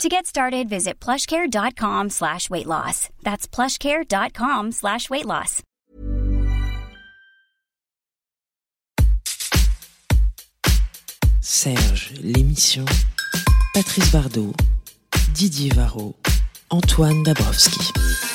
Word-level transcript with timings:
To 0.00 0.08
get 0.08 0.26
started, 0.26 0.68
visit 0.68 0.98
plushcare.com 0.98 2.10
slash 2.10 2.50
weight 2.50 2.66
loss. 2.66 3.08
That's 3.22 3.46
plushcare.com 3.46 4.72
slash 4.72 5.08
weight 5.10 5.26
loss. 5.26 5.62
Serge, 11.40 12.12
l'émission. 12.22 12.84
Patrice 13.74 14.10
Bardot, 14.10 14.54
Didier 15.34 15.72
Varro, 15.74 16.14
Antoine 16.70 17.22
Dabrowski. 17.22 18.31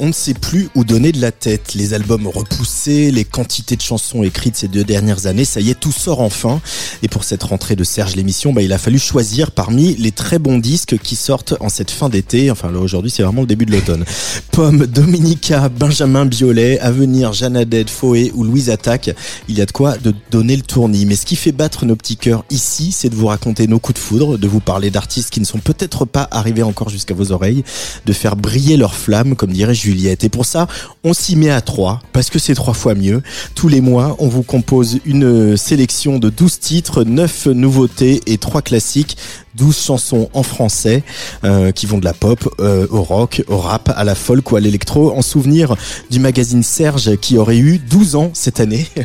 On 0.00 0.06
ne 0.06 0.12
sait 0.12 0.34
plus 0.34 0.68
où 0.76 0.84
donner 0.84 1.10
de 1.10 1.20
la 1.20 1.32
tête. 1.32 1.74
Les 1.74 1.92
albums 1.92 2.28
repoussés, 2.28 3.10
les 3.10 3.24
quantités 3.24 3.74
de 3.74 3.80
chansons 3.80 4.22
écrites 4.22 4.56
ces 4.56 4.68
deux 4.68 4.84
dernières 4.84 5.26
années, 5.26 5.44
ça 5.44 5.60
y 5.60 5.70
est, 5.70 5.78
tout 5.78 5.90
sort 5.90 6.20
enfin. 6.20 6.60
Et 7.02 7.08
pour 7.08 7.24
cette 7.24 7.42
rentrée 7.42 7.74
de 7.74 7.82
Serge 7.82 8.14
l'émission, 8.14 8.52
bah, 8.52 8.62
il 8.62 8.72
a 8.72 8.78
fallu 8.78 9.00
choisir 9.00 9.50
parmi 9.50 9.96
les 9.96 10.12
très 10.12 10.38
bons 10.38 10.58
disques 10.58 10.98
qui 10.98 11.16
sortent 11.16 11.54
en 11.58 11.68
cette 11.68 11.90
fin 11.90 12.08
d'été. 12.08 12.50
Enfin, 12.52 12.70
là, 12.70 12.78
aujourd'hui, 12.78 13.10
c'est 13.10 13.24
vraiment 13.24 13.40
le 13.40 13.48
début 13.48 13.66
de 13.66 13.72
l'automne. 13.72 14.04
Pomme, 14.52 14.86
Dominica, 14.86 15.68
Benjamin 15.68 16.26
Biolay, 16.26 16.78
Avenir, 16.78 17.32
Janadette, 17.32 17.90
Foé 17.90 18.30
ou 18.36 18.44
Louise 18.44 18.70
Attaque. 18.70 19.10
Il 19.48 19.58
y 19.58 19.60
a 19.60 19.66
de 19.66 19.72
quoi 19.72 19.98
de 19.98 20.14
donner 20.30 20.54
le 20.54 20.62
tournis. 20.62 21.06
Mais 21.06 21.16
ce 21.16 21.26
qui 21.26 21.34
fait 21.34 21.50
battre 21.50 21.86
nos 21.86 21.96
petits 21.96 22.16
cœurs 22.16 22.44
ici, 22.50 22.92
c'est 22.92 23.08
de 23.08 23.16
vous 23.16 23.26
raconter 23.26 23.66
nos 23.66 23.80
coups 23.80 23.98
de 23.98 24.04
foudre, 24.04 24.38
de 24.38 24.46
vous 24.46 24.60
parler 24.60 24.90
d'artistes 24.90 25.30
qui 25.30 25.40
ne 25.40 25.44
sont 25.44 25.58
peut-être 25.58 26.04
pas 26.04 26.28
arrivés 26.30 26.62
encore 26.62 26.88
jusqu'à 26.88 27.14
vos 27.14 27.32
oreilles, 27.32 27.64
de 28.06 28.12
faire 28.12 28.36
briller 28.36 28.76
leur 28.76 28.94
flamme, 28.94 29.34
comme 29.34 29.52
dirait 29.52 29.74
Et 29.88 30.28
pour 30.28 30.44
ça, 30.44 30.66
on 31.04 31.14
s'y 31.14 31.36
met 31.36 31.50
à 31.50 31.60
trois, 31.60 32.00
parce 32.12 32.30
que 32.30 32.38
c'est 32.38 32.54
trois 32.54 32.74
fois 32.74 32.94
mieux. 32.94 33.22
Tous 33.54 33.68
les 33.68 33.80
mois, 33.80 34.16
on 34.18 34.28
vous 34.28 34.42
compose 34.42 34.98
une 35.06 35.56
sélection 35.56 36.18
de 36.18 36.28
12 36.28 36.60
titres, 36.60 37.04
9 37.04 37.46
nouveautés 37.46 38.20
et 38.26 38.38
3 38.38 38.62
classiques. 38.62 39.16
12 39.56 39.76
chansons 39.76 40.28
en 40.34 40.42
français 40.42 41.02
euh, 41.44 41.72
qui 41.72 41.86
vont 41.86 41.98
de 41.98 42.04
la 42.04 42.12
pop 42.12 42.48
euh, 42.60 42.86
au 42.90 43.02
rock, 43.02 43.42
au 43.48 43.58
rap, 43.58 43.92
à 43.96 44.04
la 44.04 44.14
folk 44.14 44.52
ou 44.52 44.56
à 44.56 44.60
l'électro, 44.60 45.12
en 45.16 45.22
souvenir 45.22 45.74
du 46.10 46.20
magazine 46.20 46.62
Serge 46.62 47.16
qui 47.16 47.38
aurait 47.38 47.58
eu 47.58 47.78
12 47.78 48.16
ans 48.16 48.30
cette 48.34 48.60
année. 48.60 48.86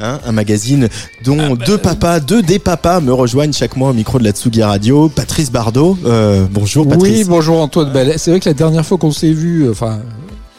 Hein, 0.00 0.20
un 0.24 0.32
magazine 0.32 0.88
dont 1.24 1.56
deux 1.56 1.78
papas, 1.78 2.20
deux 2.20 2.42
des 2.42 2.58
papas 2.58 3.00
me 3.00 3.12
rejoignent 3.12 3.52
chaque 3.52 3.76
mois 3.76 3.90
au 3.90 3.92
micro 3.92 4.18
de 4.18 4.24
la 4.24 4.30
Tsugi 4.30 4.62
Radio. 4.62 5.08
Patrice 5.08 5.50
Bardot, 5.50 5.98
euh, 6.04 6.46
bonjour 6.50 6.86
Patrice. 6.86 7.18
Oui, 7.18 7.24
bonjour 7.24 7.60
Antoine. 7.60 7.92
Ben, 7.92 8.16
c'est 8.16 8.30
vrai 8.30 8.38
que 8.38 8.48
la 8.48 8.54
dernière 8.54 8.86
fois 8.86 8.96
qu'on 8.96 9.10
s'est 9.10 9.32
vu, 9.32 9.68
enfin 9.68 10.00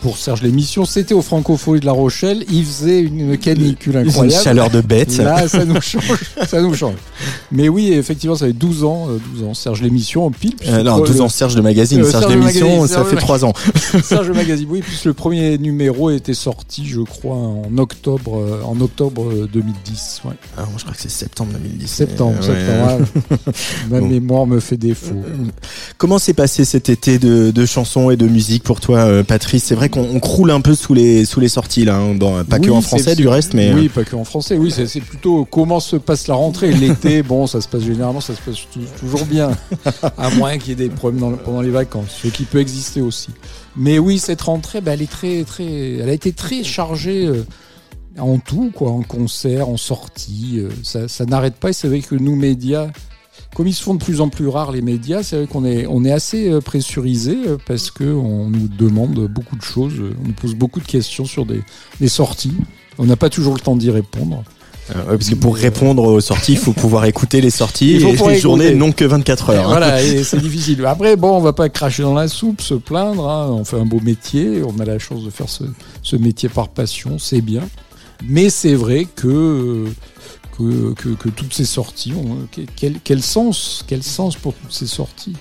pour 0.02 0.18
Serge 0.18 0.42
l'émission, 0.42 0.86
c'était 0.86 1.14
au 1.14 1.22
Francofolie 1.22 1.82
de 1.82 1.86
La 1.86 1.92
Rochelle. 1.92 2.46
Il 2.52 2.66
faisait 2.66 3.02
une 3.02 3.38
canicule 3.38 3.98
incroyable. 3.98 4.34
Une 4.34 4.44
chaleur 4.44 4.70
de 4.70 4.82
bête. 4.82 5.18
Là, 5.18 5.48
ça 5.48 5.66
nous 5.66 5.82
change. 5.82 6.04
ça 6.48 6.62
nous 6.62 6.74
change. 6.74 6.96
Mais 7.52 7.68
oui, 7.68 7.92
effectivement, 7.94 8.36
ça 8.36 8.48
fait 8.48 8.54
12 8.54 8.84
ans, 8.84 9.08
12 9.36 9.44
ans. 9.48 9.54
Serge 9.54 9.82
l'émission 9.82 10.26
en 10.26 10.32
pile. 10.32 10.56
Euh, 10.68 10.84
non, 10.84 11.00
12 11.00 11.22
ans 11.22 11.30
Serge 11.30 11.56
le 11.56 11.62
magazine. 11.62 12.02
Euh, 12.02 12.10
Serge, 12.10 12.28
l'émission, 12.28 12.88
ça 12.88 13.04
fait 13.04 13.18
3 13.18 13.44
ans. 13.44 13.54
Serge 14.04 14.28
le 14.28 14.34
magazine, 14.34 14.68
oui. 14.70 14.82
Puis 14.82 15.00
le 15.06 15.14
premier 15.14 15.58
numéro 15.58 16.10
était 16.10 16.34
sorti, 16.34 16.88
je 16.88 17.02
crois, 17.02 17.36
en 17.36 17.78
octobre, 17.78 18.40
euh, 18.40 18.62
en 18.64 18.80
octobre 18.80 19.48
2010. 19.52 20.22
Ouais. 20.26 20.32
Ah, 20.58 20.62
moi, 20.62 20.74
je 20.78 20.84
crois 20.84 20.96
que 20.96 21.02
c'est 21.02 21.12
septembre 21.12 21.52
2010. 21.54 21.88
Septembre, 21.88 22.38
septembre. 22.42 23.06
Ma 23.90 24.00
bon. 24.00 24.08
mémoire 24.08 24.48
me 24.48 24.60
fait 24.60 24.78
défaut. 24.78 25.22
Comment 25.98 26.20
s'est 26.20 26.34
passé 26.34 26.64
cet 26.64 26.90
été 26.90 27.20
de, 27.20 27.52
de, 27.52 27.66
chansons 27.66 28.10
et 28.12 28.18
de 28.18 28.28
musique 28.28 28.64
pour 28.64 28.80
toi, 28.80 29.24
Patrice? 29.24 29.66
C'est 29.66 29.76
vrai 29.76 29.89
qu'on 29.90 30.20
croule 30.20 30.52
un 30.52 30.62
peu 30.62 30.76
sous 30.76 30.94
les 30.94 31.26
sous 31.26 31.40
les 31.40 31.50
sorties 31.50 31.86
là, 31.86 31.98
hein, 31.98 32.16
dans, 32.16 32.44
pas 32.44 32.58
oui, 32.58 32.68
que 32.68 32.72
en 32.72 32.82
français 32.82 33.16
du 33.16 33.28
reste, 33.28 33.54
mais 33.54 33.74
oui, 33.74 33.90
pas 33.90 34.04
que 34.04 34.16
en 34.16 34.24
français. 34.24 34.58
Oui, 34.58 34.72
c'est 34.72 35.02
plutôt 35.02 35.46
comment 35.46 35.80
se 35.80 35.96
passe 35.96 36.28
la 36.28 36.36
rentrée. 36.36 36.72
L'été, 36.72 37.24
bon, 37.24 37.48
ça 37.48 37.62
se 37.62 37.68
passe 37.68 37.84
généralement, 37.84 38.22
ça 38.22 38.36
se 38.36 38.42
passe 38.42 38.58
toujours 39.00 39.26
bien, 39.26 39.52
à 40.18 40.30
moins 40.32 40.58
qu'il 40.58 40.70
y 40.70 40.72
ait 40.72 40.88
des 40.88 40.90
problèmes 40.90 41.22
dans, 41.22 41.32
pendant 41.38 41.62
les 41.62 41.72
vacances, 41.72 42.20
ce 42.24 42.28
qui 42.28 42.44
peut 42.44 42.60
exister 42.60 43.02
aussi. 43.02 43.30
Mais 43.76 44.00
oui, 44.00 44.20
cette 44.20 44.42
rentrée, 44.42 44.82
bah, 44.82 44.94
elle 44.94 45.02
est 45.02 45.12
très 45.12 45.44
très, 45.44 45.98
elle 45.98 46.10
a 46.10 46.14
été 46.14 46.32
très 46.32 46.64
chargée. 46.64 47.26
Euh, 47.26 47.46
en 48.18 48.38
tout, 48.38 48.72
quoi, 48.74 48.92
en 48.92 49.02
concert, 49.02 49.70
en 49.70 49.78
sortie, 49.78 50.60
euh, 50.60 50.70
ça, 50.84 51.08
ça 51.08 51.26
n'arrête 51.26 51.56
pas. 51.56 51.70
Et 51.70 51.74
c'est 51.74 51.88
vrai 51.88 52.02
que 52.02 52.16
nous, 52.16 52.36
médias, 52.36 52.88
comme 53.56 53.68
ils 53.68 53.74
se 53.74 53.84
font 53.84 53.96
de 53.96 54.04
plus 54.04 54.22
en 54.22 54.30
plus 54.30 54.48
rares 54.48 54.72
les 54.72 54.82
médias, 54.82 55.24
c'est 55.24 55.38
vrai 55.38 55.48
qu'on 55.48 55.66
est, 55.66 55.86
on 55.88 56.06
est 56.06 56.12
assez 56.12 56.52
pressurisé 56.62 57.36
parce 57.68 57.92
que 57.92 58.04
on 58.04 58.50
nous 58.50 58.68
demande 58.68 59.28
beaucoup 59.28 59.56
de 59.56 59.62
choses, 59.62 59.94
on 60.24 60.28
nous 60.28 60.34
pose 60.34 60.56
beaucoup 60.56 60.80
de 60.80 60.86
questions 60.86 61.26
sur 61.26 61.46
des, 61.46 61.62
des 62.00 62.08
sorties. 62.10 62.54
On 62.98 63.06
n'a 63.06 63.16
pas 63.16 63.30
toujours 63.30 63.54
le 63.54 63.60
temps 63.60 63.76
d'y 63.76 63.90
répondre. 63.90 64.44
Euh, 64.96 65.18
parce 65.18 65.30
que 65.30 65.36
pour 65.36 65.56
répondre 65.56 66.04
aux 66.04 66.22
sorties, 66.22 66.54
il 66.54 66.58
faut 66.58 66.74
pouvoir 66.74 67.06
écouter 67.06 67.42
les 67.42 67.50
sorties. 67.50 67.94
Il 67.96 68.02
faut 68.02 68.08
et 68.08 68.12
les 68.12 68.18
écouter. 68.18 68.40
journées 68.40 68.76
n'ont 68.76 68.92
que 68.92 69.06
24 69.06 69.52
heures. 69.52 69.64
Et 69.64 69.68
voilà, 69.68 70.02
et 70.04 70.24
c'est 70.24 70.40
difficile. 70.40 70.84
Après, 70.86 71.16
bon, 71.16 71.38
on 71.38 71.42
va 71.42 71.54
pas 71.54 71.70
cracher 71.70 72.04
dans 72.04 72.14
la 72.14 72.28
soupe, 72.28 72.62
se 72.62 72.74
plaindre. 72.74 73.30
Hein. 73.30 73.50
On 73.52 73.64
fait 73.64 73.78
un 73.78 73.86
beau 73.86 74.00
métier. 74.00 74.62
On 74.66 74.80
a 74.80 74.86
la 74.86 75.00
chance 75.00 75.24
de 75.24 75.30
faire 75.30 75.50
ce, 75.50 75.64
ce 76.02 76.16
métier 76.16 76.50
par 76.50 76.70
passion, 76.70 77.20
c'est 77.20 77.42
bien. 77.42 77.62
Mais 78.28 78.50
c'est 78.50 78.74
vrai 78.74 79.08
que 79.16 79.86
que, 80.60 80.94
que, 80.94 81.10
que, 81.10 81.30
toutes 81.30 81.54
ces 81.54 81.66
sorties 81.66 82.14
ont 82.14 82.38
quel, 82.76 82.96
quel, 83.04 83.22
sens 83.22 83.86
quel 83.88 84.04
sens 84.04 84.36
pour 84.36 84.54
toutes 84.54 84.74
ces 84.74 84.88
sorties? 84.88 85.34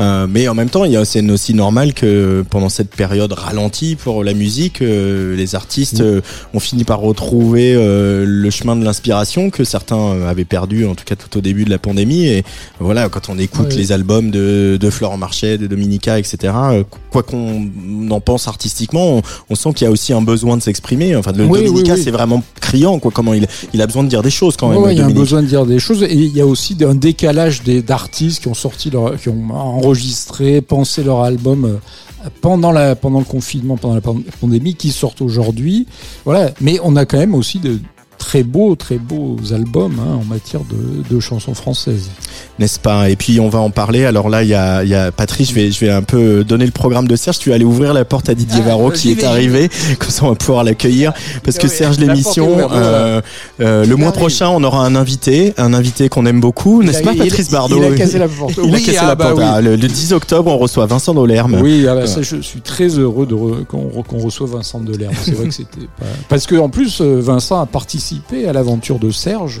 Euh, 0.00 0.26
mais 0.28 0.48
en 0.48 0.54
même 0.54 0.68
temps 0.68 0.84
il 0.84 0.98
c'est 1.06 1.28
aussi 1.30 1.54
normal 1.54 1.94
que 1.94 2.44
pendant 2.50 2.68
cette 2.68 2.90
période 2.90 3.32
ralentie 3.32 3.96
pour 3.96 4.24
la 4.24 4.34
musique 4.34 4.82
euh, 4.82 5.36
les 5.36 5.54
artistes 5.54 6.00
euh, 6.00 6.20
ont 6.52 6.60
fini 6.60 6.84
par 6.84 7.00
retrouver 7.00 7.74
euh, 7.74 8.24
le 8.26 8.50
chemin 8.50 8.76
de 8.76 8.84
l'inspiration 8.84 9.50
que 9.50 9.64
certains 9.64 10.22
avaient 10.26 10.44
perdu 10.44 10.86
en 10.86 10.94
tout 10.94 11.04
cas 11.04 11.16
tout 11.16 11.38
au 11.38 11.40
début 11.40 11.64
de 11.64 11.70
la 11.70 11.78
pandémie. 11.78 12.26
Et 12.26 12.44
voilà 12.78 13.08
quand 13.08 13.28
on 13.28 13.38
écoute 13.38 13.74
les 13.74 13.92
albums 13.92 14.30
de, 14.30 14.76
de 14.80 14.90
Florent 14.90 15.16
Marchais 15.16 15.58
de 15.58 15.66
Dominica 15.66 16.18
etc 16.18 16.52
euh, 16.54 16.84
quoi 17.10 17.22
qu'on 17.22 17.70
en 18.10 18.20
pense 18.20 18.48
artistiquement 18.48 19.18
on, 19.18 19.22
on 19.50 19.54
sent 19.54 19.72
qu'il 19.74 19.84
y 19.86 19.88
a 19.88 19.90
aussi 19.90 20.12
un 20.12 20.22
besoin 20.22 20.56
de 20.56 20.62
s'exprimer. 20.62 21.16
Enfin 21.16 21.32
de 21.32 21.44
Oui, 21.44 21.64
Dominica 21.64 21.96
c'est 21.96 22.10
vraiment 22.10 22.42
criant 22.60 22.98
quoi 22.98 23.12
comment 23.14 23.32
il, 23.32 23.46
il 23.72 23.80
a 23.80 23.86
besoin 23.86 24.04
de 24.04 24.08
dire 24.08 24.22
des 24.22 24.30
choses 24.30 24.56
quand 24.58 24.68
même 24.68 24.78
Ouais, 24.82 24.94
il 24.94 24.98
y 24.98 25.00
a 25.00 25.06
un 25.06 25.10
besoin 25.10 25.42
de 25.42 25.46
dire 25.46 25.64
des 25.64 25.78
choses 25.78 26.02
et 26.02 26.12
il 26.14 26.36
y 26.36 26.40
a 26.40 26.46
aussi 26.46 26.76
un 26.82 26.94
décalage 26.94 27.62
d'artistes 27.64 28.42
qui 28.42 28.48
ont 28.48 28.54
sorti 28.54 28.90
leur, 28.90 29.16
qui 29.18 29.28
ont 29.28 29.50
enregistré, 29.52 30.60
pensé 30.60 31.02
leur 31.02 31.22
album 31.22 31.64
euh, 31.64 32.28
pendant 32.40 32.72
la 32.72 32.96
pendant 32.96 33.20
le 33.20 33.24
confinement, 33.24 33.76
pendant 33.76 33.94
la 33.94 34.00
pan- 34.00 34.18
pandémie, 34.40 34.74
qui 34.74 34.90
sortent 34.90 35.22
aujourd'hui. 35.22 35.86
Voilà, 36.24 36.50
mais 36.60 36.78
on 36.82 36.96
a 36.96 37.04
quand 37.06 37.18
même 37.18 37.34
aussi 37.34 37.58
de 37.60 37.78
très 38.18 38.42
beaux, 38.42 38.74
très 38.74 38.98
beaux 38.98 39.36
albums 39.52 39.96
hein, 40.00 40.18
en 40.20 40.24
matière 40.24 40.60
de, 40.64 41.14
de 41.14 41.20
chansons 41.20 41.54
françaises. 41.54 42.10
n'est-ce 42.58 42.78
pas? 42.80 43.08
Et 43.10 43.16
puis 43.16 43.40
on 43.40 43.48
va 43.48 43.60
en 43.60 43.70
parler. 43.70 44.04
Alors 44.04 44.28
là, 44.28 44.42
il 44.42 44.48
y 44.48 44.54
a, 44.54 44.82
il 44.84 44.90
y 44.90 44.94
a 44.94 45.12
Patrice. 45.12 45.50
Je 45.50 45.54
vais, 45.54 45.70
je 45.70 45.80
vais 45.80 45.90
un 45.90 46.02
peu 46.02 46.44
donner 46.44 46.66
le 46.66 46.72
programme 46.72 47.06
de 47.08 47.16
Serge. 47.16 47.38
Tu 47.38 47.48
vas 47.50 47.54
aller 47.54 47.64
ouvrir 47.64 47.94
la 47.94 48.04
porte 48.04 48.28
à 48.28 48.34
Didier 48.34 48.60
Ah, 48.64 48.68
Varro 48.68 48.92
j'y 48.92 49.14
qui 49.14 49.20
est 49.20 49.24
arrivé. 49.24 49.70
Comme 49.98 50.10
ça, 50.10 50.24
on 50.24 50.30
va 50.30 50.34
pouvoir 50.34 50.64
l'accueillir 50.64 51.12
parce 51.44 51.56
que 51.58 51.66
Ah 51.66 51.70
ouais, 51.70 51.76
Serge 51.76 51.98
l'émission. 51.98 52.56
euh, 52.72 53.20
euh, 53.60 53.84
le 53.86 53.96
mois 53.96 54.12
prochain, 54.12 54.48
on 54.48 54.62
aura 54.64 54.84
un 54.84 54.96
invité, 54.96 55.54
un 55.56 55.72
invité 55.72 56.08
qu'on 56.08 56.26
aime 56.26 56.40
beaucoup, 56.40 56.82
n'est-ce 56.82 57.02
pas, 57.02 57.14
Patrice 57.14 57.50
Bardot 57.50 57.78
Il 57.82 57.92
a 57.94 57.96
cassé 57.96 58.18
la 58.18 58.26
porte. 58.28 58.54
Il 58.56 58.70
a 58.70 58.74
Oui, 58.74 58.82
cassé 58.82 58.98
ah 59.00 59.06
la 59.06 59.14
bah 59.14 59.24
porte. 59.26 59.38
oui. 59.38 59.44
Ah, 59.46 59.60
le, 59.60 59.76
le 59.76 59.88
10 59.88 60.12
octobre, 60.12 60.50
on 60.50 60.58
reçoit 60.58 60.86
Vincent 60.86 61.14
Dolerme. 61.14 61.58
Oui, 61.62 61.86
ah 61.88 61.94
bah 61.94 62.06
ça, 62.06 62.22
je 62.22 62.40
suis 62.40 62.60
très 62.60 62.88
heureux 62.98 63.26
re- 63.26 63.64
qu'on 63.64 63.88
re- 63.88 64.04
qu'on 64.04 64.18
reçoive 64.18 64.50
Vincent 64.50 64.80
Delerme. 64.80 65.14
C'est 65.22 65.32
vrai 65.34 65.46
que 65.48 65.54
c'était 65.54 65.86
pas... 65.98 66.06
Parce 66.28 66.46
que 66.46 66.56
en 66.56 66.68
plus, 66.68 67.00
euh, 67.00 67.20
Vincent 67.20 67.60
a 67.60 67.66
participé 67.66 68.07
à 68.46 68.52
l'aventure 68.52 68.98
de 68.98 69.10
Serge. 69.10 69.60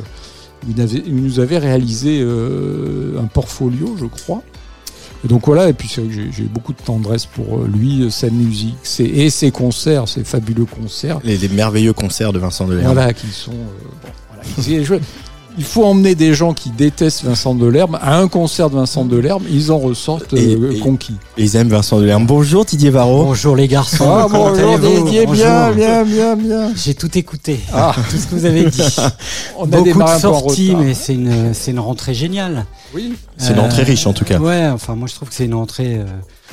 Il, 0.68 0.80
avait- 0.80 1.02
il 1.06 1.14
nous 1.16 1.38
avait 1.40 1.58
réalisé 1.58 2.20
euh, 2.20 3.20
un 3.20 3.26
portfolio, 3.26 3.96
je 3.98 4.06
crois. 4.06 4.42
Et 5.24 5.28
donc 5.28 5.46
voilà, 5.46 5.68
et 5.68 5.72
puis 5.72 5.88
c'est 5.88 6.00
vrai 6.00 6.14
que 6.14 6.32
j'ai- 6.32 6.42
beaucoup 6.44 6.72
de 6.72 6.80
tendresse 6.82 7.26
pour 7.26 7.58
euh, 7.58 7.68
lui, 7.72 8.02
euh, 8.02 8.10
sa 8.10 8.30
musique, 8.30 8.76
ses, 8.84 9.04
et 9.04 9.30
ses 9.30 9.50
concerts, 9.50 10.06
ses 10.08 10.22
fabuleux 10.24 10.64
concerts. 10.64 11.18
Les, 11.24 11.36
les 11.36 11.48
merveilleux 11.48 11.92
concerts 11.92 12.32
de 12.32 12.38
Vincent 12.38 12.66
Dolerme. 12.66 12.92
Voilà, 12.92 13.12
qui 13.12 13.26
sont. 13.28 13.50
euh, 13.52 13.54
bon, 14.02 14.08
voilà, 14.28 15.00
il 15.58 15.64
faut 15.64 15.84
emmener 15.84 16.14
des 16.14 16.34
gens 16.34 16.54
qui 16.54 16.70
détestent 16.70 17.24
Vincent 17.24 17.54
Delerme 17.54 17.98
à 18.00 18.16
un 18.16 18.28
concert 18.28 18.70
de 18.70 18.76
Vincent 18.76 19.04
Delerme, 19.04 19.42
ils 19.50 19.72
en 19.72 19.78
ressortent 19.78 20.32
Et- 20.32 20.54
euh, 20.54 20.70
et- 20.72 20.78
conquis. 20.78 21.16
Et 21.36 21.42
ils 21.44 21.56
aiment 21.56 21.68
Vincent 21.68 21.98
Delerme. 21.98 22.26
Bonjour 22.26 22.64
Didier 22.64 22.90
Varro. 22.90 23.24
Bonjour 23.24 23.56
les 23.56 23.66
garçons. 23.68 24.04
Ah 24.08 24.26
Comment 24.30 24.50
bonjour 24.52 24.78
Didier, 24.78 25.26
bien, 25.26 25.70
Bonjour. 25.70 25.74
bien, 25.74 26.04
bien, 26.04 26.36
bien. 26.36 26.72
J'ai 26.76 26.94
tout 26.94 27.16
écouté, 27.18 27.58
Ah. 27.72 27.92
tout 28.08 28.16
ce 28.16 28.26
que 28.28 28.34
vous 28.36 28.44
avez 28.44 28.64
dit. 28.70 28.80
On 29.58 29.64
a 29.64 29.66
Beaucoup 29.78 30.02
de 30.02 30.18
sorties, 30.20 30.74
mais 30.78 30.94
c'est 30.94 31.14
une, 31.14 31.52
c'est 31.54 31.72
une 31.72 31.80
rentrée 31.80 32.14
géniale. 32.14 32.64
Oui. 32.94 33.14
C'est 33.36 33.52
une 33.52 33.58
Euh, 33.58 33.62
entrée 33.62 33.82
riche 33.82 34.06
en 34.06 34.12
tout 34.12 34.24
cas. 34.24 34.38
Ouais, 34.38 34.68
enfin 34.68 34.94
moi 34.94 35.08
je 35.08 35.14
trouve 35.14 35.28
que 35.28 35.34
c'est 35.34 35.44
une 35.44 35.54
entrée 35.54 35.96
euh, 35.96 36.04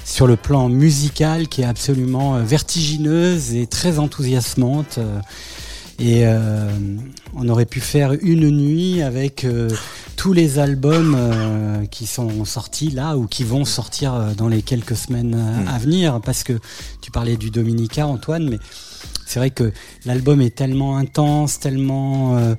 sur 0.04 0.26
le 0.28 0.36
plan 0.36 0.68
musical 0.70 1.48
qui 1.48 1.62
est 1.62 1.66
absolument 1.66 2.36
euh, 2.36 2.42
vertigineuse 2.44 3.54
et 3.56 3.68
très 3.68 4.00
enthousiasmante. 4.00 5.00
Et 6.00 6.26
euh, 6.26 6.70
on 7.36 7.48
aurait 7.50 7.66
pu 7.66 7.80
faire 7.80 8.14
une 8.22 8.50
nuit 8.50 9.02
avec 9.02 9.46
euh, 9.46 9.70
tous 10.18 10.34
les 10.34 10.60
albums 10.60 11.16
euh, 11.18 11.86
qui 11.86 12.06
sont 12.06 12.44
sortis 12.46 12.90
là 12.92 13.18
ou 13.18 13.28
qui 13.28 13.44
vont 13.44 13.64
sortir 13.66 14.14
euh, 14.14 14.34
dans 14.34 14.48
les 14.48 14.62
quelques 14.62 14.96
semaines 14.96 15.36
Mm. 15.36 15.68
à 15.68 15.78
venir. 15.78 16.22
Parce 16.22 16.44
que 16.44 16.60
tu 17.02 17.12
parlais 17.12 17.38
du 17.38 17.50
Dominica, 17.52 18.08
Antoine, 18.08 18.50
mais 18.50 18.60
c'est 19.26 19.40
vrai 19.40 19.50
que 19.52 19.72
l'album 20.06 20.42
est 20.42 20.56
tellement 20.56 20.98
intense, 20.98 21.60
tellement 21.60 22.38
euh, 22.38 22.56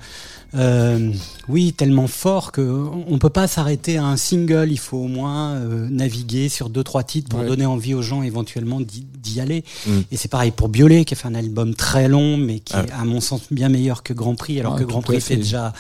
euh, 0.55 1.13
oui, 1.49 1.73
tellement 1.73 2.07
fort 2.07 2.53
que 2.53 2.85
on 3.09 3.19
peut 3.19 3.31
pas 3.31 3.47
s'arrêter 3.47 3.97
à 3.99 4.05
un 4.05 4.17
single. 4.17 4.69
Il 4.71 4.79
faut 4.79 4.99
au 4.99 5.09
moins 5.09 5.55
euh, 5.55 5.89
naviguer 5.91 6.49
sur 6.49 6.69
deux 6.69 6.83
trois 6.85 7.03
titres 7.05 7.29
pour 7.29 7.41
Ouais. 7.41 7.47
donner 7.47 7.67
envie 7.67 7.95
aux 7.95 8.03
gens 8.03 8.23
éventuellement 8.23 8.81
d'y 8.81 9.41
aller. 9.41 9.65
Mm. 9.87 9.91
Et 10.13 10.17
c'est 10.17 10.29
pareil 10.29 10.51
pour 10.51 10.69
Biolay 10.69 11.05
qui 11.05 11.15
a 11.15 11.17
fait 11.17 11.29
un 11.29 11.35
album 11.35 11.75
très 11.75 12.09
long, 12.09 12.37
mais 12.37 12.61
qui 12.61 12.73
Ah. 12.77 12.85
est 12.87 12.93
à 12.93 13.05
mon 13.05 13.21
sens 13.21 13.43
bien 13.51 13.69
meilleur 13.69 14.03
que 14.03 14.13
Grand 14.13 14.35
Prix, 14.35 14.59
alors 14.61 14.75
Ah, 14.77 14.79
que 14.81 14.85
Grand 14.85 15.03
Prix 15.03 15.17
fait. 15.21 15.35
fait 15.35 15.37
déjà 15.37 15.73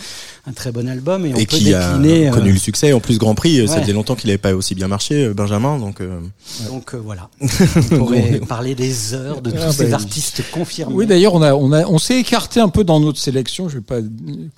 un 0.46 0.52
très 0.52 0.72
bon 0.72 0.88
album 0.88 1.24
et 1.26 1.32
on 1.32 1.36
Et 1.36 1.46
peut 1.46 1.56
qui 1.56 1.72
a 1.74 1.92
décliner. 1.96 2.28
euh, 2.28 2.32
connu 2.32 2.52
le 2.52 2.58
succès. 2.58 2.92
En 2.92 3.00
plus, 3.00 3.18
Grand 3.18 3.34
Prix, 3.34 3.60
euh, 3.60 3.66
ça 3.66 3.74
ouais. 3.76 3.80
faisait 3.82 3.92
longtemps 3.92 4.14
qu'il 4.14 4.28
n'avait 4.28 4.38
pas 4.38 4.54
aussi 4.54 4.74
bien 4.74 4.88
marché, 4.88 5.32
Benjamin. 5.34 5.78
Donc, 5.78 6.00
euh, 6.00 6.20
donc 6.68 6.94
euh, 6.94 6.98
voilà, 6.98 7.30
on 7.40 7.96
pourrait 7.98 8.40
parler 8.46 8.74
des 8.74 9.14
heures 9.14 9.40
de 9.42 9.50
tous 9.50 9.56
Ah, 9.62 9.72
ces 9.72 9.86
bah, 9.88 9.94
artistes 9.96 10.42
confirmés. 10.52 10.94
Oui, 10.94 11.06
d'ailleurs, 11.06 11.34
on 11.34 11.42
a, 11.42 11.54
on 11.54 11.72
a, 11.72 11.86
on 11.86 11.98
s'est 11.98 12.18
écarté 12.20 12.60
un 12.60 12.68
peu 12.68 12.84
dans 12.84 13.00
notre 13.00 13.18
sélection. 13.18 13.68
Je 13.68 13.76
vais 13.76 13.80
pas, 13.84 13.98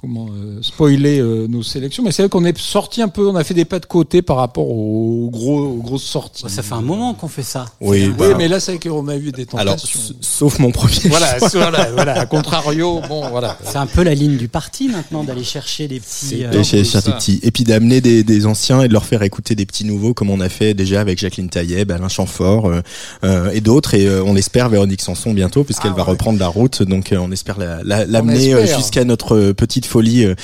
comment, 0.00 0.28
euh, 0.32 0.58
spoiler 0.62 0.97
euh, 1.06 1.46
nos 1.48 1.62
sélections, 1.62 2.02
mais 2.02 2.12
c'est 2.12 2.22
vrai 2.22 2.28
qu'on 2.28 2.44
est 2.44 2.56
sorti 2.58 3.02
un 3.02 3.08
peu, 3.08 3.26
on 3.28 3.36
a 3.36 3.44
fait 3.44 3.54
des 3.54 3.64
pas 3.64 3.78
de 3.78 3.86
côté 3.86 4.22
par 4.22 4.36
rapport 4.36 4.68
aux 4.68 5.28
gros, 5.30 5.58
aux 5.60 5.82
grosses 5.82 6.02
sorties. 6.04 6.44
Ça 6.48 6.62
fait 6.62 6.74
un 6.74 6.80
moment 6.80 7.14
qu'on 7.14 7.28
fait 7.28 7.42
ça. 7.42 7.66
Oui, 7.80 8.08
bah, 8.08 8.26
Oui, 8.28 8.34
mais 8.36 8.48
là, 8.48 8.58
c'est 8.60 8.76
vrai 8.76 8.88
qu'on 8.88 9.06
a 9.08 9.16
vu 9.16 9.30
des 9.32 9.46
alors, 9.56 9.76
tentations. 9.76 10.00
s- 10.00 10.12
sauf 10.20 10.58
mon 10.58 10.70
premier. 10.72 10.94
voilà, 11.06 11.38
choix. 11.38 11.48
voilà, 11.52 11.90
voilà. 11.92 12.20
À 12.20 12.26
contrario, 12.26 13.00
bon, 13.08 13.28
voilà. 13.30 13.56
C'est 13.64 13.76
un 13.76 13.86
peu 13.86 14.02
la 14.02 14.14
ligne 14.14 14.36
du 14.36 14.48
parti 14.48 14.88
maintenant 14.88 15.22
d'aller 15.24 15.44
chercher 15.44 15.86
des 15.88 16.00
petits. 16.00 16.44
Euh, 16.44 16.62
ça. 16.84 17.02
tes 17.02 17.12
petits. 17.12 17.40
Et 17.42 17.50
puis 17.50 17.64
d'amener 17.64 18.00
des, 18.00 18.24
des 18.24 18.46
anciens 18.46 18.82
et 18.82 18.88
de 18.88 18.92
leur 18.92 19.04
faire 19.04 19.22
écouter 19.22 19.54
des 19.54 19.66
petits 19.66 19.84
nouveaux, 19.84 20.14
comme 20.14 20.30
on 20.30 20.40
a 20.40 20.48
fait 20.48 20.74
déjà 20.74 21.00
avec 21.00 21.18
Jacqueline 21.18 21.48
Tailleb, 21.48 21.90
Alain 21.90 22.08
Chamfort 22.08 22.66
euh, 22.66 22.80
euh, 23.24 23.50
et 23.50 23.60
d'autres. 23.60 23.94
Et 23.94 24.06
euh, 24.06 24.22
on 24.24 24.36
espère 24.36 24.68
Véronique 24.68 25.00
Sanson 25.02 25.32
bientôt, 25.32 25.64
puisqu'elle 25.64 25.92
Ah 25.94 25.98
va 25.98 26.04
ouais. 26.04 26.10
reprendre 26.10 26.38
la 26.38 26.48
route. 26.48 26.82
Donc 26.82 27.12
euh, 27.12 27.18
on 27.18 27.30
espère 27.32 27.58
la- 27.58 27.82
la- 27.84 28.04
l'amener 28.06 28.54
jusqu'à 28.76 29.04
notre 29.04 29.52
petite 29.52 29.86
folie, 29.86 30.24
euh, 30.24 30.34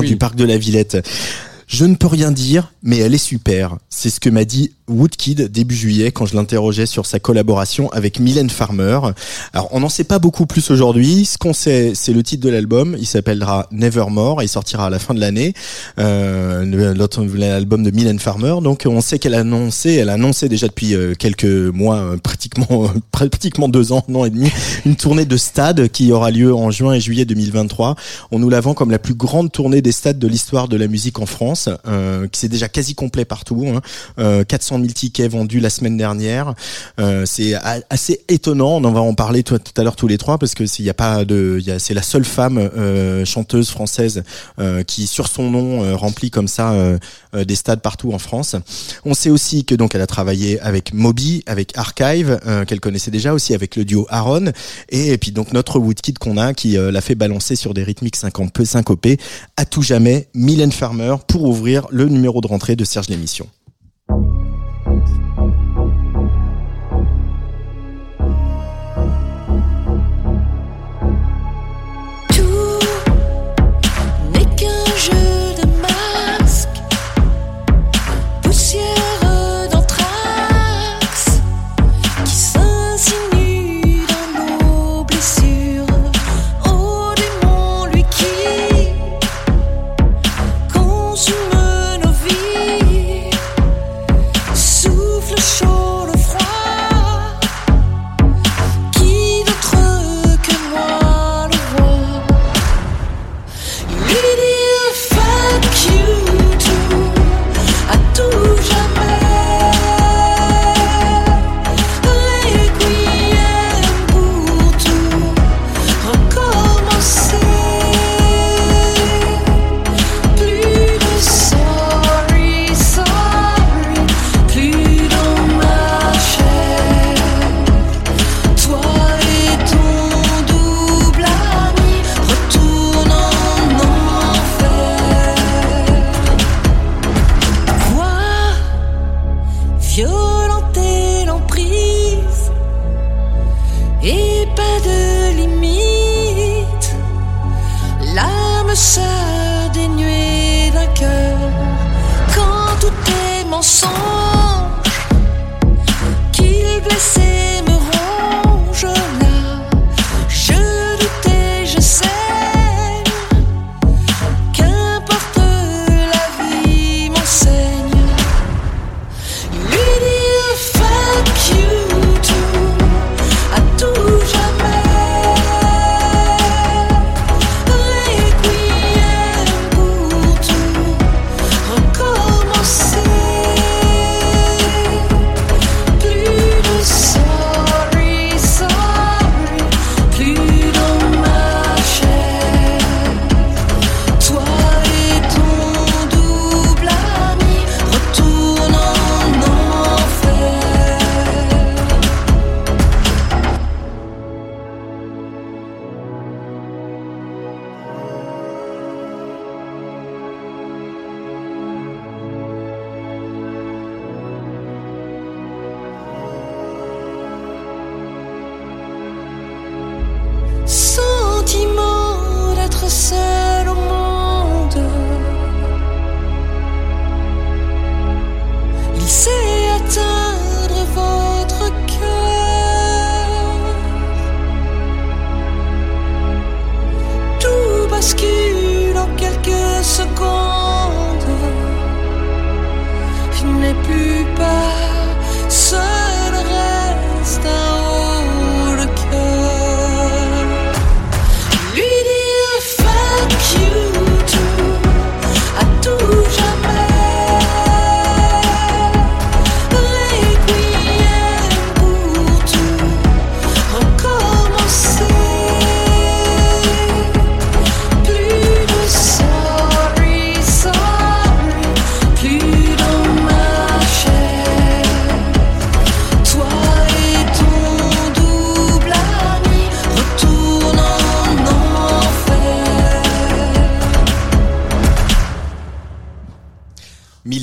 Oui. 0.00 0.08
du 0.08 0.16
parc 0.16 0.36
de 0.36 0.44
la 0.44 0.58
Villette. 0.58 0.98
Je 1.66 1.84
ne 1.84 1.96
peux 1.96 2.06
rien 2.06 2.30
dire, 2.30 2.72
mais 2.82 2.98
elle 2.98 3.14
est 3.14 3.18
super. 3.18 3.76
C'est 3.90 4.10
ce 4.10 4.20
que 4.20 4.30
m'a 4.30 4.44
dit 4.44 4.72
Woodkid 4.88 5.50
début 5.50 5.74
juillet 5.74 6.12
quand 6.12 6.26
je 6.26 6.36
l'interrogeais 6.36 6.86
sur 6.86 7.06
sa 7.06 7.18
collaboration 7.18 7.90
avec 7.90 8.20
Mylène 8.20 8.50
Farmer. 8.50 9.00
Alors, 9.52 9.68
on 9.72 9.80
n'en 9.80 9.88
sait 9.88 10.04
pas 10.04 10.20
beaucoup 10.20 10.46
plus 10.46 10.70
aujourd'hui. 10.70 11.24
Ce 11.24 11.38
qu'on 11.38 11.52
sait, 11.52 11.92
c'est 11.94 12.12
le 12.12 12.22
titre 12.22 12.44
de 12.44 12.50
l'album. 12.50 12.96
Il 12.98 13.06
s'appellera 13.06 13.66
Nevermore 13.72 14.42
et 14.42 14.44
il 14.44 14.48
sortira 14.48 14.86
à 14.86 14.90
la 14.90 15.00
fin 15.00 15.12
de 15.12 15.20
l'année. 15.20 15.54
Euh, 15.98 16.94
l'album 17.34 17.82
de 17.82 17.90
Mylène 17.90 18.20
Farmer. 18.20 18.56
Donc, 18.62 18.84
on 18.86 19.00
sait 19.00 19.18
qu'elle 19.18 19.34
a 19.34 19.40
annoncé, 19.40 19.94
elle 19.94 20.08
a 20.08 20.14
annoncé 20.14 20.48
déjà 20.48 20.68
depuis 20.68 20.94
euh, 20.94 21.14
quelques 21.18 21.44
mois, 21.44 21.96
euh, 21.96 22.16
pratiquement, 22.16 22.88
pratiquement 23.10 23.68
deux 23.68 23.92
ans, 23.92 24.04
non 24.08 24.24
et 24.24 24.30
demi, 24.30 24.50
une 24.84 24.94
tournée 24.94 25.24
de 25.24 25.36
stade 25.36 25.88
qui 25.88 26.12
aura 26.12 26.30
lieu 26.30 26.54
en 26.54 26.70
juin 26.70 26.94
et 26.94 27.00
juillet 27.00 27.24
2023. 27.24 27.96
On 28.30 28.38
nous 28.38 28.50
la 28.50 28.60
vend 28.60 28.74
comme 28.74 28.90
la 28.90 29.00
plus 29.00 29.14
grande 29.14 29.50
tournée 29.50 29.82
des 29.82 29.92
stades 29.92 30.18
de 30.18 30.28
l'histoire 30.28 30.68
de 30.68 30.76
la 30.76 30.86
musique 30.86 31.18
en 31.18 31.26
France, 31.26 31.55
euh, 31.86 32.26
qui 32.28 32.40
c'est 32.40 32.48
déjà 32.48 32.68
quasi 32.68 32.94
complet 32.94 33.24
partout. 33.24 33.64
Hein. 33.68 33.80
Euh, 34.18 34.44
400 34.44 34.78
000 34.80 34.88
tickets 34.88 35.30
vendus 35.30 35.60
la 35.60 35.70
semaine 35.70 35.96
dernière. 35.96 36.54
Euh, 37.00 37.24
c'est 37.26 37.54
assez 37.90 38.20
étonnant. 38.28 38.76
On 38.76 38.84
en 38.84 38.92
va 38.92 39.00
en 39.00 39.14
parler 39.14 39.42
tout, 39.42 39.58
tout 39.58 39.80
à 39.80 39.84
l'heure 39.84 39.96
tous 39.96 40.08
les 40.08 40.18
trois 40.18 40.38
parce 40.38 40.54
que 40.54 40.66
s'il 40.66 40.84
y 40.84 40.90
a 40.90 40.94
pas 40.94 41.24
de, 41.24 41.62
c'est 41.78 41.94
la 41.94 42.02
seule 42.02 42.24
femme 42.24 42.58
euh, 42.58 43.24
chanteuse 43.24 43.70
française 43.70 44.22
euh, 44.58 44.82
qui, 44.82 45.06
sur 45.06 45.28
son 45.28 45.50
nom, 45.50 45.82
euh, 45.82 45.96
remplit 45.96 46.30
comme 46.30 46.48
ça 46.48 46.72
euh, 46.72 46.98
euh, 47.36 47.44
des 47.44 47.54
stades 47.54 47.80
partout 47.80 48.12
en 48.12 48.18
France. 48.18 48.56
On 49.04 49.14
sait 49.14 49.30
aussi 49.30 49.64
que 49.64 49.74
donc 49.74 49.94
elle 49.94 50.00
a 50.00 50.06
travaillé 50.06 50.60
avec 50.60 50.94
Moby, 50.94 51.42
avec 51.46 51.76
Archive, 51.76 52.38
euh, 52.46 52.64
qu'elle 52.64 52.80
connaissait 52.80 53.10
déjà 53.10 53.34
aussi 53.34 53.54
avec 53.54 53.76
le 53.76 53.84
duo 53.84 54.06
Aaron, 54.10 54.52
et, 54.88 55.16
puis 55.18 55.32
donc 55.32 55.52
notre 55.52 55.78
Woodkid 55.78 56.18
qu'on 56.18 56.36
a 56.38 56.54
qui 56.54 56.78
euh, 56.78 56.90
l'a 56.90 57.00
fait 57.00 57.14
balancer 57.14 57.56
sur 57.56 57.74
des 57.74 57.82
rythmiques 57.82 58.16
50 58.16 58.52
peu 58.52 58.64
syncopés 58.64 59.18
à 59.56 59.64
tout 59.64 59.82
jamais 59.82 60.28
Mylène 60.34 60.72
Farmer 60.72 61.16
pour 61.26 61.45
ouvrir 61.46 61.86
le 61.90 62.06
numéro 62.08 62.40
de 62.40 62.46
rentrée 62.46 62.76
de 62.76 62.84
Serge 62.84 63.08
l'émission. 63.08 63.48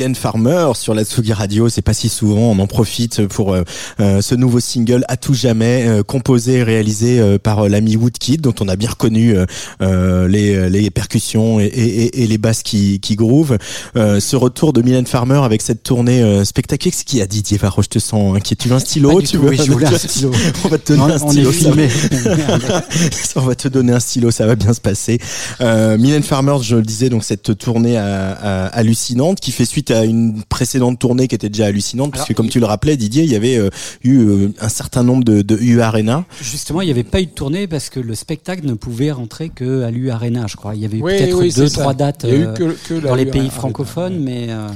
Mylène 0.04 0.16
Farmer 0.16 0.72
sur 0.76 0.94
la 0.94 1.06
Tsugi 1.06 1.32
Radio. 1.32 1.70
C'est 1.70 1.82
pas 1.82 1.94
si 1.94 2.10
souvent, 2.10 2.52
on 2.52 2.60
en 2.60 2.68
profite 2.68 3.26
pour 3.28 3.54
euh, 3.54 3.64
euh, 4.02 4.22
ce 4.22 4.36
nouveau 4.36 4.60
single 4.60 5.06
à 5.08 5.16
tout 5.16 5.34
jamais, 5.34 5.86
euh, 5.88 6.04
composé 6.04 6.56
et 6.56 6.64
réalisé 6.64 7.22
euh, 7.22 7.38
par 7.38 7.60
euh, 7.60 7.70
l'ami 7.70 7.96
Woodkid, 7.96 8.42
dont 8.42 8.54
on 8.60 8.68
a 8.68 8.76
bien 8.76 8.90
reconnu 8.90 9.34
euh, 9.82 10.28
les, 10.28 10.70
les 10.70 10.90
percussions 10.92 11.62
et, 11.62 11.68
et, 11.68 12.22
et 12.24 12.28
les 12.28 12.38
basses 12.38 12.64
qui, 12.64 13.00
qui 13.00 13.16
groove. 13.16 13.58
Euh, 13.96 14.20
ce 14.20 14.36
retour 14.36 14.74
de 14.74 14.82
Mylène 14.82 15.08
Farmer 15.08 15.40
avec 15.46 15.62
cette 15.62 15.84
tournée 15.84 16.44
spectaculaire. 16.44 16.94
Ce 17.00 17.06
qui 17.06 17.22
a 17.22 17.26
Didier 17.26 17.58
Varro, 17.58 17.82
je 17.82 17.88
te 17.88 18.00
sens 18.00 18.36
inquiet. 18.36 18.58
Tu 18.58 18.68
veux 18.68 18.76
un 18.76 18.80
stylo 18.80 19.22
Tu 19.22 19.38
veux 19.38 19.48
oui, 19.52 19.58
je 19.66 19.72
voulais 19.72 19.88
un 19.88 19.98
stylo. 19.98 20.32
On 20.66 20.68
va 20.68 20.78
te 20.80 20.92
donner 20.92 21.08
Non, 21.08 21.14
un 21.14 21.18
stylo. 21.30 21.52
on 23.38 23.42
va 23.42 23.56
te 23.56 23.68
donner 23.70 23.94
un 23.94 24.00
stylo, 24.02 24.32
ça 24.32 24.46
va 24.46 24.56
bien 24.56 24.74
se 24.74 24.82
passer. 24.82 25.20
Euh, 25.62 25.98
Mylène 25.98 26.24
Farmer, 26.24 26.58
je 26.62 26.76
le 26.76 26.82
disais, 26.82 27.08
donc 27.08 27.24
cette 27.24 27.58
tournée 27.58 27.96
à- 27.96 28.32
à- 28.34 28.66
hallucinante 28.74 29.40
qui 29.40 29.52
fait 29.52 29.66
suite 29.66 29.92
à 29.92 29.93
une 30.04 30.44
précédente 30.50 31.00
tournée 31.00 31.28
qui 31.28 31.36
était 31.36 31.50
déjà 31.50 31.66
hallucinante, 31.68 32.12
puisque 32.12 32.30
Alors, 32.32 32.38
comme 32.38 32.46
il- 32.48 32.52
tu 32.52 32.60
le 32.60 32.66
rappelais, 32.66 32.98
Didier, 32.98 33.24
il 33.24 33.32
y 33.32 33.36
avait 33.36 33.58
euh, 33.58 33.70
eu 34.04 34.18
euh, 34.20 34.54
un 34.60 34.70
certain 34.70 35.04
nombre 35.04 35.24
de, 35.24 35.42
de 35.42 35.58
U 35.62 35.82
Arena. 35.82 36.26
Justement, 36.42 36.82
il 36.82 36.86
n'y 36.86 36.92
avait 36.92 37.04
pas 37.04 37.22
eu 37.22 37.26
de 37.28 37.32
tournée 37.32 37.68
parce 37.68 37.90
que 37.90 38.00
le 38.00 38.16
spectacle 38.16 38.66
ne 38.66 38.74
pouvait 38.74 39.12
rentrer 39.12 39.50
que 39.50 39.84
à 39.84 39.92
l'U 39.92 40.10
Arena, 40.10 40.46
je 40.48 40.56
crois. 40.56 40.76
Il 40.76 40.82
y 40.82 40.86
avait 40.86 40.98
eu 40.98 41.02
Oui, 41.04 41.18
peut-être 41.18 41.38
oui, 41.40 41.52
deux, 41.54 41.70
trois 41.70 41.94
dates 41.94 42.26
euh, 42.26 42.54
que, 42.54 42.76
que 42.88 42.94
la 42.96 43.02
dans 43.10 43.16
les 43.16 43.26
pays 43.26 43.42
Arena. 43.42 43.54
francophones, 43.54 44.20
mais 44.20 44.48
euh, 44.50 44.68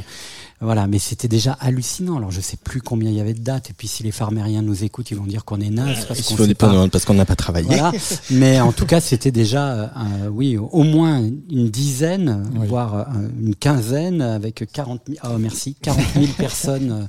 voilà. 0.61 0.87
Mais 0.87 0.99
c'était 0.99 1.27
déjà 1.27 1.53
hallucinant. 1.53 2.17
Alors, 2.17 2.31
je 2.31 2.41
sais 2.41 2.57
plus 2.57 2.81
combien 2.81 3.09
il 3.09 3.15
y 3.15 3.21
avait 3.21 3.33
de 3.33 3.41
dates. 3.41 3.69
Et 3.69 3.73
puis, 3.73 3.87
si 3.87 4.03
les 4.03 4.11
farmériens 4.11 4.61
nous 4.61 4.83
écoutent, 4.83 5.11
ils 5.11 5.17
vont 5.17 5.25
dire 5.25 5.45
qu'on 5.45 5.61
est 5.61 5.69
naze 5.69 6.05
parce 6.05 6.21
qu'on 6.21 6.35
sait 6.35 6.41
pas. 6.41 6.47
dépendre, 6.47 6.89
parce 6.89 7.05
qu'on 7.05 7.13
n'a 7.13 7.25
pas 7.25 7.35
travaillé. 7.35 7.67
Voilà. 7.67 7.91
Mais 8.31 8.59
en 8.59 8.71
tout 8.71 8.85
cas, 8.85 8.99
c'était 8.99 9.31
déjà, 9.31 9.67
euh, 9.73 10.27
oui, 10.31 10.57
au 10.57 10.83
moins 10.83 11.21
une 11.49 11.69
dizaine, 11.69 12.43
Oui. 12.55 12.67
voire 12.67 12.95
euh, 12.95 13.03
une 13.39 13.55
quinzaine, 13.55 14.21
avec 14.21 14.65
40 14.71 15.01
000, 15.07 15.19
oh, 15.23 15.37
merci, 15.37 15.75
40 15.81 16.01
000 16.15 16.25
personnes 16.37 17.07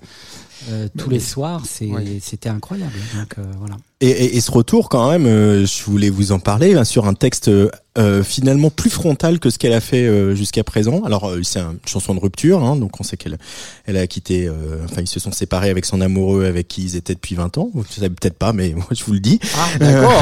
euh, 0.71 0.89
tous 0.99 1.09
les 1.11 1.21
soirs. 1.21 1.63
Oui. 1.81 2.21
C'était 2.23 2.49
incroyable. 2.49 2.93
Donc 3.17 3.39
euh, 3.39 3.45
voilà. 3.59 3.77
Et, 4.01 4.09
et, 4.11 4.37
et 4.37 4.41
ce 4.41 4.51
retour, 4.53 4.89
quand 4.89 5.11
même, 5.11 5.27
euh, 5.27 5.67
je 5.67 5.83
voulais 5.85 6.09
vous 6.11 6.31
en 6.33 6.39
parler 6.39 6.75
hein, 6.77 6.85
sur 6.85 7.07
un 7.09 7.15
texte 7.15 7.49
euh, 7.49 7.69
euh, 7.99 8.23
finalement 8.23 8.71
plus 8.71 8.91
frontal 8.91 9.41
que 9.41 9.51
ce 9.51 9.59
qu'elle 9.59 9.73
a 9.73 9.81
fait 9.81 10.05
euh, 10.07 10.37
jusqu'à 10.37 10.63
présent. 10.63 11.03
Alors, 11.05 11.29
euh, 11.29 11.41
c'est 11.43 11.59
une 11.59 11.79
chanson 11.85 12.15
de 12.15 12.21
rupture, 12.21 12.63
hein, 12.63 12.77
donc 12.77 13.01
on 13.01 13.03
sait 13.03 13.17
qu'elle 13.17 13.39
elle 13.87 13.97
a 13.97 14.07
quitté. 14.07 14.47
euh, 14.47 14.53
enfin, 14.85 15.01
ils 15.01 15.09
se 15.09 15.19
sont 15.19 15.33
séparés 15.33 15.69
avec 15.69 15.85
son 15.85 16.01
amoureux, 16.01 16.45
avec 16.45 16.69
qui 16.69 16.83
ils 16.85 16.95
étaient 16.95 17.15
depuis 17.15 17.35
20 17.35 17.59
ans. 17.59 17.71
Vous 17.75 17.83
savez 17.91 18.09
peut-être 18.11 18.39
pas, 18.39 18.53
mais 18.53 18.69
moi 18.77 18.87
je 18.93 19.03
vous 19.03 19.15
le 19.15 19.19
dis. 19.19 19.41
Ah, 19.57 19.79
d'accord. 19.81 20.13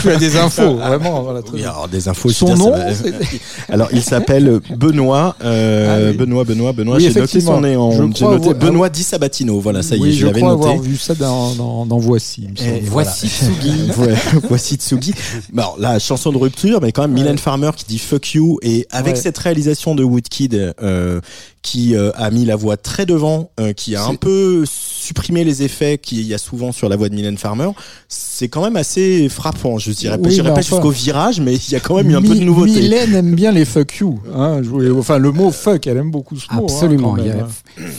Tu 0.00 0.08
as 0.10 0.16
des 0.16 0.36
infos, 0.38 0.76
vraiment. 0.76 1.22
Voilà, 1.22 1.40
Oui, 1.52 1.60
alors 1.62 1.88
des 1.88 2.08
infos. 2.08 2.30
Son 2.30 2.56
nom, 2.56 2.70
va- 2.70 2.86
Alors, 3.68 3.88
il 3.92 4.00
s'appelle 4.02 4.60
Benoît, 4.74 5.36
euh, 5.44 6.06
Ah 6.06 6.10
oui. 6.10 6.16
Benoît, 6.16 6.44
Benoît, 6.44 6.72
Benoît. 6.72 6.96
Oui, 6.96 7.10
J'ai 7.12 7.20
noté 7.20 7.40
son 7.42 7.60
nom. 7.60 7.90
Je 7.90 8.02
J'ai 8.02 8.24
crois 8.24 8.30
noté 8.38 8.48
avoir- 8.48 8.54
Benoît 8.70 8.88
Di 8.88 9.02
Sabatino. 9.02 9.60
Voilà, 9.60 9.82
ça 9.82 9.94
y 9.94 9.98
est, 9.98 10.02
oui, 10.04 10.12
je, 10.14 10.20
je 10.20 10.26
l'avais 10.28 10.40
noté. 10.40 10.52
avoir 10.68 10.78
vu 10.78 10.96
ça 10.96 11.14
dans, 11.14 11.54
dans, 11.54 11.84
dans 11.84 11.98
Voici. 11.98 12.48
me. 12.48 12.66
Et 12.66 12.80
Voici 12.80 13.25
Tsugi. 13.28 13.90
Ouais, 13.98 14.14
voici 14.48 14.76
Tsugi. 14.76 15.14
Bon, 15.52 15.62
alors, 15.62 15.76
la 15.78 15.98
chanson 15.98 16.32
de 16.32 16.36
rupture, 16.36 16.80
mais 16.80 16.92
quand 16.92 17.02
même 17.02 17.12
Mylène 17.12 17.38
Farmer 17.38 17.70
qui 17.76 17.84
dit 17.86 17.98
fuck 17.98 18.34
you 18.34 18.58
et 18.62 18.86
avec 18.90 19.16
cette 19.16 19.38
réalisation 19.38 19.94
de 19.94 20.04
Woodkid 20.04 20.74
euh, 20.82 21.20
qui 21.66 21.96
euh, 21.96 22.12
a 22.14 22.30
mis 22.30 22.44
la 22.44 22.54
voix 22.54 22.76
très 22.76 23.06
devant, 23.06 23.50
euh, 23.58 23.72
qui 23.72 23.96
a 23.96 24.04
un 24.04 24.14
peu 24.14 24.62
supprimé 24.66 25.42
les 25.42 25.64
effets 25.64 25.98
qu'il 25.98 26.22
y 26.22 26.32
a 26.32 26.38
souvent 26.38 26.70
sur 26.70 26.88
la 26.88 26.94
voix 26.94 27.08
de 27.08 27.14
Mylène 27.16 27.38
Farmer, 27.38 27.70
c'est 28.08 28.46
quand 28.48 28.62
même 28.62 28.76
assez 28.76 29.28
frappant. 29.28 29.76
Je 29.78 29.90
dirais, 29.90 30.16
Oui, 30.20 30.30
j'irais 30.30 30.50
mais 30.50 30.54
pas 30.54 30.60
enfin- 30.60 30.76
jusqu'au 30.76 30.90
virage, 30.90 31.40
mais 31.40 31.56
il 31.56 31.72
y 31.72 31.74
a 31.74 31.80
quand 31.80 31.96
même 31.96 32.08
eu 32.08 32.14
un 32.16 32.22
peu 32.22 32.36
de 32.36 32.44
nouveauté. 32.44 32.70
Mylène 32.80 33.14
aime 33.16 33.34
bien 33.34 33.50
les 33.50 33.64
fuck 33.64 33.96
you. 33.96 34.20
Hein, 34.32 34.60
je 34.62 34.68
voulais- 34.68 34.90
enfin, 34.90 35.18
le 35.18 35.32
mot 35.32 35.50
fuck, 35.50 35.88
elle 35.88 35.96
aime 35.96 36.12
beaucoup 36.12 36.36
ce 36.36 36.46
mot. 36.54 36.60
hein, 36.62 36.66
Absolument. 36.72 37.16
hein. 37.18 37.48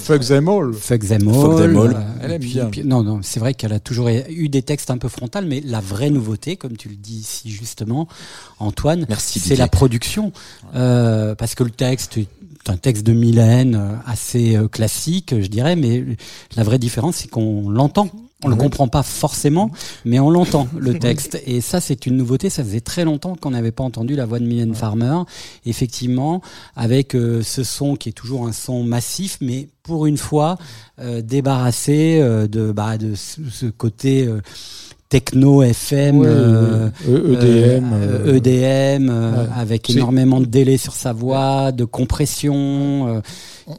Fuck 0.04 0.26
them 0.26 0.48
all. 0.48 0.74
Fuck 0.74 1.06
them 1.06 1.28
all. 1.28 1.34
Fuck 1.34 1.58
them 1.58 1.78
all. 1.78 1.96
Elle 2.22 2.32
aime 2.32 2.40
puis- 2.40 2.54
bien. 2.54 2.66
puis- 2.68 2.84
non, 2.86 3.04
non, 3.04 3.20
c'est 3.22 3.42
vrai 3.42 3.54
qu'elle 3.54 3.74
a 3.74 3.80
toujours 3.82 4.08
eu 4.08 4.48
des 4.48 4.62
textes 4.62 4.90
un 4.92 4.98
peu 4.98 5.10
frontales, 5.10 5.46
mais 5.46 5.62
la 5.66 5.82
vraie 5.82 6.10
nouveauté, 6.10 6.56
comme 6.56 6.78
tu 6.78 6.88
le 6.88 6.96
dis 6.96 7.18
ici 7.18 7.50
justement, 7.50 8.08
Antoine, 8.60 9.06
Merci, 9.10 9.40
c'est 9.40 9.58
la 9.58 9.68
production. 9.68 10.32
Euh, 10.76 11.36
parce 11.36 11.54
que 11.54 11.64
le 11.66 11.70
texte 11.70 12.18
est 12.18 12.28
un 12.70 12.78
texte 12.78 13.06
de 13.06 13.14
Mylène 13.14 13.76
euh, 13.76 13.96
assez 14.06 14.56
euh, 14.56 14.68
classique, 14.68 15.34
je 15.40 15.48
dirais, 15.48 15.76
mais 15.76 16.04
la 16.56 16.64
vraie 16.64 16.80
différence, 16.80 17.18
c'est 17.18 17.30
qu'on 17.30 17.70
l'entend. 17.70 18.10
On 18.44 18.50
le 18.50 18.56
comprend 18.56 18.88
pas 18.88 19.02
forcément, 19.02 19.72
mais 20.06 20.20
on 20.20 20.30
l'entend 20.30 20.68
le 20.78 21.00
texte. 21.00 21.42
Et 21.48 21.60
ça, 21.60 21.82
c'est 21.82 22.06
une 22.06 22.18
nouveauté. 22.18 22.52
Ça 22.52 22.64
faisait 22.64 22.82
très 22.82 23.04
longtemps 23.04 23.36
qu'on 23.36 23.50
n'avait 23.50 23.72
pas 23.72 23.84
entendu 23.84 24.16
la 24.16 24.28
voix 24.28 24.38
de 24.38 24.46
Mylène 24.46 24.76
Farmer. 24.76 25.24
Effectivement, 25.66 26.44
avec 26.76 27.16
euh, 27.16 27.42
ce 27.42 27.64
son 27.64 27.96
qui 27.96 28.10
est 28.10 28.14
toujours 28.14 28.46
un 28.46 28.52
son 28.52 28.84
massif, 28.84 29.40
mais 29.42 29.70
pour 29.82 30.06
une 30.06 30.18
fois 30.18 30.58
euh, 31.00 31.22
débarrassé 31.22 32.20
euh, 32.22 32.48
de 32.48 32.72
bah, 32.72 32.98
de 32.98 33.16
ce, 33.16 33.42
ce 33.50 33.66
côté 33.66 34.28
euh, 34.28 34.42
techno 35.10 35.64
FM. 35.64 36.18
Ouais, 36.20 36.28
euh, 36.28 36.90
EDM. 37.08 37.94
euh, 37.94 38.36
EDM, 38.36 39.10
euh, 39.10 39.32
ouais. 39.44 39.50
avec 39.56 39.90
énormément 39.90 40.40
de 40.40 40.46
délai 40.46 40.78
sur 40.78 40.94
sa 40.94 41.14
voix, 41.14 41.72
de 41.72 41.86
compression, 41.86 43.08
euh, 43.08 43.22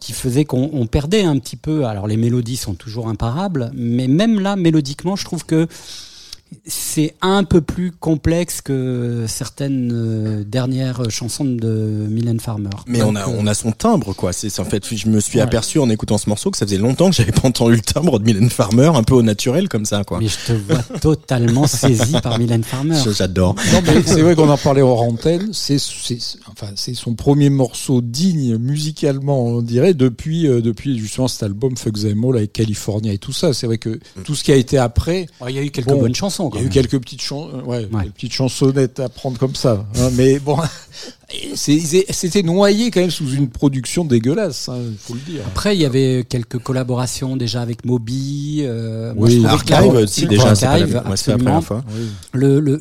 qui 0.00 0.12
faisait 0.12 0.44
qu'on 0.44 0.70
on 0.72 0.86
perdait 0.86 1.22
un 1.24 1.38
petit 1.38 1.56
peu. 1.56 1.84
Alors 1.84 2.06
les 2.06 2.16
mélodies 2.16 2.56
sont 2.56 2.74
toujours 2.74 3.08
imparables, 3.08 3.70
mais 3.74 4.08
même 4.08 4.40
là, 4.40 4.56
mélodiquement, 4.56 5.16
je 5.16 5.24
trouve 5.24 5.44
que 5.44 5.66
c'est 6.66 7.14
un 7.20 7.44
peu 7.44 7.60
plus 7.60 7.92
complexe 7.92 8.60
que 8.60 9.24
certaines 9.26 9.90
euh, 9.92 10.44
dernières 10.44 11.10
chansons 11.10 11.44
de 11.44 12.06
Mylène 12.08 12.40
Farmer. 12.40 12.70
Mais 12.86 12.98
Donc, 12.98 13.10
on 13.12 13.16
a, 13.16 13.22
euh, 13.22 13.36
on 13.38 13.46
a 13.46 13.54
son 13.54 13.72
timbre, 13.72 14.14
quoi. 14.14 14.32
C'est 14.32 14.58
en 14.60 14.64
fait, 14.64 14.94
je 14.94 15.08
me 15.08 15.20
suis 15.20 15.40
aperçu 15.40 15.78
en 15.78 15.88
écoutant 15.90 16.18
ce 16.18 16.28
morceau 16.28 16.50
que 16.50 16.56
ça 16.56 16.66
faisait 16.66 16.78
longtemps 16.78 17.10
que 17.10 17.16
j'avais 17.16 17.32
pas 17.32 17.48
entendu 17.48 17.76
le 17.76 17.80
timbre 17.80 18.18
de 18.18 18.24
Mylène 18.24 18.50
Farmer, 18.50 18.90
un 18.94 19.02
peu 19.02 19.14
au 19.14 19.22
naturel 19.22 19.68
comme 19.68 19.84
ça, 19.84 20.04
quoi. 20.04 20.18
Mais 20.20 20.28
je 20.28 20.36
te 20.46 20.52
vois 20.52 20.82
totalement 21.00 21.66
saisi 21.66 22.12
par 22.22 22.38
Mylène 22.38 22.64
Farmer. 22.64 22.98
J'adore. 23.16 23.54
Non, 23.72 23.80
mais 23.86 24.02
c'est 24.04 24.22
vrai 24.22 24.34
qu'on 24.34 24.48
en 24.48 24.58
parlait 24.58 24.82
hors 24.82 25.02
antenne. 25.02 25.50
C'est, 25.52 25.78
c'est, 25.78 26.18
enfin, 26.50 26.68
c'est 26.76 26.94
son 26.94 27.14
premier 27.14 27.50
morceau 27.50 28.00
digne 28.00 28.56
musicalement, 28.56 29.44
on 29.44 29.62
dirait, 29.62 29.94
depuis, 29.94 30.46
euh, 30.46 30.60
depuis 30.60 30.98
justement 30.98 31.28
cet 31.28 31.42
album 31.42 31.76
Fuck 31.76 32.00
Them 32.00 32.24
All 32.24 32.36
avec 32.36 32.52
California 32.52 33.12
et 33.12 33.18
tout 33.18 33.32
ça. 33.32 33.52
C'est 33.52 33.66
vrai 33.66 33.78
que 33.78 33.98
tout 34.24 34.34
ce 34.34 34.44
qui 34.44 34.52
a 34.52 34.56
été 34.56 34.78
après, 34.78 35.26
Il 35.48 35.54
y 35.54 35.58
a 35.58 35.62
eu 35.62 35.70
quelques 35.70 35.88
Bon, 35.88 36.00
bonnes 36.00 36.14
chansons. 36.14 36.37
Il 36.46 36.50
Quand 36.50 36.58
y 36.58 36.62
a 36.62 36.66
eu 36.66 36.68
quelques 36.70 36.98
petites, 37.00 37.20
chan- 37.22 37.48
euh, 37.52 37.62
ouais, 37.62 37.88
Ouais. 37.92 38.04
des 38.04 38.10
petites 38.10 38.32
chansonnettes 38.32 39.00
à 39.00 39.08
prendre 39.08 39.38
comme 39.38 39.54
ça. 39.54 39.84
hein, 39.98 40.10
mais 40.14 40.38
bon, 40.38 40.56
c'était 41.54 42.42
noyé 42.42 42.90
quand 42.90 43.00
même 43.00 43.10
sous 43.10 43.28
une 43.32 43.48
production 43.48 44.04
dégueulasse, 44.04 44.70
il 44.74 44.96
faut 44.98 45.14
le 45.14 45.20
dire. 45.20 45.42
Après, 45.46 45.76
il 45.76 45.80
y 45.82 45.84
avait 45.86 46.24
quelques 46.28 46.58
collaborations 46.58 47.36
déjà 47.36 47.62
avec 47.62 47.84
Moby. 47.84 48.60
Euh, 48.62 49.14
moi, 49.14 49.28
Oui. 49.28 49.42
que 49.42 49.46
Archive, 49.46 49.92
aussi, 49.94 50.26
déjà, 50.26 50.44
la, 50.54 50.70
Archive, 50.70 51.02
absolument. 51.04 51.60
fois. 51.60 51.84
Le, 52.32 52.60
le, 52.60 52.80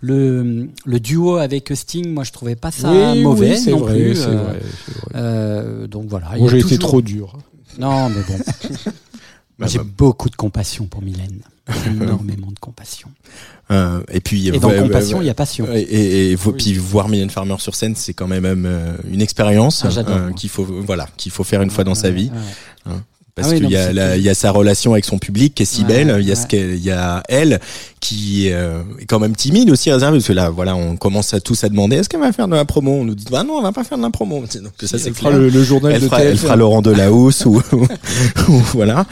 le, 0.00 0.68
le 0.84 1.00
duo 1.00 1.36
avec 1.36 1.70
Sting, 1.74 2.12
moi, 2.12 2.24
je 2.24 2.32
trouvais 2.32 2.56
pas 2.56 2.70
ça 2.70 2.90
oui, 2.92 3.22
mauvais 3.22 3.58
oui, 3.58 3.70
non 3.70 3.78
vrai, 3.78 3.94
plus. 3.94 4.20
euh, 4.22 4.36
vrai, 4.36 4.60
c'est 4.86 4.94
vrai. 4.94 5.10
euh, 5.14 5.86
donc 5.86 6.06
voilà. 6.08 6.32
Moi, 6.38 6.48
a 6.48 6.52
j'ai 6.52 6.58
été 6.60 6.78
trop 6.78 7.00
dur. 7.02 7.38
Non, 7.78 8.08
mais 8.10 8.22
bon. 8.26 8.38
Bah, 9.58 9.66
j'ai 9.66 9.78
bah. 9.78 9.84
beaucoup 9.96 10.28
de 10.28 10.36
compassion 10.36 10.84
pour 10.84 11.00
Mylène. 11.00 11.40
Énormément 11.86 12.48
de 12.52 12.58
compassion. 12.60 13.08
Euh, 13.72 14.00
et 14.12 14.20
puis, 14.20 14.48
Et 14.48 14.52
dans 14.58 14.68
ouais, 14.68 14.78
compassion, 14.78 15.20
il 15.20 15.26
y 15.26 15.30
a 15.30 15.34
passion. 15.34 15.66
Et, 15.72 15.80
et, 15.80 16.30
et 16.32 16.36
faut- 16.36 16.50
Oui. 16.52 16.56
puis 16.58 16.74
voir 16.74 17.08
Mylène 17.08 17.30
Farmer 17.30 17.56
sur 17.58 17.74
scène, 17.74 17.94
c'est 17.96 18.14
quand 18.14 18.28
même 18.28 18.44
euh, 18.66 18.92
une 19.12 19.20
expérience 19.20 19.84
Ah, 19.84 19.88
euh, 20.08 20.32
qu'il 20.32 20.50
faut, 20.50 20.64
voilà, 20.64 21.08
qu'il 21.16 21.32
faut 21.32 21.42
faire 21.44 21.62
une 21.62 21.70
fois 21.70 21.82
dans 21.84 21.96
sa 21.96 22.10
vie. 22.10 22.30
Parce 23.34 23.48
Ah 23.48 23.50
oui, 23.50 23.60
qu'il 23.60 23.70
y 23.70 23.76
a, 23.76 24.16
y 24.16 24.34
sa 24.34 24.50
relation 24.50 24.92
avec 24.94 25.04
son 25.04 25.18
public 25.18 25.54
qui 25.54 25.64
est 25.64 25.66
si 25.66 25.82
Ouais, 25.82 25.88
belle. 26.04 26.16
Il 26.20 26.26
y 26.26 26.30
a 26.30 26.34
ouais. 26.34 26.40
ce 26.40 26.46
qu'elle, 26.46 26.70
il 26.76 26.82
y 26.82 26.90
a 26.90 27.22
elle 27.28 27.60
qui 28.00 28.50
euh, 28.50 28.80
est 28.98 29.04
quand 29.04 29.18
même 29.18 29.36
timide 29.36 29.68
aussi 29.68 29.90
réservée 29.92 30.16
parce 30.18 30.28
que 30.28 30.32
là, 30.32 30.48
voilà, 30.48 30.74
on 30.74 30.96
commence 30.96 31.34
à 31.34 31.40
tous 31.40 31.62
à 31.64 31.68
demander 31.68 31.96
est-ce 31.96 32.08
qu'elle 32.08 32.20
va 32.20 32.32
faire 32.32 32.48
de 32.48 32.54
la 32.54 32.64
promo? 32.64 32.92
On 32.92 33.04
nous 33.04 33.14
dit 33.14 33.26
bah 33.30 33.42
non, 33.42 33.54
on 33.54 33.62
va 33.62 33.72
pas 33.72 33.84
faire 33.84 33.98
de 33.98 34.02
la 34.04 34.08
promo. 34.10 34.40
Donc 34.62 34.72
ça 34.80 34.96
c'est 34.98 35.08
Elle 35.08 35.14
fera 35.14 35.30
le, 35.32 35.50
le 35.50 35.62
journal 35.64 35.92
elle 35.92 36.00
de 36.00 36.06
fera, 36.06 36.22
elle 36.22 36.36
TF1. 36.36 36.38
fera 36.38 36.56
Laurent 36.56 36.80
Delahousse 36.80 37.44
ou, 37.44 37.60
ou 38.48 38.52
voilà. 38.72 39.04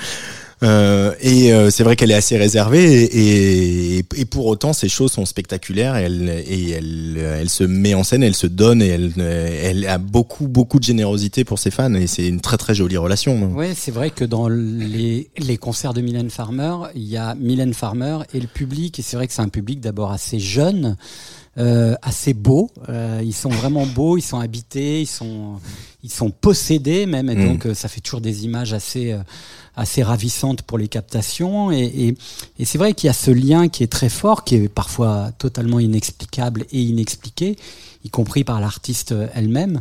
Euh, 0.65 1.13
et 1.21 1.53
euh, 1.53 1.71
c'est 1.71 1.85
vrai 1.85 1.95
qu'elle 1.95 2.11
est 2.11 2.15
assez 2.15 2.37
réservée 2.39 3.05
et, 3.05 3.99
et, 3.99 4.05
et 4.17 4.25
pour 4.25 4.47
autant 4.47 4.73
ces 4.73 4.89
choses 4.89 5.13
sont 5.13 5.27
spectaculaires 5.27 5.97
et 5.97 6.05
elle, 6.05 6.29
et 6.47 6.71
elle, 6.71 7.19
elle 7.41 7.51
se 7.51 7.65
met 7.65 7.95
en 7.95 8.03
scène, 8.03 8.23
elle 8.23 8.35
se 8.35 8.47
donne 8.47 8.81
et 8.81 8.89
elle, 8.89 9.13
elle 9.19 9.87
a 9.87 9.99
beaucoup 9.99 10.49
beaucoup 10.49 10.79
de 10.79 10.85
générosité 10.85 11.45
pour 11.45 11.59
ses 11.59 11.71
fans 11.71 11.93
et 11.95 12.07
c'est 12.07 12.27
une 12.27 12.41
très 12.41 12.57
très 12.57 12.75
jolie 12.75 12.97
relation. 12.97 13.53
Oui, 13.55 13.67
c'est 13.77 13.91
vrai 13.91 14.11
que 14.11 14.25
dans 14.25 14.49
les, 14.49 15.29
les 15.39 15.57
concerts 15.59 15.93
de 15.93 16.01
Mylène 16.01 16.31
Farmer, 16.31 16.75
il 16.95 17.05
y 17.05 17.17
a 17.17 17.35
Mylène 17.35 17.75
Farmer 17.75 18.19
et 18.33 18.41
le 18.41 18.47
public, 18.47 18.99
et 18.99 19.03
c'est 19.03 19.17
vrai 19.17 19.27
que 19.27 19.33
c'est 19.35 19.43
un 19.43 19.49
public 19.49 19.81
d'abord 19.81 20.13
assez 20.13 20.39
jeune, 20.39 20.97
euh, 21.59 21.95
assez 22.03 22.35
beau. 22.35 22.71
Euh, 22.89 23.21
ils 23.25 23.35
sont 23.35 23.49
vraiment 23.51 23.87
beaux, 23.87 24.17
ils 24.17 24.23
sont 24.23 24.39
habités, 24.41 25.03
ils 25.03 25.07
sont, 25.07 25.61
ils 26.03 26.11
sont 26.13 26.31
possédés 26.31 27.07
même, 27.07 27.29
et 27.31 27.35
Mm. 27.37 27.47
donc 27.49 27.67
euh, 27.67 27.75
ça 27.75 27.89
fait 27.89 28.01
toujours 28.01 28.21
des 28.21 28.45
images 28.45 28.73
assez, 28.73 29.13
euh, 29.13 29.19
assez 29.77 30.03
ravissante 30.03 30.63
pour 30.63 30.79
les 30.79 30.89
captations. 30.89 31.71
Et, 31.71 31.85
et, 31.85 32.17
et 32.59 32.65
c'est 32.65 32.79
vrai 32.79 32.95
qu'il 32.95 33.09
y 33.09 33.11
a 33.11 33.15
ce 33.15 33.31
lien 33.31 33.69
qui 33.69 33.83
est 33.83 33.93
très 33.93 34.09
fort, 34.09 34.45
qui 34.45 34.57
est 34.57 34.69
parfois 34.69 35.31
totalement 35.39 35.81
inexplicable 35.81 36.65
et 36.73 36.81
inexpliqué 36.81 37.57
y 38.05 38.11
compris 38.11 38.45
par 38.45 38.61
l'artiste 38.61 39.15
elle-même. 39.35 39.81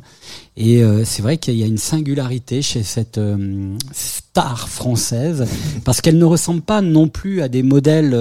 Et 0.55 0.81
euh, 0.81 1.03
c'est 1.03 1.21
vrai 1.21 1.37
qu'il 1.37 1.55
y 1.55 1.63
a 1.63 1.65
une 1.65 1.77
singularité 1.77 2.61
chez 2.61 2.81
cette 2.81 3.17
euh, 3.17 3.75
star 3.91 4.69
française, 4.69 5.45
parce 5.83 5.99
qu'elle 5.99 6.17
ne 6.17 6.25
ressemble 6.25 6.61
pas 6.61 6.81
non 6.81 7.09
plus 7.09 7.41
à 7.41 7.49
des 7.49 7.63
modèles 7.63 8.13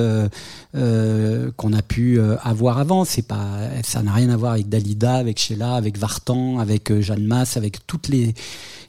euh, 0.75 1.51
qu'on 1.57 1.73
a 1.73 1.83
pu 1.83 2.21
avoir 2.43 2.79
avant. 2.79 3.05
C'est 3.05 3.23
pas, 3.23 3.61
ça 3.85 4.03
n'a 4.03 4.13
rien 4.13 4.31
à 4.31 4.37
voir 4.37 4.53
avec 4.53 4.69
Dalida, 4.69 5.15
avec 5.15 5.39
Sheila, 5.39 5.75
avec 5.75 5.97
Vartan, 5.99 6.59
avec 6.59 7.01
Jeanne 7.01 7.25
Masse, 7.25 7.57
avec 7.57 7.87
toutes 7.87 8.09
les 8.09 8.35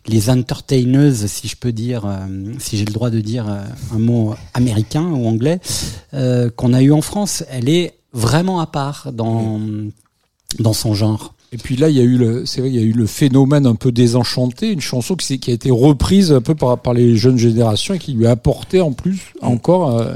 les 0.07 0.29
entertainers, 0.29 1.27
si 1.27 1.48
je 1.48 1.55
peux 1.55 1.72
dire, 1.72 2.03
si 2.60 2.77
j'ai 2.77 2.86
le 2.86 2.91
droit 2.91 3.10
de 3.10 3.22
dire 3.22 3.45
un 3.48 4.00
mot 4.00 4.36
américain 4.53 5.03
ou 5.03 5.27
anglais, 5.27 5.60
qu'on 6.12 6.74
a 6.74 6.81
eu 6.81 6.91
en 6.91 7.01
France. 7.01 7.43
Elle 7.50 7.69
est 7.69 7.93
vraiment 8.12 8.60
à 8.60 8.67
part 8.67 9.12
dans 9.13 9.62
dans 10.60 10.74
son 10.74 10.93
genre. 10.93 11.33
Et 11.51 11.57
puis 11.57 11.75
là, 11.75 11.89
il 11.89 11.95
y 11.95 12.00
a 12.00 12.03
eu 12.03 12.17
le, 12.17 12.48
c'est 12.48 12.62
vrai, 12.62 12.69
il 12.72 12.75
y 12.75 12.79
a 12.79 12.81
eu 12.81 12.93
le 12.93 13.05
phénomène 13.05 13.67
un 13.67 13.75
peu 13.75 13.91
désenchanté, 13.91 14.72
une 14.72 14.81
chanson 14.81 15.15
qui, 15.15 15.51
a 15.51 15.53
été 15.53 15.69
reprise 15.69 16.31
un 16.31 16.41
peu 16.41 16.55
par, 16.55 16.79
par 16.79 16.95
les 16.95 17.15
jeunes 17.15 17.38
générations 17.38 17.93
et 17.93 18.00
qui 18.00 18.13
lui 18.13 18.25
a 18.25 18.31
apporté 18.31 18.81
en 18.81 18.91
plus 18.91 19.33
encore 19.41 20.00
euh, 20.00 20.15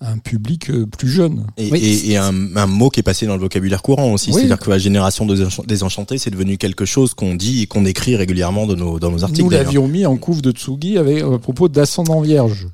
un 0.00 0.18
public 0.18 0.70
euh, 0.70 0.86
plus 0.86 1.08
jeune. 1.08 1.46
Et, 1.56 1.70
Oui. 1.70 1.78
et- 1.78 2.10
et 2.12 2.16
un, 2.16 2.56
un 2.56 2.66
mot 2.66 2.90
qui 2.90 3.00
est 3.00 3.02
passé 3.04 3.26
dans 3.26 3.34
le 3.36 3.40
vocabulaire 3.40 3.82
courant 3.82 4.12
aussi. 4.12 4.30
Oui. 4.30 4.36
C'est-à-dire 4.40 4.58
que 4.58 4.68
la 4.70 4.78
génération 4.78 5.24
des 5.26 5.42
Encha- 5.44 5.66
des 5.66 5.82
enchantés, 5.82 6.18
c'est 6.18 6.30
devenu 6.30 6.58
quelque 6.58 6.84
chose 6.84 7.14
qu'on 7.14 7.34
dit 7.34 7.62
et 7.62 7.66
qu'on 7.66 7.84
écrit 7.86 8.16
régulièrement 8.16 8.66
dans 8.66 8.76
nos, 8.76 8.98
dans 8.98 9.10
nos 9.10 9.22
articles. 9.24 9.42
Nous 9.42 9.50
l'avions 9.50 9.88
mis 9.88 10.04
en 10.06 10.16
couve 10.16 10.42
de 10.42 10.50
Tsugi 10.50 10.98
avec, 10.98 11.22
à 11.22 11.38
propos 11.38 11.68
d'Ascendant 11.68 12.20
Vierge, 12.20 12.68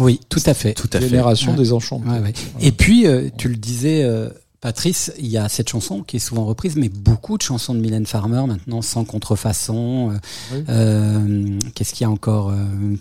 Oui, 0.00 0.18
tout 0.30 0.40
à 0.46 0.54
fait. 0.54 0.72
Tout 0.74 0.88
à 0.92 1.00
fait. 1.00 1.08
génération 1.08 1.52
Ouais. 1.52 1.58
des 1.58 1.72
enchantés. 1.72 2.08
Ouais, 2.08 2.18
ouais. 2.20 2.32
Et 2.62 2.72
puis, 2.72 3.06
euh, 3.06 3.28
tu 3.36 3.48
le 3.48 3.56
disais, 3.56 4.02
euh, 4.04 4.30
Patrice, 4.62 5.12
il 5.18 5.26
y 5.26 5.38
a 5.38 5.48
cette 5.48 5.68
chanson 5.68 6.02
qui 6.04 6.16
est 6.18 6.20
souvent 6.20 6.44
reprise, 6.44 6.76
mais 6.76 6.88
beaucoup 6.88 7.36
de 7.36 7.42
chansons 7.42 7.74
de 7.74 7.80
Mylène 7.80 8.06
Farmer 8.06 8.44
maintenant, 8.46 8.80
sans 8.80 9.04
contrefaçon. 9.04 10.12
euh, 10.12 10.14
Oui. 10.54 10.64
euh, 10.68 11.58
Qu'est-ce 11.74 11.92
qu'il 11.92 12.04
y 12.04 12.06
a 12.06 12.10
encore 12.10 12.50
euh, 12.50 12.54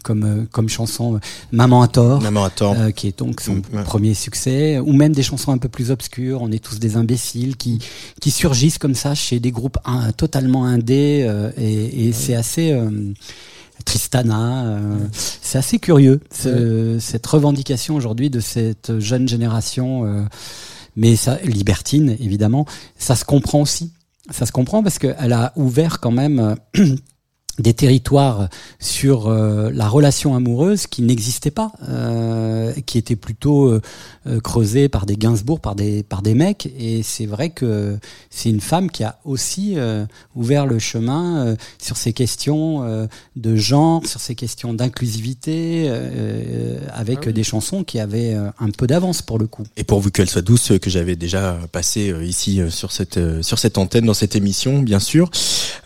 comme, 0.04 0.24
euh, 0.24 0.46
comme 0.52 0.70
chanson 0.70 1.20
Maman 1.52 1.84
à 1.84 1.88
tort. 1.88 2.20
Maman, 2.20 2.46
attends. 2.46 2.74
euh, 2.76 2.90
qui 2.90 3.08
est 3.10 3.20
donc 3.20 3.42
son 3.42 3.58
Mm, 3.58 3.84
premier 3.86 4.16
succès, 4.16 4.80
ou 4.80 4.92
même 4.92 5.14
des 5.14 5.22
chansons 5.22 5.52
un 5.52 5.60
peu 5.60 5.70
plus 5.70 5.92
obscures, 5.92 6.42
on 6.42 6.52
est 6.52 6.58
tous 6.64 6.80
des 6.80 6.96
imbéciles, 6.98 7.56
qui, 7.58 7.78
qui 8.20 8.32
surgissent 8.32 8.80
comme 8.80 8.96
ça 8.96 9.14
chez 9.14 9.40
des 9.40 9.52
groupes 9.52 9.78
un- 9.86 10.12
totalement 10.14 10.66
indés, 10.66 11.24
euh, 11.30 11.52
et, 11.58 12.08
et 12.08 12.12
c'est 12.12 12.34
assez... 12.34 12.72
euh, 12.72 12.90
Tristana, 13.86 14.66
euh, 14.66 14.98
c'est 15.12 15.58
assez 15.58 15.80
curieux 15.80 16.20
ce- 16.32 16.98
cette 17.00 17.26
revendication 17.26 17.96
aujourd'hui 17.96 18.30
de 18.30 18.40
cette 18.40 19.00
jeune 19.00 19.28
génération, 19.28 20.06
euh, 20.06 20.22
mais 20.96 21.16
ça 21.16 21.38
libertine 21.44 22.16
évidemment, 22.20 22.66
ça 22.98 23.16
se 23.16 23.26
comprend 23.26 23.62
aussi. 23.62 23.92
Ça 24.30 24.46
se 24.46 24.52
comprend 24.52 24.84
parce 24.84 25.00
qu'elle 25.00 25.34
a 25.34 25.52
ouvert 25.56 26.00
quand 26.00 26.12
même 26.12 26.58
euh, 26.78 26.96
des 27.60 27.74
territoires 27.74 28.48
sur 28.80 29.28
euh, 29.28 29.70
la 29.74 29.88
relation 29.88 30.36
amoureuse 30.36 30.88
qui 30.88 31.02
n'existaient 31.02 31.52
pas, 31.52 31.72
euh, 31.90 32.74
qui 32.86 32.98
étaient 32.98 33.16
plutôt 33.16 33.68
euh, 33.68 33.82
euh, 34.26 34.40
creusés 34.40 34.88
par 34.90 35.06
des 35.06 35.18
Gainsbourg, 35.18 35.60
par 35.60 35.76
des 35.76 36.04
par 36.04 36.22
des 36.22 36.34
mecs. 36.34 36.72
Et 36.80 37.04
c'est 37.04 37.26
vrai 37.26 37.50
que 37.50 37.98
c'est 38.30 38.50
une 38.50 38.62
femme 38.62 38.90
qui 38.90 39.04
a 39.04 39.20
aussi 39.26 39.74
euh, 39.76 40.06
ouvert 40.36 40.66
le 40.66 40.80
chemin 40.80 41.46
euh, 41.46 41.56
sur 41.78 41.98
ces 41.98 42.14
questions 42.14 42.84
euh, 42.84 43.08
de 43.36 43.56
genre, 43.56 44.06
sur 44.08 44.22
ces 44.22 44.36
questions 44.36 44.74
d'inclusivité, 44.74 45.86
euh, 45.88 46.80
avec 46.94 47.28
des 47.28 47.44
chansons 47.44 47.84
qui 47.84 48.00
avaient 48.00 48.34
un 48.34 48.70
peu 48.70 48.88
d'avance 48.88 49.22
pour 49.22 49.40
le 49.40 49.48
coup. 49.48 49.64
Et 49.78 49.84
pourvu 49.84 50.12
qu'elle 50.12 50.30
soit 50.30 50.42
douce, 50.42 50.72
que 50.82 50.90
j'avais 50.90 51.16
déjà 51.16 51.60
passé 51.72 52.14
ici 52.24 52.62
euh, 52.62 52.70
sur 52.70 52.92
cette 52.92 53.18
euh, 53.18 53.42
sur 53.42 53.60
cette 53.60 53.78
antenne 53.78 54.06
dans 54.06 54.14
cette 54.14 54.36
émission, 54.36 54.82
bien 54.82 55.00
sûr. 55.00 55.30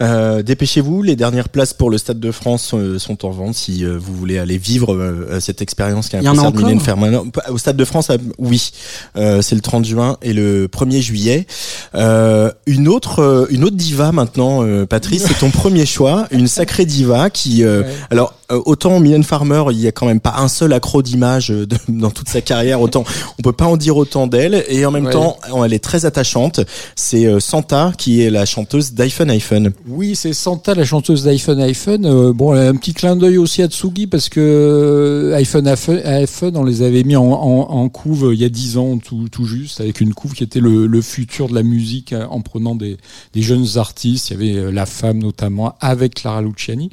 Euh, 0.02 0.44
Dépêchez-vous, 0.44 1.02
les 1.04 1.16
dernières 1.16 1.50
places 1.50 1.74
pour 1.74 1.90
le 1.90 1.98
Stade 1.98 2.20
de 2.20 2.32
France 2.32 2.72
euh, 2.74 3.00
sont 3.00 3.26
en 3.26 3.30
vente 3.32 3.56
si 3.56 3.86
euh, 3.86 3.98
vous 3.98 4.14
voulez 4.14 4.38
aller 4.38 4.58
vivre 4.58 4.94
euh, 4.94 5.40
cette 5.40 5.62
expérience 5.62 6.10
qui 6.10 6.16
est 6.16 6.20
un 6.20 6.34
concert 6.36 6.52
de 6.52 6.62
Mylène 6.62 6.80
Farmer. 6.80 7.18
Au 7.50 7.58
Stade 7.58 7.78
de 7.78 7.86
France, 7.86 8.12
oui, 8.38 8.72
Euh, 9.16 9.42
c'est 9.42 9.56
le 9.56 9.62
30 9.62 9.86
juin 9.86 10.18
et 10.22 10.34
le 10.34 10.68
1er 10.68 11.02
juillet. 11.02 11.48
Euh, 11.96 12.52
une 12.66 12.88
autre 12.88 13.48
une 13.50 13.64
autre 13.64 13.76
diva 13.78 14.12
maintenant, 14.12 14.64
euh, 14.64 14.86
Patrice, 14.86 15.26
c'est 15.28 15.40
ton 15.40 15.50
premier 15.62 15.86
choix, 15.86 16.28
une 16.32 16.48
sacrée 16.48 16.86
diva 16.86 17.30
qui 17.30 17.64
euh, 17.64 17.84
Ouais. 17.84 17.90
alors 18.12 18.34
autant 18.66 19.00
Mylène 19.00 19.24
Farmer, 19.24 19.64
il 19.72 19.80
y 19.80 19.88
a 19.88 19.92
quand 19.92 20.06
même 20.06 20.20
pas 20.20 20.36
un 20.38 20.48
seul 20.48 20.72
accro 20.74 21.02
d'image 21.02 21.52
dans 21.88 22.12
toute 22.12 22.30
sa 22.30 22.42
carrière, 22.42 22.80
autant 22.80 23.04
on 23.40 23.42
peut 23.42 23.52
pas 23.54 23.66
en 23.66 23.76
dire 23.78 23.98
autant 23.98 24.28
d'elle 24.28 24.64
et 24.70 24.86
en 24.86 24.92
même 24.92 25.06
Ouais. 25.08 25.12
temps 25.14 25.38
elle 25.66 25.74
est 25.74 25.84
très 25.84 26.06
attachante. 26.06 26.60
C'est 26.96 27.40
Santa 27.40 27.92
qui 27.98 28.22
est 28.22 28.30
la 28.30 28.46
chanteuse 28.46 28.94
d'iPhone 28.94 29.30
iPhone. 29.32 29.72
Oui, 29.88 30.16
c'est 30.16 30.34
Santa, 30.34 30.74
la 30.74 30.84
chanteuse 30.84 31.24
d'iPhone 31.26 31.60
iPhone. 31.62 32.08
Euh, 32.08 32.34
bon, 32.34 32.54
un 32.54 32.76
petit 32.76 32.96
clin 32.96 33.16
d'œil 33.16 33.38
aussi 33.38 33.62
à 33.62 33.68
Tsugi 33.68 34.08
parce 34.08 34.30
que 34.30 34.40
euh, 34.40 35.36
iPhone 35.36 35.68
iPhone, 35.68 36.58
on 36.58 36.64
les 36.64 36.82
avait 36.82 37.04
mis 37.04 37.16
en, 37.16 37.88
couve 37.90 38.30
euh, 38.30 38.34
il 38.34 38.40
y 38.40 38.46
a 38.46 38.50
dix 38.50 38.78
ans 38.78 38.98
tout, 38.98 39.46
juste, 39.46 39.82
avec 39.82 40.02
une 40.02 40.16
couve 40.16 40.34
qui 40.34 40.44
était 40.44 40.60
le, 40.60 40.88
le 40.88 41.02
futur 41.02 41.48
de 41.50 41.54
la 41.54 41.62
musique 41.62 42.16
en 42.32 42.42
prenant 42.42 42.74
des, 42.74 42.98
des 43.34 43.44
jeunes 43.44 43.78
artistes. 43.78 44.32
Il 44.32 44.44
y 44.44 44.58
avait 44.58 44.72
La 44.72 44.88
Femme 44.88 45.20
notamment 45.20 45.76
avec 45.80 46.16
Clara 46.16 46.42
Luciani. 46.42 46.90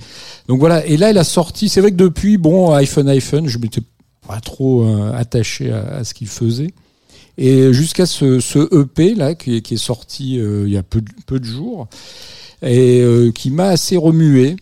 Donc 0.49 0.61
voilà, 0.61 0.85
et 0.85 0.99
là 0.99 1.09
elle 1.09 1.19
a 1.19 1.25
sorti, 1.25 1.71
c'est 1.71 1.81
vrai 1.81 1.93
que 1.93 1.97
depuis, 1.97 2.37
bon, 2.37 2.75
iPhone 2.75 3.09
iPhone, 3.09 3.49
je 3.49 3.57
m'étais 3.57 3.83
pas 4.29 4.41
trop 4.41 4.87
attaché 5.15 5.73
à, 5.73 6.05
ce 6.05 6.13
qu'il 6.13 6.29
faisait. 6.29 6.75
Et 7.39 7.73
jusqu'à 7.73 8.05
ce, 8.05 8.39
ce 8.41 8.69
EP 8.79 9.15
là 9.15 9.35
qui 9.35 9.57
est, 9.57 9.61
qui 9.63 9.75
est 9.75 9.79
sorti 9.79 10.35
il 10.35 10.69
y 10.69 10.77
a 10.77 10.83
peu, 10.83 11.01
peu 11.25 11.41
de 11.41 11.47
jours 11.47 11.89
et 12.63 13.01
euh, 13.01 13.31
qui 13.33 13.51
m'a 13.51 13.69
assez 13.69 13.97
remué. 13.97 14.57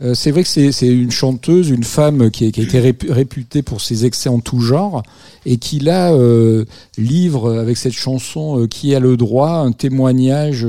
Euh, 0.00 0.14
c'est 0.14 0.32
vrai 0.32 0.42
que 0.42 0.48
c'est 0.48 0.86
une 0.88 1.10
chanteuse, 1.12 1.68
une 1.70 1.84
femme 1.84 2.30
qui, 2.30 2.46
a- 2.46 2.50
qui 2.50 2.60
a 2.60 2.64
été 2.64 2.80
répu- 2.80 3.12
réputée 3.12 3.62
pour 3.62 3.80
ses 3.80 4.04
excès 4.04 4.28
en 4.28 4.40
tout 4.40 4.58
genre 4.60 5.02
et 5.46 5.58
qui 5.58 5.78
là 5.78 6.12
euh, 6.12 6.64
livre 6.98 7.56
avec 7.58 7.76
cette 7.76 7.92
chanson 7.92 8.66
qui 8.68 8.94
a 8.96 9.00
le 9.00 9.16
droit 9.16 9.50
un 9.58 9.70
témoignage 9.72 10.66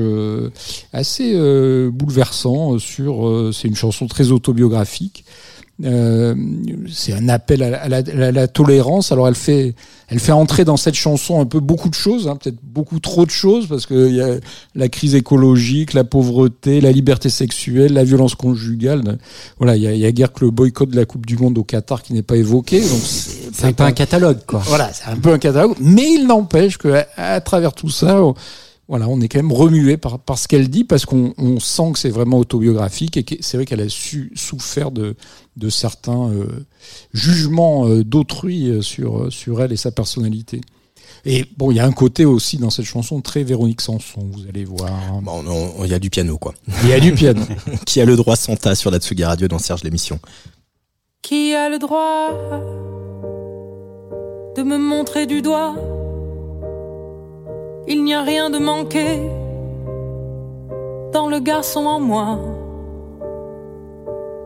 assez 0.92 1.34
bouleversant 1.92 2.78
sur. 2.80 3.50
c'est 3.54 3.68
une 3.68 3.76
chanson 3.76 4.08
très 4.08 4.32
autobiographique. 4.32 5.26
Euh, 5.84 6.34
c'est 6.92 7.14
un 7.14 7.28
appel 7.30 7.62
à 7.64 7.70
la, 7.70 7.82
à 7.82 7.90
la- 7.90 7.98
à 8.28 8.32
la 8.32 8.48
tolérance. 8.48 9.12
Alors 9.12 9.28
elle 9.28 9.36
fait, 9.36 9.76
elle 10.08 10.20
fait 10.20 10.32
entrer 10.32 10.64
dans 10.64 10.78
cette 10.78 10.96
chanson 10.96 11.42
un 11.42 11.46
peu 11.46 11.60
beaucoup 11.60 11.90
de 11.90 11.94
choses, 11.96 12.28
hein, 12.28 12.38
peut-être 12.38 12.58
beaucoup 12.64 13.00
trop 13.00 13.26
de 13.26 13.32
choses, 13.32 13.68
parce 13.68 13.86
qu'il 13.86 14.16
y 14.16 14.22
a 14.22 14.36
la 14.76 14.88
crise 14.90 15.14
écologique, 15.16 15.94
la 15.94 16.04
pauvreté, 16.06 16.80
la 16.82 16.92
liberté 16.92 17.30
sexuelle, 17.30 17.94
la 17.94 18.04
violence 18.04 18.36
conjugale. 18.36 19.18
Voilà, 19.58 19.76
il 19.76 19.84
y 19.84 19.88
a, 19.88 19.94
y 19.94 20.06
a 20.06 20.12
guère 20.12 20.32
que 20.32 20.46
le 20.46 20.52
boycott 20.52 20.90
de 20.90 20.96
la 20.96 21.06
Coupe 21.06 21.26
du 21.26 21.38
Monde 21.38 21.58
au 21.58 21.64
Qatar 21.64 22.02
qui 22.02 22.14
n'est 22.14 22.22
pas 22.24 22.38
évoqué. 22.38 22.80
Donc 22.80 23.00
c'est 23.04 23.54
C'est 23.54 23.66
un 23.66 23.74
peu 23.74 23.84
un 23.84 23.92
catalogue, 23.92 24.40
quoi. 24.48 24.62
voilà, 24.66 24.90
c'est 24.94 25.10
un 25.12 25.18
peu 25.18 25.32
un 25.34 25.38
catalogue, 25.40 25.76
mais 25.82 26.14
il 26.14 26.28
n'empêche 26.28 26.78
que 26.78 26.88
à, 27.18 27.34
à 27.34 27.42
travers 27.42 27.74
tout 27.74 27.90
ça, 27.90 28.24
on- 28.24 28.36
voilà, 28.90 29.08
on 29.08 29.22
est 29.22 29.28
quand 29.30 29.40
même 29.40 29.52
remué 29.54 29.96
par, 29.98 30.20
par 30.20 30.38
ce 30.38 30.48
qu'elle 30.48 30.70
dit 30.70 30.84
parce 30.84 31.06
qu'on 31.06 31.34
on 31.38 31.60
sent 31.60 31.94
que 31.94 32.00
c'est 32.00 32.10
vraiment 32.10 32.38
autobiographique 32.40 33.16
et 33.18 33.24
que 33.24 33.36
c'est 33.40 33.58
vrai 33.58 33.66
qu'elle 33.66 33.80
a 33.82 33.88
su, 33.90 34.32
souffert 34.36 34.92
de, 34.92 35.16
de 35.56 35.70
certains 35.70 36.30
euh, 36.32 36.66
jugements 37.14 37.88
euh, 37.88 38.04
d'autrui 38.04 38.70
euh, 38.70 38.82
sur, 38.82 39.32
sur 39.32 39.62
elle 39.62 39.72
et 39.72 39.78
sa 39.78 39.92
personnalité. 39.92 40.62
Et 41.26 41.46
bon, 41.58 41.72
il 41.72 41.78
y 41.78 41.80
a 41.80 41.86
un 41.86 41.92
côté 41.94 42.26
aussi 42.26 42.58
dans 42.58 42.70
cette 42.70 42.86
chanson 42.86 43.22
très 43.22 43.44
Véronique 43.44 43.80
Sanson, 43.80 44.28
vous 44.34 44.46
allez 44.50 44.66
voir. 44.66 44.92
Bon, 45.22 45.42
on- 45.48 45.86
il 45.86 45.92
y 45.92 45.94
a 45.94 46.00
du 46.00 46.10
piano 46.10 46.38
quoi. 46.38 46.54
Il 46.84 46.90
y 46.90 46.94
a 46.94 47.00
du 47.00 47.14
piano. 47.14 47.42
qui 47.86 48.02
a 48.02 48.06
le 48.06 48.18
droit 48.18 48.36
Santa 48.36 48.76
sur 48.76 48.92
la 48.92 49.00
Tsugi 49.00 49.24
Radio 49.24 49.48
dans 49.48 49.60
Serge 49.60 49.84
l'émission. 49.84 50.20
Qui 51.22 51.54
a 51.54 51.70
le 51.70 51.80
droit 51.80 52.32
de 54.58 54.64
me 54.64 54.78
montrer 54.78 55.26
du 55.26 55.42
doigt 55.42 55.76
Il 57.88 58.04
n'y 58.04 58.14
a 58.14 58.22
rien 58.22 58.50
de 58.50 58.60
manqué 58.60 59.20
dans 61.12 61.28
le 61.28 61.40
garçon 61.40 61.86
en 61.86 62.00
moi. 62.00 62.40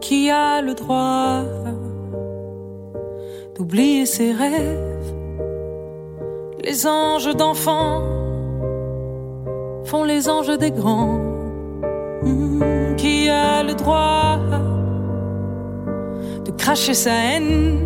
Qui 0.01 0.29
a 0.29 0.61
le 0.61 0.73
droit 0.73 1.41
d'oublier 3.55 4.05
ses 4.05 4.31
rêves 4.31 4.79
Les 6.63 6.87
anges 6.87 7.35
d'enfants 7.35 8.01
font 9.85 10.03
les 10.03 10.29
anges 10.29 10.57
des 10.57 10.71
grands. 10.71 11.19
Hmm, 12.23 12.95
Qui 12.97 13.29
a 13.29 13.63
le 13.63 13.73
droit 13.73 14.39
de 16.45 16.51
cracher 16.51 16.93
sa 16.93 17.11
haine, 17.11 17.79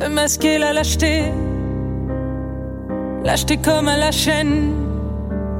de 0.00 0.06
masquer 0.08 0.58
la 0.58 0.72
lâcheté, 0.72 1.24
lâcheté 3.26 3.56
comme 3.56 3.88
à 3.88 3.98
la 3.98 4.12
chaîne, 4.12 4.72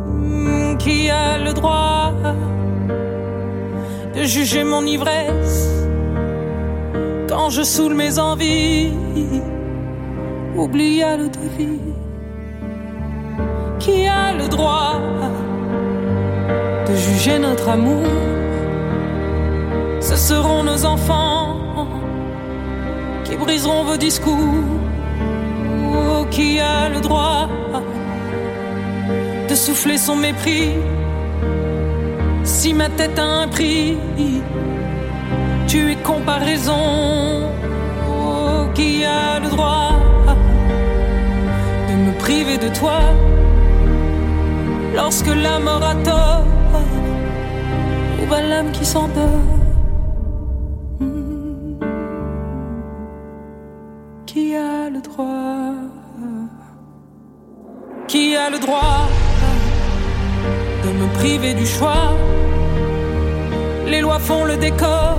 Hmm, 0.06 0.76
qui 0.78 1.10
a 1.10 1.36
le 1.36 1.52
droit 1.52 2.12
de 4.14 4.22
juger 4.22 4.64
mon 4.64 4.84
ivresse 4.86 5.86
quand 7.28 7.50
je 7.50 7.62
saoule 7.62 7.94
mes 7.94 8.18
envies? 8.18 8.92
Oublie 10.56 11.00
le 11.00 11.28
vie. 11.58 11.80
Qui 13.78 14.06
a 14.06 14.32
le 14.32 14.48
droit 14.48 15.00
de 16.88 16.94
juger 16.94 17.38
notre 17.38 17.68
amour? 17.68 18.06
Ce 20.00 20.16
seront 20.16 20.62
nos 20.62 20.84
enfants 20.84 21.56
qui 23.24 23.36
briseront 23.36 23.84
vos 23.84 23.96
discours. 23.96 24.64
Qui 26.30 26.60
a 26.60 26.88
le 26.88 27.00
droit 27.00 27.48
de 29.48 29.54
souffler 29.54 29.98
son 29.98 30.16
mépris. 30.16 30.70
Si 32.44 32.74
ma 32.74 32.88
tête 32.88 33.18
a 33.18 33.24
un 33.42 33.48
prix, 33.48 33.96
tu 35.66 35.92
es 35.92 35.96
comparaison. 35.96 37.52
qui 38.74 39.04
a 39.04 39.38
le 39.40 39.48
droit 39.48 39.92
de 41.88 41.94
me 41.94 42.12
priver 42.18 42.58
de 42.58 42.68
toi? 42.68 43.00
Lorsque 44.94 45.28
la 45.28 45.58
mort 45.58 45.82
a 45.82 45.94
tort 45.96 46.44
Où 48.20 48.26
va 48.30 48.40
l'âme 48.40 48.70
qui 48.72 48.84
s'endort 48.84 49.55
Qui 54.36 54.54
a 54.54 54.90
le 54.90 55.00
droit? 55.00 55.72
Qui 58.06 58.36
a 58.36 58.50
le 58.50 58.58
droit 58.58 59.08
de 60.84 60.90
me 60.90 61.06
priver 61.14 61.54
du 61.54 61.64
choix? 61.64 62.12
Les 63.86 64.02
lois 64.02 64.18
font 64.18 64.44
le 64.44 64.58
décor 64.58 65.16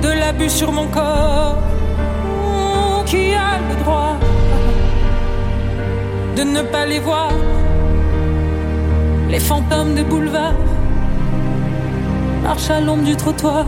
de 0.00 0.08
l'abus 0.08 0.48
sur 0.48 0.72
mon 0.72 0.86
corps. 0.86 1.58
Qui 3.04 3.34
a 3.34 3.58
le 3.68 3.76
droit 3.84 4.16
de 6.36 6.44
ne 6.44 6.62
pas 6.62 6.86
les 6.86 7.00
voir? 7.00 7.30
Les 9.28 9.40
fantômes 9.40 9.94
des 9.94 10.04
boulevards 10.04 10.64
marchent 12.42 12.70
à 12.70 12.80
l'ombre 12.80 13.04
du 13.04 13.14
trottoir. 13.16 13.66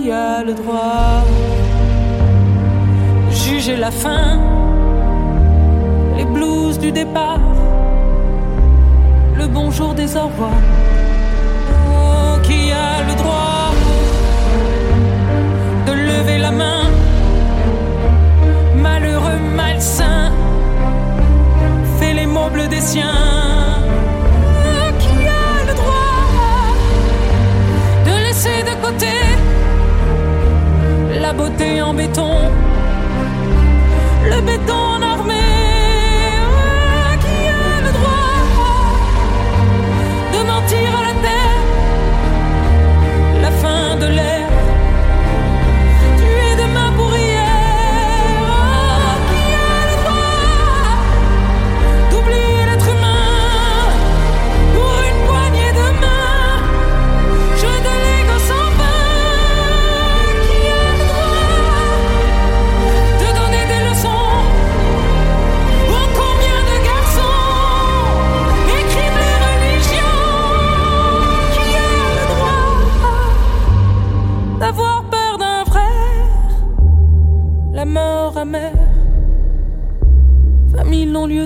Qui 0.00 0.12
a 0.12 0.44
le 0.44 0.54
droit 0.54 1.24
juger 3.30 3.76
la 3.76 3.90
fin, 3.90 4.38
les 6.16 6.24
blues 6.24 6.78
du 6.78 6.92
départ, 6.92 7.40
le 9.36 9.48
bonjour 9.48 9.94
des 9.94 10.16
au 10.16 10.26
revoir 10.28 10.60
qui 12.44 12.70
a 12.70 13.02
le 13.08 13.14
droit 13.16 13.72
de 15.86 15.92
lever 15.92 16.38
la 16.38 16.52
main? 16.52 16.84
Malheureux, 18.76 19.40
malsain, 19.56 20.30
fait 21.98 22.14
les 22.14 22.26
meubles 22.26 22.68
des 22.68 22.80
siens. 22.80 23.57
Beauté 31.58 31.82
en 31.82 31.94
béton, 31.94 32.50
le 34.30 34.40
béton 34.42 34.87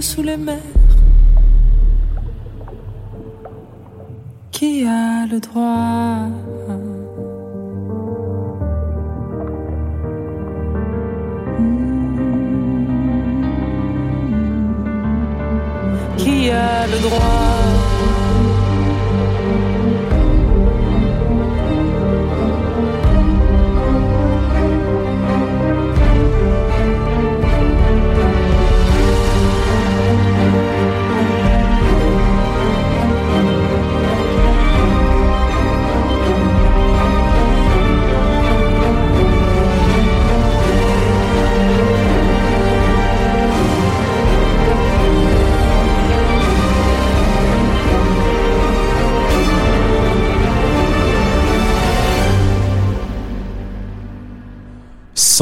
sous 0.00 0.22
les 0.22 0.37
mers. 0.37 0.59
Qui 4.50 4.85
a 4.87 5.26
le 5.26 5.38
droit? 5.40 6.28
Qui 16.16 16.50
a 16.50 16.87
le 16.87 16.98
droit? 17.02 17.52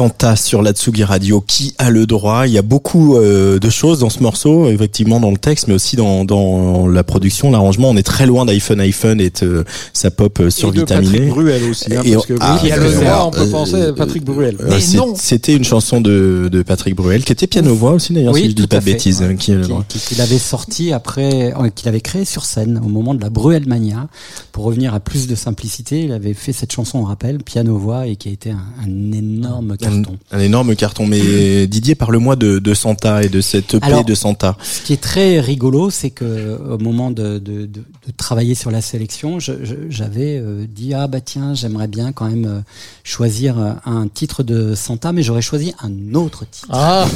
Santa 0.01 0.35
sur 0.35 0.63
la 0.63 0.71
Tsugi 0.71 1.03
Radio. 1.03 1.41
Qui 1.45 1.75
a 1.77 1.91
le 1.91 2.07
droit 2.07 2.47
Il 2.47 2.53
y 2.53 2.57
a 2.57 2.63
beaucoup 2.63 3.17
euh, 3.17 3.59
de 3.59 3.69
choses 3.69 3.99
dans 3.99 4.09
ce 4.09 4.23
morceau, 4.23 4.67
effectivement 4.67 5.19
dans 5.19 5.29
le 5.29 5.37
texte, 5.37 5.67
mais 5.67 5.75
aussi 5.75 5.95
dans, 5.95 6.25
dans 6.25 6.87
la 6.87 7.03
production, 7.03 7.51
l'arrangement. 7.51 7.91
On 7.91 7.97
est 7.97 8.01
très 8.03 8.25
loin 8.25 8.45
d'iPhone 8.45 8.79
iPhone 8.79 9.21
et 9.21 9.29
de 9.29 9.63
sa 9.93 10.09
pop 10.09 10.39
euh, 10.39 10.49
survitaminée. 10.49 11.17
Et 11.17 11.19
de 11.19 11.25
Patrick 11.25 11.33
Bruel 11.35 11.63
aussi, 11.69 11.95
hein, 11.95 12.01
Et 12.03 12.13
parce 12.13 12.25
que 12.25 12.33
ah, 12.39 12.57
qui 12.59 12.71
a 12.71 12.77
le 12.77 12.85
euh, 12.85 12.99
droit, 12.99 13.25
on 13.27 13.31
peut 13.31 13.41
euh, 13.41 13.51
penser 13.51 13.81
à 13.83 13.93
Patrick 13.93 14.25
Bruel. 14.25 14.55
Euh, 14.59 14.65
Mais 14.69 14.79
c'est- 14.79 14.97
non 14.97 15.13
C'était 15.15 15.53
une 15.55 15.63
chanson 15.65 16.01
de, 16.01 16.49
de 16.51 16.63
Patrick 16.63 16.95
Bruel, 16.95 17.23
qui 17.23 17.31
était 17.33 17.45
piano-voix 17.45 17.91
aussi 17.91 18.11
d'ailleurs, 18.13 18.35
si 18.35 18.49
je 18.49 18.55
dis 18.55 18.65
pas 18.65 18.79
de 18.79 18.85
bêtises. 18.85 19.21
ouais. 19.21 19.27
hein, 19.27 19.35
qui 19.35 19.51
a 19.51 19.55
le 19.57 19.61
Qui- 19.61 19.69
droit. 19.69 19.85
qui- 19.87 19.99
qu'il 19.99 20.21
avait 20.21 20.39
sorti 20.39 20.93
après, 20.93 21.53
euh, 21.53 21.69
qu'il 21.75 21.87
avait 21.89 22.01
créé 22.01 22.25
sur 22.25 22.43
scène 22.45 22.81
au 22.83 22.87
moment 22.89 23.13
de 23.13 23.21
la 23.21 23.29
Bruelmania. 23.29 24.07
Pour 24.51 24.63
revenir 24.63 24.95
à 24.95 24.99
plus 24.99 25.27
de 25.27 25.35
simplicité, 25.35 26.01
il 26.05 26.11
avait 26.11 26.33
fait 26.33 26.53
cette 26.53 26.71
chanson, 26.71 26.97
on 26.97 27.03
rappelle, 27.03 27.37
piano-voix, 27.43 28.07
et 28.07 28.15
qui 28.15 28.29
a 28.29 28.31
été 28.31 28.49
un, 28.49 28.63
un 28.83 29.11
énorme 29.11 29.77
carton. 29.95 30.17
Un, 30.31 30.37
un 30.37 30.41
énorme 30.41 30.75
carton. 30.75 31.05
Mais 31.07 31.67
Didier, 31.67 31.95
parle-moi 31.95 32.35
de, 32.35 32.59
de 32.59 32.73
Santa 32.73 33.23
et 33.23 33.29
de 33.29 33.41
cette 33.41 33.73
EP 33.75 33.85
Alors, 33.85 34.05
de 34.05 34.15
Santa. 34.15 34.57
Ce 34.63 34.81
qui 34.81 34.93
est 34.93 35.01
très 35.01 35.39
rigolo, 35.39 35.89
c'est 35.89 36.09
que 36.09 36.57
au 36.69 36.77
moment 36.77 37.11
de, 37.11 37.39
de, 37.39 37.65
de, 37.65 37.67
de 37.67 38.11
travailler 38.17 38.55
sur 38.55 38.71
la 38.71 38.81
sélection, 38.81 39.39
j'avais 39.39 40.37
euh, 40.37 40.65
dit 40.67 40.93
ah 40.93 41.07
bah 41.07 41.21
tiens, 41.21 41.53
j'aimerais 41.53 41.87
bien 41.87 42.11
quand 42.11 42.29
même 42.29 42.45
euh, 42.45 42.59
choisir 43.03 43.59
euh, 43.59 43.73
un 43.85 44.07
titre 44.07 44.43
de 44.43 44.75
Santa, 44.75 45.11
mais 45.11 45.23
j'aurais 45.23 45.41
choisi 45.41 45.73
un 45.81 46.13
autre 46.15 46.45
titre. 46.49 46.67
Ah, 46.71 47.07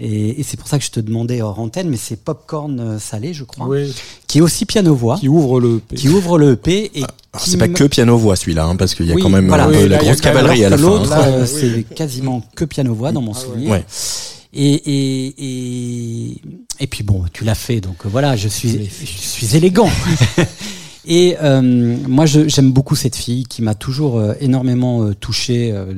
Et, 0.00 0.40
et 0.40 0.42
c'est 0.42 0.56
pour 0.56 0.68
ça 0.68 0.78
que 0.78 0.84
je 0.84 0.90
te 0.90 1.00
demandais 1.00 1.42
hors 1.42 1.58
antenne, 1.58 1.88
mais 1.88 1.96
c'est 1.96 2.16
Popcorn 2.16 2.98
Salé, 2.98 3.34
je 3.34 3.44
crois, 3.44 3.66
oui. 3.66 3.92
Qui 4.30 4.38
est 4.38 4.42
aussi 4.42 4.64
piano-voix, 4.64 5.16
Qui 5.18 5.26
ouvre 5.28 5.58
le 5.60 5.80
P. 5.80 5.96
qui 5.96 6.08
ouvre 6.08 6.38
le 6.38 6.52
EP 6.52 6.92
et 6.94 6.98
Alors, 6.98 7.10
qui 7.42 7.50
c'est 7.50 7.56
pas 7.58 7.66
que 7.66 7.82
piano-voix 7.84 8.36
celui-là, 8.36 8.64
hein, 8.64 8.76
parce 8.76 8.94
qu'il 8.94 9.06
y 9.06 9.10
a 9.12 9.16
Oui, 9.16 9.22
quand 9.22 9.28
même 9.28 9.48
voilà. 9.48 9.64
un 9.64 9.68
Oui, 9.70 9.74
peu 9.74 9.86
là, 9.86 9.96
la 9.96 10.04
grosse 10.04 10.20
cavalerie 10.20 10.64
à 10.64 10.68
la 10.70 10.76
fin. 10.78 10.82
L'autre, 10.84 11.12
hein. 11.12 11.22
euh, 11.26 11.46
oui. 11.52 11.84
c'est 11.88 11.94
quasiment 11.96 12.40
que 12.54 12.64
piano-voix 12.64 13.10
dans 13.10 13.22
mon 13.22 13.32
Ah 13.32 13.38
ouais. 13.38 13.42
souvenir. 13.44 13.70
Ouais. 13.70 13.84
Et, 14.52 14.72
et, 14.72 15.34
et, 15.38 16.36
et 16.80 16.86
puis 16.86 17.02
bon, 17.02 17.24
tu 17.32 17.42
l'as 17.44 17.54
fait, 17.56 17.80
donc 17.80 17.96
euh, 18.06 18.08
voilà, 18.08 18.36
je 18.36 18.46
suis, 18.48 18.88
je 19.00 19.04
suis 19.06 19.56
élégant. 19.56 19.90
et 21.06 21.36
euh, 21.42 21.96
moi, 22.08 22.26
j'aime 22.26 22.72
beaucoup 22.72 22.94
cette 22.96 23.16
fille 23.16 23.44
qui 23.44 23.62
m'a 23.62 23.74
toujours 23.74 24.18
euh, 24.18 24.34
énormément 24.40 25.02
euh, 25.02 25.14
touché 25.14 25.72
euh, 25.72 25.92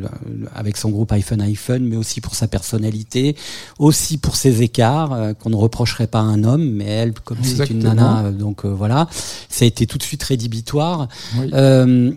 avec 0.54 0.76
son 0.76 0.90
groupe 0.90 1.10
iPhone 1.12 1.40
iPhone, 1.40 1.84
mais 1.84 1.96
aussi 1.96 2.20
pour 2.20 2.34
sa 2.34 2.48
personnalité, 2.48 3.36
aussi 3.78 4.18
pour 4.18 4.36
ses 4.36 4.62
écarts 4.62 5.12
euh, 5.12 5.32
qu'on 5.34 5.50
ne 5.50 5.56
reprocherait 5.56 6.06
pas 6.06 6.20
à 6.20 6.22
un 6.22 6.44
homme, 6.44 6.70
mais 6.70 6.86
elle, 6.86 7.12
comme 7.14 7.38
c'est 7.42 7.68
une 7.70 7.80
nana, 7.80 8.24
euh, 8.26 8.32
donc 8.32 8.64
euh, 8.64 8.68
voilà, 8.68 9.08
ça 9.48 9.64
a 9.64 9.68
été 9.68 9.86
tout 9.86 9.98
de 9.98 10.02
suite 10.02 10.22
rédhibitoire. 10.22 11.08
Oui. 11.38 11.50
Euh, 11.52 12.12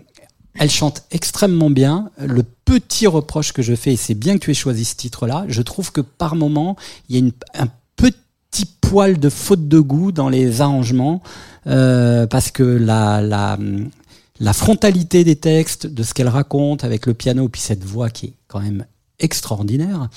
Elle 0.58 0.70
chante 0.70 1.02
extrêmement 1.10 1.68
bien. 1.68 2.10
Le 2.18 2.42
petit 2.64 3.06
reproche 3.06 3.52
que 3.52 3.60
je 3.62 3.74
fais, 3.74 3.92
et 3.92 3.96
c'est 3.96 4.14
bien 4.14 4.38
que 4.38 4.44
tu 4.44 4.50
aies 4.50 4.54
choisi 4.54 4.86
ce 4.86 4.96
titre-là, 4.96 5.44
je 5.48 5.60
trouve 5.60 5.92
que 5.92 6.00
par 6.00 6.34
moment, 6.34 6.76
il 7.08 7.14
y 7.14 7.18
a 7.18 7.20
une, 7.20 7.32
un 7.52 7.68
petit 7.96 8.66
poil 8.80 9.18
de 9.18 9.28
faute 9.28 9.68
de 9.68 9.80
goût 9.80 10.12
dans 10.12 10.30
les 10.30 10.62
arrangements, 10.62 11.20
euh, 11.66 12.26
parce 12.26 12.50
que 12.50 12.62
la, 12.62 13.20
la, 13.20 13.58
la 14.40 14.52
frontalité 14.52 15.24
des 15.24 15.36
textes, 15.36 15.86
de 15.86 16.02
ce 16.02 16.14
qu'elle 16.14 16.28
raconte 16.28 16.84
avec 16.84 17.06
le 17.06 17.14
piano, 17.14 17.48
puis 17.48 17.60
cette 17.60 17.84
voix 17.84 18.10
qui 18.10 18.26
est 18.26 18.32
quand 18.48 18.60
même 18.60 18.84
extraordinaire, 19.18 20.08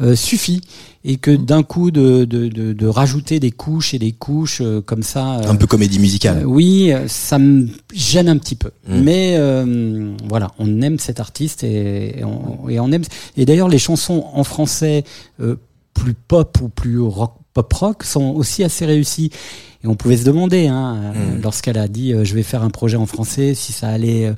euh, 0.00 0.16
suffit. 0.16 0.60
Et 1.06 1.18
que 1.18 1.30
d'un 1.30 1.62
coup 1.62 1.90
de, 1.90 2.24
de, 2.24 2.48
de, 2.48 2.72
de, 2.72 2.86
rajouter 2.86 3.38
des 3.38 3.50
couches 3.50 3.92
et 3.92 3.98
des 3.98 4.12
couches 4.12 4.62
euh, 4.62 4.80
comme 4.80 5.02
ça... 5.02 5.40
un 5.46 5.56
peu 5.56 5.66
comédie 5.66 5.98
musicale. 5.98 6.38
Euh, 6.38 6.44
oui, 6.44 6.92
ça 7.08 7.38
me 7.38 7.68
gêne 7.92 8.28
un 8.28 8.38
petit 8.38 8.54
peu. 8.54 8.70
Mm. 8.88 9.00
Mais 9.00 9.34
euh, 9.36 10.14
voilà, 10.26 10.52
on 10.58 10.80
aime 10.80 10.98
cet 10.98 11.20
artiste 11.20 11.62
et, 11.62 12.20
et, 12.20 12.24
on, 12.24 12.68
et 12.70 12.80
on, 12.80 12.90
aime... 12.90 13.02
Et 13.36 13.44
d'ailleurs, 13.44 13.68
les 13.68 13.78
chansons 13.78 14.24
en 14.32 14.44
français 14.44 15.04
plus 15.92 16.14
pop 16.14 16.58
ou 16.62 16.68
plus 16.68 17.00
rock, 17.00 17.34
pop 17.54 17.72
rock 17.72 18.04
sont 18.04 18.34
aussi 18.34 18.62
assez 18.62 18.84
réussies. 18.84 19.30
Et 19.82 19.86
on 19.86 19.94
pouvait 19.94 20.16
se 20.16 20.24
demander, 20.24 20.66
hein, 20.66 21.12
mm. 21.14 21.42
lorsqu'elle 21.42 21.78
a 21.78 21.88
dit 21.88 22.14
je 22.22 22.34
vais 22.34 22.42
faire 22.42 22.62
un 22.62 22.70
projet 22.70 22.96
en 22.96 23.06
français, 23.06 23.54
si 23.54 23.72
ça 23.72 23.88
allait 23.88 24.34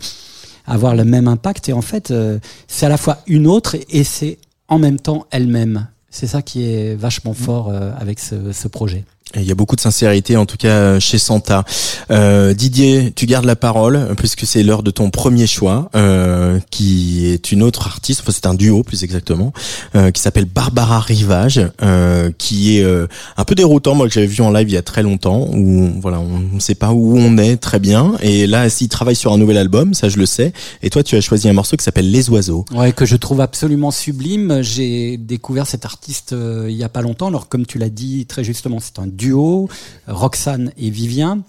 avoir 0.66 0.94
le 0.94 1.04
même 1.04 1.28
impact. 1.28 1.68
Et 1.68 1.72
en 1.72 1.82
fait, 1.82 2.10
euh, 2.10 2.38
c'est 2.66 2.86
à 2.86 2.88
la 2.88 2.96
fois 2.96 3.18
une 3.26 3.46
autre 3.46 3.76
et 3.88 4.04
c'est 4.04 4.38
en 4.68 4.78
même 4.78 4.98
temps 4.98 5.26
elle-même. 5.30 5.88
C'est 6.10 6.26
ça 6.26 6.42
qui 6.42 6.64
est 6.64 6.94
vachement 6.94 7.34
fort 7.34 7.68
euh, 7.68 7.92
avec 7.98 8.18
ce, 8.18 8.52
ce 8.52 8.68
projet. 8.68 9.04
Il 9.34 9.42
y 9.42 9.50
a 9.50 9.54
beaucoup 9.54 9.76
de 9.76 9.80
sincérité, 9.80 10.36
en 10.36 10.46
tout 10.46 10.56
cas 10.56 11.00
chez 11.00 11.18
Santa. 11.18 11.64
Euh, 12.10 12.54
Didier, 12.54 13.12
tu 13.14 13.26
gardes 13.26 13.44
la 13.44 13.56
parole 13.56 14.14
puisque 14.16 14.46
c'est 14.46 14.62
l'heure 14.62 14.84
de 14.84 14.90
ton 14.90 15.10
premier 15.10 15.46
choix, 15.46 15.90
euh, 15.94 16.60
qui 16.70 17.26
est 17.26 17.50
une 17.50 17.62
autre 17.62 17.86
artiste. 17.86 18.20
Enfin, 18.22 18.32
c'est 18.32 18.46
un 18.46 18.54
duo 18.54 18.84
plus 18.84 19.02
exactement, 19.02 19.52
euh, 19.94 20.10
qui 20.12 20.22
s'appelle 20.22 20.44
Barbara 20.44 21.00
Rivage, 21.00 21.60
euh, 21.82 22.30
qui 22.38 22.78
est 22.78 22.84
euh, 22.84 23.08
un 23.36 23.44
peu 23.44 23.54
déroutant. 23.54 23.94
Moi, 23.94 24.06
que 24.06 24.14
j'avais 24.14 24.26
vu 24.26 24.42
en 24.42 24.52
live 24.52 24.70
il 24.70 24.74
y 24.74 24.78
a 24.78 24.82
très 24.82 25.02
longtemps, 25.02 25.48
où 25.52 25.90
voilà, 26.00 26.20
on 26.20 26.38
ne 26.38 26.60
sait 26.60 26.76
pas 26.76 26.92
où 26.92 27.18
on 27.18 27.36
est 27.36 27.56
très 27.56 27.80
bien. 27.80 28.14
Et 28.22 28.46
là, 28.46 28.70
s'il 28.70 28.88
travaille 28.88 29.16
sur 29.16 29.32
un 29.32 29.38
nouvel 29.38 29.58
album, 29.58 29.92
ça 29.92 30.08
je 30.08 30.18
le 30.18 30.26
sais. 30.26 30.52
Et 30.82 30.88
toi, 30.88 31.02
tu 31.02 31.16
as 31.16 31.20
choisi 31.20 31.48
un 31.48 31.52
morceau 31.52 31.76
qui 31.76 31.84
s'appelle 31.84 32.10
Les 32.10 32.30
Oiseaux. 32.30 32.64
Ouais, 32.72 32.92
que 32.92 33.04
je 33.04 33.16
trouve 33.16 33.40
absolument 33.40 33.90
sublime. 33.90 34.62
J'ai 34.62 35.16
découvert 35.16 35.66
cet 35.66 35.84
artiste 35.84 36.32
euh, 36.32 36.66
il 36.70 36.76
y 36.76 36.84
a 36.84 36.88
pas 36.88 37.02
longtemps. 37.02 37.26
Alors, 37.26 37.48
comme 37.48 37.66
tu 37.66 37.78
l'as 37.78 37.90
dit 37.90 38.24
très 38.26 38.44
justement, 38.44 38.78
c'est 38.80 38.98
un 38.98 39.06
duo, 39.16 39.68
Roxane 40.06 40.72
et 40.76 40.90
Vivien. 40.90 41.42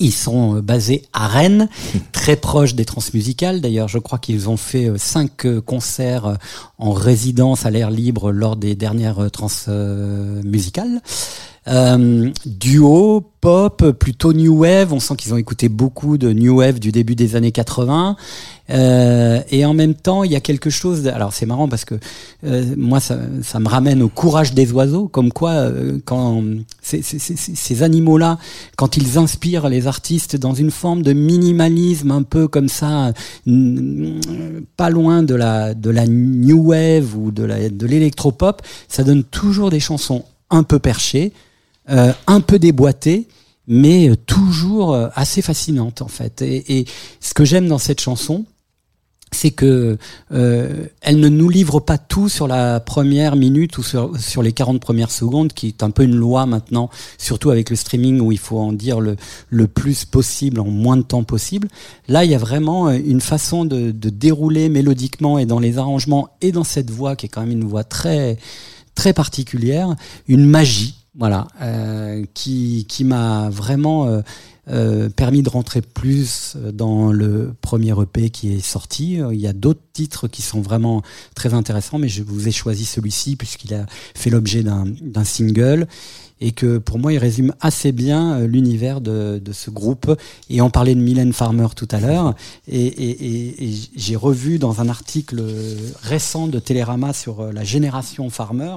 Ils 0.00 0.12
sont 0.12 0.56
euh, 0.56 0.62
basés 0.62 1.04
à 1.12 1.26
Rennes, 1.26 1.68
très 2.12 2.36
proches 2.36 2.74
des 2.74 2.84
transmusicales. 2.84 3.60
D'ailleurs, 3.60 3.88
je 3.88 3.98
crois 3.98 4.18
qu'ils 4.18 4.48
ont 4.48 4.56
fait 4.56 4.88
euh, 4.88 4.96
cinq 4.96 5.44
euh, 5.44 5.60
concerts 5.60 6.36
en 6.78 6.92
résidence 6.92 7.66
à 7.66 7.70
l'air 7.70 7.90
libre 7.90 8.30
lors 8.32 8.56
des 8.56 8.74
dernières 8.74 9.30
transmusicales. 9.30 11.00
Euh, 11.68 12.30
duo, 12.46 13.32
pop, 13.40 13.90
plutôt 13.92 14.32
new 14.32 14.58
wave. 14.58 14.92
On 14.92 15.00
sent 15.00 15.16
qu'ils 15.16 15.34
ont 15.34 15.36
écouté 15.36 15.68
beaucoup 15.68 16.18
de 16.18 16.32
new 16.32 16.58
wave 16.58 16.78
du 16.78 16.92
début 16.92 17.14
des 17.14 17.36
années 17.36 17.52
80. 17.52 18.16
Euh, 18.70 19.40
et 19.50 19.64
en 19.64 19.74
même 19.74 19.94
temps, 19.94 20.24
il 20.24 20.32
y 20.32 20.36
a 20.36 20.40
quelque 20.40 20.70
chose. 20.70 21.02
De, 21.02 21.10
alors 21.10 21.32
c'est 21.32 21.46
marrant 21.46 21.68
parce 21.68 21.84
que 21.84 21.94
euh, 22.44 22.64
moi, 22.76 23.00
ça, 23.00 23.18
ça, 23.42 23.60
me 23.60 23.68
ramène 23.68 24.02
au 24.02 24.08
courage 24.08 24.52
des 24.52 24.70
oiseaux, 24.72 25.08
comme 25.08 25.32
quoi 25.32 25.52
euh, 25.52 25.98
quand 26.04 26.42
ces, 26.82 27.82
animaux-là, 27.82 28.38
quand 28.76 28.96
ils 28.96 29.18
inspirent 29.18 29.68
les 29.68 29.86
artistes 29.86 30.36
dans 30.36 30.54
une 30.54 30.70
forme 30.70 31.02
de 31.02 31.12
minimalisme, 31.12 32.10
un 32.10 32.22
peu 32.22 32.48
comme 32.48 32.68
ça, 32.68 33.12
pas 34.76 34.90
loin 34.90 35.22
de 35.22 35.34
la 35.34 35.74
de 35.74 35.90
la 35.90 36.06
new 36.06 36.70
wave 36.70 37.16
ou 37.16 37.30
de 37.30 37.44
la 37.44 37.68
de 37.68 37.86
l'électropop, 37.86 38.62
ça 38.88 39.04
donne 39.04 39.24
toujours 39.24 39.70
des 39.70 39.80
chansons 39.80 40.24
un 40.50 40.62
peu 40.62 40.78
perchées 40.78 41.32
euh, 41.90 42.12
un 42.26 42.40
peu 42.40 42.58
déboîtée, 42.58 43.28
mais 43.68 44.08
euh, 44.08 44.16
toujours 44.16 44.94
euh, 44.94 45.08
assez 45.14 45.42
fascinante 45.42 46.02
en 46.02 46.08
fait. 46.08 46.42
Et, 46.42 46.78
et 46.80 46.86
ce 47.20 47.34
que 47.34 47.44
j'aime 47.44 47.68
dans 47.68 47.78
cette 47.78 48.00
chanson, 48.00 48.46
c'est 49.30 49.50
que 49.50 49.98
euh, 50.32 50.86
elle 51.02 51.20
ne 51.20 51.28
nous 51.28 51.50
livre 51.50 51.80
pas 51.80 51.98
tout 51.98 52.30
sur 52.30 52.48
la 52.48 52.80
première 52.80 53.36
minute 53.36 53.76
ou 53.76 53.82
sur, 53.82 54.18
sur 54.18 54.42
les 54.42 54.52
40 54.52 54.80
premières 54.80 55.10
secondes, 55.10 55.52
qui 55.52 55.68
est 55.68 55.82
un 55.82 55.90
peu 55.90 56.04
une 56.04 56.16
loi 56.16 56.46
maintenant, 56.46 56.88
surtout 57.18 57.50
avec 57.50 57.68
le 57.68 57.76
streaming 57.76 58.20
où 58.20 58.32
il 58.32 58.38
faut 58.38 58.58
en 58.58 58.72
dire 58.72 59.00
le, 59.00 59.16
le 59.50 59.66
plus 59.66 60.06
possible 60.06 60.60
en 60.60 60.64
moins 60.64 60.96
de 60.96 61.02
temps 61.02 61.24
possible. 61.24 61.68
Là, 62.08 62.24
il 62.24 62.30
y 62.30 62.34
a 62.34 62.38
vraiment 62.38 62.90
une 62.90 63.20
façon 63.20 63.66
de, 63.66 63.90
de 63.90 64.08
dérouler 64.08 64.70
mélodiquement 64.70 65.38
et 65.38 65.44
dans 65.44 65.58
les 65.58 65.76
arrangements 65.76 66.30
et 66.40 66.50
dans 66.50 66.64
cette 66.64 66.90
voix 66.90 67.14
qui 67.14 67.26
est 67.26 67.28
quand 67.28 67.42
même 67.42 67.52
une 67.52 67.68
voix 67.68 67.84
très 67.84 68.38
très 68.94 69.12
particulière, 69.12 69.94
une 70.26 70.44
magie 70.44 70.97
voilà, 71.18 71.48
euh, 71.60 72.24
qui, 72.32 72.86
qui 72.88 73.02
m'a 73.02 73.50
vraiment 73.50 74.06
euh, 74.06 74.20
euh, 74.70 75.08
permis 75.08 75.42
de 75.42 75.48
rentrer 75.48 75.82
plus 75.82 76.56
dans 76.72 77.10
le 77.10 77.54
premier 77.60 77.92
EP 78.00 78.30
qui 78.30 78.52
est 78.52 78.60
sorti. 78.60 79.18
Il 79.32 79.40
y 79.40 79.48
a 79.48 79.52
d'autres 79.52 79.82
titres 79.92 80.28
qui 80.28 80.42
sont 80.42 80.60
vraiment 80.60 81.02
très 81.34 81.54
intéressants, 81.54 81.98
mais 81.98 82.08
je 82.08 82.22
vous 82.22 82.46
ai 82.46 82.52
choisi 82.52 82.84
celui-ci 82.84 83.34
puisqu'il 83.34 83.74
a 83.74 83.86
fait 84.14 84.30
l'objet 84.30 84.62
d'un 84.62 85.24
single 85.24 85.88
et 86.40 86.52
que 86.52 86.78
pour 86.78 87.00
moi 87.00 87.12
il 87.12 87.18
résume 87.18 87.52
assez 87.60 87.90
bien 87.90 88.38
l'univers 88.46 89.00
de, 89.00 89.40
de, 89.44 89.52
ce 89.52 89.70
groupe. 89.70 90.16
Et 90.48 90.60
on 90.60 90.70
parlait 90.70 90.94
de 90.94 91.00
Mylène 91.00 91.32
Farmer 91.32 91.66
tout 91.74 91.88
à 91.90 91.98
l'heure, 91.98 92.36
et, 92.68 92.86
et, 92.86 93.64
et 93.64 93.74
j'ai 93.96 94.14
revu 94.14 94.60
dans 94.60 94.80
un 94.80 94.88
article 94.88 95.42
récent 96.00 96.46
de 96.46 96.60
Télérama 96.60 97.12
sur 97.12 97.52
la 97.52 97.64
génération 97.64 98.30
Farmer, 98.30 98.76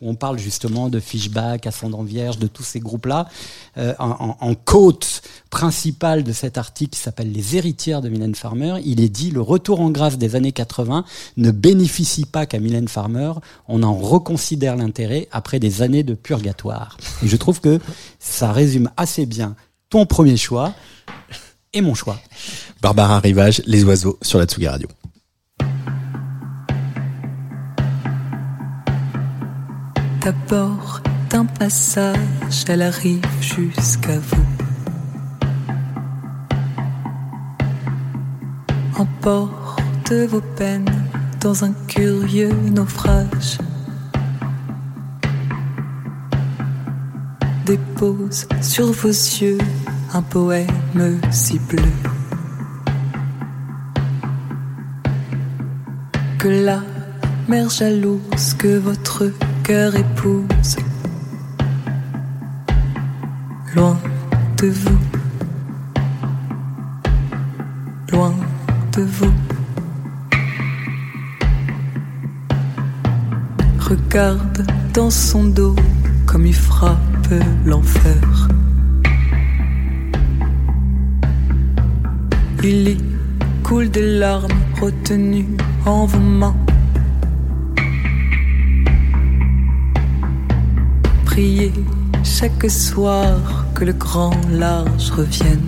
où 0.00 0.10
on 0.10 0.14
parle 0.14 0.38
justement 0.38 0.88
de 0.88 1.00
Fishback, 1.00 1.66
Ascendant 1.66 2.02
Vierge, 2.02 2.38
de 2.38 2.46
tous 2.46 2.62
ces 2.62 2.80
groupes-là, 2.80 3.28
euh, 3.78 3.94
en, 3.98 4.36
en, 4.40 4.54
côte 4.54 5.22
principale 5.50 6.22
de 6.22 6.32
cet 6.32 6.58
article 6.58 6.90
qui 6.90 7.00
s'appelle 7.00 7.32
Les 7.32 7.56
héritières 7.56 8.00
de 8.00 8.08
Mylène 8.08 8.34
Farmer, 8.34 8.74
il 8.84 9.00
est 9.00 9.08
dit 9.08 9.30
le 9.30 9.40
retour 9.40 9.80
en 9.80 9.90
grâce 9.90 10.18
des 10.18 10.34
années 10.34 10.52
80 10.52 11.04
ne 11.36 11.50
bénéficie 11.50 12.24
pas 12.24 12.46
qu'à 12.46 12.58
Mylène 12.58 12.88
Farmer, 12.88 13.32
on 13.68 13.82
en 13.82 13.94
reconsidère 13.94 14.76
l'intérêt 14.76 15.28
après 15.32 15.58
des 15.58 15.82
années 15.82 16.02
de 16.02 16.14
purgatoire. 16.14 16.96
Et 17.22 17.28
je 17.28 17.36
trouve 17.36 17.60
que 17.60 17.80
ça 18.18 18.52
résume 18.52 18.90
assez 18.96 19.26
bien 19.26 19.56
ton 19.90 20.06
premier 20.06 20.36
choix 20.36 20.74
et 21.72 21.80
mon 21.80 21.94
choix. 21.94 22.18
Barbara 22.82 23.20
Rivage, 23.20 23.62
Les 23.66 23.84
Oiseaux 23.84 24.18
sur 24.22 24.38
la 24.38 24.46
Tsugi 24.46 24.68
Radio. 24.68 24.88
D'abord 30.26 31.00
d'un 31.30 31.44
passage, 31.44 32.64
elle 32.66 32.82
arrive 32.82 33.22
jusqu'à 33.40 34.18
vous. 34.18 34.46
Emporte 38.98 40.12
vos 40.28 40.40
peines 40.40 40.90
dans 41.40 41.64
un 41.64 41.72
curieux 41.86 42.50
naufrage. 42.72 43.58
Dépose 47.64 48.48
sur 48.60 48.90
vos 48.90 49.08
yeux 49.08 49.58
un 50.12 50.22
poème 50.22 51.20
si 51.30 51.60
bleu 51.60 51.82
que 56.38 56.48
la 56.48 56.82
mer 57.48 57.70
jalouse 57.70 58.54
que 58.58 58.78
votre 58.78 59.30
cœur 59.66 59.96
épouse. 59.96 60.76
Loin 63.74 63.98
de 64.58 64.68
vous, 64.68 64.98
loin 68.12 68.32
de 68.96 69.02
vous. 69.02 69.34
Regarde 73.80 74.64
dans 74.94 75.10
son 75.10 75.42
dos 75.42 75.74
comme 76.26 76.46
il 76.46 76.54
frappe 76.54 77.34
l'enfer. 77.64 78.48
Il 82.62 82.88
y 82.88 82.98
coule 83.64 83.90
des 83.90 84.18
larmes 84.18 84.60
retenues 84.80 85.56
en 85.84 86.06
vos 86.06 86.20
mains. 86.20 86.54
Chaque 92.24 92.70
soir 92.70 93.66
que 93.74 93.84
le 93.84 93.92
grand 93.92 94.34
large 94.50 95.10
revienne. 95.10 95.66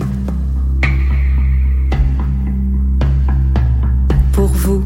Pour 4.33 4.47
vous 4.47 4.83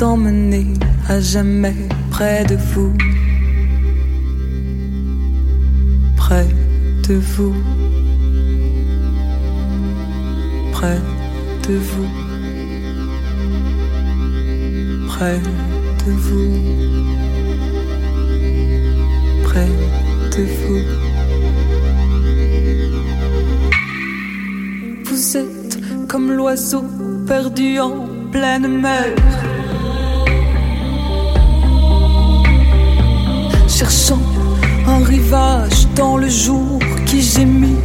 emmener 0.00 0.66
à 1.08 1.20
jamais 1.20 1.74
près 2.10 2.44
de 2.44 2.56
vous. 2.56 2.94
Près 6.16 6.46
de 7.08 7.14
vous. 7.14 7.54
Près 10.72 11.00
de 11.68 11.74
vous. 11.74 12.32
près 15.22 15.40
de 16.06 16.12
vous, 16.12 17.01
Vous 25.04 25.36
êtes 25.36 25.78
comme 26.08 26.32
l'oiseau 26.32 26.84
perdu 27.26 27.78
en 27.78 28.06
pleine 28.30 28.80
mer. 28.80 29.14
Cherchant 33.68 34.22
un 34.86 35.04
rivage 35.04 35.86
dans 35.94 36.16
le 36.16 36.30
jour 36.30 36.78
qui 37.04 37.20
gémit. 37.20 37.76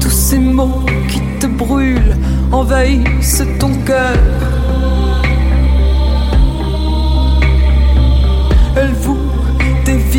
Tous 0.00 0.08
ces 0.08 0.38
mots 0.38 0.80
qui 1.10 1.20
te 1.38 1.46
brûlent 1.46 2.16
envahissent 2.50 3.44
ton 3.60 3.74
cœur. 3.84 4.53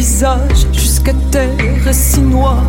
Des 0.06 0.12
visages 0.12 0.68
jusqu'à 0.72 1.14
terre 1.32 1.94
si 1.94 2.22
noir. 2.22 2.64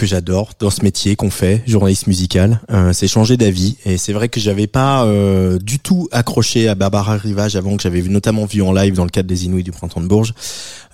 Que 0.00 0.06
j'adore 0.06 0.52
dans 0.58 0.70
ce 0.70 0.82
métier 0.82 1.14
qu'on 1.14 1.28
fait, 1.28 1.62
journaliste 1.66 2.06
musical, 2.06 2.62
euh, 2.70 2.94
c'est 2.94 3.06
changer 3.06 3.36
d'avis. 3.36 3.76
Et 3.84 3.98
c'est 3.98 4.14
vrai 4.14 4.30
que 4.30 4.40
j'avais 4.40 4.66
pas 4.66 5.04
euh, 5.04 5.58
du 5.58 5.78
tout 5.78 6.08
accroché 6.10 6.68
à 6.68 6.74
Barbara 6.74 7.18
Rivage 7.18 7.54
avant 7.54 7.76
que 7.76 7.82
j'avais 7.82 8.00
notamment 8.00 8.46
vu 8.46 8.62
en 8.62 8.72
live 8.72 8.94
dans 8.94 9.04
le 9.04 9.10
cadre 9.10 9.28
des 9.28 9.44
Inouïs 9.44 9.62
du 9.62 9.72
Printemps 9.72 10.00
de 10.00 10.06
Bourges 10.06 10.32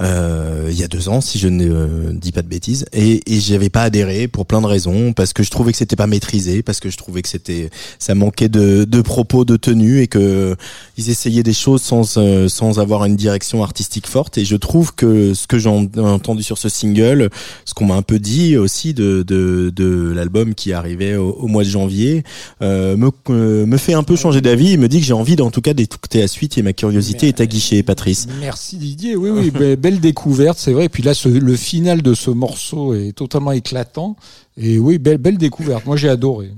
euh, 0.00 0.66
il 0.70 0.76
y 0.76 0.82
a 0.82 0.88
deux 0.88 1.08
ans, 1.08 1.20
si 1.20 1.38
je 1.38 1.46
ne 1.46 2.10
dis 2.10 2.32
pas 2.32 2.42
de 2.42 2.48
bêtises. 2.48 2.85
Et, 2.96 3.20
et 3.30 3.40
j'avais 3.40 3.68
pas 3.68 3.82
adhéré 3.82 4.26
pour 4.26 4.46
plein 4.46 4.60
de 4.62 4.66
raisons, 4.66 5.12
parce 5.12 5.32
que 5.34 5.42
je 5.42 5.50
trouvais 5.50 5.70
que 5.72 5.78
c'était 5.78 5.96
pas 5.96 6.06
maîtrisé, 6.06 6.62
parce 6.62 6.80
que 6.80 6.88
je 6.90 6.96
trouvais 6.96 7.20
que 7.22 7.28
c'était 7.28 7.68
ça 7.98 8.14
manquait 8.14 8.48
de, 8.48 8.84
de 8.84 9.00
propos, 9.02 9.44
de 9.44 9.56
tenue, 9.56 10.00
et 10.00 10.06
que 10.06 10.56
ils 10.96 11.10
essayaient 11.10 11.42
des 11.42 11.52
choses 11.52 11.82
sans 11.82 12.16
euh, 12.16 12.48
sans 12.48 12.78
avoir 12.80 13.04
une 13.04 13.14
direction 13.16 13.62
artistique 13.62 14.06
forte. 14.06 14.38
Et 14.38 14.44
je 14.46 14.56
trouve 14.56 14.94
que 14.94 15.34
ce 15.34 15.46
que 15.46 15.58
j'ai 15.58 15.68
en- 15.68 15.86
entendu 15.98 16.42
sur 16.42 16.56
ce 16.58 16.68
single, 16.70 17.28
ce 17.66 17.74
qu'on 17.74 17.84
m'a 17.84 17.94
un 17.96 18.02
peu 18.02 18.18
dit 18.18 18.56
aussi 18.56 18.94
de 18.94 19.22
de, 19.26 19.70
de 19.76 20.12
l'album 20.14 20.54
qui 20.54 20.72
arrivait 20.72 21.16
au, 21.16 21.32
au 21.32 21.46
mois 21.48 21.64
de 21.64 21.68
janvier, 21.68 22.24
euh, 22.62 22.96
me 22.96 23.10
euh, 23.28 23.66
me 23.66 23.76
fait 23.76 23.92
un 23.94 24.04
peu 24.04 24.16
changer 24.16 24.40
d'avis. 24.40 24.72
et 24.72 24.76
me 24.78 24.88
dit 24.88 25.00
que 25.00 25.06
j'ai 25.06 25.12
envie, 25.12 25.38
en 25.42 25.50
tout 25.50 25.60
cas, 25.60 25.74
d'écouter 25.74 26.20
la 26.20 26.28
suite. 26.28 26.56
Et 26.56 26.62
ma 26.62 26.72
curiosité 26.72 27.28
est 27.28 27.40
aguichée, 27.42 27.82
Patrice. 27.82 28.26
Merci 28.40 28.78
Didier. 28.78 29.16
Oui, 29.16 29.28
oui, 29.30 29.50
be- 29.54 29.76
belle 29.76 30.00
découverte, 30.00 30.58
c'est 30.58 30.72
vrai. 30.72 30.86
Et 30.86 30.88
puis 30.88 31.02
là, 31.02 31.12
ce- 31.12 31.28
le 31.28 31.56
final 31.56 32.00
de 32.00 32.14
ce 32.14 32.30
morceau 32.30 32.85
est 32.94 33.12
totalement 33.12 33.52
éclatant. 33.52 34.16
Et 34.56 34.78
oui, 34.78 34.98
belle, 34.98 35.18
belle 35.18 35.38
découverte. 35.38 35.86
Moi, 35.86 35.96
j'ai 35.96 36.08
adoré. 36.08 36.52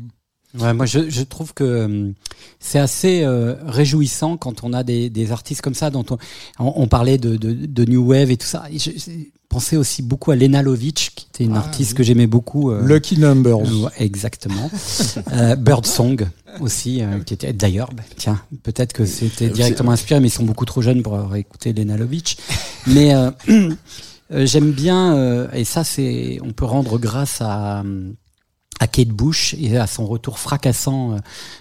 Ouais, 0.59 0.73
moi, 0.73 0.87
je, 0.87 1.11
je 1.11 1.23
trouve 1.23 1.53
que 1.53 1.63
euh, 1.65 2.11
c'est 2.59 2.79
assez 2.79 3.23
euh, 3.23 3.55
réjouissant 3.67 4.39
quand 4.39 4.65
on 4.65 4.73
a 4.73 4.83
des, 4.83 5.11
des 5.11 5.31
artistes 5.31 5.61
comme 5.61 5.75
ça 5.75 5.91
dont 5.91 6.07
on, 6.11 6.17
on, 6.59 6.73
on 6.77 6.89
parlait 6.89 7.19
de, 7.19 7.37
de, 7.37 7.53
de 7.53 7.85
New 7.85 8.03
Wave 8.09 8.31
et 8.31 8.37
tout 8.39 8.47
ça. 8.47 8.65
Et 8.73 8.79
je, 8.79 8.91
pensais 9.51 9.77
aussi 9.77 10.03
beaucoup 10.03 10.31
à 10.31 10.37
Lena 10.37 10.63
Lovitch, 10.63 11.11
qui 11.15 11.27
était 11.33 11.45
une 11.45 11.55
Ah, 11.57 11.61
artiste 11.61 11.93
oui. 11.93 11.97
que 11.99 12.03
j'aimais 12.03 12.27
beaucoup. 12.27 12.71
euh, 12.71 12.87
Lucky 12.87 13.19
Numbers. 13.19 13.61
euh, 13.85 13.89
exactement. 13.99 14.71
euh, 15.33 15.55
Bird 15.57 15.87
Song 15.87 16.27
aussi, 16.61 17.03
qui 17.27 17.35
était 17.35 17.53
d'ailleurs, 17.53 17.91
bah, 17.95 18.03
tiens, 18.17 18.41
peut-être 18.63 18.93
que 18.93 19.05
c'était 19.07 19.49
directement 19.51 19.93
inspiré, 19.93 20.19
mais 20.21 20.29
ils 20.29 20.33
sont 20.33 20.45
beaucoup 20.45 20.65
trop 20.65 20.83
jeunes 20.83 21.03
pour 21.03 21.35
écouté 21.37 21.73
Lena 21.73 21.97
Lovitch. 21.97 22.37
Mais 22.87 23.13
euh, 24.33 24.47
j'aime 24.47 24.73
bien, 24.73 25.17
euh, 25.17 25.51
et 25.53 25.65
ça 25.65 25.85
c'est, 25.85 26.39
on 26.43 26.53
peut 26.53 26.65
rendre 26.65 26.99
grâce 26.99 27.41
à 27.41 27.85
à 28.81 28.87
Kate 28.87 29.09
Bush 29.09 29.55
et 29.59 29.77
à 29.77 29.89
son 29.89 30.07
retour 30.07 30.39
fracassant 30.39 31.15
euh, 31.15 31.19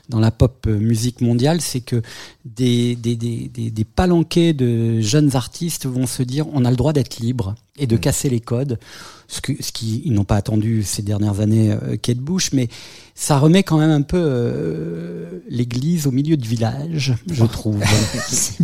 dans 0.08 0.20
la 0.20 0.30
pop 0.30 0.68
musique 0.68 1.22
mondiale, 1.22 1.62
c'est 1.62 1.80
que 1.80 2.04
des, 2.46 2.96
des, 2.96 3.16
des, 3.16 3.50
des, 3.50 3.72
des 3.72 4.54
de 4.54 5.02
jeunes 5.02 5.36
artistes 5.36 5.88
vont 5.88 6.06
se 6.06 6.22
dire 6.22 6.46
on 6.54 6.64
a 6.64 6.70
le 6.70 6.76
droit 6.76 6.94
d'être 6.94 7.18
libre 7.18 7.56
et 7.78 7.88
de 7.88 7.98
casser 7.98 8.30
les 8.30 8.40
codes, 8.40 8.80
ce 9.28 9.42
que 9.42 9.52
ce 9.62 9.72
qui 9.72 10.02
ils 10.06 10.14
n'ont 10.14 10.24
pas 10.24 10.36
attendu 10.36 10.84
ces 10.84 11.02
dernières 11.02 11.40
années 11.42 11.72
euh, 11.72 11.98
Kate 11.98 12.18
Bush, 12.18 12.52
mais 12.54 12.70
ça 13.14 13.40
remet 13.40 13.64
quand 13.64 13.78
même 13.78 13.90
un 13.90 14.02
peu 14.02 14.18
euh, 14.20 15.42
l'église 15.50 16.08
au 16.08 16.12
milieu 16.12 16.38
du 16.38 16.48
village, 16.48 17.16
je 17.30 17.46
trouve. 17.46 17.82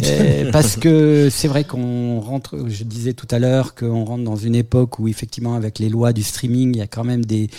Euh, 0.03 0.51
parce 0.51 0.75
que 0.75 1.29
c'est 1.31 1.47
vrai 1.47 1.63
qu'on 1.63 2.19
rentre, 2.19 2.67
je 2.67 2.83
disais 2.83 3.13
tout 3.13 3.27
à 3.31 3.39
l'heure 3.39 3.75
qu'on 3.75 4.03
rentre 4.03 4.23
dans 4.23 4.35
une 4.35 4.55
époque 4.55 4.99
où 4.99 5.07
effectivement 5.07 5.55
avec 5.55 5.79
les 5.79 5.89
lois 5.89 6.13
du 6.13 6.23
streaming, 6.23 6.75
il 6.75 6.77
y 6.77 6.81
a 6.81 6.87
quand 6.87 7.03
même 7.03 7.23
des, 7.23 7.49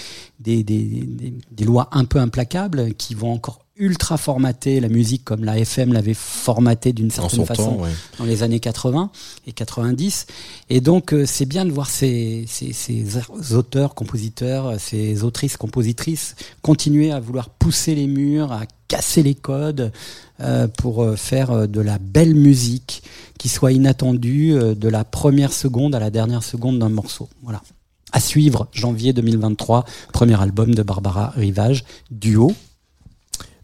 des, 0.40 0.62
des, 0.62 0.82
des, 0.82 1.34
des 1.50 1.64
lois 1.64 1.88
un 1.92 2.04
peu 2.04 2.18
implacables 2.18 2.94
qui 2.94 3.14
vont 3.14 3.32
encore 3.32 3.63
ultra 3.76 4.16
formater 4.16 4.78
la 4.78 4.88
musique 4.88 5.24
comme 5.24 5.44
la 5.44 5.58
FM 5.58 5.92
l'avait 5.92 6.14
formaté 6.14 6.92
d'une 6.92 7.10
certaine 7.10 7.44
façon 7.44 7.76
temps, 7.76 7.82
ouais. 7.82 7.90
dans 8.18 8.24
les 8.24 8.42
années 8.42 8.60
80 8.60 9.10
et 9.46 9.52
90. 9.52 10.26
Et 10.70 10.80
donc, 10.80 11.12
euh, 11.12 11.26
c'est 11.26 11.46
bien 11.46 11.64
de 11.64 11.72
voir 11.72 11.90
ces, 11.90 12.44
ces, 12.46 12.72
ces 12.72 13.04
auteurs, 13.52 13.94
compositeurs, 13.94 14.78
ces 14.78 15.24
autrices, 15.24 15.56
compositrices 15.56 16.36
continuer 16.62 17.10
à 17.10 17.18
vouloir 17.18 17.48
pousser 17.48 17.94
les 17.94 18.06
murs, 18.06 18.52
à 18.52 18.62
casser 18.88 19.22
les 19.22 19.34
codes 19.34 19.92
euh, 20.40 20.68
pour 20.68 21.02
euh, 21.02 21.16
faire 21.16 21.50
euh, 21.50 21.66
de 21.66 21.80
la 21.80 21.98
belle 21.98 22.34
musique 22.34 23.02
qui 23.38 23.48
soit 23.48 23.72
inattendue 23.72 24.54
euh, 24.54 24.74
de 24.74 24.88
la 24.88 25.04
première 25.04 25.52
seconde 25.52 25.94
à 25.94 25.98
la 25.98 26.10
dernière 26.10 26.42
seconde 26.42 26.78
d'un 26.78 26.88
morceau. 26.88 27.28
Voilà. 27.42 27.62
À 28.12 28.20
suivre, 28.20 28.68
janvier 28.72 29.12
2023, 29.12 29.84
premier 30.12 30.40
album 30.40 30.74
de 30.74 30.82
Barbara 30.82 31.32
Rivage, 31.36 31.84
duo. 32.10 32.52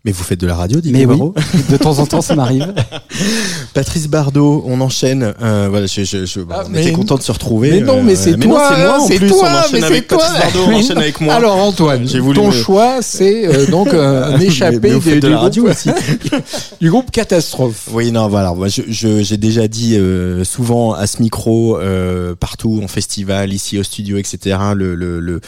Mais 0.04 0.12
vous 0.12 0.24
faites 0.24 0.40
de 0.40 0.46
la 0.46 0.54
radio, 0.56 0.80
Didier 0.80 1.04
Mais 1.06 1.12
oui, 1.14 1.20
de 1.70 1.76
temps 1.76 1.98
en 1.98 2.06
temps, 2.06 2.22
ça 2.22 2.34
m'arrive. 2.34 2.72
Patrice 3.74 4.08
Bardot, 4.08 4.64
on 4.66 4.80
enchaîne. 4.80 5.34
Euh, 5.42 5.66
voilà, 5.68 5.86
je, 5.86 6.04
je, 6.04 6.24
je, 6.24 6.40
Ah, 6.50 6.62
on 6.66 6.70
mais- 6.70 6.80
était 6.82 6.92
content 6.92 7.16
de 7.16 7.22
se 7.22 7.30
retrouver. 7.30 7.70
Mais 7.72 7.80
non, 7.80 8.02
mais 8.02 8.12
euh, 8.12 8.16
c'est 8.16 8.36
mais 8.38 8.46
non, 8.46 8.54
toi, 8.54 8.70
c'est 8.74 8.82
moi 8.82 8.98
en 8.98 9.06
c'est 9.06 9.16
plus. 9.16 9.28
toi, 9.28 9.38
on 9.42 9.58
enchaîne 9.58 9.80
mais 9.80 9.84
avec 9.84 9.96
c'est 9.98 10.06
toi. 10.08 10.18
Patrice 10.18 10.40
Bardot, 10.42 10.58
on 10.64 10.68
Mais 10.70 10.76
enchaîne 10.76 10.98
avec 10.98 11.20
moi. 11.20 11.34
Alors 11.34 11.56
Antoine, 11.56 12.06
ton 12.34 12.46
me- 12.46 12.50
choix, 12.50 12.98
c'est 13.02 13.46
euh, 13.46 13.66
donc 13.70 13.88
euh, 13.88 14.24
un 14.34 14.38
Mais- 14.38 14.46
échappé 14.46 14.78
mais 14.80 15.00
faites 15.00 15.14
des- 15.14 15.20
de 15.20 15.26
du, 15.26 15.32
la 15.34 15.38
radio 15.38 15.64
groupe, 15.64 15.76
aussi. 15.76 15.90
du 16.80 16.90
groupe 16.90 17.10
Catastrophe. 17.10 17.88
Oui, 17.92 18.10
non, 18.10 18.28
voilà. 18.28 18.54
Moi, 18.54 18.68
je, 18.68 18.82
je- 18.88 19.22
j'ai 19.22 19.36
déjà 19.36 19.68
dit 19.68 19.96
euh, 19.98 20.44
souvent 20.44 20.92
à 20.94 21.06
ce 21.06 21.20
micro, 21.22 21.78
euh, 21.78 22.34
partout 22.34 22.80
en 22.82 22.88
festival, 22.88 23.52
ici 23.52 23.78
au 23.78 23.82
studio, 23.82 24.16
etc. 24.16 24.56
Le, 24.74 24.94
le, 24.94 25.20
le, 25.20 25.40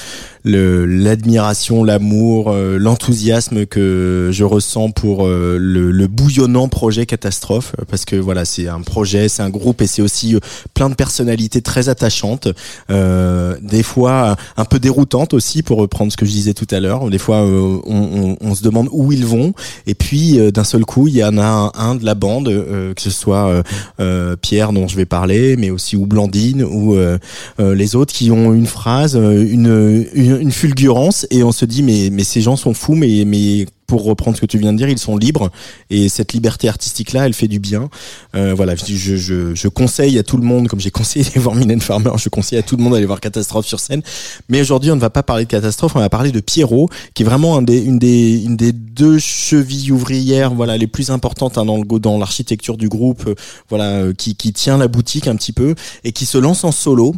le- 0.44 0.84
l'admiration, 0.84 1.84
l'amour, 1.84 2.50
euh, 2.50 2.76
l'enthousiasme 2.78 3.64
que 3.66 4.28
je 4.30 4.41
ressens 4.44 4.90
pour 4.90 5.26
euh, 5.26 5.56
le, 5.58 5.90
le 5.90 6.06
bouillonnant 6.06 6.68
projet 6.68 7.06
Catastrophe, 7.06 7.74
euh, 7.78 7.84
parce 7.88 8.04
que 8.04 8.16
voilà, 8.16 8.44
c'est 8.44 8.68
un 8.68 8.80
projet, 8.80 9.28
c'est 9.28 9.42
un 9.42 9.50
groupe 9.50 9.82
et 9.82 9.86
c'est 9.86 10.02
aussi 10.02 10.34
euh, 10.34 10.40
plein 10.74 10.88
de 10.90 10.94
personnalités 10.94 11.62
très 11.62 11.88
attachantes, 11.88 12.48
euh, 12.90 13.56
des 13.62 13.82
fois 13.82 14.36
un 14.56 14.64
peu 14.64 14.78
déroutantes 14.78 15.34
aussi, 15.34 15.62
pour 15.62 15.78
reprendre 15.78 16.12
ce 16.12 16.16
que 16.16 16.26
je 16.26 16.30
disais 16.32 16.54
tout 16.54 16.66
à 16.70 16.80
l'heure. 16.80 17.08
Des 17.10 17.18
fois, 17.18 17.42
euh, 17.42 17.78
on, 17.84 18.36
on, 18.40 18.48
on 18.48 18.54
se 18.54 18.62
demande 18.62 18.88
où 18.92 19.12
ils 19.12 19.26
vont, 19.26 19.52
et 19.86 19.94
puis 19.94 20.38
euh, 20.38 20.50
d'un 20.50 20.64
seul 20.64 20.84
coup, 20.84 21.08
il 21.08 21.16
y 21.16 21.24
en 21.24 21.38
a 21.38 21.44
un, 21.44 21.72
un 21.74 21.94
de 21.94 22.04
la 22.04 22.14
bande, 22.14 22.48
euh, 22.48 22.94
que 22.94 23.02
ce 23.02 23.10
soit 23.10 23.48
euh, 23.48 23.62
euh, 24.00 24.36
Pierre 24.36 24.72
dont 24.72 24.88
je 24.88 24.96
vais 24.96 25.06
parler, 25.06 25.56
mais 25.56 25.70
aussi 25.70 25.96
ou 25.96 26.06
Blandine 26.06 26.62
ou 26.62 26.94
euh, 26.94 27.18
euh, 27.60 27.74
les 27.74 27.96
autres 27.96 28.12
qui 28.12 28.30
ont 28.30 28.52
une 28.52 28.66
phrase, 28.66 29.16
euh, 29.16 29.46
une, 29.48 30.06
une, 30.14 30.40
une 30.40 30.52
fulgurance, 30.52 31.26
et 31.30 31.42
on 31.42 31.52
se 31.52 31.64
dit 31.64 31.82
mais 31.82 32.10
mais 32.10 32.24
ces 32.24 32.40
gens 32.40 32.56
sont 32.56 32.74
fous, 32.74 32.94
mais 32.94 33.24
mais 33.26 33.66
pour 33.92 34.04
reprendre 34.04 34.38
ce 34.38 34.40
que 34.40 34.46
tu 34.46 34.56
viens 34.56 34.72
de 34.72 34.78
dire, 34.78 34.88
ils 34.88 34.98
sont 34.98 35.18
libres 35.18 35.50
et 35.90 36.08
cette 36.08 36.32
liberté 36.32 36.66
artistique 36.66 37.12
là, 37.12 37.26
elle 37.26 37.34
fait 37.34 37.46
du 37.46 37.58
bien. 37.58 37.90
Euh, 38.34 38.54
voilà, 38.54 38.74
je, 38.74 38.96
je, 38.96 39.54
je, 39.54 39.68
conseille 39.68 40.18
à 40.18 40.22
tout 40.22 40.38
le 40.38 40.44
monde, 40.44 40.66
comme 40.66 40.80
j'ai 40.80 40.90
conseillé 41.02 41.26
d'aller 41.26 41.40
voir 41.40 41.54
Mylène 41.54 41.82
Farmer, 41.82 42.12
je 42.16 42.30
conseille 42.30 42.58
à 42.58 42.62
tout 42.62 42.78
le 42.78 42.82
monde 42.82 42.94
d'aller 42.94 43.04
voir 43.04 43.20
Catastrophe 43.20 43.66
sur 43.66 43.80
scène. 43.80 44.00
Mais 44.48 44.62
aujourd'hui, 44.62 44.90
on 44.90 44.96
ne 44.96 45.00
va 45.00 45.10
pas 45.10 45.22
parler 45.22 45.44
de 45.44 45.50
Catastrophe, 45.50 45.94
on 45.94 45.98
va 45.98 46.08
parler 46.08 46.32
de 46.32 46.40
Pierrot, 46.40 46.88
qui 47.12 47.22
est 47.22 47.26
vraiment 47.26 47.58
un 47.58 47.60
des, 47.60 47.82
une 47.82 47.98
des, 47.98 48.42
une 48.42 48.56
des 48.56 48.72
deux 48.72 49.18
chevilles 49.18 49.92
ouvrières, 49.92 50.54
voilà, 50.54 50.78
les 50.78 50.86
plus 50.86 51.10
importantes 51.10 51.58
hein, 51.58 51.66
dans 51.66 51.76
le 51.76 51.98
dans 51.98 52.16
l'architecture 52.16 52.78
du 52.78 52.88
groupe, 52.88 53.26
euh, 53.26 53.34
voilà, 53.68 53.90
euh, 53.90 54.14
qui, 54.14 54.36
qui 54.36 54.54
tient 54.54 54.78
la 54.78 54.88
boutique 54.88 55.26
un 55.26 55.36
petit 55.36 55.52
peu 55.52 55.74
et 56.02 56.12
qui 56.12 56.24
se 56.24 56.38
lance 56.38 56.64
en 56.64 56.72
solo. 56.72 57.14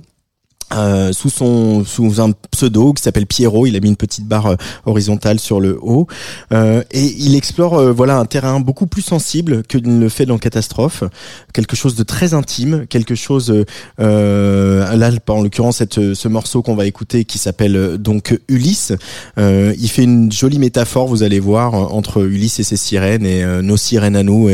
Euh, 0.72 1.12
sous 1.12 1.28
son 1.28 1.84
sous 1.84 2.20
un 2.20 2.32
pseudo 2.50 2.94
qui 2.94 3.02
s'appelle 3.02 3.26
Pierrot, 3.26 3.66
il 3.66 3.76
a 3.76 3.80
mis 3.80 3.88
une 3.88 3.96
petite 3.96 4.26
barre 4.26 4.46
euh, 4.46 4.56
horizontale 4.86 5.38
sur 5.38 5.60
le 5.60 5.78
haut. 5.80 6.06
Euh, 6.52 6.82
et 6.90 7.04
il 7.18 7.36
explore 7.36 7.74
euh, 7.74 7.92
voilà 7.92 8.18
un 8.18 8.24
terrain 8.24 8.60
beaucoup 8.60 8.86
plus 8.86 9.02
sensible 9.02 9.62
que 9.64 9.78
le 9.78 10.08
fait 10.08 10.26
dans 10.26 10.38
Catastrophe, 10.38 11.04
quelque 11.52 11.76
chose 11.76 11.94
de 11.94 12.02
très 12.02 12.34
intime, 12.34 12.86
quelque 12.88 13.14
chose 13.14 13.64
euh, 14.00 14.96
là 14.96 15.10
en 15.28 15.42
l'occurrence 15.42 15.76
cette 15.76 16.14
ce 16.14 16.28
morceau 16.28 16.62
qu'on 16.62 16.74
va 16.74 16.86
écouter 16.86 17.24
qui 17.24 17.38
s'appelle 17.38 17.98
donc 17.98 18.38
Ulysse, 18.48 18.92
il 19.36 19.88
fait 19.88 20.04
une 20.04 20.32
jolie 20.32 20.58
métaphore 20.58 21.06
vous 21.06 21.22
allez 21.22 21.40
voir 21.40 21.74
entre 21.74 22.22
Ulysse 22.22 22.60
et 22.60 22.64
ses 22.64 22.76
sirènes 22.76 23.26
et 23.26 23.44
nos 23.62 23.76
sirènes 23.76 24.16
à 24.16 24.22
nous 24.22 24.48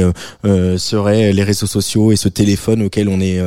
seraient 0.44 1.32
les 1.32 1.42
réseaux 1.42 1.66
sociaux 1.66 2.12
et 2.12 2.16
ce 2.16 2.28
téléphone 2.28 2.82
auquel 2.82 3.08
on 3.08 3.20
est 3.20 3.40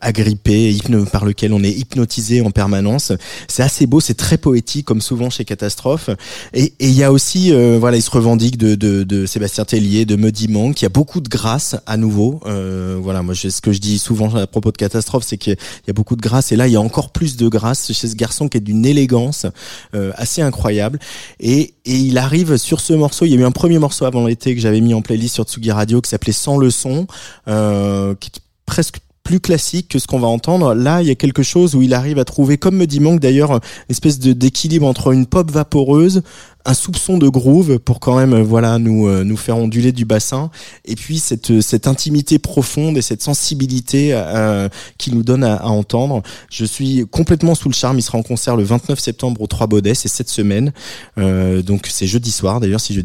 agrippé, 0.00 0.76
par 1.12 1.24
lequel 1.24 1.52
on 1.52 1.62
est 1.62 1.71
hypnotisé 1.72 2.40
en 2.40 2.50
permanence. 2.50 3.12
C'est 3.48 3.62
assez 3.62 3.86
beau, 3.86 4.00
c'est 4.00 4.14
très 4.14 4.38
poétique 4.38 4.86
comme 4.86 5.00
souvent 5.00 5.30
chez 5.30 5.44
Catastrophe. 5.44 6.10
Et 6.54 6.72
il 6.80 6.92
y 6.92 7.02
a 7.02 7.12
aussi, 7.12 7.52
euh, 7.52 7.78
voilà, 7.78 7.96
il 7.96 8.02
se 8.02 8.10
revendique 8.10 8.56
de, 8.58 8.74
de, 8.74 9.02
de 9.02 9.26
Sébastien 9.26 9.64
Tellier, 9.64 10.04
de 10.04 10.16
Muddy 10.16 10.48
Monk. 10.48 10.80
Il 10.80 10.84
y 10.84 10.86
a 10.86 10.90
beaucoup 10.90 11.20
de 11.20 11.28
grâce 11.28 11.76
à 11.86 11.96
nouveau. 11.96 12.40
Euh, 12.46 12.98
voilà, 13.00 13.22
moi 13.22 13.34
je- 13.34 13.48
ce 13.48 13.60
que 13.60 13.72
je 13.72 13.78
dis 13.80 13.98
souvent 13.98 14.34
à 14.34 14.46
propos 14.46 14.72
de 14.72 14.76
Catastrophe, 14.76 15.24
c'est 15.26 15.36
qu'il 15.38 15.56
y 15.86 15.90
a 15.90 15.92
beaucoup 15.92 16.16
de 16.16 16.22
grâce. 16.22 16.52
Et 16.52 16.56
là, 16.56 16.66
il 16.68 16.72
y 16.72 16.76
a 16.76 16.80
encore 16.80 17.10
plus 17.10 17.36
de 17.36 17.48
grâce 17.48 17.92
chez 17.92 18.08
ce 18.08 18.14
garçon 18.16 18.48
qui 18.48 18.58
est 18.58 18.60
d'une 18.60 18.84
élégance 18.86 19.46
euh, 19.94 20.12
assez 20.16 20.42
incroyable. 20.42 20.98
Et, 21.40 21.74
et 21.84 21.96
il 21.96 22.18
arrive 22.18 22.56
sur 22.56 22.80
ce 22.80 22.92
morceau. 22.92 23.24
Il 23.24 23.32
y 23.32 23.36
a 23.36 23.40
eu 23.40 23.44
un 23.44 23.50
premier 23.52 23.78
morceau 23.78 24.04
avant 24.04 24.26
l'été 24.26 24.54
que 24.54 24.60
j'avais 24.60 24.80
mis 24.80 24.94
en 24.94 25.02
playlist 25.02 25.34
sur 25.34 25.44
Tsugi 25.44 25.70
Radio 25.70 26.00
qui 26.00 26.10
s'appelait 26.10 26.32
Sans 26.32 26.56
le 26.58 26.70
son, 26.70 27.06
euh, 27.48 28.14
qui 28.18 28.28
est 28.28 28.40
presque 28.66 28.98
plus 29.22 29.40
classique 29.40 29.88
que 29.88 29.98
ce 29.98 30.06
qu'on 30.06 30.18
va 30.18 30.28
entendre. 30.28 30.74
Là, 30.74 31.02
il 31.02 31.08
y 31.08 31.10
a 31.10 31.14
quelque 31.14 31.42
chose 31.42 31.74
où 31.74 31.82
il 31.82 31.94
arrive 31.94 32.18
à 32.18 32.24
trouver, 32.24 32.58
comme 32.58 32.76
me 32.76 32.86
dit 32.86 33.00
Monk 33.00 33.20
d'ailleurs, 33.20 33.52
une 33.52 33.60
espèce 33.88 34.18
d'équilibre 34.18 34.86
entre 34.86 35.12
une 35.12 35.26
pop 35.26 35.50
vaporeuse, 35.50 36.22
un 36.64 36.74
soupçon 36.74 37.18
de 37.18 37.28
groove 37.28 37.78
pour 37.78 37.98
quand 38.00 38.16
même 38.16 38.32
euh, 38.34 38.42
voilà 38.42 38.78
nous 38.78 39.06
euh, 39.08 39.24
nous 39.24 39.36
faire 39.36 39.56
onduler 39.58 39.92
du 39.92 40.04
bassin 40.04 40.50
et 40.84 40.94
puis 40.94 41.18
cette 41.18 41.50
euh, 41.50 41.60
cette 41.60 41.86
intimité 41.86 42.38
profonde 42.38 42.96
et 42.96 43.02
cette 43.02 43.22
sensibilité 43.22 44.10
euh, 44.12 44.68
qu'il 44.98 45.14
nous 45.14 45.22
donne 45.22 45.44
à, 45.44 45.54
à 45.56 45.66
entendre. 45.68 46.22
Je 46.50 46.64
suis 46.64 47.04
complètement 47.10 47.54
sous 47.54 47.68
le 47.68 47.74
charme. 47.74 47.98
Il 47.98 48.02
sera 48.02 48.18
en 48.18 48.22
concert 48.22 48.56
le 48.56 48.62
29 48.64 48.98
septembre 49.00 49.40
au 49.40 49.46
Trois 49.46 49.66
Baudets, 49.66 49.94
c'est 49.94 50.08
cette 50.08 50.28
semaine. 50.28 50.72
Euh, 51.18 51.62
donc 51.62 51.86
c'est 51.90 52.06
jeudi 52.06 52.30
soir 52.30 52.60
d'ailleurs 52.60 52.80
si 52.80 52.94
je 52.94 53.00
ne 53.00 53.04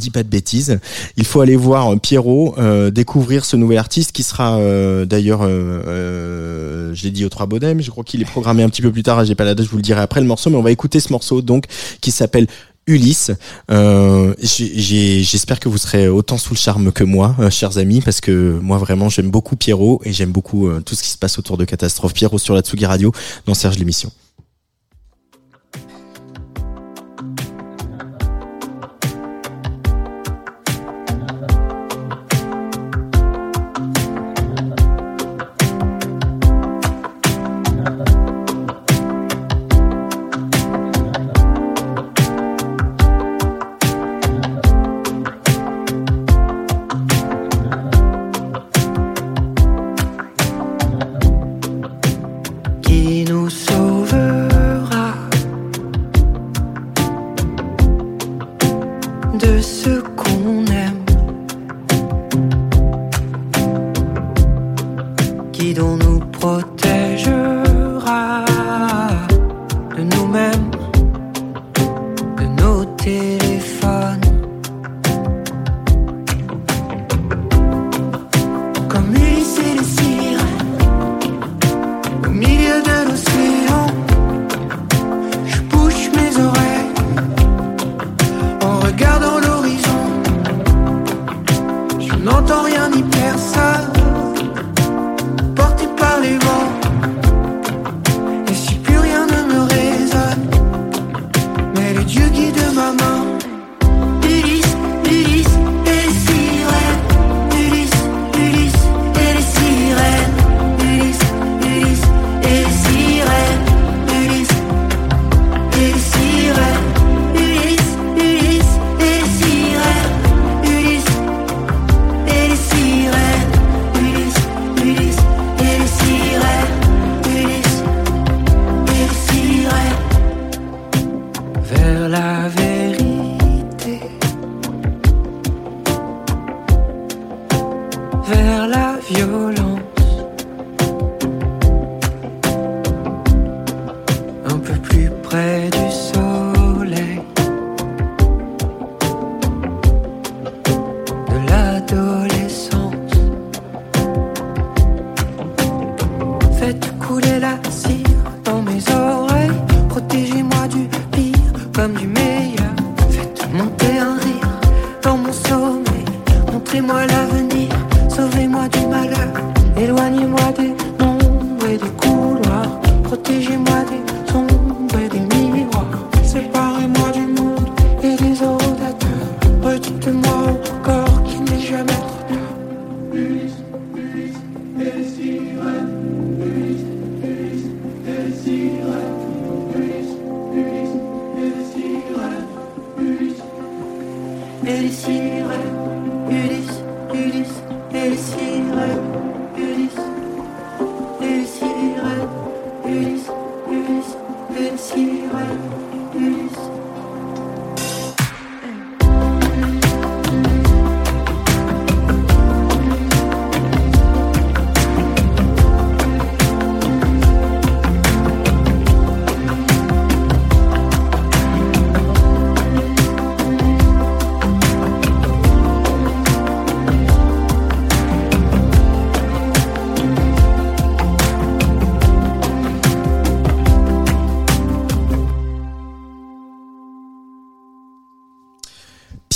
dis- 0.00 0.10
pas 0.10 0.22
de 0.22 0.28
bêtises. 0.28 0.78
Il 1.16 1.24
faut 1.24 1.40
aller 1.40 1.56
voir 1.56 1.98
Pierrot, 2.00 2.54
euh, 2.58 2.90
découvrir 2.90 3.44
ce 3.44 3.56
nouvel 3.56 3.78
artiste 3.78 4.12
qui 4.12 4.22
sera 4.22 4.58
d'ailleurs, 5.06 5.40
euh, 5.42 6.92
j'ai 6.94 7.10
dit 7.10 7.24
au 7.24 7.28
Trois 7.28 7.46
Baudets, 7.46 7.74
mais 7.74 7.82
je 7.82 7.90
crois 7.90 8.04
qu'il 8.04 8.20
est 8.22 8.26
programmé 8.26 8.62
un 8.62 8.68
petit 8.68 8.82
peu 8.82 8.90
plus 8.92 9.02
tard. 9.02 9.24
J'ai 9.24 9.34
pas 9.34 9.44
la 9.44 9.54
date, 9.54 9.64
je 9.66 9.70
vous 9.70 9.76
le 9.76 9.82
dirai 9.82 10.00
après 10.00 10.20
le 10.20 10.26
morceau, 10.26 10.50
mais 10.50 10.56
on 10.56 10.62
va 10.62 10.70
écouter 10.70 11.00
ce 11.00 11.12
morceau 11.12 11.42
donc 11.42 11.64
qui 12.00 12.10
s'appelle 12.10 12.46
Ulysse. 12.86 13.32
Euh, 13.70 14.34
J'espère 14.40 15.60
que 15.60 15.68
vous 15.68 15.78
serez 15.78 16.08
autant 16.08 16.38
sous 16.38 16.54
le 16.54 16.58
charme 16.58 16.92
que 16.92 17.04
moi, 17.04 17.34
euh, 17.40 17.50
chers 17.50 17.78
amis, 17.78 18.00
parce 18.00 18.20
que 18.20 18.58
moi 18.62 18.78
vraiment 18.78 19.08
j'aime 19.08 19.30
beaucoup 19.30 19.56
Pierrot 19.56 20.00
et 20.04 20.12
j'aime 20.12 20.30
beaucoup 20.30 20.68
euh, 20.68 20.80
tout 20.80 20.94
ce 20.94 21.02
qui 21.02 21.10
se 21.10 21.18
passe 21.18 21.38
autour 21.38 21.56
de 21.56 21.64
Catastrophe. 21.64 22.14
Pierrot 22.14 22.38
sur 22.38 22.54
la 22.54 22.60
Tsugi 22.60 22.86
Radio 22.86 23.12
dans 23.46 23.54
Serge 23.54 23.78
l'émission. 23.78 24.10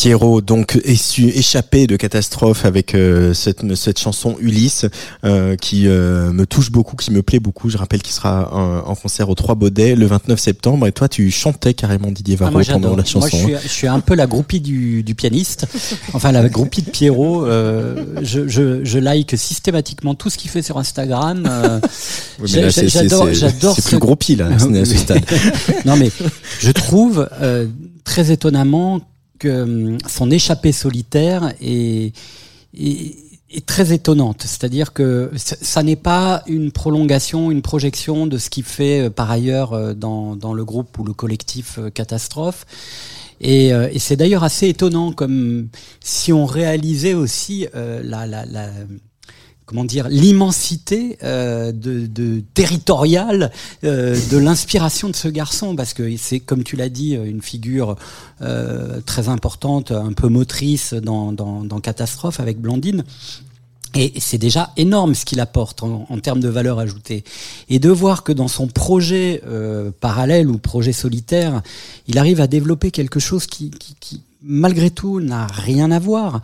Pierrot, 0.01 0.41
donc 0.41 0.77
essu- 0.87 1.29
échappé 1.37 1.87
de 1.87 1.97
catastrophe 1.97 2.65
avec 2.65 2.95
euh, 2.95 3.35
cette, 3.35 3.75
cette 3.75 3.99
chanson 3.99 4.35
Ulysse 4.41 4.87
euh, 5.27 5.57
qui 5.57 5.89
euh, 5.89 6.33
me 6.33 6.47
touche 6.47 6.71
beaucoup, 6.71 6.97
qui 6.97 7.11
me 7.11 7.21
plaît 7.21 7.39
beaucoup. 7.39 7.69
Je 7.69 7.77
rappelle 7.77 8.01
qu'il 8.01 8.15
sera 8.15 8.49
en, 8.55 8.91
en 8.91 8.95
concert 8.95 9.29
au 9.29 9.35
Trois 9.35 9.57
Baudets 9.57 9.95
le 9.97 10.07
29 10.07 10.41
septembre. 10.41 10.87
Et 10.87 10.93
toi, 10.93 11.07
tu 11.11 11.31
chantais 11.31 11.75
carrément 11.75 12.11
Didier 12.11 12.39
Ah, 12.41 12.45
Varro 12.45 12.63
pendant 12.65 12.97
la 12.97 13.05
chanson. 13.05 13.19
Moi, 13.37 13.51
je 13.51 13.59
suis, 13.59 13.69
je 13.69 13.69
suis 13.69 13.87
un 13.89 14.01
peu 14.01 14.15
la 14.15 14.27
groupie 14.27 14.61
du, 14.63 15.03
du 15.03 15.15
pianiste. 15.15 15.67
Enfin, 16.15 16.33
la 16.33 16.49
groupie 16.49 16.81
de 16.81 16.89
Pierrot. 16.91 17.45
Je, 17.47 18.49
je, 18.49 18.83
je 18.83 18.99
like 18.99 19.37
systématiquement 19.37 20.15
tout 20.15 20.31
ce 20.31 20.39
qu'il 20.39 20.51
fait 20.51 20.63
sur 20.63 20.79
Instagram. 20.79 21.43
Oui, 22.41 22.51
là, 22.53 22.71
j'adore, 22.71 23.27
c'est- 23.29 23.35
j'adore 23.35 23.75
C'est 23.75 23.83
ce- 23.83 23.89
plus 23.91 23.99
gros 23.99 24.17
pile 24.17 24.41
à 24.41 24.59
ce 24.59 24.85
stade. 24.97 25.23
non, 25.85 25.97
mais 25.97 26.11
je 26.61 26.71
trouve 26.71 27.29
très 28.05 28.31
étonnamment 28.33 29.01
hum, 29.49 29.99
son 30.07 30.31
échappée 30.31 30.73
solitaire 30.73 31.53
est, 31.61 32.15
est, 32.79 33.17
est 33.51 33.67
très 33.67 33.93
étonnante. 33.93 34.43
C'est-à-dire 34.43 34.93
que 34.93 35.31
ça 35.37 35.83
n'est 35.83 35.97
pas 35.97 36.43
une 36.47 36.73
prolongation, 36.73 37.51
une 37.51 37.63
projection 37.63 38.27
de 38.27 38.39
ce 38.39 38.51
qu'il 38.51 38.65
fait 38.65 39.07
euh, 39.07 39.11
par 39.11 39.31
ailleurs 39.31 39.73
euh, 39.73 39.95
dans, 39.95 40.37
dans 40.37 40.55
le 40.55 40.65
groupe 40.65 40.99
ou 40.99 41.05
le 41.05 41.13
collectif 41.13 41.79
euh, 41.79 41.91
Catastrophe. 41.91 42.67
Et, 43.41 43.73
euh, 43.73 43.89
et 43.91 43.99
c'est 43.99 44.17
d'ailleurs 44.17 44.45
assez 44.45 44.69
étonnant, 44.69 45.13
comme 45.13 45.69
si 46.01 46.33
on 46.33 46.45
réalisait 46.45 47.15
aussi 47.15 47.67
euh, 47.75 48.03
la, 48.05 48.27
la, 48.27 48.45
la, 48.45 48.69
comment 49.71 49.85
dire 49.85 50.09
l'immensité 50.09 51.17
euh, 51.23 51.71
de, 51.71 52.43
territoriale 52.55 53.53
euh, 53.85 54.19
de 54.31 54.37
l'inspiration 54.37 55.09
de 55.09 55.15
ce 55.15 55.29
garçon 55.29 55.77
parce 55.77 55.95
que 55.95 56.17
c'est 56.17 56.41
comme 56.41 56.65
tu 56.65 56.75
l'as 56.75 56.89
dit 56.89 57.15
une 57.15 57.41
figure 57.41 57.95
euh, 58.43 59.01
très 59.07 59.29
importante 59.29 59.93
un 59.93 60.13
peu 60.13 60.27
motrice 60.27 60.93
dans, 60.93 61.31
dans, 61.33 61.81
Catastrophe 61.81 62.41
avec 62.41 62.61
Blandine 62.61 63.05
et 63.95 64.13
c'est 64.19 64.39
déjà 64.39 64.73
énorme 64.77 65.15
ce 65.15 65.25
qu'il 65.25 65.39
apporte 65.39 65.85
en, 65.85 66.19
termes 66.21 66.41
de 66.41 66.49
valeur 66.49 66.79
ajoutée. 66.79 67.25
Et 67.69 67.79
de 67.79 67.89
voir 67.89 68.23
que 68.23 68.33
dans 68.33 68.47
son 68.47 68.69
projet 68.69 69.43
parallèle 69.99 70.49
ou 70.49 70.59
projet 70.59 70.93
solitaire, 70.93 71.61
il 72.07 72.17
arrive 72.19 72.41
à 72.41 72.47
développer 72.47 72.93
quelque 72.93 73.19
chose 73.19 73.47
qui, 73.47 73.73
qui 73.99 74.23
malgré 74.43 74.91
tout, 74.91 75.21
n'a 75.21 75.47
rien 75.47 75.91
à 75.91 75.99
voir. 75.99 76.41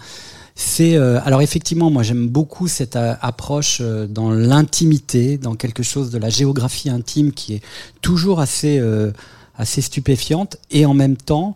C'est 0.59 0.97
euh, 0.97 1.21
alors 1.23 1.43
effectivement, 1.43 1.91
moi 1.91 2.03
j'aime 2.03 2.29
beaucoup 2.29 2.67
cette 2.67 2.97
euh, 2.97 3.15
approche 3.21 3.83
euh, 3.83 4.07
dans 4.07 4.31
l'intimité, 4.31 5.37
dans 5.37 5.55
quelque 5.55 5.83
chose 5.83 6.11
de 6.11 6.17
la 6.17 6.31
géographie 6.31 6.89
intime 6.89 7.33
qui 7.33 7.53
est 7.53 7.63
toujours 8.01 8.41
assez 8.41 8.79
euh, 8.79 9.13
assez 9.59 9.83
stupéfiante 9.83 10.57
et 10.71 10.87
en 10.87 10.95
même 10.95 11.19
temps 11.19 11.53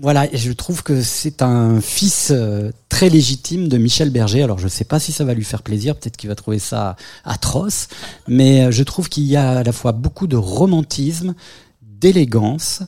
voilà, 0.00 0.28
je 0.32 0.52
trouve 0.52 0.82
que 0.82 1.02
c'est 1.02 1.42
un 1.42 1.80
fils 1.80 2.32
très 2.88 3.08
légitime 3.08 3.68
de 3.68 3.78
Michel 3.78 4.10
Berger. 4.10 4.42
Alors 4.42 4.58
je 4.58 4.64
ne 4.64 4.70
sais 4.70 4.84
pas 4.84 4.98
si 4.98 5.12
ça 5.12 5.24
va 5.24 5.34
lui 5.34 5.44
faire 5.44 5.62
plaisir, 5.62 5.96
peut-être 5.96 6.16
qu'il 6.16 6.28
va 6.28 6.34
trouver 6.34 6.58
ça 6.58 6.96
atroce, 7.24 7.88
mais 8.28 8.70
je 8.70 8.82
trouve 8.82 9.08
qu'il 9.08 9.24
y 9.24 9.36
a 9.36 9.58
à 9.58 9.62
la 9.62 9.72
fois 9.72 9.92
beaucoup 9.92 10.26
de 10.26 10.36
romantisme, 10.36 11.34
d'élégance 11.82 12.82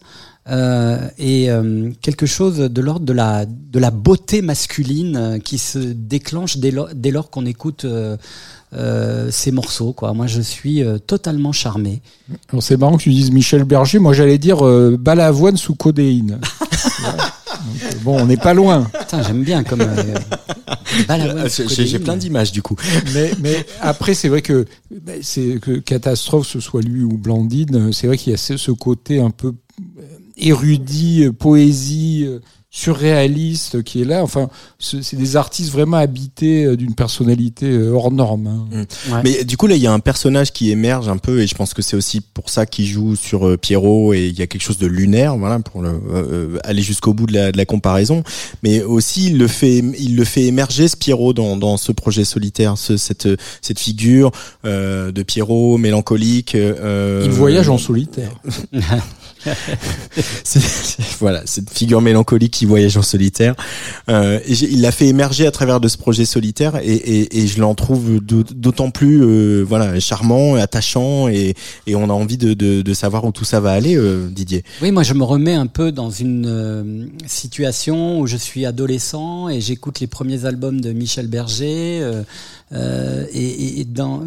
euh, 0.49 1.09
et 1.19 1.51
euh, 1.51 1.91
quelque 2.03 2.27
chose 2.27 2.59
de 2.59 2.81
l'ordre 2.81 3.05
de 3.05 3.13
la 3.13 3.47
de 3.47 3.79
la 3.79 3.91
beauté 3.91 4.43
masculine 4.43 5.17
euh, 5.17 5.39
qui 5.39 5.59
se 5.59 5.79
déclenche 5.79 6.59
dès 6.59 6.71
lors, 6.71 6.89
dès 6.95 7.11
lors 7.11 7.31
qu'on 7.31 7.47
écoute 7.47 7.85
euh, 7.85 8.17
euh, 8.75 9.29
ces 9.31 9.51
morceaux. 9.51 9.93
Quoi. 9.93 10.13
Moi, 10.13 10.27
je 10.27 10.41
suis 10.41 10.83
euh, 10.85 10.99
totalement 10.99 11.53
charmé. 11.53 12.01
Alors, 12.51 12.63
C'est 12.63 12.77
marrant 12.77 12.97
que 12.97 13.03
tu 13.03 13.11
dises 13.11 13.31
Michel 13.33 13.65
Berger. 13.65 13.99
Moi, 13.99 14.13
j'allais 14.13 14.39
dire 14.39 14.65
euh, 14.65 14.97
balavoine 14.99 15.57
sous 15.57 15.75
codéine. 15.75 16.39
Ouais. 16.41 17.09
Donc, 17.93 18.03
bon, 18.03 18.21
on 18.21 18.27
n'est 18.27 18.37
pas 18.37 18.55
loin. 18.55 18.89
J'aime 19.27 19.43
bien 19.43 19.65
comme 19.65 19.81
euh, 19.81 21.49
sous 21.49 21.69
J'ai 21.69 21.99
plein 21.99 22.17
d'images 22.17 22.53
du 22.53 22.63
coup. 22.63 22.77
Mais, 23.15 23.33
mais 23.41 23.67
après, 23.81 24.15
c'est 24.15 24.29
vrai 24.29 24.43
que 24.43 24.67
c'est 25.23 25.59
que 25.61 25.79
catastrophe, 25.79 26.47
ce 26.47 26.61
soit 26.61 26.83
lui 26.83 27.03
ou 27.03 27.17
Blandine, 27.17 27.93
c'est 27.93 28.07
vrai 28.07 28.17
qu'il 28.17 28.31
y 28.31 28.35
a 28.35 28.37
ce, 28.37 28.57
ce 28.57 28.71
côté 28.71 29.21
un 29.21 29.31
peu 29.31 29.55
érudit, 30.37 31.25
euh, 31.25 31.33
poésie, 31.33 32.25
euh, 32.27 32.41
surréaliste 32.71 33.83
qui 33.85 34.03
est 34.03 34.05
là. 34.05 34.23
Enfin, 34.23 34.49
ce- 34.79 35.01
c'est 35.01 35.17
des 35.17 35.37
artistes 35.37 35.73
vraiment 35.73 35.97
habités 35.97 36.65
euh, 36.67 36.77
d'une 36.77 36.95
personnalité 36.95 37.77
hors 37.79 38.11
norme. 38.13 38.47
hein. 38.47 38.85
Ouais. 39.11 39.21
Mais 39.25 39.45
du 39.45 39.57
coup 39.57 39.67
là 39.67 39.77
il 39.77 39.83
y 39.83 39.87
a 39.87 39.93
un 39.93 39.99
personnage 40.01 40.53
qui 40.53 40.71
émerge 40.71 41.09
un 41.09 41.17
peu 41.17 41.41
et 41.41 41.47
je 41.47 41.55
pense 41.55 41.73
que 41.75 41.81
c'est 41.81 41.97
aussi 41.97 42.21
pour 42.21 42.51
ça 42.51 42.67
qu'il 42.67 42.87
joue 42.87 43.17
sur 43.17 43.47
euh, 43.47 43.57
Pierrot 43.57 44.13
et 44.13 44.27
il 44.29 44.39
y 44.39 44.43
a 44.43 44.47
quelque 44.47 44.63
chose 44.63 44.77
de 44.79 44.87
lunaire 44.87 45.37
voilà 45.39 45.59
pour 45.61 45.81
le, 45.81 45.91
euh, 46.13 46.59
aller 46.65 46.83
jusqu'au 46.83 47.15
bout 47.15 47.27
de 47.27 47.33
la, 47.33 47.51
de 47.53 47.57
la 47.57 47.65
comparaison 47.65 48.23
mais 48.63 48.83
aussi 48.83 49.29
il 49.29 49.39
le 49.39 49.47
fait 49.49 49.79
il 49.99 50.15
le 50.17 50.25
fait 50.25 50.45
émerger 50.45 50.87
ce 50.89 50.97
Pierrot 50.97 51.33
dans, 51.33 51.57
dans 51.57 51.77
ce 51.79 51.93
projet 51.93 52.25
solitaire 52.25 52.77
ce, 52.77 52.97
cette 52.99 53.29
cette 53.63 53.79
figure 53.79 54.31
euh, 54.67 55.13
de 55.13 55.23
Pierrot 55.23 55.79
mélancolique 55.79 56.55
euh, 56.55 57.23
Il 57.25 57.31
voyage 57.31 57.69
en 57.71 57.79
solitaire. 57.79 58.33
voilà, 61.21 61.43
cette 61.45 61.71
figure 61.71 62.01
mélancolique 62.01 62.53
qui 62.53 62.67
voyage 62.67 62.97
en 62.97 63.03
solitaire. 63.03 63.55
Euh, 64.09 64.39
et 64.47 64.53
il 64.53 64.81
l'a 64.81 64.93
fait 64.93 65.07
émerger 65.07 65.47
à 65.47 65.51
travers 65.51 65.81
de 65.81 65.89
ce 65.89 65.97
projet 65.97 66.25
solitaire 66.25 66.77
et, 66.83 67.47
je 67.47 67.61
l'en 67.61 67.75
trouve 67.75 68.21
d'aut- 68.21 68.43
d'autant 68.43 68.91
plus 68.91 69.23
euh, 69.23 69.63
voilà 69.63 69.99
charmant, 70.01 70.55
attachant 70.57 71.29
et, 71.29 71.55
on 71.89 72.11
a 72.11 72.13
envie 72.13 72.37
de, 72.37 72.95
savoir 72.95 73.25
où 73.25 73.33
tout 73.33 73.45
ça 73.45 73.61
va 73.61 73.73
aller, 73.73 73.97
euh, 73.97 74.29
Didier. 74.29 74.65
Oui, 74.83 74.91
moi 74.91 75.03
je 75.03 75.15
me 75.15 75.25
remets 75.25 75.55
un 75.55 75.67
peu 75.67 75.93
dans 75.93 76.11
une 76.11 77.11
situation 77.27 78.21
où 78.21 78.27
je 78.27 78.37
suis 78.37 78.65
adolescent 78.67 79.49
et 79.49 79.61
j'écoute 79.61 80.01
les 80.01 80.07
premiers 80.07 80.45
albums 80.45 80.81
de 80.81 80.93
Michel 80.93 81.27
Berger 81.27 82.23
et, 82.73 83.81
et 83.81 83.85
dans 83.85 84.23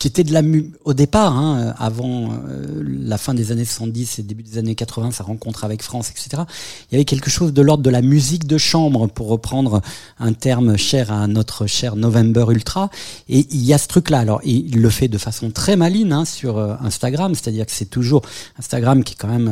qui 0.00 0.08
était 0.08 0.24
de 0.24 0.32
la 0.32 0.40
mu 0.40 0.72
au 0.86 0.94
départ, 0.94 1.36
hein, 1.36 1.74
avant 1.78 2.30
euh, 2.48 2.82
la 2.86 3.18
fin 3.18 3.34
des 3.34 3.52
années 3.52 3.66
70 3.66 4.18
et 4.18 4.22
début 4.22 4.42
des 4.42 4.56
années 4.56 4.74
80, 4.74 5.10
sa 5.10 5.24
rencontre 5.24 5.62
avec 5.62 5.82
France, 5.82 6.10
etc. 6.10 6.42
Il 6.90 6.94
y 6.94 6.96
avait 6.96 7.04
quelque 7.04 7.28
chose 7.28 7.52
de 7.52 7.60
l'ordre 7.60 7.82
de 7.82 7.90
la 7.90 8.00
musique 8.00 8.46
de 8.46 8.56
chambre, 8.56 9.08
pour 9.08 9.28
reprendre 9.28 9.82
un 10.18 10.32
terme 10.32 10.78
cher 10.78 11.12
à 11.12 11.26
notre 11.26 11.66
cher 11.66 11.96
November 11.96 12.46
Ultra. 12.48 12.88
Et 13.28 13.46
il 13.50 13.62
y 13.62 13.74
a 13.74 13.78
ce 13.78 13.88
truc-là. 13.88 14.20
Alors, 14.20 14.40
il 14.42 14.80
le 14.80 14.88
fait 14.88 15.08
de 15.08 15.18
façon 15.18 15.50
très 15.50 15.76
maline 15.76 16.14
hein, 16.14 16.24
sur 16.24 16.56
euh, 16.56 16.76
Instagram, 16.80 17.34
c'est-à-dire 17.34 17.66
que 17.66 17.72
c'est 17.72 17.90
toujours 17.90 18.22
Instagram 18.58 19.04
qui 19.04 19.12
est 19.12 19.18
quand 19.18 19.28
même 19.28 19.48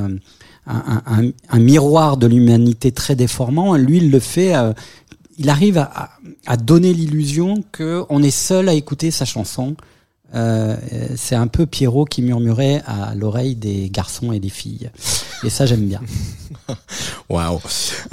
euh, 0.66 0.72
un, 0.72 1.03
un, 1.07 1.30
un 1.51 1.59
miroir 1.59 2.16
de 2.16 2.26
l'humanité 2.26 2.90
très 2.90 3.16
déformant. 3.16 3.76
Lui, 3.76 3.99
il 3.99 4.11
le 4.11 4.18
fait. 4.18 4.55
il 5.36 5.51
arrive 5.51 5.76
à, 5.76 6.09
à 6.46 6.57
donner 6.57 6.94
l'illusion 6.94 7.62
qu'on 7.76 8.22
est 8.22 8.30
seul 8.30 8.70
à 8.70 8.72
écouter 8.72 9.11
sa 9.11 9.26
chanson 9.26 9.76
euh, 10.35 10.76
c'est 11.16 11.35
un 11.35 11.47
peu 11.47 11.66
Pierrot 11.66 12.05
qui 12.05 12.22
murmurait 12.22 12.83
à 12.87 13.14
l'oreille 13.14 13.55
des 13.55 13.89
garçons 13.91 14.33
et 14.33 14.41
des 14.41 14.49
filles. 14.49 14.91
Et 15.45 15.51
ça, 15.51 15.66
j'aime 15.66 15.87
bien. 15.87 16.01
Waouh. 17.29 17.61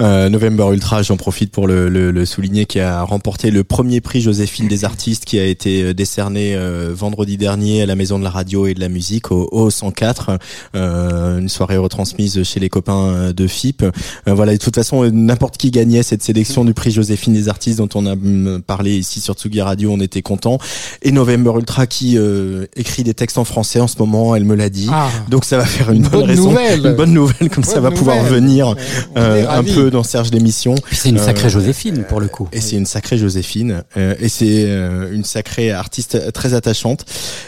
Euh, 0.02 0.28
November 0.28 0.68
Ultra, 0.72 1.02
j'en 1.02 1.16
profite 1.16 1.50
pour 1.50 1.66
le, 1.66 1.88
le, 1.88 2.10
le, 2.10 2.26
souligner, 2.26 2.66
qui 2.66 2.80
a 2.80 3.02
remporté 3.02 3.50
le 3.50 3.64
premier 3.64 4.02
prix 4.02 4.20
Joséphine 4.20 4.68
des 4.68 4.84
artistes, 4.84 5.24
qui 5.24 5.38
a 5.38 5.46
été 5.46 5.82
euh, 5.82 5.94
décerné 5.94 6.54
euh, 6.54 6.92
vendredi 6.94 7.38
dernier 7.38 7.82
à 7.82 7.86
la 7.86 7.96
Maison 7.96 8.18
de 8.18 8.24
la 8.24 8.30
Radio 8.30 8.66
et 8.66 8.74
de 8.74 8.80
la 8.80 8.90
Musique 8.90 9.32
au, 9.32 9.48
au 9.52 9.70
104, 9.70 10.38
euh, 10.74 11.38
une 11.38 11.48
soirée 11.48 11.78
retransmise 11.78 12.42
chez 12.42 12.60
les 12.60 12.68
copains 12.68 13.32
de 13.32 13.46
FIP. 13.46 13.82
Euh, 13.82 13.90
voilà, 14.34 14.52
de 14.52 14.58
toute 14.58 14.74
façon, 14.74 15.08
n'importe 15.10 15.56
qui 15.56 15.70
gagnait 15.70 16.02
cette 16.02 16.22
sélection 16.22 16.64
du 16.64 16.74
prix 16.74 16.90
Joséphine 16.90 17.32
des 17.32 17.48
artistes 17.48 17.78
dont 17.78 17.88
on 17.94 18.06
a 18.06 18.14
mm, 18.14 18.62
parlé 18.66 18.96
ici 18.98 19.20
sur 19.20 19.34
Tsugi 19.34 19.60
Radio, 19.60 19.92
on 19.92 20.00
était 20.00 20.22
content. 20.22 20.58
Et 21.02 21.12
November 21.12 21.52
Ultra 21.56 21.86
qui 21.86 22.18
euh, 22.18 22.66
écrit 22.76 23.02
des 23.04 23.14
textes 23.14 23.38
en 23.38 23.44
français 23.44 23.80
en 23.80 23.88
ce 23.88 23.96
moment, 23.98 24.36
elle 24.36 24.44
me 24.44 24.54
l'a 24.54 24.68
dit. 24.68 24.88
Ah. 24.92 25.08
Donc 25.30 25.44
ça 25.44 25.56
va 25.56 25.64
faire 25.64 25.90
une, 25.90 26.02
bonne, 26.02 26.10
bonne 26.10 26.24
raison, 26.24 26.50
nouvelle. 26.50 26.86
une 26.86 26.94
bonne 26.94 27.12
nouvelle, 27.12 27.48
comme 27.50 27.64
ça 27.64 27.80
va 27.80 27.90
pouvoir 27.90 28.22
venir 28.24 28.74
euh, 29.16 29.46
un 29.48 29.62
peu 29.64 29.90
dans 29.90 30.02
Serge 30.02 30.30
l'émission. 30.30 30.74
C'est 30.92 31.08
une 31.10 31.18
sacrée 31.18 31.46
Euh, 31.46 31.50
Joséphine 31.50 32.04
pour 32.08 32.20
le 32.20 32.28
coup. 32.28 32.48
Et 32.52 32.60
c'est 32.60 32.76
une 32.76 32.86
sacrée 32.86 33.18
Joséphine. 33.18 33.82
euh, 33.96 34.14
et 34.20 34.28
c'est 34.28 34.64
euh, 34.66 35.12
une 35.12 35.24
sacrée 35.24 35.70
artiste 35.72 36.32
très 36.32 36.54
attachante. 36.54 37.04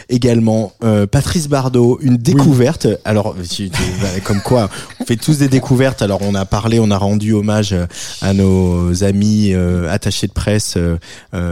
Également, 0.09 0.73
euh, 0.83 1.05
Patrice 1.07 1.47
Bardot, 1.47 1.99
une 2.01 2.17
découverte. 2.17 2.87
Alors, 3.05 3.35
tu- 3.49 3.69
bah, 3.69 4.07
comme 4.23 4.41
quoi, 4.41 4.69
on 4.99 5.05
fait 5.05 5.15
tous 5.17 5.37
des 5.39 5.47
découvertes. 5.47 6.01
Alors, 6.01 6.19
on 6.21 6.35
a 6.35 6.45
parlé, 6.45 6.79
on 6.79 6.91
a 6.91 6.97
rendu 6.97 7.33
hommage 7.33 7.75
à 8.21 8.33
nos 8.33 9.03
amis 9.03 9.51
euh, 9.53 9.89
attachés 9.91 10.27
de 10.27 10.31
presse 10.33 10.77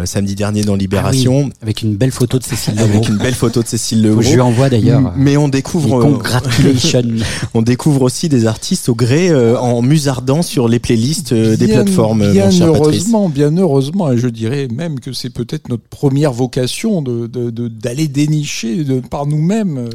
samedi 0.05 0.35
dernier 0.35 0.63
dans 0.63 0.75
Libération. 0.75 1.49
Avec 1.61 1.81
une 1.81 1.95
belle 1.95 2.11
photo 2.11 2.39
de 2.39 2.43
Cécile 2.43 2.75
Legros. 2.75 2.89
Avec 2.97 3.09
une 3.09 3.17
belle 3.17 3.33
photo 3.35 3.61
de 3.61 3.67
Cécile 3.67 4.13
que 4.15 4.21
je 4.21 4.33
lui 4.33 4.41
envoie 4.41 4.69
d'ailleurs. 4.69 5.13
Mais 5.15 5.37
on 5.37 5.47
découvre, 5.47 5.99
congratulations. 6.01 7.03
on 7.53 7.61
découvre 7.61 8.01
aussi 8.03 8.29
des 8.29 8.45
artistes 8.47 8.89
au 8.89 8.95
gré 8.95 9.29
euh, 9.29 9.57
en 9.59 9.81
musardant 9.97 10.43
sur 10.43 10.67
les 10.67 10.79
playlists 10.79 11.31
euh, 11.33 11.57
des 11.57 11.67
plateformes. 11.67 12.31
Bien 12.31 12.45
mon 12.45 12.51
cher 12.51 12.67
Patrice. 12.71 12.85
heureusement, 12.87 13.29
bien 13.29 13.51
heureusement, 13.57 14.11
et 14.11 14.17
je 14.17 14.27
dirais 14.27 14.67
même 14.71 14.99
que 14.99 15.11
c'est 15.11 15.31
peut-être 15.31 15.69
notre 15.69 15.87
première 15.89 16.31
vocation 16.33 17.01
de 17.01 17.25
de- 17.27 17.49
de- 17.49 17.67
d'aller 17.67 18.07
dénicher 18.07 18.83
de, 18.83 18.99
par 18.99 19.25
nous-mêmes 19.25 19.77
euh, 19.79 19.89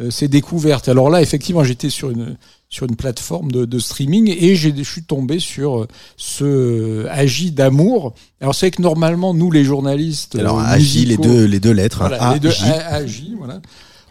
euh, 0.00 0.10
ces 0.10 0.26
découvertes. 0.28 0.88
Alors 0.88 1.08
là, 1.08 1.22
effectivement, 1.22 1.62
j'étais 1.62 1.90
sur 1.90 2.10
une 2.10 2.36
sur 2.68 2.86
une 2.88 2.96
plateforme 2.96 3.52
de, 3.52 3.64
de 3.66 3.78
streaming 3.78 4.34
et 4.36 4.56
j'ai, 4.56 4.74
je 4.76 4.82
suis 4.82 5.04
tombé 5.04 5.38
sur 5.38 5.86
ce 6.16 7.06
Agi 7.08 7.52
d'amour. 7.52 8.14
Alors 8.40 8.52
c'est 8.56 8.66
vrai 8.66 8.70
que 8.72 8.82
normalement, 8.82 9.32
nous 9.32 9.52
les 9.52 9.62
journalistes, 9.62 10.34
Alors, 10.36 10.58
Agi, 10.58 11.04
les 11.06 11.16
deux, 11.16 11.44
les 11.44 11.60
deux 11.60 11.70
lettres. 11.70 12.02
hein. 12.02 12.08
voilà, 12.08 12.34
les 12.34 12.40
deux 12.40 12.50
Agi, 12.88 13.34
voilà. 13.38 13.60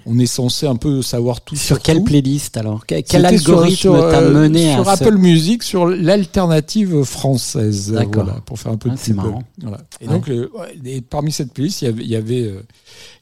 On 0.05 0.19
est 0.19 0.25
censé 0.25 0.67
un 0.67 0.75
peu 0.75 1.01
savoir 1.01 1.41
tout 1.41 1.55
Sur 1.55 1.77
tout. 1.77 1.83
quelle 1.83 2.03
playlist 2.03 2.57
alors 2.57 2.85
Que- 2.85 3.01
Quel 3.01 3.21
sur- 3.21 3.25
algorithme 3.53 3.75
sur, 3.77 3.93
t'a 4.09 4.19
euh, 4.19 4.33
mené 4.33 4.71
sur 4.73 4.87
à 4.89 4.97
ce... 4.97 5.03
Apple 5.03 5.17
Music 5.17 5.63
sur 5.63 5.85
l'alternative 5.87 7.03
française 7.03 7.91
D'accord. 7.91 8.23
voilà, 8.25 8.39
pour 8.45 8.59
faire 8.59 8.71
un 8.71 8.77
peu 8.77 8.89
de 8.89 8.95
Ah, 8.95 8.99
c'est 9.01 9.13
marrant. 9.13 9.43
voilà. 9.61 9.79
et 10.01 10.07
Ouais. 10.07 10.13
donc 10.13 10.29
euh, 10.29 10.49
et 10.85 11.01
parmi 11.01 11.31
cette 11.31 11.53
playlist 11.53 11.81
il 11.81 11.85
y 11.85 11.87
avait 11.87 12.03
il 12.03 12.09
y 12.09 12.15
avait, 12.15 12.41
euh, 12.43 12.61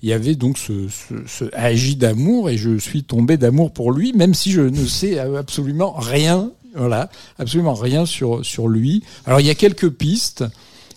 il 0.02 0.10
y 0.10 0.14
avait 0.14 0.36
donc 0.36 0.58
ce, 0.58 0.88
ce, 0.90 1.14
ce 1.28 1.46
agi 1.54 1.96
d'amour 1.96 2.50
et 2.50 2.58
je 2.58 2.78
suis 2.78 3.04
tombé 3.04 3.38
d'amour 3.38 3.72
pour 3.72 3.92
lui 3.92 4.14
même 4.14 4.34
si 4.34 4.52
je 4.52 4.62
ne 4.62 4.86
sais 4.86 5.20
absolument 5.20 5.94
rien 5.98 6.52
voilà 6.76 7.10
absolument 7.38 7.74
rien 7.74 8.06
sur 8.06 8.46
sur 8.46 8.68
lui 8.68 9.04
alors 9.26 9.40
il 9.40 9.46
y 9.46 9.50
a 9.50 9.56
quelques 9.56 9.90
pistes 9.90 10.44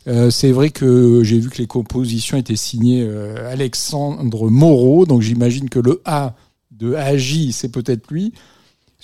euh, 0.07 0.31
c'est 0.31 0.53
vrai 0.53 0.71
que 0.71 1.23
j'ai 1.23 1.39
vu 1.39 1.49
que 1.49 1.59
les 1.59 1.67
compositions 1.67 2.37
étaient 2.37 2.57
signées 2.57 3.03
euh, 3.03 3.51
Alexandre 3.51 4.51
Moreau, 4.51 5.07
donc 5.07 5.23
j'imagine 5.23 5.71
que 5.71 5.79
le 5.79 6.03
A 6.05 6.35
de 6.71 6.95
Agi, 6.95 7.53
c'est 7.53 7.71
peut-être 7.71 8.11
lui. 8.11 8.33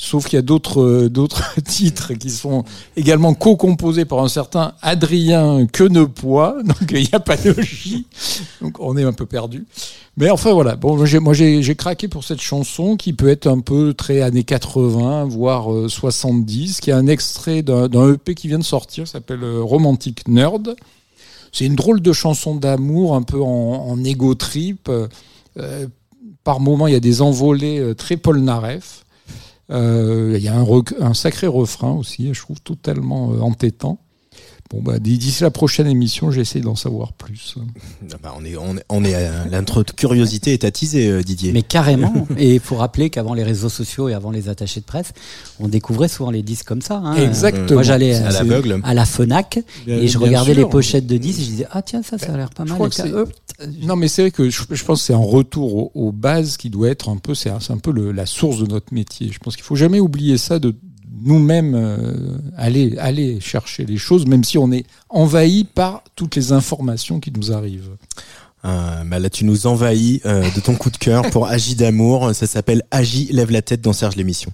Sauf 0.03 0.25
qu'il 0.29 0.37
y 0.37 0.39
a 0.39 0.43
d'autres 0.43 0.81
euh, 0.81 1.11
d'autres 1.11 1.61
titres 1.65 2.15
qui 2.15 2.31
sont 2.31 2.65
également 2.97 3.35
co-composés 3.35 4.07
par 4.07 4.21
un 4.21 4.29
certain 4.29 4.73
Adrien 4.81 5.67
Quenepois, 5.67 6.57
donc 6.65 6.91
il 6.91 7.03
n'y 7.03 7.09
a 7.13 7.21
pas 7.21 7.37
de 7.37 7.53
J, 7.61 8.07
donc 8.63 8.81
on 8.81 8.97
est 8.97 9.05
un 9.05 9.13
peu 9.13 9.27
perdu. 9.27 9.67
Mais 10.17 10.31
enfin 10.31 10.55
voilà, 10.55 10.77
bon, 10.77 10.97
moi, 10.97 11.35
j'ai- 11.35 11.77
craqué 11.77 12.09
pour 12.09 12.25
cette 12.25 12.41
chanson 12.41 12.97
qui 12.97 13.13
peut 13.13 13.29
être 13.29 13.47
un 13.47 13.61
peu 13.61 13.93
très 13.93 14.23
années 14.23 14.43
80, 14.43 15.27
voire 15.27 15.71
euh, 15.71 15.89
70, 15.89 16.81
qui 16.81 16.89
est 16.89 16.95
un 16.95 17.07
extrait 17.07 17.61
d'un 17.63 18.15
EP 18.15 18.35
qui 18.35 18.49
vient 18.49 18.59
de 18.59 18.65
sortir, 18.65 19.07
s'appelle 19.07 19.45
euh, 19.45 19.63
Romantic 19.63 20.27
Nerd. 20.29 20.77
C'est 21.53 21.67
une 21.67 21.77
drôle 21.77 22.01
de 22.01 22.13
chanson 22.15 22.55
d'amour, 22.55 23.15
un 23.15 23.23
peu 23.23 23.43
en, 23.43 23.47
en 23.47 24.03
ego 24.03 24.35
trip. 24.35 24.89
Euh, 24.89 25.87
par 26.43 26.59
moments, 26.59 26.87
il 26.87 26.95
y 26.95 26.97
a 26.97 27.01
des 27.01 27.21
envolées 27.21 27.79
euh, 27.79 27.95
très. 27.95 28.17
Euh, 28.17 28.79
il 29.71 30.43
y 30.43 30.49
a 30.49 30.57
un, 30.57 30.67
un 31.01 31.15
sacré 31.15 31.47
refrain 31.47 31.93
aussi, 31.93 32.33
je 32.35 32.41
trouve 32.41 32.61
totalement 32.61 33.33
euh, 33.33 33.41
entêtant. 33.41 33.99
Bon, 34.73 34.81
bah, 34.83 35.01
d'ici 35.01 35.43
la 35.43 35.51
prochaine 35.51 35.89
émission, 35.89 36.31
j'essaie 36.31 36.61
d'en 36.61 36.77
savoir 36.77 37.13
plus. 37.13 37.57
Ah 38.13 38.17
bah, 38.23 38.35
on 38.39 38.45
est, 38.45 38.57
on 38.57 38.77
est, 38.77 38.85
on 38.89 39.05
est 39.05 39.15
à- 39.15 39.45
l'intro 39.51 39.83
de 39.83 39.91
curiosité 39.91 40.53
est 40.53 40.63
attisée, 40.63 41.09
euh, 41.11 41.23
Didier. 41.25 41.51
Mais 41.51 41.63
carrément. 41.63 42.29
et 42.39 42.55
il 42.55 42.61
faut 42.61 42.77
rappeler 42.77 43.11
qu'avant 43.11 43.35
les 43.35 43.43
réseaux 43.43 43.69
sociaux 43.69 44.09
et 44.09 44.15
avant 44.15 44.31
les 44.31 44.49
attachés 44.49 44.79
de 44.79 44.85
presse, 44.85 45.13
on 45.59 45.67
découvrait 45.67 46.07
souvent 46.07 46.31
les 46.31 46.43
disques 46.43 46.67
comme 46.69 46.83
ça. 46.83 46.99
hein. 47.05 47.17
Exactement. 47.17 47.67
Moi, 47.73 47.83
j'allais 47.83 48.15
à 48.15 48.31
euh, 48.43 48.81
à 48.85 48.95
la 48.95 49.07
Fnac 49.07 49.59
Bien- 49.87 49.97
et 49.99 50.07
je 50.07 50.19
regardais 50.19 50.55
sûr. 50.55 50.63
les 50.65 50.71
pochettes 50.71 51.07
de 51.09 51.17
disques. 51.17 51.41
Et 51.41 51.45
je 51.45 51.51
disais 51.51 51.67
ah 51.73 51.83
tiens 51.83 52.03
ça 52.05 52.17
ça 52.17 52.33
a 52.33 52.37
l'air 52.37 52.51
pas 52.51 52.65
mal. 52.65 52.75
crois 52.75 52.91
que 52.91 53.27
Non, 53.83 53.97
mais 53.97 54.07
c'est 54.07 54.23
vrai 54.23 54.31
que 54.31 54.49
je, 54.51 54.63
je 54.71 54.85
pense 54.85 55.01
que 55.01 55.07
c'est 55.07 55.15
un 55.15 55.19
retour 55.19 55.75
aux, 55.75 55.91
aux 55.97 56.13
bases 56.13 56.57
qui 56.57 56.71
doit 56.71 56.91
être 56.91 57.09
un 57.09 57.17
peu, 57.17 57.35
c'est 57.35 57.51
un, 57.51 57.59
peu 57.83 57.91
le- 57.91 58.13
la 58.13 58.25
source 58.25 58.59
de 58.61 58.67
notre 58.67 58.95
métier. 58.95 59.31
Je 59.33 59.39
pense 59.41 59.57
qu'il 59.57 59.65
faut 59.65 59.75
jamais 59.77 59.99
oublier 59.99 60.39
ça 60.39 60.61
de 60.61 60.77
nous-mêmes 61.23 61.75
euh, 61.75 62.39
aller 62.57 62.97
aller 62.99 63.41
chercher 63.41 63.85
les 63.85 63.97
choses, 63.97 64.27
même 64.27 64.45
si 64.45 64.59
on 64.59 64.71
est 64.73 64.85
envahi 65.09 65.65
par 65.65 66.05
toutes 66.17 66.37
les 66.37 66.53
informations 66.53 67.21
qui 67.21 67.33
nous 67.33 67.53
arrivent. 67.53 67.97
Euh, 68.65 69.05
là, 69.05 69.31
tu 69.31 69.45
nous 69.45 69.67
envahis 69.67 70.21
euh, 70.27 70.43
de 70.55 70.61
ton 70.61 70.75
coup 70.75 70.91
de 70.91 70.97
cœur 70.97 71.23
pour 71.31 71.47
Agi 71.47 71.75
d'amour. 71.75 72.35
Ça 72.35 72.47
s'appelle 72.47 72.83
Agi 72.91 73.29
lève 73.33 73.51
la 73.51 73.63
tête 73.63 73.81
dans 73.81 73.93
Serge 73.93 74.17
l'émission. 74.17 74.53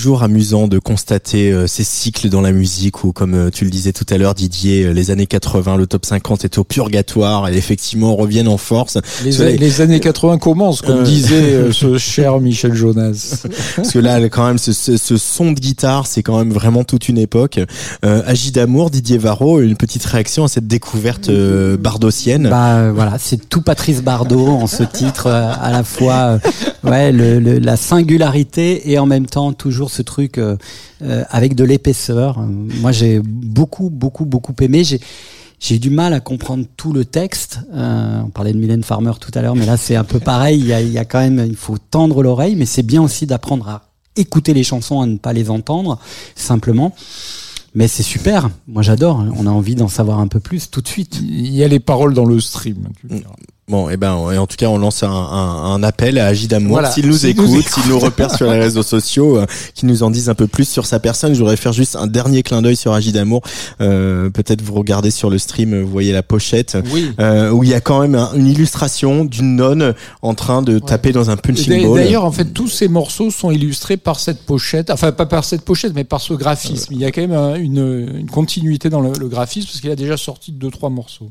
Toujours 0.00 0.22
amusant 0.22 0.66
de 0.66 0.78
constater 0.78 1.52
euh, 1.52 1.66
ces 1.66 1.84
cycles 1.84 2.30
dans 2.30 2.40
la 2.40 2.52
musique 2.52 3.04
où, 3.04 3.12
comme 3.12 3.34
euh, 3.34 3.50
tu 3.50 3.66
le 3.66 3.70
disais 3.70 3.92
tout 3.92 4.06
à 4.08 4.16
l'heure, 4.16 4.34
Didier, 4.34 4.84
euh, 4.84 4.92
les 4.92 5.10
années 5.10 5.26
80, 5.26 5.76
le 5.76 5.86
top 5.86 6.06
50 6.06 6.42
est 6.46 6.56
au 6.56 6.64
purgatoire 6.64 7.50
et 7.50 7.54
effectivement 7.54 8.16
reviennent 8.16 8.48
en 8.48 8.56
force. 8.56 8.96
Les, 9.22 9.58
les 9.58 9.80
années 9.82 10.00
80 10.00 10.38
commencent, 10.38 10.80
comme 10.80 11.02
disait 11.02 11.70
ce 11.72 11.98
cher 11.98 12.40
Michel 12.40 12.72
Jonas. 12.72 13.44
Parce 13.76 13.90
que 13.90 13.98
là, 13.98 14.26
quand 14.30 14.46
même, 14.46 14.56
ce, 14.56 14.72
ce, 14.72 15.16
son 15.18 15.52
de 15.52 15.60
guitare, 15.60 16.06
c'est 16.06 16.22
quand 16.22 16.38
même 16.38 16.50
vraiment 16.50 16.82
toute 16.82 17.10
une 17.10 17.18
époque. 17.18 17.60
Euh, 18.02 18.22
Agi 18.24 18.52
d'amour, 18.52 18.88
Didier 18.88 19.18
Varro, 19.18 19.60
une 19.60 19.76
petite 19.76 20.06
réaction 20.06 20.44
à 20.44 20.48
cette 20.48 20.66
découverte 20.66 21.30
bardossienne. 21.78 22.48
Bah 22.48 22.90
voilà, 22.90 23.18
c'est 23.18 23.50
tout 23.50 23.60
Patrice 23.60 24.02
Bardot 24.02 24.46
en 24.46 24.66
ce 24.66 24.82
titre, 24.82 25.26
à 25.26 25.70
la 25.70 25.84
fois 25.84 26.38
ouais, 26.84 27.12
le, 27.12 27.58
la 27.58 27.76
singularité 27.76 28.90
et 28.90 28.98
en 28.98 29.04
même 29.04 29.26
temps 29.26 29.52
toujours 29.52 29.89
ce 29.90 30.02
truc 30.02 30.38
euh, 30.38 30.56
euh, 31.02 31.24
avec 31.28 31.54
de 31.54 31.64
l'épaisseur. 31.64 32.40
Moi, 32.40 32.92
j'ai 32.92 33.20
beaucoup, 33.20 33.90
beaucoup, 33.90 34.24
beaucoup 34.24 34.54
aimé. 34.60 34.84
J'ai 34.84 35.00
j'ai 35.60 35.78
du 35.78 35.90
mal 35.90 36.14
à 36.14 36.20
comprendre 36.20 36.64
tout 36.78 36.94
le 36.94 37.04
texte. 37.04 37.60
Euh, 37.74 38.22
on 38.24 38.30
parlait 38.30 38.54
de 38.54 38.58
Mylène 38.58 38.82
Farmer 38.82 39.12
tout 39.20 39.30
à 39.34 39.42
l'heure, 39.42 39.54
mais 39.54 39.66
là 39.66 39.76
c'est 39.76 39.94
un 39.94 40.04
peu 40.04 40.18
pareil. 40.18 40.58
Il 40.58 40.90
y 40.90 40.98
a 40.98 41.04
quand 41.04 41.20
même, 41.20 41.44
il 41.46 41.54
faut 41.54 41.76
tendre 41.76 42.22
l'oreille, 42.22 42.56
mais 42.56 42.64
c'est 42.64 42.82
bien 42.82 43.02
aussi 43.02 43.26
d'apprendre 43.26 43.68
à 43.68 43.82
écouter 44.16 44.54
les 44.54 44.64
chansons, 44.64 45.02
à 45.02 45.06
ne 45.06 45.18
pas 45.18 45.34
les 45.34 45.50
entendre 45.50 45.98
simplement. 46.34 46.94
Mais 47.74 47.88
c'est 47.88 48.02
super. 48.02 48.48
Moi 48.66 48.82
j'adore. 48.82 49.22
On 49.36 49.46
a 49.46 49.50
envie 49.50 49.74
d'en 49.74 49.88
savoir 49.88 50.18
un 50.18 50.28
peu 50.28 50.40
plus 50.40 50.70
tout 50.70 50.80
de 50.80 50.88
suite. 50.88 51.20
Il 51.20 51.54
y 51.54 51.62
a 51.62 51.68
les 51.68 51.78
paroles 51.78 52.14
dans 52.14 52.24
le 52.24 52.40
stream. 52.40 52.88
Bon, 53.70 53.88
et 53.88 53.92
eh 53.92 53.96
ben, 53.96 54.14
en 54.14 54.46
tout 54.48 54.56
cas, 54.56 54.66
on 54.66 54.78
lance 54.78 55.04
un, 55.04 55.08
un, 55.08 55.72
un 55.74 55.82
appel 55.84 56.18
à 56.18 56.26
Agi 56.26 56.48
d'amour. 56.48 56.80
s'il 56.92 57.06
nous 57.06 57.24
écoute, 57.24 57.46
s'il 57.68 57.88
nous 57.88 58.00
repère 58.00 58.34
sur 58.34 58.50
les 58.50 58.58
réseaux 58.58 58.82
sociaux, 58.82 59.38
euh, 59.38 59.46
qui 59.76 59.86
nous 59.86 60.02
en 60.02 60.10
disent 60.10 60.28
un 60.28 60.34
peu 60.34 60.48
plus 60.48 60.68
sur 60.68 60.86
sa 60.86 60.98
personne. 60.98 61.34
Je 61.34 61.38
voudrais 61.38 61.56
faire 61.56 61.72
juste 61.72 61.94
un 61.94 62.08
dernier 62.08 62.42
clin 62.42 62.62
d'œil 62.62 62.74
sur 62.74 62.92
Agi 62.92 63.12
d'amour. 63.12 63.42
Euh, 63.80 64.28
Peut-être 64.28 64.60
vous 64.60 64.74
regardez 64.74 65.12
sur 65.12 65.30
le 65.30 65.38
stream, 65.38 65.80
vous 65.82 65.88
voyez 65.88 66.12
la 66.12 66.24
pochette, 66.24 66.78
euh, 67.20 67.50
où 67.50 67.62
il 67.62 67.70
y 67.70 67.74
a 67.74 67.80
quand 67.80 68.00
même 68.00 68.16
une 68.34 68.48
illustration 68.48 69.24
d'une 69.24 69.54
nonne 69.54 69.94
en 70.22 70.34
train 70.34 70.62
de 70.62 70.80
taper 70.80 71.12
dans 71.12 71.30
un 71.30 71.36
punching 71.36 71.86
ball. 71.86 71.94
D'ailleurs, 72.02 72.24
en 72.24 72.32
fait, 72.32 72.46
tous 72.46 72.68
ces 72.68 72.88
morceaux 72.88 73.30
sont 73.30 73.52
illustrés 73.52 73.96
par 73.96 74.18
cette 74.18 74.40
pochette. 74.46 74.90
Enfin, 74.90 75.12
pas 75.12 75.26
par 75.26 75.44
cette 75.44 75.62
pochette, 75.62 75.94
mais 75.94 76.02
par 76.02 76.20
ce 76.20 76.34
graphisme. 76.34 76.92
Il 76.92 76.98
y 76.98 77.04
a 77.04 77.12
quand 77.12 77.24
même 77.24 77.62
une, 77.62 78.16
une 78.18 78.30
continuité 78.30 78.90
dans 78.90 79.00
le, 79.00 79.12
le 79.16 79.28
graphisme 79.28 79.68
parce 79.68 79.80
qu'il 79.80 79.90
a 79.92 79.96
déjà 79.96 80.16
sorti 80.16 80.50
deux 80.50 80.70
trois 80.72 80.90
morceaux. 80.90 81.30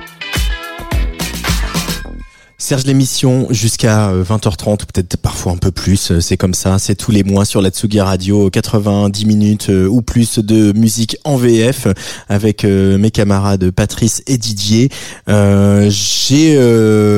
Serge 2.61 2.85
l'émission 2.85 3.47
jusqu'à 3.49 4.13
20h30 4.13 4.73
euh, 4.73 4.75
peut-être 4.75 5.17
parfois 5.17 5.51
un 5.51 5.57
peu 5.57 5.71
plus, 5.71 6.11
euh, 6.11 6.19
c'est 6.19 6.37
comme 6.37 6.53
ça, 6.53 6.77
c'est 6.77 6.93
tous 6.93 7.09
les 7.09 7.23
mois 7.23 7.43
sur 7.43 7.59
la 7.59 7.71
Tsugi 7.71 7.99
Radio 7.99 8.51
90 8.51 9.25
minutes 9.25 9.69
euh, 9.71 9.87
ou 9.87 10.03
plus 10.03 10.37
de 10.37 10.71
musique 10.77 11.17
en 11.23 11.37
VF 11.37 11.87
avec 12.29 12.63
mes 12.63 13.09
camarades 13.09 13.71
Patrice 13.71 14.21
et 14.27 14.37
Didier. 14.37 14.89
J'ai 15.27 16.55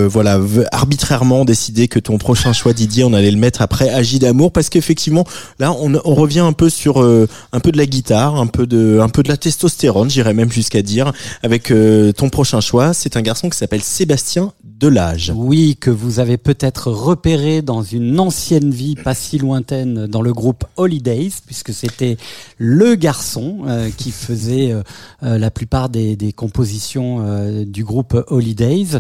voilà 0.08 0.40
arbitrairement 0.72 1.44
décidé 1.44 1.90
que 1.90 2.00
ton 2.00 2.18
prochain 2.18 2.54
choix 2.54 2.72
Didier, 2.72 3.04
on 3.04 3.12
allait 3.12 3.30
le 3.30 3.38
mettre 3.38 3.62
après 3.62 3.90
Agi 3.90 4.20
d'amour 4.20 4.54
parce 4.54 4.70
qu'effectivement 4.70 5.26
là 5.60 5.74
on, 5.74 5.94
on, 6.06 6.16
revient 6.16 6.40
un 6.40 6.54
peu 6.54 6.70
sur 6.70 7.00
un 7.02 7.60
peu 7.60 7.72
de 7.74 7.78
la 7.78 7.86
guitare, 7.86 8.38
un 8.38 8.48
peu 8.48 8.66
de 8.66 9.00
un 9.02 9.10
peu 9.10 9.24
de 9.24 9.28
la 9.28 9.38
testostérone, 9.38 10.10
j'irais 10.10 10.34
même 10.34 10.52
jusqu'à 10.52 10.82
dire 10.82 11.12
avec 11.44 11.74
ton 12.16 12.30
prochain 12.30 12.62
choix, 12.62 12.94
c'est 12.94 13.18
un 13.18 13.22
garçon 13.22 13.50
qui 13.50 13.58
s'appelle 13.58 13.84
Sébastien 13.84 14.54
Delage. 14.64 15.33
Oui, 15.36 15.78
que 15.80 15.90
vous 15.90 16.20
avez 16.20 16.38
peut-être 16.38 16.92
repéré 16.92 17.64
dans 17.64 17.82
une 17.82 18.20
ancienne 18.20 18.70
vie 18.70 18.96
pas 18.96 19.16
si 19.16 19.40
lointaine 19.40 20.06
dans 20.06 20.22
le 20.22 20.32
groupe 20.32 20.64
Holidays, 20.78 21.32
puisque 21.46 21.74
c'était 21.74 22.18
le 22.60 22.94
garçon 22.96 23.64
euh, 23.66 23.90
qui 23.98 24.12
faisait 24.12 24.72
euh, 24.72 24.84
euh, 25.24 25.40
la 25.40 25.50
plupart 25.50 25.90
des, 25.90 26.16
des 26.16 26.34
compositions 26.34 27.64
du 27.66 27.84
groupe 27.84 28.16
Holidays 28.28 29.00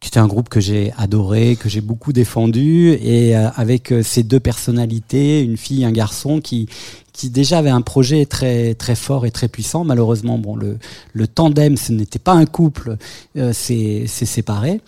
qui 0.00 0.08
était 0.08 0.18
un 0.18 0.26
groupe 0.26 0.48
que 0.48 0.60
j'ai 0.60 0.92
adoré, 0.96 1.56
que 1.56 1.68
j'ai 1.68 1.80
beaucoup 1.80 2.12
défendu, 2.12 2.90
et 3.00 3.34
avec 3.34 3.92
ces 4.02 4.22
deux 4.22 4.40
personnalités, 4.40 5.42
une 5.42 5.56
fille, 5.56 5.84
un 5.84 5.92
garçon, 5.92 6.40
qui 6.40 6.68
qui 7.16 7.30
déjà 7.30 7.58
avait 7.58 7.70
un 7.70 7.80
projet 7.80 8.26
très 8.26 8.74
très 8.74 8.94
fort 8.94 9.24
et 9.24 9.30
très 9.30 9.48
puissant. 9.48 9.84
Malheureusement, 9.84 10.38
bon, 10.38 10.54
le, 10.54 10.78
le 11.14 11.26
tandem, 11.26 11.76
ce 11.76 11.92
n'était 11.92 12.18
pas 12.18 12.34
un 12.34 12.44
couple, 12.44 12.96
euh, 13.38 13.52
c'est 13.54 14.06
séparé. 14.06 14.80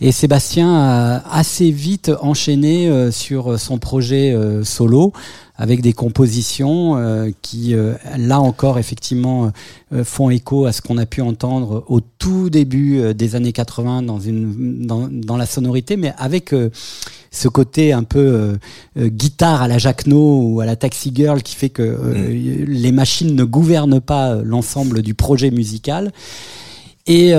Et 0.00 0.10
Sébastien 0.10 0.74
a 0.74 1.36
assez 1.36 1.70
vite 1.70 2.10
enchaîné 2.20 2.88
euh, 2.88 3.10
sur 3.10 3.60
son 3.60 3.78
projet 3.78 4.32
euh, 4.32 4.64
solo 4.64 5.12
avec 5.56 5.82
des 5.82 5.92
compositions 5.92 6.96
euh, 6.96 7.30
qui, 7.42 7.74
là 8.16 8.40
encore, 8.40 8.78
effectivement, 8.78 9.52
font 10.02 10.30
écho 10.30 10.66
à 10.66 10.72
ce 10.72 10.82
qu'on 10.82 10.98
a 10.98 11.06
pu 11.06 11.20
entendre 11.20 11.84
au 11.88 12.00
tout 12.00 12.50
début 12.50 13.14
des 13.14 13.36
années 13.36 13.52
80 13.52 14.02
dans, 14.02 14.18
une, 14.18 14.86
dans, 14.86 15.08
dans 15.10 15.36
la 15.36 15.46
sonorité, 15.46 15.96
mais 15.96 16.12
avec 16.18 16.52
ce 17.34 17.48
côté 17.48 17.92
un 17.92 18.04
peu 18.04 18.18
euh, 18.18 18.56
euh, 18.98 19.08
guitare 19.08 19.62
à 19.62 19.68
la 19.68 19.78
Jacquenot 19.78 20.40
ou 20.42 20.60
à 20.60 20.66
la 20.66 20.76
Taxi 20.76 21.12
Girl 21.14 21.42
qui 21.42 21.54
fait 21.54 21.70
que 21.70 21.82
euh, 21.82 22.28
mm. 22.28 22.64
les 22.68 22.92
machines 22.92 23.34
ne 23.34 23.44
gouvernent 23.44 24.00
pas 24.00 24.36
l'ensemble 24.36 25.02
du 25.02 25.14
projet 25.14 25.50
musical. 25.50 26.12
Et 27.06 27.34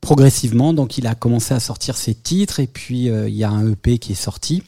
progressivement, 0.00 0.72
donc 0.72 0.98
il 0.98 1.08
a 1.08 1.16
commencé 1.16 1.52
à 1.52 1.58
sortir 1.58 1.96
ses 1.96 2.14
titres 2.14 2.60
et 2.60 2.68
puis 2.68 3.06
il 3.06 3.34
y 3.34 3.42
a 3.42 3.50
un 3.50 3.72
EP 3.72 3.98
qui 3.98 4.12
est 4.12 4.14
sorti. 4.14 4.62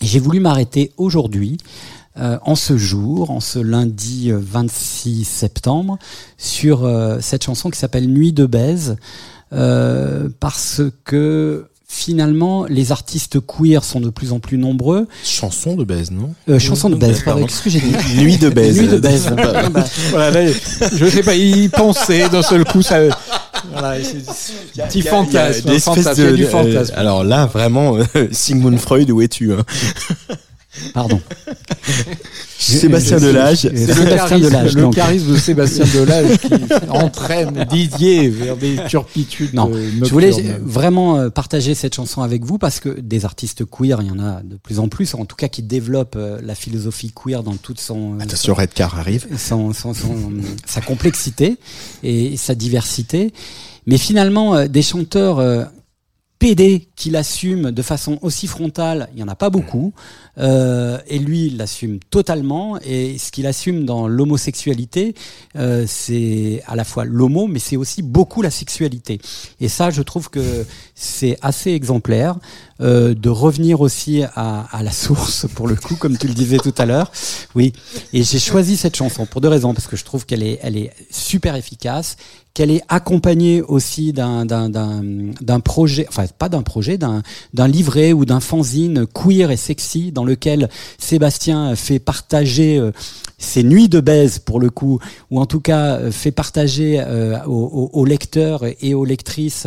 J'ai 0.00 0.18
voulu 0.18 0.40
m'arrêter 0.40 0.92
aujourd'hui, 0.96 1.56
en 2.18 2.54
ce 2.54 2.78
jour, 2.78 3.30
en 3.30 3.40
ce 3.40 3.58
lundi 3.58 4.30
26 4.32 5.24
septembre, 5.24 5.98
sur 6.38 6.90
cette 7.20 7.44
chanson 7.44 7.68
qui 7.70 7.78
s'appelle 7.78 8.08
Nuit 8.08 8.32
de 8.32 8.46
baise, 8.46 8.96
parce 9.50 10.82
que 11.04 11.68
finalement, 11.88 12.66
les 12.66 12.92
artistes 12.92 13.38
queer 13.40 13.84
sont 13.84 14.00
de 14.00 14.10
plus 14.10 14.32
en 14.32 14.40
plus 14.40 14.58
nombreux. 14.58 15.06
Chanson 15.24 15.76
de 15.76 15.84
baise, 15.84 16.10
non? 16.10 16.34
Euh, 16.48 16.58
chansons 16.58 16.90
de 16.90 16.96
baise, 16.96 17.22
Pardon. 17.24 17.46
Qu'est-ce 17.46 17.62
que 17.62 17.70
j'ai 17.70 17.80
dit? 17.80 17.94
Nuit 18.18 18.36
de 18.38 18.48
baise. 18.48 18.78
Nuit 18.78 18.88
de 18.88 18.98
baise. 18.98 19.30
Voilà, 20.10 20.30
là, 20.30 20.52
je 20.92 21.06
sais 21.06 21.22
pas, 21.22 21.34
il 21.34 21.70
pensait 21.70 22.28
d'un 22.28 22.42
seul 22.42 22.64
coup, 22.64 22.82
ça. 22.82 23.00
Voilà, 23.72 24.02
c'est 24.02 24.80
un 24.82 24.86
petit 24.86 25.02
fantasme, 25.02 25.68
des 25.68 25.76
espèces 25.76 26.16
de- 26.16 26.36
du 26.36 26.44
euh, 26.44 26.48
fantasme. 26.48 26.94
alors 26.96 27.24
là, 27.24 27.46
vraiment, 27.46 27.96
euh, 27.96 28.04
Sigmund 28.32 28.78
Freud, 28.78 29.10
où 29.10 29.20
es-tu 29.22 29.52
hein? 29.52 29.64
Pardon. 30.94 31.20
Sébastien 32.58 33.18
Delage. 33.18 33.58
C'est 33.58 33.70
le 33.70 33.76
Sébastien 33.86 34.16
charisme, 34.16 34.40
Delage. 34.48 34.74
le 34.74 34.82
donc. 34.82 34.94
charisme 34.94 35.32
de 35.32 35.36
Sébastien 35.36 35.84
Delage 35.84 36.38
qui 36.38 36.54
entraîne 36.90 37.64
Didier 37.70 38.28
vers 38.28 38.56
des 38.56 38.76
turpitudes. 38.88 39.54
Non, 39.54 39.70
Je 39.72 40.04
voulais 40.10 40.32
vraiment 40.62 41.16
euh, 41.18 41.30
partager 41.30 41.74
cette 41.74 41.94
chanson 41.94 42.22
avec 42.22 42.44
vous 42.44 42.58
parce 42.58 42.80
que 42.80 42.88
des 43.00 43.24
artistes 43.24 43.64
queer, 43.64 44.00
il 44.02 44.08
y 44.08 44.10
en 44.10 44.18
a 44.18 44.42
de 44.42 44.56
plus 44.56 44.78
en 44.78 44.88
plus, 44.88 45.14
en 45.14 45.24
tout 45.24 45.36
cas 45.36 45.48
qui 45.48 45.62
développent 45.62 46.16
euh, 46.16 46.40
la 46.42 46.54
philosophie 46.54 47.12
queer 47.12 47.42
dans 47.42 47.54
toute 47.56 47.80
son, 47.80 48.18
Attention, 48.20 48.54
Redcar 48.54 48.98
arrive. 48.98 49.26
son, 49.38 49.72
son- 49.72 49.94
son- 49.94 50.32
sa 50.66 50.80
complexité 50.80 51.56
et 52.02 52.36
sa 52.36 52.54
diversité. 52.54 53.32
Mais 53.86 53.98
finalement, 53.98 54.56
euh, 54.56 54.66
des 54.66 54.82
chanteurs 54.82 55.38
euh, 55.38 55.64
PD 56.38 56.88
qui 56.96 57.10
l'assument 57.10 57.70
de 57.72 57.82
façon 57.82 58.18
aussi 58.22 58.46
frontale, 58.46 59.08
il 59.14 59.20
y 59.20 59.22
en 59.22 59.28
a 59.28 59.34
pas 59.36 59.48
beaucoup. 59.50 59.92
Euh, 60.38 60.98
et 61.06 61.18
lui, 61.18 61.46
il 61.46 61.56
l'assume 61.56 61.98
totalement. 62.10 62.78
Et 62.84 63.18
ce 63.18 63.30
qu'il 63.30 63.46
assume 63.46 63.84
dans 63.84 64.08
l'homosexualité, 64.08 65.14
euh, 65.56 65.84
c'est 65.86 66.62
à 66.66 66.76
la 66.76 66.84
fois 66.84 67.04
l'homo, 67.04 67.46
mais 67.46 67.58
c'est 67.58 67.76
aussi 67.76 68.02
beaucoup 68.02 68.42
la 68.42 68.50
sexualité. 68.50 69.20
Et 69.60 69.68
ça, 69.68 69.90
je 69.90 70.02
trouve 70.02 70.30
que 70.30 70.64
c'est 70.94 71.38
assez 71.42 71.70
exemplaire 71.72 72.36
euh, 72.80 73.14
de 73.14 73.30
revenir 73.30 73.80
aussi 73.80 74.22
à, 74.34 74.66
à 74.70 74.82
la 74.82 74.92
source, 74.92 75.46
pour 75.54 75.68
le 75.68 75.76
coup, 75.76 75.96
comme 75.96 76.18
tu 76.18 76.28
le 76.28 76.34
disais 76.34 76.58
tout 76.58 76.74
à 76.78 76.86
l'heure. 76.86 77.10
Oui. 77.54 77.72
Et 78.12 78.22
j'ai 78.22 78.38
choisi 78.38 78.76
cette 78.76 78.96
chanson 78.96 79.26
pour 79.26 79.40
deux 79.40 79.48
raisons, 79.48 79.74
parce 79.74 79.86
que 79.86 79.96
je 79.96 80.04
trouve 80.04 80.26
qu'elle 80.26 80.42
est, 80.42 80.58
elle 80.62 80.76
est 80.76 80.92
super 81.10 81.56
efficace, 81.56 82.16
qu'elle 82.56 82.70
est 82.70 82.82
accompagnée 82.88 83.60
aussi 83.60 84.14
d'un, 84.14 84.46
d'un, 84.46 85.60
projet, 85.60 86.06
enfin 86.08 86.24
pas 86.38 86.48
d'un 86.48 86.62
projet, 86.62 86.96
d'un 86.96 87.22
livret 87.68 88.14
ou 88.14 88.24
d'un 88.24 88.40
fanzine 88.40 89.06
queer 89.06 89.50
et 89.50 89.58
sexy 89.58 90.10
dans 90.10 90.24
lequel 90.26 90.68
Sébastien 90.98 91.74
fait 91.76 91.98
partager 91.98 92.78
euh, 92.78 92.92
ses 93.38 93.62
nuits 93.62 93.88
de 93.88 94.00
baise 94.00 94.38
pour 94.38 94.60
le 94.60 94.70
coup, 94.70 94.98
ou 95.30 95.40
en 95.40 95.46
tout 95.46 95.60
cas 95.60 95.98
euh, 95.98 96.10
fait 96.10 96.32
partager 96.32 97.00
euh, 97.00 97.42
aux, 97.44 98.04
lecteurs 98.04 98.64
et 98.80 98.94
aux 98.94 99.04
lectrices 99.04 99.66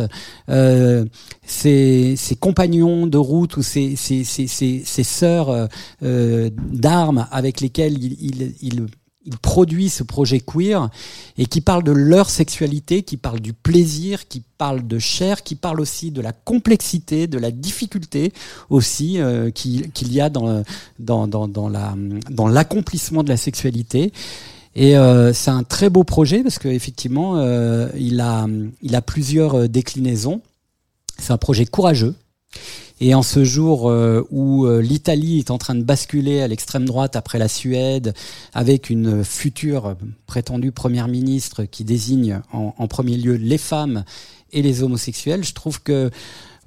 ses, 1.46 2.16
compagnons 2.40 3.06
de 3.06 3.18
route 3.18 3.56
ou 3.56 3.62
ses, 3.62 3.96
sœurs 5.04 5.68
d'armes 6.00 7.26
avec 7.30 7.60
lesquelles 7.60 7.96
il, 8.02 8.86
il 9.26 9.36
produit 9.36 9.90
ce 9.90 10.02
projet 10.02 10.40
queer 10.40 10.88
et 11.36 11.44
qui 11.46 11.60
parle 11.60 11.84
de 11.84 11.92
leur 11.92 12.30
sexualité, 12.30 13.02
qui 13.02 13.16
parle 13.18 13.40
du 13.40 13.52
plaisir, 13.52 14.26
qui 14.28 14.42
parle 14.56 14.86
de 14.86 14.98
chair, 14.98 15.42
qui 15.42 15.56
parle 15.56 15.80
aussi 15.80 16.10
de 16.10 16.22
la 16.22 16.32
complexité, 16.32 17.26
de 17.26 17.38
la 17.38 17.50
difficulté 17.50 18.32
aussi 18.70 19.20
euh, 19.20 19.50
qui- 19.50 19.90
qu'il 19.92 20.12
y 20.12 20.20
a 20.22 20.30
dans, 20.30 20.62
dans, 20.98 21.26
dans, 21.28 21.48
dans 21.48 21.68
la 21.68 21.94
dans 22.30 22.48
l'accomplissement 22.48 23.22
de 23.22 23.28
la 23.28 23.36
sexualité. 23.36 24.12
Et 24.74 24.96
euh, 24.96 25.32
c'est 25.32 25.50
un 25.50 25.64
très 25.64 25.90
beau 25.90 26.04
projet 26.04 26.42
parce 26.42 26.58
qu'effectivement, 26.58 27.36
euh, 27.36 27.88
il, 27.98 28.20
a, 28.20 28.46
plusieurs 29.02 29.68
déclinaisons. 29.68 30.40
C'est 31.18 31.32
un 31.32 31.38
projet 31.38 31.66
courageux. 31.66 32.14
Et 33.02 33.14
en 33.14 33.22
ce 33.22 33.44
jour 33.44 33.88
euh, 33.88 34.26
où 34.30 34.66
euh, 34.66 34.82
l'Italie 34.82 35.38
est 35.38 35.50
en 35.50 35.56
train 35.56 35.74
de 35.74 35.82
basculer 35.82 36.42
à 36.42 36.48
l'extrême 36.48 36.84
droite 36.84 37.16
après 37.16 37.38
la 37.38 37.48
Suède, 37.48 38.12
avec 38.52 38.90
une 38.90 39.24
future 39.24 39.96
prétendue 40.26 40.70
première 40.70 41.08
ministre 41.08 41.64
qui 41.64 41.82
désigne 41.82 42.42
en, 42.52 42.74
en 42.76 42.88
premier 42.88 43.16
lieu 43.16 43.36
les 43.36 43.58
femmes 43.58 44.04
et 44.52 44.62
les 44.62 44.82
homosexuels, 44.82 45.44
je 45.44 45.54
trouve 45.54 45.80
que 45.80 46.10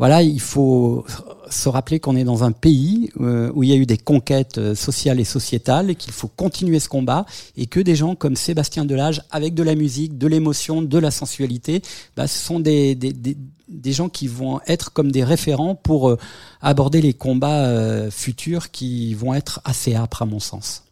voilà, 0.03 0.21
il 0.21 0.41
faut 0.41 1.05
se 1.49 1.69
rappeler 1.69 2.01
qu'on 2.01 2.17
est 2.17 2.25
dans 2.25 2.43
un 2.43 2.51
pays 2.51 3.09
euh, 3.21 3.49
où 3.55 3.63
il 3.63 3.69
y 3.69 3.71
a 3.71 3.77
eu 3.77 3.85
des 3.85 3.97
conquêtes 3.97 4.57
euh, 4.57 4.75
sociales 4.75 5.17
et 5.21 5.23
sociétales, 5.23 5.91
et 5.91 5.95
qu'il 5.95 6.11
faut 6.11 6.27
continuer 6.27 6.81
ce 6.81 6.89
combat, 6.89 7.25
et 7.55 7.67
que 7.67 7.79
des 7.79 7.95
gens 7.95 8.13
comme 8.13 8.35
Sébastien 8.35 8.83
Delage, 8.83 9.21
avec 9.31 9.53
de 9.53 9.63
la 9.63 9.75
musique, 9.75 10.17
de 10.17 10.27
l'émotion, 10.27 10.81
de 10.81 10.97
la 10.97 11.09
sensualité, 11.09 11.81
bah, 12.17 12.27
ce 12.27 12.37
sont 12.37 12.59
des, 12.59 12.95
des, 12.95 13.13
des, 13.13 13.37
des 13.69 13.93
gens 13.93 14.09
qui 14.09 14.27
vont 14.27 14.59
être 14.67 14.91
comme 14.91 15.09
des 15.09 15.23
référents 15.23 15.75
pour 15.75 16.09
euh, 16.09 16.17
aborder 16.61 16.99
les 16.99 17.13
combats 17.13 18.11
futurs 18.11 18.71
qui 18.71 19.13
vont 19.13 19.33
être 19.33 19.61
assez 19.63 19.95
âpres 19.95 20.21
à 20.21 20.25
mon 20.25 20.41
sens. 20.41 20.83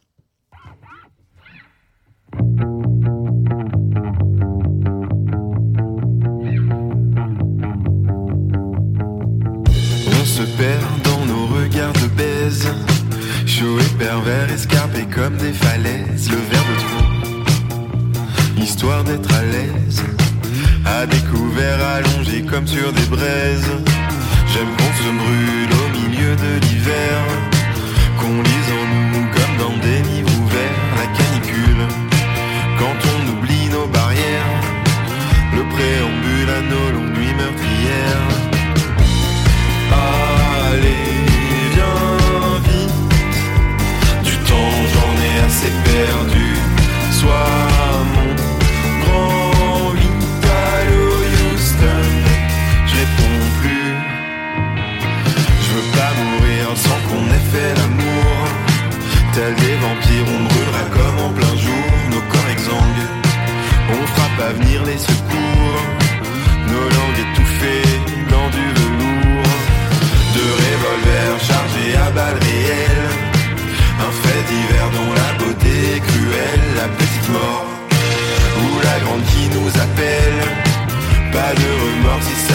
Chaud 13.45 13.80
et 13.80 13.97
pervers, 13.97 14.52
escarpés 14.52 15.08
comme 15.14 15.38
des 15.38 15.54
falaises. 15.54 16.30
Le 16.30 16.38
verre 16.52 16.66
de 16.70 16.76
trop, 16.84 18.62
histoire 18.62 19.04
d'être 19.06 19.34
à 19.34 19.43
l'aise. 19.43 20.04
À 20.86 21.06
découvert, 21.06 21.80
allongé 21.95 22.41
comme 22.41 22.68
sur 22.68 22.91
des 22.91 23.06
braises. 23.06 23.72
J'aime 24.52 24.68
qu'on 24.78 24.93
se 24.97 25.12
brûle 25.22 25.72
au 25.82 25.88
milieu 25.97 26.36
de 26.36 26.60
l'hiver. 26.66 27.16
Qu'on 28.20 28.41
lise 28.41 28.72
en 28.80 28.86
nous 29.14 29.28
comme 29.32 29.56
dans 29.58 29.78
des 29.82 30.02
livres 30.10 30.36
ouverts. 30.43 30.84
La 30.97 31.08
canicule, 31.18 31.88
quand 32.78 32.97
on 33.14 33.38
oublie 33.38 33.70
nos 33.72 33.88
barrières. 33.88 34.62
Le 35.56 35.64
préambule 35.70 36.49
à 36.49 36.62
nos 36.70 36.91
longues 36.91 37.18
nuits 37.18 37.34
meurtrières. 37.34 38.28
Allez, 39.93 41.21
assez 45.52 45.74
perdu. 45.84 46.49
Sois 47.20 47.52
mon 48.14 48.30
grand 49.04 49.93
Italo 50.10 51.06
Houston. 51.36 52.08
Je 52.88 52.93
réponds 53.02 53.45
plus. 53.60 53.93
Je 55.64 55.70
veux 55.76 55.89
pas 55.97 56.12
mourir 56.22 56.66
sans 56.86 56.99
qu'on 57.08 57.26
ait 57.38 57.47
fait 57.54 57.74
l'amour. 57.80 58.36
Tel 59.34 59.54
des 59.56 59.76
vampires, 59.86 60.28
on 60.36 60.41
brûlera 60.49 60.84
comme 60.95 61.20
en 61.26 61.30
plein 61.38 61.56
jour. 61.66 61.88
Nos 62.12 62.24
corps 62.32 62.49
exsangues, 62.52 63.06
on 63.93 64.08
frappe 64.14 64.39
à 64.49 64.54
venir 64.54 64.84
les 64.86 64.97
secours. 64.97 66.01
Mort 77.32 77.66
ou 78.62 78.80
la 78.84 78.98
grande 79.04 79.26
qui 79.32 79.48
nous 79.56 79.70
appelle. 79.86 80.42
Pas 81.32 81.54
de 81.62 81.70
remords 81.82 82.24
si 82.24 82.51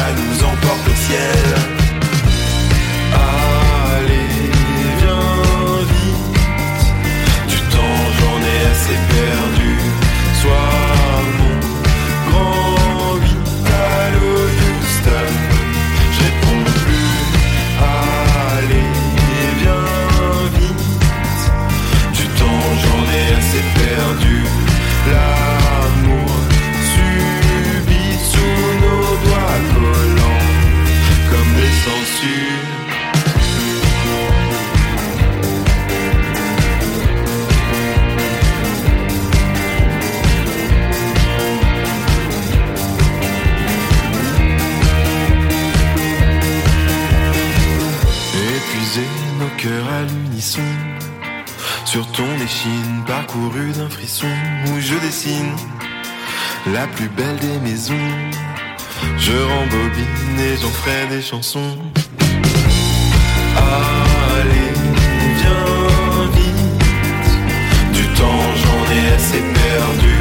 à 49.69 50.03
l'unisson 50.03 50.61
Sur 51.85 52.07
ton 52.13 52.29
échine 52.45 53.03
parcouru 53.07 53.73
d'un 53.73 53.89
frisson 53.89 54.29
Où 54.67 54.81
je 54.81 54.95
dessine 55.05 55.55
la 56.73 56.87
plus 56.89 57.09
belle 57.09 57.39
des 57.39 57.59
maisons 57.61 57.95
Je 59.19 59.33
rembobine 59.33 60.41
et 60.41 60.57
j'en 60.61 60.71
ferai 60.71 61.07
des 61.09 61.23
chansons. 61.23 61.79
Allez, 63.57 64.73
viens 65.39 66.27
vite. 66.35 67.93
Du 67.93 68.05
temps, 68.15 68.47
j'en 68.63 68.95
ai 68.95 69.15
assez 69.15 69.41
perdu. 69.41 70.16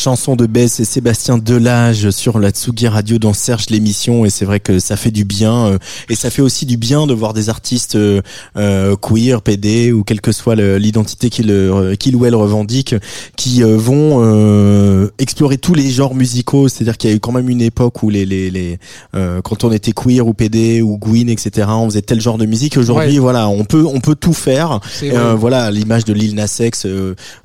Chanson 0.00 0.34
de 0.34 0.46
Bess 0.46 0.80
et 0.80 0.86
Sébastien 0.86 1.36
Delage 1.36 2.08
sur 2.08 2.38
la 2.38 2.48
Tsugi 2.52 2.88
Radio 2.88 3.18
dans 3.18 3.34
Serge 3.34 3.66
l'émission. 3.68 4.24
Et 4.24 4.30
c'est 4.30 4.46
vrai 4.46 4.58
que 4.58 4.78
ça 4.78 4.96
fait 4.96 5.10
du 5.10 5.26
bien 5.26 5.66
euh, 5.66 5.78
et 6.08 6.14
ça 6.14 6.30
fait 6.30 6.40
aussi 6.40 6.64
du 6.64 6.78
bien 6.78 7.06
de 7.06 7.12
voir 7.12 7.34
des 7.34 7.50
artistes 7.50 7.96
euh, 7.96 8.22
euh, 8.56 8.96
queer, 8.96 9.42
PD 9.42 9.92
ou 9.92 10.02
quelle 10.02 10.22
que 10.22 10.32
soit 10.32 10.54
l'identité 10.56 11.28
qu'ils 11.28 11.50
euh, 11.50 11.96
qu'ils 11.96 12.16
ou 12.16 12.24
elles 12.24 12.34
revendiquent 12.34 12.94
qui 13.36 13.62
euh, 13.62 13.76
vont 13.76 14.22
euh, 14.24 15.08
explorer 15.18 15.58
tous 15.58 15.74
les 15.74 15.90
genres 15.90 16.14
musicaux. 16.14 16.68
C'est-à-dire 16.68 16.96
qu'il 16.96 17.10
y 17.10 17.12
a 17.12 17.16
eu 17.16 17.20
quand 17.20 17.32
même 17.32 17.50
une 17.50 17.60
époque 17.60 18.02
où 18.02 18.08
les 18.08 18.24
les, 18.24 18.50
les 18.50 18.78
euh, 19.14 19.42
quand 19.42 19.64
on 19.64 19.72
était 19.72 19.92
queer 19.92 20.26
ou 20.26 20.32
PD 20.32 20.80
ou 20.80 20.96
Gwyn 20.96 21.28
etc 21.28 21.66
on 21.72 21.90
faisait 21.90 22.00
tel 22.00 22.22
genre 22.22 22.38
de 22.38 22.46
musique. 22.46 22.78
Aujourd'hui 22.78 23.12
Ouais. 23.14 23.18
voilà 23.18 23.50
on 23.50 23.64
peut 23.66 23.84
on 23.86 24.00
peut 24.00 24.14
tout 24.14 24.32
faire. 24.32 24.80
Euh, 25.02 25.34
voilà 25.34 25.70
l'image 25.70 26.06
de 26.06 26.14
Lil 26.14 26.34
Nas 26.36 26.56
X 26.58 26.86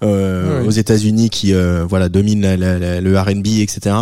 Ouais. 0.02 0.66
aux 0.66 0.72
États-Unis 0.72 1.30
qui 1.30 1.54
euh, 1.54 1.84
voilà 1.86 2.08
domine 2.08 2.45
la- 2.46 2.58
la- 2.58 2.80
la- 2.80 3.02
le 3.02 3.20
R&B 3.20 3.48
etc 3.62 3.96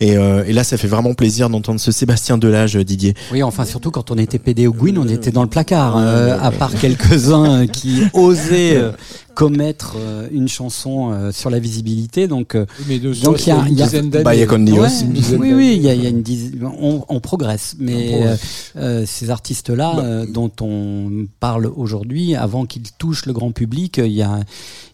et, 0.00 0.16
euh, 0.16 0.44
et 0.46 0.52
là 0.52 0.64
ça 0.64 0.76
fait 0.76 0.88
vraiment 0.88 1.14
plaisir 1.14 1.50
d'entendre 1.50 1.80
ce 1.80 1.90
Sébastien 1.92 2.38
Delage 2.38 2.76
Didier 2.76 3.14
Oui, 3.32 3.42
enfin 3.42 3.64
surtout 3.64 3.90
quand 3.90 4.10
on 4.10 4.16
était 4.18 4.38
PD 4.38 4.66
au 4.66 4.72
Gwyn, 4.72 4.96
on 4.98 5.08
était 5.08 5.30
dans 5.32 5.42
le 5.42 5.48
placard, 5.48 5.96
euh, 5.98 6.38
à 6.40 6.50
part 6.50 6.72
quelques-uns 6.74 7.62
euh, 7.62 7.66
qui 7.66 8.02
osaient 8.12 8.76
euh, 8.76 8.92
commettre 9.34 9.94
euh, 9.98 10.28
une 10.32 10.48
chanson 10.48 11.12
euh, 11.12 11.30
sur 11.32 11.48
la 11.50 11.58
visibilité. 11.60 12.26
Donc, 12.26 12.54
euh, 12.56 12.66
Oui, 12.80 12.84
mais 12.88 12.98
de 12.98 13.14
Donc, 13.22 13.46
il 13.46 13.48
y 13.48 13.52
a- 13.52 13.56
une 13.58 13.72
il 13.72 13.78
y 13.78 13.82
a- 13.82 13.84
dizaine 13.86 14.10
d'années. 14.10 14.24
Ouais, 14.24 14.88
dizaine 15.12 15.40
oui, 15.40 15.52
oui, 15.54 15.74
il 15.76 15.82
y 15.82 15.88
a, 15.88 15.94
y 15.94 16.06
a 16.06 16.08
une 16.08 16.22
dizaine, 16.22 16.68
on, 16.80 17.04
on 17.08 17.20
progresse, 17.20 17.76
mais 17.78 17.94
On 17.94 17.98
euh, 17.98 18.18
progresse. 18.18 18.40
euh, 18.76 19.04
ces 19.06 19.30
artistes-là 19.30 19.92
Bah. 19.96 20.02
euh, 20.04 20.26
dont 20.26 20.50
on 20.60 21.26
parle 21.38 21.66
aujourd'hui, 21.66 22.34
avant 22.34 22.66
qu'ils 22.66 22.90
touchent 22.98 23.26
le 23.26 23.32
grand 23.32 23.52
public, 23.52 23.98
euh, 24.00 24.06
il 24.08 24.14
y 24.14 24.22
a 24.22 24.40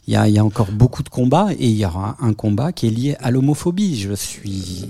il 0.06 0.14
y, 0.14 0.16
a, 0.16 0.28
il 0.28 0.34
y 0.34 0.38
a 0.38 0.44
encore 0.44 0.68
beaucoup 0.70 1.02
de 1.02 1.08
combats 1.08 1.48
et 1.58 1.66
il 1.66 1.76
y 1.76 1.84
aura 1.86 2.16
un 2.20 2.34
combat 2.34 2.72
qui 2.72 2.86
est 2.88 2.90
lié 2.90 3.16
à 3.20 3.30
l'homophobie. 3.30 3.98
Je 4.00 4.12
suis 4.14 4.84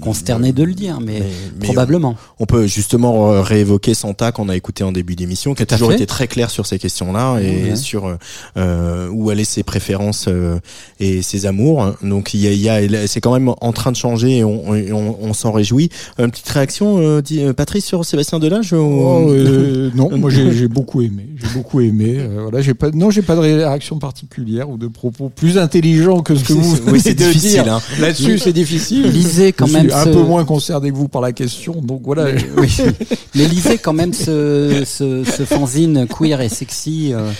consterné 0.00 0.52
de 0.52 0.62
le 0.64 0.74
dire, 0.74 1.00
mais, 1.00 1.20
Mais- 1.20 1.26
mais 1.60 1.64
probablement. 1.66 2.16
on 2.38 2.46
peut 2.46 2.66
justement 2.66 3.30
euh, 3.32 3.40
réévoquer 3.42 3.94
Santa 3.94 4.32
qu'on 4.32 4.48
a 4.48 4.56
écouté 4.56 4.84
en 4.84 4.92
début 4.92 5.16
d'émission 5.16 5.54
qui 5.54 5.62
a 5.62 5.66
toujours 5.66 5.88
fait. 5.90 5.94
été 5.96 6.06
très 6.06 6.26
clair 6.26 6.50
sur 6.50 6.66
ces 6.66 6.78
questions-là 6.78 7.38
et 7.40 7.70
Ouais. 7.70 7.76
sur 7.76 8.06
euh, 8.06 8.16
euh, 8.56 9.08
où 9.10 9.30
allaient 9.30 9.44
ses 9.44 9.62
préférences 9.62 10.26
euh, 10.28 10.58
et 11.00 11.22
ses 11.22 11.46
amours 11.46 11.94
donc 12.02 12.34
il 12.34 12.40
y 12.40 12.68
a, 12.68 12.82
il 12.82 12.90
y 12.92 12.96
a 12.96 13.06
c'est 13.06 13.20
quand 13.20 13.32
même 13.32 13.52
en 13.60 13.72
train 13.72 13.90
de 13.92 13.96
changer 13.96 14.38
et 14.38 14.44
on, 14.44 14.74
et 14.74 14.92
on, 14.92 15.22
on 15.22 15.32
s'en 15.34 15.52
réjouit 15.52 15.88
une 16.18 16.30
petite 16.30 16.48
réaction 16.48 16.98
euh, 16.98 17.20
dit, 17.22 17.42
euh, 17.42 17.52
Patrice 17.52 17.84
sur 17.84 18.04
Sébastien 18.04 18.38
Delage 18.38 18.72
ou- 18.72 18.76
Oh, 18.78 19.26
euh, 19.30 19.90
non, 19.94 20.16
moi 20.16 20.30
j'ai 20.30 20.68
beaucoup 20.68 21.02
aimé. 21.02 21.28
J'ai 21.36 21.48
beaucoup 21.54 21.80
aimé. 21.80 22.16
euh, 22.18 22.42
voilà, 22.42 22.60
j'ai 22.60 22.74
pas, 22.74 22.90
non, 22.90 23.10
j'ai 23.10 23.22
pas 23.22 23.34
de 23.36 23.40
réaction 23.40 23.98
particulière 23.98 24.47
ou 24.68 24.76
de 24.76 24.88
propos 24.88 25.28
plus 25.28 25.58
intelligents 25.58 26.22
que 26.22 26.34
ce 26.34 26.44
que 26.44 26.52
vous 26.52 26.76
oui 26.92 27.00
c'est 27.00 27.10
venez 27.18 27.26
de 27.26 27.32
difficile 27.32 27.62
dire. 27.64 27.74
hein. 27.74 27.80
Là-dessus, 28.00 28.38
c'est 28.38 28.52
difficile. 28.52 29.06
Lisez 29.10 29.52
quand 29.52 29.66
Je 29.66 29.72
même 29.74 29.90
suis 29.90 29.98
un 29.98 30.04
peu 30.04 30.22
moins 30.22 30.44
concerné 30.44 30.90
que 30.90 30.96
vous 30.96 31.08
par 31.08 31.20
la 31.22 31.32
question, 31.32 31.74
donc 31.82 32.02
voilà. 32.04 32.32
Mais, 32.32 32.44
oui. 32.56 32.68
Mais 33.34 33.44
lisez 33.46 33.78
quand 33.78 33.92
même 33.92 34.12
ce, 34.12 34.82
ce, 34.86 35.24
ce 35.24 35.42
fanzine 35.44 36.06
queer 36.08 36.40
et 36.40 36.48
sexy. 36.48 37.12
Euh, 37.12 37.30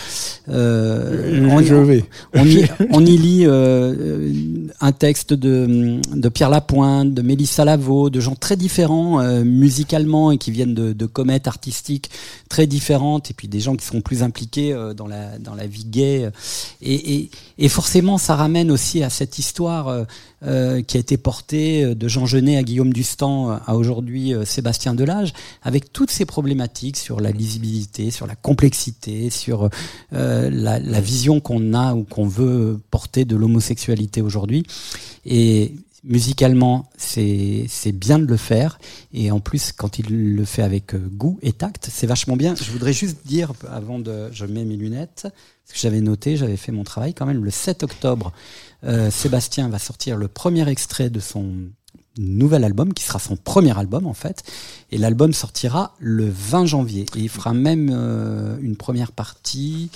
euh, 0.50 1.48
on, 1.50 1.62
je 1.62 1.74
vais. 1.74 2.04
on 2.34 2.44
y, 2.46 2.64
on 2.90 3.04
y 3.04 3.16
lit 3.16 3.42
euh, 3.46 4.32
un 4.80 4.92
texte 4.92 5.34
de, 5.34 6.00
de 6.14 6.28
Pierre 6.28 6.50
Lapointe, 6.50 7.12
de 7.14 7.22
Mélissa 7.22 7.64
Lavo, 7.64 8.10
de 8.10 8.20
gens 8.20 8.34
très 8.34 8.56
différents 8.56 9.20
euh, 9.20 9.44
musicalement 9.44 10.30
et 10.30 10.38
qui 10.38 10.50
viennent 10.50 10.74
de, 10.74 10.92
de 10.92 11.06
comètes 11.06 11.46
artistiques 11.46 12.10
très 12.48 12.66
différentes, 12.66 13.30
et 13.30 13.34
puis 13.34 13.48
des 13.48 13.60
gens 13.60 13.76
qui 13.76 13.86
sont 13.86 14.00
plus 14.00 14.22
impliqués 14.22 14.72
euh, 14.72 14.94
dans 14.94 15.06
la 15.06 15.38
dans 15.38 15.54
la 15.54 15.66
vie 15.66 15.84
gay. 15.84 16.28
Et, 16.82 16.94
et, 17.04 17.30
et 17.58 17.68
forcément, 17.68 18.18
ça 18.18 18.36
ramène 18.36 18.70
aussi 18.70 19.02
à 19.02 19.10
cette 19.10 19.38
histoire 19.38 19.88
euh, 19.88 20.04
euh, 20.44 20.82
qui 20.82 20.96
a 20.96 21.00
été 21.00 21.16
portée 21.16 21.84
euh, 21.84 21.94
de 21.94 22.08
Jean 22.08 22.26
Genet 22.26 22.56
à 22.56 22.62
Guillaume 22.62 22.92
Dustan 22.92 23.50
euh, 23.50 23.56
à 23.66 23.76
aujourd'hui 23.76 24.32
Sébastien 24.44 24.94
Delage, 24.94 25.32
avec 25.62 25.92
toutes 25.92 26.10
ces 26.10 26.24
problématiques 26.24 26.96
sur 26.96 27.20
la 27.20 27.30
lisibilité, 27.30 28.10
sur 28.10 28.26
la 28.26 28.36
complexité, 28.36 29.30
sur 29.30 29.68
euh, 30.12 30.50
la, 30.50 30.78
la 30.78 31.00
vision 31.00 31.40
qu'on 31.40 31.74
a 31.74 31.94
ou 31.94 32.04
qu'on 32.04 32.26
veut 32.26 32.80
porter 32.90 33.24
de 33.24 33.36
l'homosexualité 33.36 34.22
aujourd'hui. 34.22 34.64
Et 35.24 35.74
musicalement, 36.04 36.88
c'est 36.96 37.68
bien 37.92 38.18
de 38.18 38.24
le 38.24 38.36
faire. 38.36 38.78
Et 39.12 39.30
en 39.30 39.40
plus, 39.40 39.72
quand 39.72 39.98
il 39.98 40.34
le 40.36 40.44
fait 40.44 40.62
avec 40.62 40.94
euh, 40.94 40.98
goût 40.98 41.38
et 41.42 41.52
tact, 41.52 41.88
c'est 41.90 42.06
vachement 42.06 42.36
bien. 42.36 42.54
Je 42.54 42.70
voudrais 42.70 42.92
juste 42.92 43.26
dire, 43.26 43.52
avant 43.68 43.98
de... 43.98 44.28
Je 44.32 44.46
mets 44.46 44.64
mes 44.64 44.76
lunettes, 44.76 45.22
parce 45.22 45.74
que 45.74 45.78
j'avais 45.78 46.00
noté, 46.00 46.36
j'avais 46.36 46.56
fait 46.56 46.72
mon 46.72 46.84
travail 46.84 47.14
quand 47.14 47.26
même, 47.26 47.44
le 47.44 47.50
7 47.50 47.82
octobre, 47.82 48.32
euh, 48.84 49.10
Sébastien 49.10 49.68
va 49.68 49.78
sortir 49.78 50.16
le 50.16 50.28
premier 50.28 50.68
extrait 50.68 51.10
de 51.10 51.20
son 51.20 51.52
nouvel 52.18 52.64
album, 52.64 52.92
qui 52.92 53.04
sera 53.04 53.18
son 53.18 53.36
premier 53.36 53.76
album 53.78 54.06
en 54.06 54.14
fait. 54.14 54.42
Et 54.90 54.98
l'album 54.98 55.32
sortira 55.32 55.94
le 55.98 56.28
20 56.28 56.66
janvier. 56.66 57.06
Et 57.16 57.20
il 57.20 57.28
fera 57.28 57.54
même 57.54 57.90
euh, 57.92 58.58
une 58.60 58.76
première 58.76 59.12
partie 59.12 59.90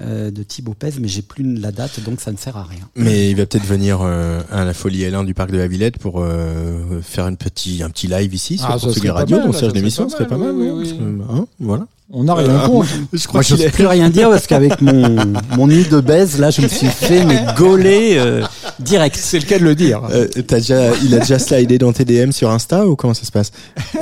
euh, 0.00 0.30
de 0.30 0.42
Thibaut 0.42 0.74
Pez, 0.74 0.90
mais 1.00 1.08
j'ai 1.08 1.22
plus 1.22 1.42
la 1.58 1.72
date, 1.72 2.00
donc 2.04 2.20
ça 2.20 2.30
ne 2.32 2.36
sert 2.36 2.56
à 2.56 2.64
rien. 2.64 2.88
mais 2.96 3.30
il 3.30 3.36
va 3.36 3.46
peut-être 3.46 3.64
venir 3.66 4.00
euh, 4.02 4.40
à 4.50 4.64
la 4.64 4.74
Folie 4.74 5.02
L1 5.04 5.24
du 5.24 5.34
parc 5.34 5.50
de 5.50 5.58
la 5.58 5.66
Villette 5.66 5.98
pour 5.98 6.20
euh, 6.20 7.00
faire 7.02 7.26
une 7.28 7.36
petit, 7.36 7.82
un 7.82 7.90
petit 7.90 8.06
live 8.06 8.34
ici 8.34 8.58
sur 8.58 8.68
Ah, 8.70 8.78
Portugais 8.78 9.10
Radio 9.10 9.38
ça 9.52 9.60
Serge 9.60 9.72
l'émission 9.74 10.08
ce 10.08 10.16
serait 10.16 10.26
pas 10.26 10.36
mal, 10.36 10.52
oui, 10.54 10.98
hein, 11.30 11.46
voilà 11.60 11.86
On 12.10 12.24
n'a 12.24 12.34
rien 12.34 12.58
contre. 12.66 12.88
je 13.12 13.26
crois 13.26 13.38
Moi, 13.38 13.42
je 13.42 13.54
n'ose 13.54 13.72
plus 13.72 13.86
rien 13.86 14.10
dire 14.10 14.28
parce 14.30 14.46
qu'avec 14.46 14.80
mon, 14.82 15.16
mon 15.56 15.66
nid 15.68 15.84
de 15.88 16.00
baise, 16.00 16.38
là, 16.38 16.50
je 16.50 16.60
me 16.62 16.68
suis 16.68 16.86
fait 16.88 17.24
mais 17.24 17.44
gauler 17.56 18.16
euh, 18.18 18.44
direct. 18.80 19.16
C'est 19.20 19.38
le 19.38 19.44
cas 19.44 19.58
de 19.58 19.64
le 19.64 19.74
dire. 19.74 20.02
Euh, 20.10 20.26
t'as 20.46 20.58
déjà, 20.58 20.90
il 21.02 21.14
a 21.14 21.18
déjà 21.18 21.38
slidé 21.38 21.78
dans 21.78 21.92
tes 21.92 22.04
DM 22.04 22.30
sur 22.32 22.50
Insta 22.50 22.86
ou 22.86 22.96
comment 22.96 23.14
ça 23.14 23.24
se 23.24 23.32
passe 23.32 23.52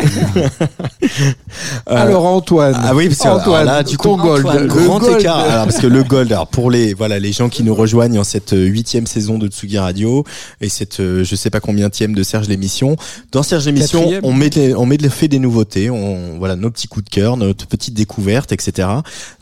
Euh, 1.89 1.97
Alors 1.97 2.25
Antoine. 2.27 2.75
Ah 2.77 2.95
oui, 2.95 3.09
parce 3.09 3.20
que 3.20 3.29
Antoine, 3.29 3.62
alors 3.62 3.75
là, 3.77 3.83
du 3.83 3.97
ton 3.97 4.16
coup, 4.16 4.22
gold, 4.22 4.45
Antoine, 4.47 4.62
le 4.62 4.66
grand 4.68 4.99
gold. 4.99 5.20
écart. 5.20 5.39
Alors 5.39 5.64
parce 5.66 5.79
que 5.79 5.87
le 5.87 6.03
gold, 6.03 6.33
alors 6.33 6.47
pour 6.49 6.70
les 6.70 6.95
voilà 6.95 7.18
les 7.18 7.33
gens 7.33 7.49
qui 7.49 7.62
nous 7.62 7.75
rejoignent 7.75 8.18
en 8.18 8.25
cette 8.25 8.53
euh, 8.55 8.64
huitième 8.66 9.07
saison 9.07 9.39
de 9.39 9.47
Tsugi 9.49 9.79
Radio 9.79 10.25
et 10.61 10.68
cette 10.68 11.01
euh, 11.01 11.22
je 11.25 11.37
sais 11.37 11.51
pas 11.51 11.61
combien 11.61 11.89
de 11.89 12.22
Serge 12.22 12.49
l'émission. 12.49 12.97
Dans 13.33 13.43
Serge 13.43 13.66
l'émission, 13.66 14.11
on 14.22 14.33
met 14.33 14.51
des- 14.51 14.75
on 14.75 14.87
met 14.87 14.97
de 14.97 15.09
fait 15.09 15.29
des 15.29 15.39
nouveautés, 15.39 15.91
on 15.91 16.39
voilà 16.39 16.57
nos 16.57 16.70
petits 16.70 16.89
coups 16.89 17.05
de 17.05 17.11
cœur, 17.11 17.37
notre 17.37 17.66
petite 17.66 17.95
découverte, 17.95 18.51
etc. 18.53 18.89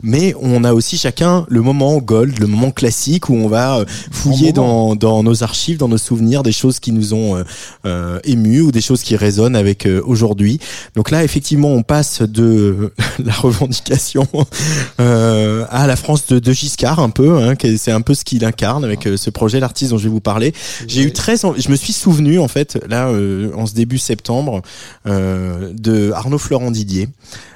Mais 0.03 0.35
on 0.41 0.63
a 0.63 0.73
aussi 0.73 0.97
chacun 0.97 1.45
le 1.49 1.61
moment 1.61 1.97
gold, 1.97 2.37
le 2.39 2.47
moment 2.47 2.71
classique 2.71 3.29
où 3.29 3.35
on 3.35 3.47
va 3.47 3.83
fouiller 4.11 4.51
dans 4.51 4.95
dans 4.95 5.22
nos 5.23 5.43
archives, 5.43 5.77
dans 5.77 5.87
nos 5.87 5.97
souvenirs, 5.97 6.43
des 6.43 6.51
choses 6.51 6.79
qui 6.79 6.91
nous 6.91 7.13
ont 7.13 7.37
euh, 7.37 7.43
euh, 7.85 8.19
émus 8.23 8.61
ou 8.61 8.71
des 8.71 8.81
choses 8.81 9.01
qui 9.01 9.15
résonnent 9.15 9.55
avec 9.55 9.85
euh, 9.85 10.01
aujourd'hui. 10.05 10.59
Donc 10.95 11.11
là, 11.11 11.23
effectivement, 11.23 11.69
on 11.69 11.83
passe 11.83 12.21
de 12.21 12.91
la 13.23 13.33
revendication 13.33 14.27
euh, 14.99 15.65
à 15.69 15.87
la 15.87 15.95
France 15.95 16.27
de, 16.27 16.39
de 16.39 16.51
Giscard 16.51 16.99
un 16.99 17.09
peu. 17.09 17.37
Hein, 17.37 17.55
c'est 17.77 17.91
un 17.91 18.01
peu 18.01 18.13
ce 18.13 18.23
qu'il 18.23 18.45
incarne 18.45 18.83
avec 18.83 19.07
euh, 19.07 19.17
ce 19.17 19.29
projet, 19.29 19.59
l'artiste 19.59 19.91
dont 19.91 19.97
je 19.97 20.03
vais 20.03 20.09
vous 20.09 20.19
parler. 20.19 20.53
J'ai 20.87 21.03
eu 21.03 21.11
très, 21.11 21.35
je 21.37 21.69
me 21.69 21.75
suis 21.75 21.93
souvenu 21.93 22.39
en 22.39 22.47
fait 22.47 22.79
là 22.87 23.07
euh, 23.07 23.51
en 23.55 23.65
ce 23.65 23.73
début 23.73 23.97
septembre 23.97 24.61
de 25.05 26.11
Arnaud 26.11 26.37
Florent 26.37 26.71
Didier. 26.71 27.07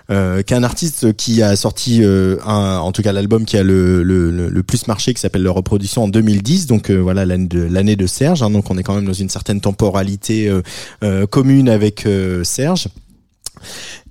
Euh, 0.10 0.42
qui 0.42 0.54
est 0.54 0.58
un 0.58 0.64
artiste 0.64 1.18
qui 1.18 1.42
a 1.42 1.54
sorti 1.58 2.02
euh, 2.02 2.38
un, 2.46 2.78
en 2.78 2.94
tout 2.94 3.02
cas 3.02 3.12
l'album 3.12 3.44
qui 3.44 3.58
a 3.58 3.64
le, 3.64 4.04
le, 4.04 4.32
le, 4.32 4.48
le 4.48 4.64
plus 4.64 4.88
marché 4.88 5.14
qui 5.14 5.20
s'appelle 5.20 5.44
leur 5.44 5.56
reproduction 5.56 6.06
en 6.06 6.08
2010 6.08 6.66
donc 6.66 6.90
euh, 6.90 6.96
voilà 6.96 7.26
l'année 7.26 7.98
de 7.98 8.08
Serge 8.08 8.42
hein, 8.42 8.50
donc 8.50 8.72
on 8.72 8.78
est 8.78 8.84
quand 8.84 8.96
même 8.96 9.06
dans 9.06 9.12
une 9.12 9.28
certaine 9.28 9.60
temporalité 9.60 10.50
commune 11.30 11.68
avec 11.68 12.08
Serge 12.44 12.88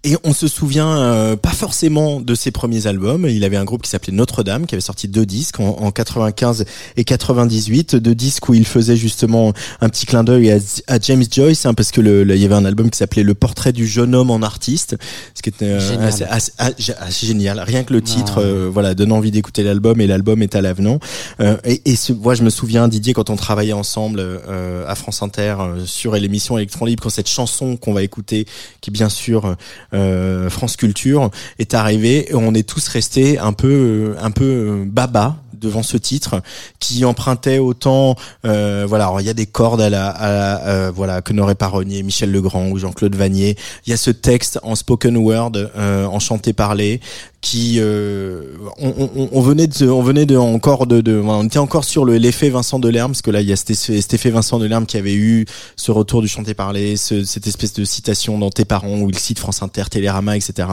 Et 0.04 0.16
on 0.24 0.32
se 0.32 0.46
souvient 0.48 0.98
euh, 0.98 1.36
pas 1.36 1.50
forcément 1.50 2.20
de 2.20 2.34
ses 2.34 2.50
premiers 2.50 2.86
albums. 2.86 3.26
Il 3.28 3.44
avait 3.44 3.56
un 3.56 3.64
groupe 3.64 3.82
qui 3.82 3.90
s'appelait 3.90 4.12
Notre-Dame, 4.12 4.66
qui 4.66 4.74
avait 4.74 4.80
sorti 4.82 5.08
deux 5.08 5.26
disques 5.26 5.60
en, 5.60 5.68
en 5.68 5.90
95 5.90 6.64
et 6.96 7.04
98, 7.04 7.96
deux 7.96 8.14
disques 8.14 8.48
où 8.48 8.54
il 8.54 8.66
faisait 8.66 8.96
justement 8.96 9.52
un 9.80 9.88
petit 9.88 10.06
clin 10.06 10.22
d'œil 10.24 10.50
à, 10.52 10.58
à 10.86 10.98
James 11.00 11.24
Joyce, 11.30 11.66
hein, 11.66 11.74
parce 11.74 11.90
que 11.90 12.00
le, 12.00 12.22
il 12.34 12.40
y 12.40 12.44
avait 12.44 12.54
un 12.54 12.64
album 12.64 12.90
qui 12.90 12.98
s'appelait 12.98 13.22
Le 13.22 13.34
portrait 13.34 13.72
du 13.72 13.86
jeune 13.86 14.14
homme 14.14 14.30
en 14.30 14.42
artiste, 14.42 14.96
ce 15.34 15.42
qui 15.42 15.48
était 15.48 15.64
euh, 15.66 15.80
Génial. 15.80 16.06
assez, 16.08 16.24
assez- 16.24 16.52
assez- 16.58 16.92
assez 16.98 17.26
génial. 17.26 17.60
Rien 17.60 17.84
que 17.84 17.92
le 17.92 18.02
titre, 18.02 18.34
Ah. 18.38 18.40
euh, 18.40 18.70
voilà, 18.72 18.94
donne 18.94 19.12
envie 19.12 19.30
d'écouter 19.30 19.62
l'album 19.62 20.00
et 20.00 20.06
l'album 20.06 20.42
est 20.42 20.54
à 20.54 20.60
l'avenant. 20.60 20.98
Euh, 21.40 21.56
et 21.64 21.82
et 21.84 21.96
ce, 21.96 22.12
moi, 22.12 22.34
je 22.34 22.42
me 22.42 22.50
souviens 22.50 22.88
Didier 22.88 23.12
quand 23.12 23.30
on 23.30 23.36
travaillait 23.36 23.72
ensemble 23.72 24.18
euh, 24.20 24.84
à 24.88 24.94
France 24.94 25.22
Inter 25.22 25.56
euh, 25.60 25.86
sur 25.86 26.14
l'émission 26.14 26.58
Electron 26.58 26.84
Libre, 26.86 27.02
quand 27.02 27.10
cette 27.10 27.28
chanson 27.28 27.76
qu'on 27.76 27.92
va 27.92 28.02
écouter, 28.02 28.46
qui 28.80 28.90
bien 28.90 29.08
sûr 29.08 29.56
euh, 29.94 30.50
France 30.50 30.76
Culture 30.76 31.30
est 31.58 31.74
arrivé 31.74 32.28
on 32.32 32.54
est 32.54 32.68
tous 32.68 32.88
restés 32.88 33.38
un 33.38 33.52
peu 33.52 33.68
euh, 33.68 34.14
un 34.20 34.30
peu 34.30 34.44
euh, 34.44 34.84
baba 34.86 35.36
devant 35.52 35.82
ce 35.82 35.96
titre 35.96 36.42
qui 36.78 37.04
empruntait 37.04 37.58
autant 37.58 38.14
euh, 38.44 38.84
voilà 38.88 39.12
il 39.20 39.26
y 39.26 39.30
a 39.30 39.34
des 39.34 39.46
cordes 39.46 39.80
à 39.80 39.90
la, 39.90 40.90
voilà 40.90 41.22
que 41.22 41.32
n'aurait 41.32 41.54
pas 41.54 41.68
renié 41.68 42.02
Michel 42.02 42.30
Legrand 42.30 42.68
ou 42.68 42.78
Jean-Claude 42.78 43.14
Vanier. 43.14 43.56
Il 43.86 43.90
y 43.90 43.92
a 43.92 43.96
ce 43.96 44.10
texte 44.10 44.58
en 44.62 44.74
spoken 44.74 45.16
word 45.16 45.52
euh, 45.56 46.04
en 46.06 46.18
chanté 46.18 46.52
parlé 46.52 47.00
qui 47.46 47.76
euh, 47.78 48.42
on, 48.78 49.08
on, 49.14 49.28
on 49.30 49.40
venait 49.40 49.68
de 49.68 49.88
on 49.88 50.02
venait 50.02 50.26
de 50.26 50.36
encore 50.36 50.88
de, 50.88 51.00
de 51.00 51.20
on 51.24 51.44
était 51.44 51.60
encore 51.60 51.84
sur 51.84 52.04
le 52.04 52.16
l'effet 52.16 52.50
Vincent 52.50 52.80
Delerme 52.80 53.12
parce 53.12 53.22
que 53.22 53.30
là 53.30 53.40
il 53.40 53.46
y 53.48 53.52
a 53.52 53.56
cet, 53.56 53.70
effet- 53.70 54.30
Vincent 54.30 54.58
Delerme 54.58 54.84
qui 54.84 54.96
avait 54.96 55.14
eu 55.14 55.46
ce 55.76 55.92
retour 55.92 56.22
du 56.22 56.28
chanté 56.28 56.54
parlé 56.54 56.96
ce, 56.96 57.24
cette 57.24 57.46
espèce 57.46 57.72
de 57.74 57.84
citation 57.84 58.36
dans 58.38 58.50
tes 58.50 58.64
parents 58.64 58.98
où 58.98 59.08
il 59.10 59.18
cite 59.18 59.38
France 59.38 59.62
Inter 59.62 59.84
Télérama 59.90 60.36
etc 60.36 60.68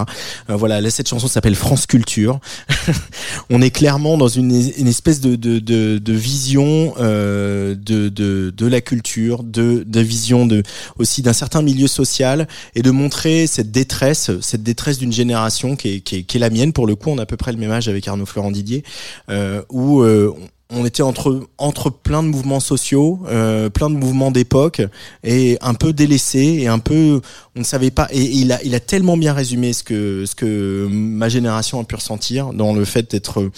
Euh, 0.50 0.56
voilà 0.56 0.82
là 0.82 0.90
cette 0.90 1.08
chanson 1.08 1.28
s'appelle 1.28 1.54
France 1.56 1.86
Culture. 1.86 2.40
On 3.52 3.62
est 3.62 3.70
clairement 3.70 4.18
dans 4.18 4.28
une, 4.28 4.52
une 4.78 4.88
espèce 4.88 5.22
de, 5.22 5.36
de, 5.36 5.60
de, 5.60 6.00
de 6.00 6.14
vision 6.14 6.94
euh, 7.00 7.76
de, 7.76 8.10
de, 8.10 8.52
de 8.56 8.66
la 8.68 8.82
culture, 8.82 9.44
de, 9.44 9.84
de 9.86 10.00
vision 10.00 10.46
de 10.48 10.64
aussi 10.98 11.22
d'un 11.22 11.34
certain 11.34 11.62
milieu 11.62 11.88
social 11.88 12.48
et 12.74 12.82
de 12.82 12.92
montrer 12.92 13.46
cette 13.48 13.72
détresse, 13.72 14.32
cette 14.42 14.64
détresse 14.64 14.98
d'une 14.98 15.14
génération 15.14 15.76
qui 15.76 15.90
est, 15.96 16.00
qui, 16.00 16.16
est, 16.18 16.24
qui 16.24 16.38
est 16.38 16.40
la 16.40 16.50
mienne 16.50 16.63
pour 16.72 16.88
le 16.88 16.96
coup. 16.96 17.10
On 17.10 17.18
a 17.18 17.24
à 17.24 17.26
peu 17.26 17.38
près 17.38 17.52
le 17.52 17.58
même 17.58 17.72
âge 17.72 17.90
avec 17.90 18.08
Arnaud 18.08 18.26
Florent 18.26 18.52
Didier, 18.52 18.84
euh, 19.30 19.64
où 19.70 20.02
euh, 20.02 20.34
on 20.70 20.86
était 20.86 21.04
entre 21.04 21.48
entre 21.58 21.90
plein 21.90 22.24
de 22.24 22.30
mouvements 22.30 22.60
sociaux, 22.60 23.20
euh, 23.28 23.70
plein 23.70 23.90
de 23.90 23.96
mouvements 23.96 24.32
d'époque 24.32 24.82
et 25.24 25.58
un 25.62 25.74
peu 25.74 25.94
délaissés 25.94 26.60
et 26.62 26.68
un 26.68 26.80
peu 26.80 27.22
on 27.56 27.60
ne 27.60 27.66
savait 27.66 27.92
pas 27.92 28.08
et 28.12 28.22
il 28.22 28.52
a 28.52 28.64
il 28.64 28.74
a 28.74 28.80
tellement 28.80 29.18
bien 29.18 29.34
résumé 29.34 29.74
ce 29.74 29.84
que 29.84 30.26
ce 30.26 30.36
que 30.36 30.88
ma 30.90 31.30
génération 31.30 31.80
a 31.80 31.84
pu 31.84 31.96
ressentir 31.96 32.54
dans 32.54 32.74
le 32.74 32.86
fait 32.86 33.12
d'être 33.12 33.52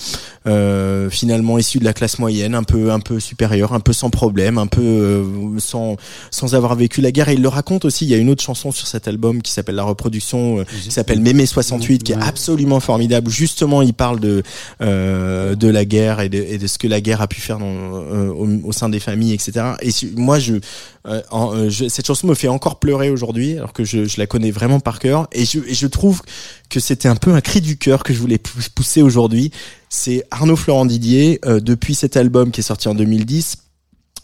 euh, 0.47 1.09
finalement 1.09 1.57
issu 1.57 1.79
de 1.79 1.85
la 1.85 1.93
classe 1.93 2.19
moyenne, 2.19 2.55
un 2.55 2.63
peu 2.63 2.91
un 2.91 2.99
peu 2.99 3.19
supérieure, 3.19 3.73
un 3.73 3.79
peu 3.79 3.93
sans 3.93 4.09
problème, 4.09 4.57
un 4.57 4.67
peu 4.67 4.81
euh, 4.81 5.23
sans 5.59 5.97
sans 6.31 6.55
avoir 6.55 6.75
vécu 6.75 7.01
la 7.01 7.11
guerre. 7.11 7.29
Et 7.29 7.33
il 7.33 7.41
le 7.41 7.47
raconte 7.47 7.85
aussi, 7.85 8.05
il 8.05 8.11
y 8.11 8.13
a 8.13 8.17
une 8.17 8.29
autre 8.29 8.43
chanson 8.43 8.71
sur 8.71 8.87
cet 8.87 9.07
album 9.07 9.41
qui 9.41 9.51
s'appelle 9.51 9.75
la 9.75 9.83
reproduction 9.83 10.59
euh, 10.59 10.63
qui 10.83 10.91
s'appelle 10.91 11.19
Mémé 11.21 11.45
68 11.45 12.03
qui 12.03 12.11
est 12.11 12.21
absolument 12.21 12.79
formidable. 12.79 13.29
Justement, 13.31 13.81
il 13.81 13.93
parle 13.93 14.19
de 14.19 14.43
euh, 14.81 15.55
de 15.55 15.67
la 15.67 15.85
guerre 15.85 16.19
et 16.19 16.29
de, 16.29 16.37
et 16.37 16.57
de 16.57 16.67
ce 16.67 16.77
que 16.77 16.87
la 16.87 17.01
guerre 17.05 17.21
a 17.21 17.27
pu 17.27 17.39
faire 17.39 17.59
euh, 17.61 18.31
au, 18.63 18.71
sein 18.71 18.89
des 18.89 18.99
familles, 18.99 19.33
etc. 19.33 19.51
Et 19.81 19.91
moi, 20.17 20.39
je, 20.39 20.55
euh, 21.07 21.21
euh, 21.31 21.69
je- 21.69 21.87
cette 21.87 22.05
chanson 22.07 22.27
me 22.27 22.33
fait 22.35 22.47
encore 22.49 22.79
pleurer 22.79 23.09
aujourd'hui, 23.09 23.57
alors 23.57 23.71
que 23.73 23.83
je, 23.85 24.05
je 24.05 24.17
la 24.19 24.25
connais 24.27 24.51
vraiment 24.51 24.79
par 24.79 24.99
cœur. 24.99 25.27
Et 25.31 25.45
je, 25.45 25.59
et 25.67 25.73
je 25.73 25.87
trouve 25.87 26.21
que 26.69 26.79
c'était 26.79 27.07
un 27.07 27.15
peu 27.15 27.33
un 27.33 27.41
cri 27.41 27.61
du 27.61 27.77
cœur 27.77 28.03
que 28.03 28.13
je 28.13 28.19
voulais 28.19 28.37
pou- 28.39 28.59
pousser 28.73 29.01
aujourd'hui. 29.01 29.51
C'est 29.89 30.25
Arnaud 30.31 30.55
Florent 30.57 30.85
Didier, 30.85 31.39
euh, 31.45 31.59
depuis 31.59 31.95
cet 31.95 32.17
album 32.17 32.51
qui 32.51 32.59
est 32.61 32.63
sorti 32.63 32.87
en 32.89 32.95
2010. 32.95 33.57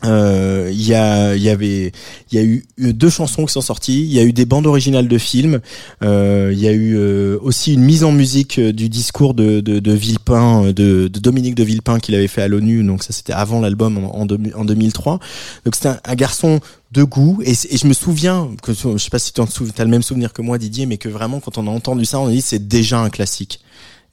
Euh, 0.03 0.69
Il 0.71 0.81
y 0.85 0.93
a, 0.93 1.35
y 1.35 1.49
avait, 1.49 1.91
il 2.31 2.35
y 2.35 2.37
a 2.39 2.43
eu 2.43 2.65
deux 2.77 3.09
chansons 3.09 3.45
qui 3.45 3.53
sont 3.53 3.61
sorties. 3.61 4.01
Il 4.01 4.11
y 4.11 4.19
a 4.19 4.23
eu 4.23 4.33
des 4.33 4.45
bandes 4.45 4.65
originales 4.67 5.07
de 5.07 5.17
films. 5.17 5.59
Euh, 6.03 6.49
il 6.53 6.59
y 6.59 6.67
a 6.67 6.71
eu 6.71 6.95
euh, 6.97 7.37
aussi 7.41 7.73
une 7.73 7.81
mise 7.83 8.03
en 8.03 8.11
musique 8.11 8.59
euh, 8.59 8.71
du 8.73 8.89
discours 8.89 9.33
de, 9.33 9.59
de, 9.61 9.79
de 9.79 9.91
Villepin, 9.91 10.65
euh, 10.65 10.73
de, 10.73 11.07
de 11.07 11.19
Dominique 11.19 11.55
de 11.55 11.63
Villepin 11.63 11.99
qu'il 11.99 12.15
avait 12.15 12.27
fait 12.27 12.41
à 12.41 12.47
l'ONU. 12.47 12.83
Donc 12.83 13.03
ça, 13.03 13.13
c'était 13.13 13.33
avant 13.33 13.59
l'album 13.61 13.97
en, 13.97 14.15
en, 14.21 14.25
deux- 14.25 14.39
en 14.55 14.65
2003. 14.65 15.19
Donc 15.65 15.75
c'était 15.75 15.89
un, 15.89 16.15
garçon 16.15 16.59
de 16.91 17.03
goût 17.03 17.39
et 17.45 17.53
je 17.53 17.87
me 17.87 17.93
souviens 17.93 18.49
que 18.61 18.73
je 18.73 18.97
sais 18.97 19.09
pas 19.09 19.17
si 19.19 19.31
tu 19.31 19.41
as 19.41 19.83
le 19.83 19.89
même 19.89 20.03
souvenir 20.03 20.33
que 20.33 20.41
moi 20.41 20.57
Didier 20.57 20.85
mais 20.85 20.97
que 20.97 21.07
vraiment 21.07 21.39
quand 21.39 21.57
on 21.57 21.65
a 21.67 21.69
entendu 21.71 22.03
ça 22.03 22.19
on 22.19 22.27
a 22.27 22.31
dit 22.31 22.41
c'est 22.41 22.67
déjà 22.67 22.99
un 22.99 23.09
classique 23.09 23.61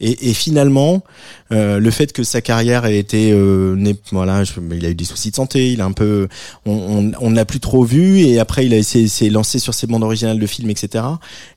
et, 0.01 0.31
et 0.31 0.33
finalement 0.33 1.03
euh, 1.53 1.79
le 1.79 1.91
fait 1.91 2.13
que 2.13 2.23
sa 2.23 2.41
carrière 2.41 2.85
ait 2.85 2.99
été 2.99 3.33
euh, 3.33 3.75
n'est- 3.77 3.97
voilà 4.13 4.45
je- 4.45 4.53
il 4.73 4.85
a 4.85 4.91
eu 4.91 4.95
des 4.95 5.05
soucis 5.05 5.31
de 5.31 5.37
santé 5.37 5.73
il 5.73 5.81
a 5.81 5.85
un 5.85 5.93
peu 5.93 6.29
on, 6.67 6.73
on, 6.73 7.13
on 7.21 7.31
l'a 7.31 7.45
plus 7.45 7.61
trop 7.61 7.85
vu 7.85 8.21
et 8.21 8.39
après 8.39 8.67
il 8.67 8.75
a 8.75 8.77
essayé 8.77 9.09
s'est 9.09 9.31
lancé 9.31 9.59
sur 9.59 9.73
ses 9.75 9.87
bandes 9.87 10.05
originales 10.05 10.39
de 10.39 10.47
films 10.47 10.71
etc 10.71 11.05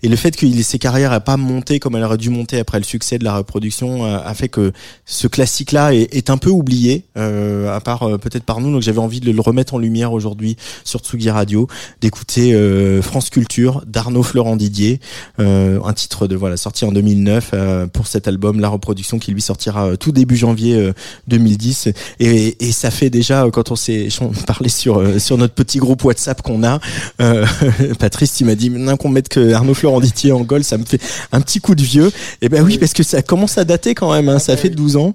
et 0.03 0.07
le 0.09 0.15
fait 0.15 0.35
que 0.35 0.45
il- 0.45 0.63
ses 0.63 0.79
carrières 0.79 1.11
a 1.11 1.19
pas 1.19 1.37
monté 1.37 1.79
comme 1.79 1.95
elle 1.95 2.03
aurait 2.03 2.17
dû 2.17 2.29
monter 2.29 2.59
après 2.59 2.77
le 2.77 2.83
succès 2.85 3.17
de 3.17 3.23
la 3.23 3.35
reproduction 3.35 4.05
a, 4.05 4.17
a 4.19 4.33
fait 4.33 4.47
que 4.49 4.71
ce 5.05 5.27
classique 5.27 5.71
là 5.71 5.93
est, 5.93 6.13
est 6.15 6.29
un 6.29 6.37
peu 6.37 6.49
oublié 6.49 7.03
euh, 7.17 7.75
à 7.75 7.81
part 7.81 8.03
euh, 8.03 8.17
peut-être 8.17 8.43
par 8.43 8.61
nous. 8.61 8.71
Donc 8.71 8.81
j'avais 8.81 8.99
envie 8.99 9.19
de 9.19 9.31
le 9.31 9.41
remettre 9.41 9.73
en 9.73 9.77
lumière 9.79 10.13
aujourd'hui 10.13 10.55
sur 10.83 10.99
Tsugi 11.01 11.29
Radio 11.29 11.67
d'écouter 12.01 12.53
euh, 12.53 13.01
France 13.01 13.29
Culture 13.29 13.83
d'Arnaud 13.87 14.23
Florent 14.23 14.55
Didier 14.55 14.99
euh, 15.39 15.79
un 15.83 15.93
titre 15.93 16.27
de 16.27 16.35
voilà 16.35 16.57
sorti 16.57 16.85
en 16.85 16.91
2009 16.91 17.51
euh, 17.53 17.87
pour 17.87 18.07
cet 18.07 18.27
album 18.27 18.59
la 18.59 18.69
reproduction 18.69 19.19
qui 19.19 19.31
lui 19.31 19.41
sortira 19.41 19.80
euh, 19.85 19.95
tout 19.95 20.11
début 20.11 20.35
janvier 20.35 20.75
euh, 20.75 20.93
2010 21.27 21.89
et, 22.19 22.67
et 22.67 22.71
ça 22.71 22.91
fait 22.91 23.09
déjà 23.09 23.45
euh, 23.45 23.51
quand 23.51 23.71
on 23.71 23.75
s'est 23.75 24.09
parlait 24.47 24.69
sur 24.69 24.99
euh, 24.99 25.19
sur 25.19 25.37
notre 25.37 25.53
petit 25.53 25.79
groupe 25.79 26.03
WhatsApp 26.03 26.41
qu'on 26.41 26.63
a 26.63 26.79
euh, 27.21 27.45
Patrice 27.99 28.33
tu 28.35 28.45
m'as 28.45 28.55
dit 28.55 28.69
maintenant 28.69 28.97
qu'on 28.97 29.09
mette 29.09 29.29
que 29.29 29.53
Arnaud 29.53 29.73
Florent 29.73 29.99
Didier 29.99 30.31
en 30.31 30.41
goal 30.41 30.63
ça 30.63 30.77
me 30.77 30.85
fait 30.85 31.01
un 31.31 31.41
petit 31.41 31.59
coup 31.59 31.75
de 31.75 31.81
vieux. 31.81 32.11
Et 32.41 32.49
ben 32.49 32.63
oui 32.63 32.77
parce 32.77 32.93
que 32.93 33.03
ça 33.03 33.21
commence 33.21 33.57
à 33.57 33.65
dater 33.65 33.95
quand 33.95 34.11
même 34.11 34.29
hein, 34.29 34.39
ça 34.39 34.57
fait 34.57 34.69
12 34.69 34.95
ans. 34.97 35.13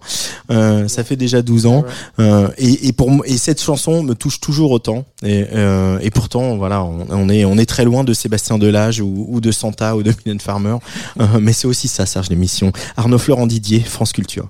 Euh, 0.51 0.89
ça 0.89 1.05
fait 1.05 1.17
déjà 1.17 1.43
12 1.43 1.67
ans. 1.67 1.85
Euh, 2.19 2.49
et, 2.59 2.89
et 2.89 2.93
pour 2.93 3.11
et 3.25 3.37
cette 3.37 3.61
chanson 3.61 4.03
me 4.03 4.15
touche 4.15 4.41
toujours 4.41 4.71
autant. 4.71 5.05
Et, 5.25 5.45
euh, 5.53 5.99
et 6.03 6.11
pourtant 6.11 6.57
voilà 6.57 6.83
on, 6.83 7.07
on 7.11 7.29
est 7.29 7.45
on 7.45 7.59
est 7.59 7.67
très 7.67 7.85
loin 7.85 8.05
de 8.05 8.13
Sébastien 8.13 8.59
Delage 8.59 9.01
ou, 9.01 9.27
ou 9.29 9.41
de 9.41 9.53
Santa 9.53 9.97
ou 9.97 10.03
de 10.03 10.13
Mylène 10.25 10.41
Farmer. 10.41 10.77
Euh, 11.21 11.25
mais 11.41 11.53
c'est 11.53 11.67
aussi 11.67 11.89
ça 11.89 12.07
Serge 12.07 12.31
l'émission. 12.31 12.73
Arnaud 12.97 13.19
Florent 13.19 13.47
Didier 13.47 13.81
France 13.81 14.13
Culture 14.13 14.49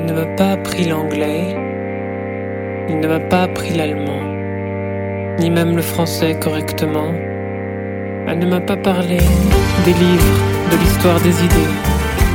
Il 0.00 0.04
ne 0.04 0.12
m'a 0.12 0.26
pas 0.36 0.52
appris 0.52 0.84
l'anglais, 0.84 1.56
il 2.88 3.00
ne 3.00 3.08
m'a 3.08 3.18
pas 3.18 3.42
appris 3.42 3.74
l'allemand, 3.74 4.22
ni 5.40 5.50
même 5.50 5.74
le 5.74 5.82
français 5.82 6.36
correctement. 6.38 7.12
Elle 8.28 8.38
ne 8.38 8.46
m'a 8.46 8.60
pas 8.60 8.76
parlé 8.76 9.18
des 9.84 9.92
livres, 9.92 10.38
de 10.70 10.76
l'histoire 10.76 11.20
des 11.20 11.44
idées, 11.44 11.72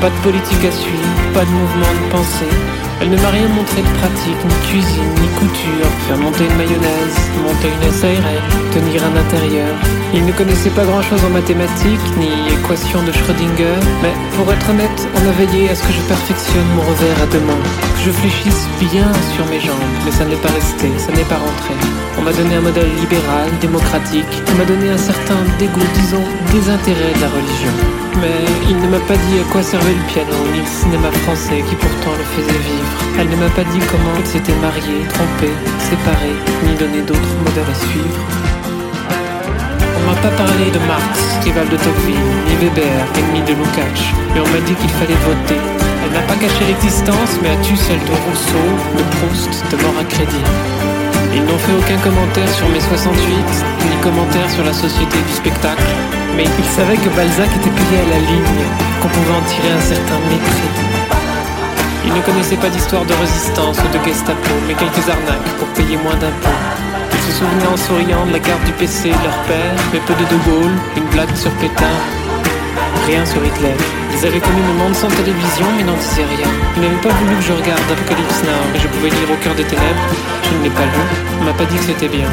pas 0.02 0.10
de 0.10 0.22
politique 0.23 0.65
à 0.65 0.72
suivre, 0.72 1.34
pas 1.34 1.45
de 1.45 1.52
mouvement 1.52 1.94
de 2.02 2.11
pensée. 2.11 2.83
Elle 3.02 3.10
ne 3.10 3.18
m'a 3.18 3.30
rien 3.30 3.48
montré 3.49 3.82
de 3.82 3.94
pratique, 3.99 4.41
ni 4.45 4.68
cuisine, 4.68 5.14
ni 5.22 5.28
couture, 5.40 5.90
faire 6.07 6.18
monter 6.18 6.45
une 6.45 6.57
mayonnaise, 6.57 7.18
monter 7.44 7.70
une 7.70 7.91
SARL, 7.91 8.40
tenir 8.74 9.03
un 9.03 9.15
intérieur. 9.18 9.74
Il 10.14 10.26
ne 10.26 10.32
connaissait 10.32 10.70
pas 10.70 10.86
grand 10.86 11.02
chose 11.02 11.24
en 11.26 11.30
mathématiques, 11.30 12.07
ni 12.18 12.30
équations 12.53 13.03
de 13.03 13.11
Schrödinger, 13.11 13.80
mais 14.02 14.14
pour 14.36 14.52
être 14.53 14.70
honnête, 14.70 15.07
on 15.15 15.28
a 15.28 15.32
veillé 15.32 15.70
à 15.70 15.76
ce 15.76 15.84
que 15.84 15.94
je 15.94 16.02
perfectionne 16.02 16.70
mon 16.76 16.84
revers 16.84 17.22
à 17.24 17.26
deux 17.28 17.41
mains, 17.41 17.64
je 18.06 18.12
fléchisse 18.12 18.68
bien 18.80 19.08
sur 19.34 19.46
mes 19.48 19.62
jambes, 19.62 19.96
mais 20.04 20.12
ça 20.12 20.26
n'est 20.26 20.42
pas 20.44 20.52
resté, 20.52 20.92
ça 20.98 21.12
n'est 21.14 21.30
pas 21.32 21.40
rentré. 21.40 21.74
On 22.20 22.22
m'a 22.22 22.34
donné 22.34 22.56
un 22.56 22.62
modèle 22.62 22.92
libéral, 23.00 23.48
démocratique, 23.62 24.34
on 24.52 24.56
m'a 24.58 24.66
donné 24.66 24.90
un 24.90 24.98
certain 24.98 25.40
dégoût, 25.58 25.88
disons, 25.96 26.24
désintérêt 26.52 27.14
de 27.16 27.22
la 27.22 27.32
religion. 27.32 27.76
Mais 28.20 28.44
il 28.68 28.76
ne 28.76 28.88
m'a 28.92 29.00
pas 29.08 29.16
dit 29.16 29.40
à 29.40 29.46
quoi 29.52 29.64
servait 29.64 29.96
le 29.96 30.06
piano, 30.12 30.36
ni 30.52 30.60
le 30.60 30.68
cinéma 30.68 31.12
français 31.24 31.64
qui 31.64 31.76
pourtant 31.76 32.12
le 32.20 32.28
faisait 32.36 32.64
vivre. 32.68 32.92
Elle 33.20 33.30
ne 33.30 33.40
m'a 33.40 33.52
pas 33.56 33.64
dit 33.72 33.84
comment 33.88 34.16
il 34.20 34.28
s'était 34.28 34.60
marié, 34.60 35.08
trompé, 35.08 35.50
séparé, 35.80 36.36
ni 36.68 36.76
donné 36.76 37.00
d'autres 37.08 37.36
modèles 37.40 37.72
à 37.72 37.78
suivre. 37.88 38.24
On 39.96 40.12
m'a 40.12 40.20
pas 40.20 40.36
parlé 40.36 40.68
de 40.76 40.80
Marx, 40.92 41.40
rival 41.46 41.70
de 41.72 41.78
Tocqueville, 41.80 42.28
ni 42.52 42.56
Weber, 42.60 43.00
ennemi 43.16 43.48
de 43.48 43.56
Lukács, 43.56 44.12
mais 44.36 44.42
on 44.44 44.50
m'a 44.52 44.60
dit 44.68 44.76
qu'il 44.76 44.92
fallait 44.92 45.22
voter. 45.24 45.83
N'a 46.14 46.22
pas 46.22 46.35
caché 46.35 46.64
l'existence, 46.68 47.41
mais 47.41 47.49
a 47.49 47.57
tu 47.64 47.76
celle 47.76 47.98
de 47.98 48.14
Rousseau, 48.30 48.68
de 48.98 49.03
Proust, 49.18 49.49
de 49.72 49.77
mort 49.81 49.98
à 49.99 50.03
crédit? 50.06 50.45
Ils 51.34 51.41
n'ont 51.41 51.57
fait 51.57 51.73
aucun 51.73 51.98
commentaire 52.06 52.49
sur 52.53 52.69
mes 52.69 52.80
68, 52.80 53.18
ni 53.90 53.98
commentaire 53.98 54.49
sur 54.52 54.64
la 54.64 54.73
société 54.73 55.18
du 55.18 55.34
spectacle, 55.34 55.81
mais 56.38 56.45
ils 56.45 56.72
savaient 56.77 56.98
que 56.98 57.10
Balzac 57.18 57.49
était 57.49 57.73
payé 57.73 57.98
à 58.06 58.10
la 58.14 58.19
ligne, 58.30 58.61
qu'on 59.02 59.10
pouvait 59.10 59.34
en 59.34 59.41
tirer 59.49 59.73
un 59.73 59.81
certain 59.81 60.19
mépris. 60.30 60.69
Ils 62.06 62.14
ne 62.14 62.22
connaissaient 62.22 62.61
pas 62.61 62.69
d'histoire 62.69 63.06
de 63.06 63.14
résistance 63.15 63.80
ou 63.81 63.88
de 63.90 64.03
Gestapo, 64.06 64.53
mais 64.68 64.76
quelques 64.76 65.10
arnaques 65.10 65.49
pour 65.57 65.68
payer 65.69 65.98
moins 65.98 66.15
d'impôts. 66.22 66.61
Ils 67.10 67.23
se 67.26 67.40
souvenaient 67.40 67.73
en 67.73 67.77
souriant 67.77 68.26
de 68.27 68.34
la 68.34 68.40
garde 68.40 68.64
du 68.65 68.73
PC 68.73 69.10
de 69.10 69.23
leur 69.26 69.40
père, 69.49 69.73
mais 69.91 69.99
peu 70.06 70.14
de 70.14 70.26
De 70.30 70.38
Gaulle, 70.45 70.77
une 70.95 71.10
blague 71.10 71.35
sur 71.35 71.52
Pétain, 71.57 71.98
rien 73.06 73.26
sur 73.26 73.44
Hitler. 73.44 73.76
Ils 74.14 74.26
avaient 74.28 74.40
connu 74.40 74.62
le 74.68 74.74
monde 74.80 74.96
sans 74.96 75.08
télévision, 75.08 75.68
mais 75.78 75.84
n'en 75.84 75.98
disaient 75.98 76.28
rien. 76.36 76.48
Ils 76.76 76.82
n'avaient 76.82 77.04
pas 77.04 77.10
voulu 77.10 77.36
que 77.36 77.44
je 77.44 77.54
regarde 77.54 77.82
Apocalypse 77.92 78.44
Now, 78.44 78.64
mais 78.72 78.80
je 78.80 78.88
pouvais 78.88 79.10
lire 79.10 79.30
au 79.32 79.38
cœur 79.44 79.56
des 79.56 79.64
ténèbres. 79.64 80.08
Je 80.44 80.58
ne 80.58 80.64
l'ai 80.64 80.70
pas 80.70 80.86
lu. 80.86 81.04
On 81.42 81.44
m'a 81.44 81.54
pas 81.54 81.66
dit 81.66 81.76
que 81.76 81.84
c'était 81.84 82.08
bien. 82.08 82.30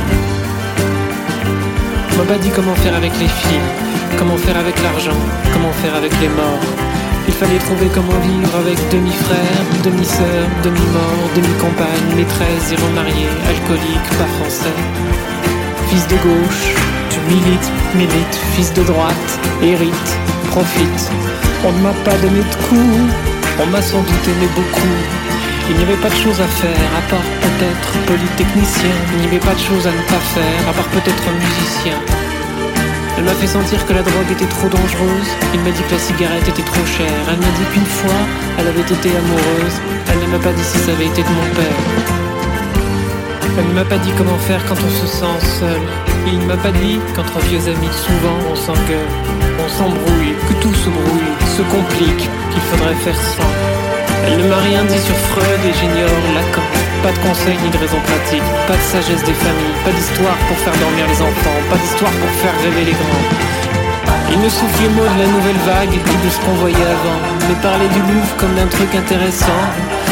On 2.13 2.17
m'a 2.19 2.25
pas 2.25 2.39
dit 2.39 2.51
comment 2.51 2.75
faire 2.77 2.95
avec 2.95 3.13
les 3.19 3.29
filles, 3.29 3.69
comment 4.19 4.37
faire 4.37 4.59
avec 4.59 4.81
l'argent, 4.83 5.21
comment 5.53 5.73
faire 5.83 5.95
avec 5.95 6.13
les 6.21 6.29
morts. 6.29 6.67
Il 7.29 7.35
fallait 7.35 7.59
trouver 7.59 7.89
comment 7.95 8.19
vivre 8.21 8.55
avec 8.59 8.77
demi-frère, 8.91 9.63
demi-sœur, 9.85 10.45
demi-mort, 10.63 11.25
demi-compagne, 11.35 12.09
maîtresse, 12.17 12.75
remarié, 12.77 13.27
alcoolique, 13.49 14.09
pas 14.19 14.31
français. 14.39 14.77
Fils 15.89 16.07
de 16.09 16.17
gauche, 16.17 16.75
tu 17.09 17.19
milites, 17.33 17.71
milite, 17.95 18.37
fils 18.55 18.73
de 18.75 18.83
droite, 18.83 19.31
hérite, 19.63 20.11
profite. 20.51 21.11
On 21.65 21.73
ne 21.73 21.81
m'a 21.81 21.95
pas 22.05 22.17
donné 22.19 22.41
de 22.41 22.57
coups, 22.67 23.15
on 23.63 23.67
m'a 23.67 23.83
sans 23.83 24.03
doute 24.03 24.27
aimé 24.27 24.49
beaucoup. 24.55 24.97
Il 25.71 25.77
n'y 25.77 25.83
avait 25.83 26.03
pas 26.03 26.11
de 26.11 26.21
choses 26.25 26.41
à 26.41 26.49
faire, 26.61 26.91
à 26.99 27.03
part 27.09 27.29
peut-être 27.45 27.91
polytechnicien. 28.07 28.97
Il 29.15 29.21
n'y 29.21 29.27
avait 29.29 29.45
pas 29.51 29.55
de 29.55 29.61
choses 29.61 29.87
à 29.87 29.93
ne 29.93 30.05
pas 30.11 30.23
faire, 30.35 30.61
à 30.69 30.73
part 30.73 30.91
peut-être 30.97 31.25
musicien. 31.31 31.99
Elle 33.17 33.25
m'a 33.25 33.35
fait 33.35 33.47
sentir 33.47 33.85
que 33.87 33.93
la 33.93 34.03
drogue 34.03 34.31
était 34.33 34.51
trop 34.57 34.69
dangereuse. 34.69 35.31
Il 35.55 35.61
m'a 35.61 35.71
dit 35.71 35.83
que 35.83 35.95
la 35.95 36.01
cigarette 36.01 36.49
était 36.49 36.67
trop 36.73 36.87
chère. 36.87 37.23
Elle 37.31 37.39
m'a 37.39 37.55
dit 37.59 37.67
qu'une 37.73 37.87
fois, 38.01 38.21
elle 38.59 38.67
avait 38.67 38.81
été 38.81 39.11
amoureuse. 39.15 39.77
Elle 40.11 40.21
ne 40.27 40.33
m'a 40.33 40.43
pas 40.43 40.53
dit 40.53 40.65
si 40.65 40.79
ça 40.79 40.93
avait 40.93 41.07
été 41.07 41.23
de 41.23 41.29
mon 41.29 41.49
père. 41.55 42.30
Elle 43.61 43.69
ne 43.69 43.75
m'a 43.75 43.85
pas 43.85 43.99
dit 43.99 44.13
comment 44.17 44.39
faire 44.39 44.65
quand 44.65 44.81
on 44.81 44.89
se 44.89 45.07
sent 45.07 45.37
seul. 45.61 45.81
Et 46.27 46.33
il 46.33 46.39
ne 46.39 46.47
m'a 46.47 46.57
pas 46.57 46.73
dit 46.73 46.97
qu'entre 47.15 47.39
vieux 47.45 47.61
amis, 47.69 47.93
souvent 47.93 48.41
on 48.51 48.57
s'engueule, 48.57 49.13
on 49.61 49.69
s'embrouille, 49.69 50.33
que 50.49 50.55
tout 50.65 50.73
se 50.73 50.89
brouille, 50.89 51.33
se 51.45 51.61
complique, 51.69 52.25
qu'il 52.51 52.65
faudrait 52.73 52.97
faire 53.05 53.21
sans. 53.21 53.53
Elle 54.25 54.39
ne 54.41 54.49
m'a 54.49 54.65
rien 54.65 54.83
dit 54.85 54.99
sur 54.99 55.15
Freud 55.29 55.61
et 55.61 55.77
j'ignore 55.77 56.25
Lacan. 56.33 56.65
Pas 57.05 57.13
de 57.13 57.21
conseils 57.21 57.61
ni 57.61 57.69
de 57.69 57.77
raisons 57.77 58.01
pratiques, 58.01 58.49
pas 58.65 58.81
de 58.81 58.87
sagesse 58.97 59.25
des 59.29 59.37
familles, 59.37 59.77
pas 59.85 59.93
d'histoire 59.93 60.41
pour 60.49 60.57
faire 60.65 60.77
dormir 60.81 61.05
les 61.05 61.21
enfants, 61.21 61.61
pas 61.69 61.77
d'histoire 61.77 62.13
pour 62.17 62.33
faire 62.41 62.57
rêver 62.65 62.85
les 62.89 62.97
grands. 62.97 63.29
Il 64.33 64.41
ne 64.41 64.49
soufflait 64.49 64.89
mot 64.97 65.05
de 65.05 65.19
la 65.21 65.29
nouvelle 65.37 65.61
vague 65.69 65.93
ni 66.01 66.17
de 66.25 66.31
ce 66.33 66.41
qu'on 66.41 66.57
voyait 66.65 66.91
avant, 66.97 67.21
mais 67.45 67.61
parlait 67.61 67.93
du 67.93 68.01
Louvre 68.09 68.33
comme 68.41 68.55
d'un 68.57 68.73
truc 68.73 68.89
intéressant. 68.95 69.61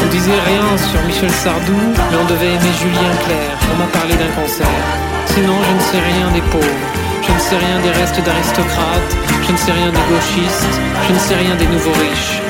On 0.01 0.07
disait 0.09 0.41
rien 0.45 0.77
sur 0.77 1.01
Michel 1.05 1.31
Sardou, 1.31 1.79
mais 2.11 2.17
on 2.21 2.25
devait 2.25 2.53
aimer 2.55 2.73
Julien 2.81 3.13
Clerc. 3.25 3.57
On 3.73 3.77
m'a 3.77 3.89
parlé 3.91 4.15
d'un 4.15 4.31
concert. 4.41 4.85
Sinon, 5.27 5.55
je 5.67 5.73
ne 5.75 5.83
sais 5.89 6.03
rien 6.11 6.31
des 6.31 6.41
pauvres. 6.49 6.85
Je 7.25 7.31
ne 7.31 7.39
sais 7.39 7.57
rien 7.57 7.79
des 7.83 7.91
restes 7.91 8.21
d'aristocrates. 8.23 9.11
Je 9.45 9.51
ne 9.51 9.57
sais 9.57 9.71
rien 9.71 9.91
des 9.91 10.05
gauchistes. 10.11 10.75
Je 11.07 11.13
ne 11.13 11.19
sais 11.19 11.35
rien 11.35 11.55
des 11.55 11.67
nouveaux 11.67 11.97
riches. 12.07 12.41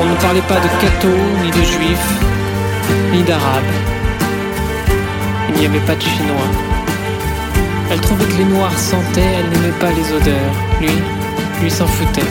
On 0.00 0.06
ne 0.06 0.16
parlait 0.16 0.48
pas 0.48 0.60
de 0.60 0.68
cathos, 0.80 1.24
ni 1.42 1.50
de 1.50 1.62
juifs, 1.62 2.12
ni 3.12 3.22
d'arabes. 3.22 3.74
Il 5.48 5.60
n'y 5.60 5.66
avait 5.66 5.86
pas 5.86 5.94
de 5.94 6.02
chinois. 6.02 6.50
Elle 7.90 8.00
trouvait 8.00 8.24
que 8.24 8.38
les 8.38 8.44
noirs 8.44 8.78
sentaient, 8.78 9.34
elle 9.38 9.48
n'aimait 9.50 9.78
pas 9.78 9.90
les 9.90 10.12
odeurs. 10.12 10.54
Lui, 10.80 10.90
lui 11.60 11.70
s'en 11.70 11.86
foutait. 11.86 12.30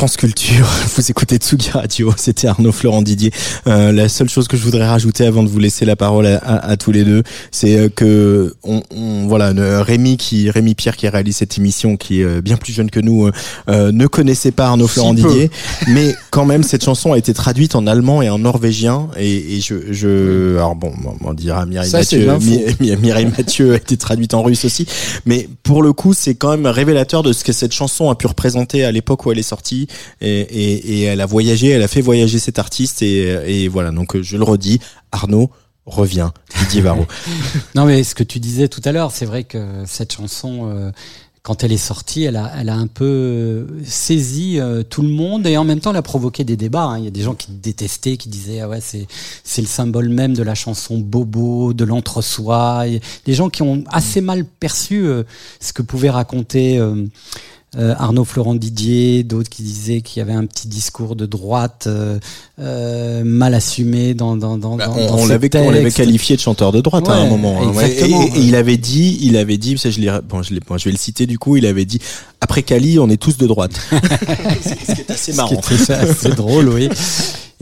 France 0.00 0.16
Culture, 0.16 0.66
vous 0.96 1.10
écoutez 1.10 1.36
Tsugi 1.36 1.68
Radio, 1.72 2.14
c'était 2.16 2.48
Arnaud 2.48 2.72
Florent 2.72 3.02
Didier. 3.02 3.32
Euh, 3.66 3.92
la 3.92 4.08
seule 4.08 4.30
chose 4.30 4.48
que 4.48 4.56
je 4.56 4.62
voudrais 4.62 4.88
rajouter 4.88 5.26
avant 5.26 5.42
de 5.42 5.48
vous 5.50 5.58
laisser 5.58 5.84
la 5.84 5.94
parole 5.94 6.24
à, 6.26 6.38
à- 6.38 6.70
à 6.70 6.76
tous 6.78 6.90
les 6.90 7.04
deux, 7.04 7.22
c'est 7.50 7.76
euh, 7.76 7.88
que 7.94 8.54
on, 8.62 8.82
on- 8.96 9.26
voilà 9.26 9.52
Rémi 9.82 10.16
qui 10.16 10.48
Rémi 10.48 10.74
Pierre 10.74 10.96
qui 10.96 11.06
réalise 11.06 11.36
cette 11.36 11.58
émission, 11.58 11.98
qui 11.98 12.22
est 12.22 12.24
euh, 12.24 12.40
bien 12.40 12.56
plus 12.56 12.72
jeune 12.72 12.90
que 12.90 12.98
nous, 12.98 13.26
euh, 13.26 13.32
euh, 13.68 13.92
ne 13.92 14.06
connaissait 14.06 14.52
pas 14.52 14.68
Arnaud 14.68 14.86
Florent. 14.86 15.12
Didier, 15.12 15.50
mais 15.88 16.14
quand 16.30 16.46
même 16.46 16.62
cette 16.62 16.82
chanson 16.82 17.12
a 17.12 17.18
été 17.18 17.34
traduite 17.34 17.74
en 17.74 17.86
allemand 17.86 18.22
et 18.22 18.30
en 18.30 18.38
norvégien. 18.38 19.08
Et, 19.18 19.56
et 19.56 19.60
je, 19.60 19.92
je 19.92 20.56
alors 20.56 20.76
bon 20.76 20.94
on 21.22 21.34
dira 21.34 21.66
Mireille 21.66 21.90
Ça, 21.90 21.98
Mathieu, 21.98 22.26
Mireille 23.02 23.28
Mathieu 23.36 23.74
a 23.74 23.76
été 23.76 23.98
traduite 23.98 24.32
en 24.32 24.42
russe 24.42 24.64
aussi, 24.64 24.86
mais 25.26 25.46
pour 25.62 25.82
le 25.82 25.92
coup 25.92 26.14
c'est 26.14 26.36
quand 26.36 26.52
même 26.52 26.64
révélateur 26.66 27.22
de 27.22 27.34
ce 27.34 27.44
que 27.44 27.52
cette 27.52 27.72
chanson 27.74 28.08
a 28.08 28.14
pu 28.14 28.26
représenter 28.28 28.82
à 28.86 28.92
l'époque 28.92 29.26
où 29.26 29.32
elle 29.32 29.38
est 29.38 29.42
sortie 29.42 29.88
et, 30.20 31.02
elle 31.02 31.20
a 31.20 31.26
voyagé, 31.26 31.68
elle 31.68 31.82
a 31.82 31.88
fait 31.88 32.00
voyager 32.00 32.38
cet 32.38 32.58
artiste 32.58 33.02
et, 33.02 33.68
voilà 33.68 33.90
donc 33.90 34.20
je 34.20 34.36
le 34.36 34.44
redis, 34.44 34.80
Arnaud 35.12 35.50
revient, 35.90 36.30
Didier 36.58 36.82
Varro. 36.82 37.06
Non, 37.74 37.84
mais 37.84 38.04
ce 38.04 38.14
que 38.14 38.24
tu 38.24 38.40
disais 38.40 38.68
tout 38.68 38.82
à 38.84 38.92
l'heure, 38.92 39.10
c'est 39.10 39.26
vrai 39.26 39.44
que 39.44 39.82
cette 39.86 40.12
chanson, 40.12 40.70
euh, 40.70 40.90
quand 41.42 41.64
elle 41.64 41.72
est 41.72 41.76
sortie, 41.78 42.24
elle 42.24 42.36
a, 42.36 42.52
un 42.54 42.86
peu 42.86 43.04
euh, 43.04 43.66
saisi 43.84 44.60
euh, 44.60 44.82
tout 44.82 45.02
le 45.02 45.08
monde 45.08 45.46
et 45.46 45.56
en 45.56 45.64
même 45.64 45.80
temps, 45.80 45.90
elle 45.90 45.96
a 45.96 46.02
provoqué 46.02 46.44
des 46.44 46.56
débats. 46.56 46.84
hein. 46.84 46.98
Il 46.98 47.04
y 47.04 47.08
a 47.08 47.10
des 47.10 47.22
gens 47.22 47.34
qui 47.34 47.50
détestaient, 47.52 48.16
qui 48.16 48.28
disaient 48.28 48.60
ah 48.60 48.68
ouais, 48.68 48.80
c'est 48.80 49.06
c'est 49.42 49.62
le 49.62 49.68
symbole 49.68 50.08
même 50.10 50.34
de 50.34 50.42
la 50.42 50.54
chanson 50.54 50.98
bobo, 50.98 51.72
de 51.72 51.84
l'entre-soi. 51.84 52.84
Des 53.24 53.34
gens 53.34 53.48
qui 53.48 53.62
ont 53.62 53.84
assez 53.88 54.20
mal 54.20 54.44
perçu 54.44 55.06
ce 55.60 55.72
que 55.72 55.82
pouvait 55.82 56.10
raconter. 56.10 56.80
Euh, 57.78 57.94
Arnaud 57.98 58.24
Florent 58.24 58.54
Didier, 58.56 59.22
d'autres 59.22 59.48
qui 59.48 59.62
disaient 59.62 60.00
qu'il 60.00 60.18
y 60.18 60.22
avait 60.22 60.32
un 60.32 60.44
petit 60.46 60.66
discours 60.66 61.14
de 61.14 61.24
droite 61.26 61.84
euh, 61.86 62.18
euh, 62.58 63.22
mal 63.24 63.54
assumé 63.54 64.14
dans 64.14 64.36
dans 64.36 64.58
dans, 64.58 64.76
Bah, 64.76 64.90
on 64.96 65.06
dans 65.06 65.18
on 65.18 65.26
l'avait 65.26 65.48
on 65.56 65.70
l'avait 65.70 65.84
textes. 65.84 65.98
qualifié 65.98 66.34
de 66.36 66.40
chanteur 66.40 66.72
de 66.72 66.80
droite 66.80 67.08
à 67.08 67.14
un 67.14 67.28
moment. 67.28 67.60
hein. 67.62 67.72
Ouais, 67.72 67.84
exactement. 67.90 68.22
Et, 68.24 68.38
et 68.38 68.40
il 68.42 68.56
avait 68.56 68.76
dit, 68.76 69.18
il 69.22 69.36
avait 69.36 69.56
dit, 69.58 69.78
ça, 69.78 69.90
je 69.90 70.00
l'ai, 70.00 70.10
bon, 70.28 70.42
je 70.42 70.52
l'ai, 70.54 70.60
bon, 70.60 70.78
je 70.78 70.84
vais 70.86 70.90
le 70.90 70.96
citer 70.98 71.26
du 71.26 71.38
coup. 71.38 71.56
Il 71.56 71.66
avait 71.66 71.84
dit 71.84 72.00
après 72.40 72.62
Cali, 72.62 72.98
on 72.98 73.08
est 73.08 73.16
tous 73.20 73.36
de 73.36 73.46
droite. 73.46 73.72
ce 73.90 74.94
qui 74.94 75.00
est 75.02 75.10
assez 75.10 75.32
marrant. 75.34 75.60
Ce 75.62 75.68
qui 75.74 75.82
était 75.82 75.92
assez 75.92 76.30
drôle, 76.30 76.68
oui. 76.70 76.88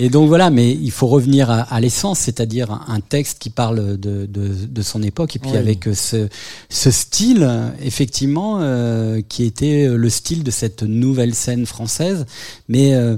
Et 0.01 0.11
donc 0.11 0.29
voilà, 0.29 0.51
mais 0.51 0.71
il 0.73 0.93
faut 0.93 1.09
revenir 1.09 1.51
à, 1.51 1.61
à 1.63 1.81
l'essence, 1.81 2.21
c'est-à-dire 2.21 2.71
un, 2.71 3.01
texte 3.01 3.39
qui 3.41 3.51
parle 3.51 3.97
de, 3.99 4.27
de, 4.27 4.55
de 4.69 4.83
son 4.83 5.03
époque, 5.03 5.35
et 5.37 5.39
puis 5.41 5.51
Oui. 5.53 5.57
avec 5.57 5.89
ce, 5.93 6.29
ce 6.69 6.91
style, 6.91 7.43
euh, 7.43 7.69
effectivement, 7.83 8.59
euh, 8.61 9.21
qui 9.29 9.45
était 9.45 9.89
le 9.89 10.09
style 10.11 10.45
de 10.45 10.51
cette 10.53 10.83
nouvelle 10.85 11.35
scène 11.35 11.67
française, 11.67 12.27
mais 12.69 12.95
euh, 12.95 13.17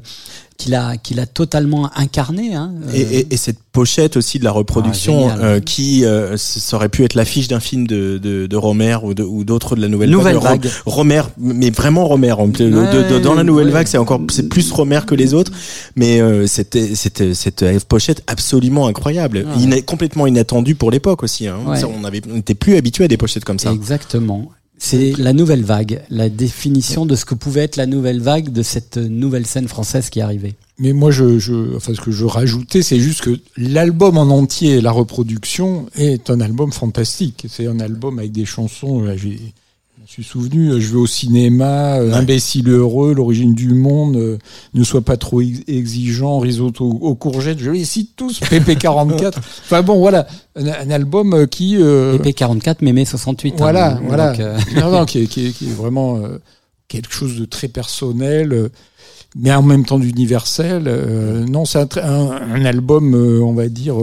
qu'il 0.61 0.75
a, 0.75 0.97
qu'il 0.97 1.19
a 1.21 1.27
totalement 1.27 1.91
incarné. 1.97 2.55
Hein, 2.55 2.73
euh, 2.89 2.93
Et, 2.95 3.01
et, 3.21 3.35
et 3.35 3.37
cette 3.37 3.59
pochette 3.73 4.17
aussi 4.17 4.39
de 4.39 4.45
la 4.45 4.51
reproduction 4.51 5.29
Ah, 5.31 5.39
euh, 5.39 5.61
qui 5.61 6.05
euh, 6.05 6.37
ça 6.37 6.77
aurait 6.77 6.89
pu 6.89 7.05
être 7.05 7.15
l'affiche 7.15 7.49
d'un 7.49 7.61
film 7.61 7.87
de, 7.87 8.19
de, 8.19 8.47
de 8.47 8.57
Romer 8.57 8.97
ou 9.03 9.15
de- 9.15 9.23
ou 9.23 9.45
d'autres 9.45 9.77
de 9.77 9.81
la 9.81 9.89
nouvelle, 9.89 10.11
Nouvelle 10.11 10.37
vague. 10.39 10.69
Romer, 10.87 11.23
mais 11.39 11.71
vraiment 11.71 12.07
Romer. 12.07 12.35
Dans 13.23 13.35
la 13.35 13.43
nouvelle 13.45 13.67
ouais. 13.67 13.73
vague, 13.73 13.87
c'est 13.87 13.99
encore 13.99 14.21
c'est 14.31 14.49
plus 14.49 14.71
Romer 14.73 15.01
que 15.07 15.15
les 15.15 15.35
autres, 15.35 15.53
mais 15.97 16.21
euh, 16.21 16.47
c'était 16.47 16.95
c'était 16.95 17.35
cette 17.35 17.65
pochette 17.85 18.23
absolument 18.27 18.87
incroyable, 18.87 19.47
Ah 19.47 19.57
ouais. 19.57 19.63
Ina- 19.65 19.83
complètement 19.83 20.27
inattendue 20.27 20.75
pour 20.75 20.91
l'époque 20.91 21.23
aussi. 21.23 21.47
Hein. 21.47 21.59
Ça, 21.77 21.87
on 21.89 22.09
n'était 22.35 22.55
plus 22.55 22.77
habitué 22.77 23.05
à 23.05 23.09
des 23.09 23.17
pochettes 23.17 23.45
comme 23.45 23.59
ça. 23.59 23.73
Exactement. 23.73 24.51
C'est 24.83 25.13
la 25.19 25.35
nouvelle 25.35 25.63
vague, 25.63 26.03
la 26.09 26.31
définition 26.31 27.05
de 27.05 27.15
ce 27.15 27.27
que 27.27 27.35
pouvait 27.35 27.61
être 27.61 27.77
la 27.77 27.85
nouvelle 27.85 28.21
vague 28.21 28.51
de 28.51 28.63
cette 28.63 28.97
nouvelle 28.97 29.47
scène 29.47 29.69
française 29.69 30.09
qui 30.09 30.23
arrivait. 30.23 30.55
Mais 30.79 30.95
moi, 30.95 31.11
je, 31.11 31.39
ce 31.39 32.01
que 32.01 32.11
je 32.11 32.25
rajoutais, 32.25 32.81
c'est 32.81 32.99
juste 32.99 33.21
que 33.21 33.39
l'album 33.59 34.17
en 34.17 34.23
entier, 34.23 34.81
la 34.81 34.91
reproduction, 34.91 35.87
est 35.97 36.31
un 36.31 36.41
album 36.41 36.73
fantastique. 36.73 37.47
C'est 37.51 37.67
un 37.67 37.79
album 37.79 38.19
avec 38.19 38.33
des 38.33 38.47
chansons. 38.47 39.01
me 39.01 39.15
suis 40.13 40.25
souvenu, 40.25 40.71
euh, 40.71 40.81
je 40.81 40.89
vais 40.93 40.99
au 40.99 41.07
cinéma, 41.07 41.99
euh, 42.01 42.09
Ouais. 42.11 42.15
Imbécile 42.15 42.69
heureux, 42.69 43.15
l'origine 43.15 43.55
du 43.55 43.73
monde, 43.75 44.17
euh, 44.17 44.39
ne 44.75 44.83
sois 44.83 45.03
pas 45.03 45.17
trop 45.17 45.41
ex- 45.41 45.61
exigeant, 45.69 46.39
risotto 46.41 46.85
aux 46.85 47.15
courgettes, 47.15 47.59
je 47.61 47.71
les 47.71 47.85
cite 47.85 48.17
tous, 48.17 48.41
PP44. 48.41 49.33
enfin 49.39 49.83
bon, 49.83 49.99
voilà, 50.01 50.27
un, 50.57 50.67
un 50.67 50.91
album 50.91 51.47
qui... 51.47 51.77
euh, 51.81 52.19
EP44, 52.19 52.77
Mémé 52.83 53.05
68. 53.05 53.53
hein. 53.53 53.55
voilà, 53.59 53.91
Donc, 53.95 54.09
voilà. 54.09 54.33
euh, 54.41 54.59
non, 54.81 54.91
non, 54.91 55.05
qui 55.07 55.21
est, 55.21 55.27
qui 55.27 55.47
est- 55.47 55.51
qui 55.53 55.67
est 55.67 55.75
vraiment 55.75 56.21
quelque 56.89 57.13
chose 57.13 57.39
de 57.39 57.45
très 57.45 57.69
personnel, 57.69 58.69
mais 59.37 59.53
en 59.55 59.63
même 59.63 59.85
temps 59.85 59.99
d'universel. 60.01 60.91
non, 61.49 61.65
c'est 61.65 61.79
un, 61.79 61.87
très- 61.87 62.03
un, 62.03 62.31
un 62.33 62.65
album, 62.65 63.15
on 63.15 63.53
va 63.53 63.69
dire, 63.69 63.95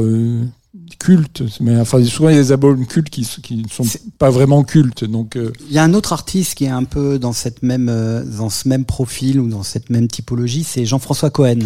euh, 0.99 1.05
culte. 1.05 1.43
Mais 1.61 1.79
enfin, 1.79 2.03
souvent, 2.03 2.29
il 2.29 2.35
y 2.35 2.39
a 2.39 2.41
des 2.41 2.51
albums 2.51 2.85
cultes 2.85 3.09
qui, 3.09 3.21
qui 3.41 3.55
ne 3.57 3.67
sont 3.69 3.83
pas 4.17 4.29
vraiment 4.29 4.63
cultes. 4.63 5.03
Donc, 5.03 5.35
euh, 5.35 5.51
Il 5.69 5.73
y 5.75 5.77
a 5.79 5.83
un 5.83 5.93
autre 5.93 6.13
artiste 6.13 6.55
qui 6.55 6.65
est 6.65 6.69
un 6.69 6.83
peu 6.83 7.19
dans 7.19 7.33
cette 7.33 7.63
même 7.63 7.87
euh, 7.89 8.23
dans 8.23 8.49
ce 8.49 8.67
même 8.67 8.85
profil 8.85 9.39
ou 9.39 9.47
dans 9.47 9.63
cette 9.63 9.89
même 9.89 10.07
typologie, 10.07 10.63
c'est 10.63 10.85
Jean-François 10.85 11.29
Cohen. 11.29 11.59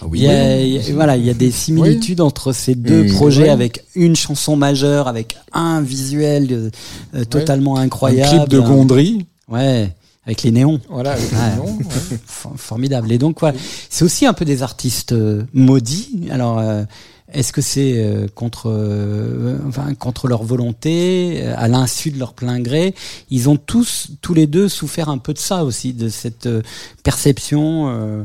Ah 0.00 0.06
Il 0.14 0.22
y 0.22 0.28
a, 0.28 0.60
il 0.60 0.68
y 0.74 0.78
a- 0.78 0.94
voilà, 0.94 1.16
il 1.16 1.24
y 1.24 1.30
a 1.30 1.34
des 1.34 1.50
similitudes 1.50 2.20
entre 2.20 2.52
ces 2.52 2.74
deux 2.74 3.04
Mmh. 3.04 3.12
projets 3.14 3.48
avec 3.48 3.84
une 3.94 4.14
chanson 4.16 4.56
majeure, 4.56 5.08
avec 5.08 5.36
un 5.52 5.80
visuel 5.80 6.70
euh, 7.14 7.24
totalement 7.24 7.76
un 7.78 7.82
incroyable. 7.82 8.28
clip 8.46 8.48
de 8.48 8.60
Gondry. 8.60 9.26
Ouais, 9.48 9.90
avec 10.26 10.42
les 10.42 10.50
néons. 10.52 10.78
Voilà, 10.90 11.12
avec 11.12 11.32
Ouais. 11.32 11.38
le 11.52 11.56
nom, 11.56 11.78
ouais. 11.78 12.18
For- 12.26 12.52
Formidable. 12.56 13.10
Et 13.12 13.18
donc, 13.18 13.38
c'est 13.90 14.04
aussi 14.04 14.26
un 14.26 14.34
peu 14.34 14.44
des 14.44 14.62
artistes 14.62 15.12
euh, 15.12 15.42
maudits. 15.54 16.28
Alors, 16.30 16.58
euh, 16.58 16.84
est-ce 17.32 17.52
que 17.52 17.60
c'est 17.60 17.94
euh, 17.96 18.26
contre, 18.34 18.70
euh, 18.70 19.58
enfin, 19.66 19.94
contre 19.94 20.28
leur 20.28 20.42
volonté, 20.42 21.42
euh, 21.42 21.54
à 21.56 21.68
l'insu 21.68 22.10
de 22.10 22.18
leur 22.18 22.32
plein 22.32 22.58
gré? 22.60 22.94
Ils 23.30 23.48
ont 23.48 23.56
tous, 23.56 24.08
tous 24.22 24.34
les 24.34 24.46
deux, 24.46 24.68
souffert 24.68 25.08
un 25.10 25.18
peu 25.18 25.34
de 25.34 25.38
ça 25.38 25.64
aussi, 25.64 25.92
de 25.92 26.08
cette 26.08 26.46
euh, 26.46 26.62
perception 27.02 27.88
euh, 27.88 28.24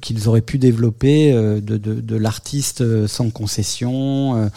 qu'ils 0.00 0.28
auraient 0.28 0.42
pu 0.42 0.58
développer 0.58 1.32
euh, 1.32 1.60
de, 1.60 1.76
de, 1.76 1.94
de 2.00 2.16
l'artiste 2.16 3.06
sans 3.06 3.30
concession, 3.30 4.50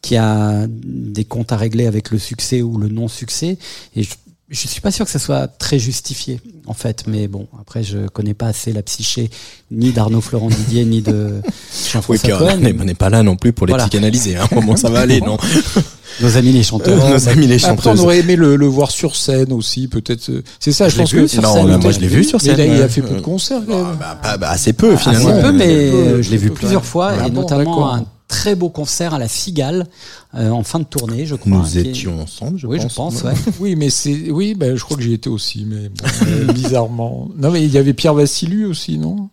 qui 0.00 0.16
a 0.16 0.66
des 0.68 1.24
comptes 1.24 1.52
à 1.52 1.58
régler 1.58 1.86
avec 1.86 2.10
le 2.10 2.18
succès 2.18 2.62
ou 2.62 2.78
le 2.78 2.88
non-succès. 2.88 3.58
Et 3.96 4.02
je, 4.02 4.14
je 4.50 4.66
suis 4.66 4.80
pas 4.80 4.90
sûr 4.90 5.04
que 5.04 5.10
ça 5.12 5.18
soit 5.20 5.46
très 5.46 5.78
justifié, 5.78 6.40
en 6.66 6.74
fait. 6.74 7.04
Mais 7.06 7.28
bon, 7.28 7.46
après, 7.60 7.82
je 7.84 8.08
connais 8.08 8.34
pas 8.34 8.46
assez 8.46 8.72
la 8.72 8.82
psyché 8.82 9.30
ni 9.70 9.92
d'Arnaud 9.92 10.20
Florent 10.20 10.48
Didier 10.48 10.84
ni 10.84 11.02
de 11.02 11.40
Oui, 11.44 11.50
Jean-François 11.92 12.34
on 12.34 12.38
Cohen. 12.38 12.56
n'est 12.56 12.74
on 12.80 12.84
n'est 12.84 12.94
pas 12.94 13.10
là 13.10 13.22
non 13.22 13.36
plus 13.36 13.52
pour 13.52 13.66
les 13.66 13.72
Voilà. 13.72 13.84
psychanalyser. 13.84 14.36
Hein. 14.36 14.48
Comment 14.52 14.74
ça 14.76 14.90
va 14.90 15.00
aller, 15.00 15.20
non 15.20 15.38
Nos 16.20 16.36
amis 16.36 16.50
les 16.52 16.64
chanteurs. 16.64 17.08
Nos 17.08 17.28
amis 17.28 17.46
les 17.46 17.64
Après, 17.64 17.70
on 17.90 17.94
chanteuses. 17.94 18.00
aurait 18.04 18.18
aimé 18.18 18.34
le, 18.34 18.56
le 18.56 18.66
voir 18.66 18.90
sur 18.90 19.14
scène 19.14 19.52
aussi, 19.52 19.86
peut-être. 19.86 20.28
euh, 20.30 20.42
C'est 20.58 20.72
ça, 20.72 20.88
je, 20.88 20.94
Je 20.96 21.00
pense 21.00 21.12
que 21.12 21.26
sur 21.28 21.40
Non, 21.42 21.54
scène, 21.54 21.70
oui. 21.70 21.76
moi 21.80 21.92
je 21.92 22.00
l'ai 22.00 22.08
vu 22.08 22.24
sur 22.24 22.38
Mais 22.42 22.44
scène. 22.48 22.56
là, 22.58 22.66
il 22.66 22.82
a 22.82 22.88
fait 22.88 23.02
peu 23.02 23.14
de 23.14 23.20
concerts. 23.20 23.62
quand 23.66 23.84
même. 23.84 23.96
Bah, 24.00 24.18
pas- 24.20 24.36
bah, 24.36 24.50
assez 24.50 24.72
peu 24.72 24.96
finalement. 24.96 25.28
Assez 25.30 25.42
peu, 25.42 25.52
mais 25.52 25.66
peu, 25.90 25.96
euh, 25.96 26.22
je 26.22 26.30
l'ai 26.32 26.36
vu 26.36 26.50
plusieurs 26.50 26.84
fois, 26.84 27.12
Ah 27.20 27.28
et 27.28 27.30
bon, 27.30 27.42
notamment 27.42 27.94
un 27.94 28.04
très 28.30 28.54
beau 28.54 28.70
concert 28.70 29.12
à 29.12 29.18
la 29.18 29.28
Cigale 29.28 29.86
euh, 30.36 30.50
en 30.50 30.62
fin 30.62 30.78
de 30.78 30.84
tournée, 30.84 31.26
je 31.26 31.34
crois. 31.34 31.50
Nous 31.52 31.62
qui 31.64 31.78
est- 31.78 31.86
étions 31.88 32.22
ensemble, 32.22 32.58
je 32.58 32.66
oui, 32.66 32.78
pense. 32.78 32.90
je 32.90 32.94
pense, 32.94 33.22
ouais. 33.24 33.32
Oui, 33.60 33.74
mais 33.76 33.90
c'est, 33.90 34.30
oui, 34.30 34.54
ben, 34.54 34.76
je 34.76 34.82
crois 34.84 34.96
que 34.96 35.02
j'y 35.02 35.12
étais 35.12 35.28
aussi, 35.28 35.66
mais 35.68 35.88
bon, 35.88 36.04
euh, 36.26 36.52
bizarrement. 36.52 37.28
Non, 37.36 37.50
mais 37.50 37.62
il 37.64 37.70
y 37.72 37.76
avait 37.78 37.92
Pierre 37.92 38.14
Vassilu 38.14 38.64
aussi, 38.66 38.96
non? 38.98 39.28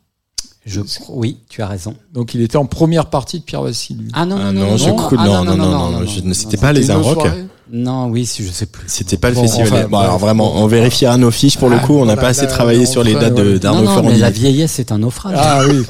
Je, 0.66 0.82
oui, 1.10 1.38
tu 1.48 1.62
as 1.62 1.68
raison. 1.68 1.96
Donc, 2.14 2.34
il 2.34 2.42
était 2.42 2.58
en 2.58 2.66
première 2.66 3.06
partie 3.06 3.40
de 3.40 3.44
Pierre 3.46 3.62
Vassilu. 3.62 4.10
Ah 4.12 4.26
non, 4.26 4.36
Ah 4.38 4.52
non, 4.52 4.62
non, 4.62 4.68
non, 4.72 4.78
je 4.78 4.90
non, 4.90 4.98
ah, 5.18 5.26
non, 5.26 5.44
non, 5.46 5.56
non, 5.56 5.90
non, 6.02 6.34
c'était 6.34 6.58
pas 6.58 6.74
les 6.74 6.84
soirée 6.88 7.46
Non, 7.72 8.08
oui, 8.08 8.26
si, 8.26 8.44
je 8.44 8.52
sais 8.52 8.66
plus. 8.66 8.84
C'était 8.88 9.16
pas 9.16 9.30
le 9.30 9.36
festival. 9.36 9.68
enfin, 9.72 9.88
bon, 9.88 9.98
alors 10.00 10.18
vraiment, 10.18 10.58
on 10.58 10.68
vérifiera 10.68 11.16
nos 11.16 11.32
fiches 11.32 11.58
pour 11.58 11.70
le 11.70 11.78
Ah, 11.78 11.86
coup. 11.86 11.94
On 11.94 12.06
n'a 12.06 12.18
pas 12.18 12.28
assez 12.30 12.48
travaillé 12.48 12.86
sur 12.86 13.02
les 13.04 13.14
dates 13.14 13.34
de- 13.36 13.44
voilà. 13.44 13.54
Non, 13.54 13.60
d'Arnaud 13.84 14.02
non, 14.04 14.10
mais 14.10 14.18
la 14.18 14.30
vieillesse, 14.30 14.74
c'est 14.74 14.92
un 14.92 14.98
naufrage. 14.98 15.38
Ah 15.40 15.62
oui. 15.70 15.84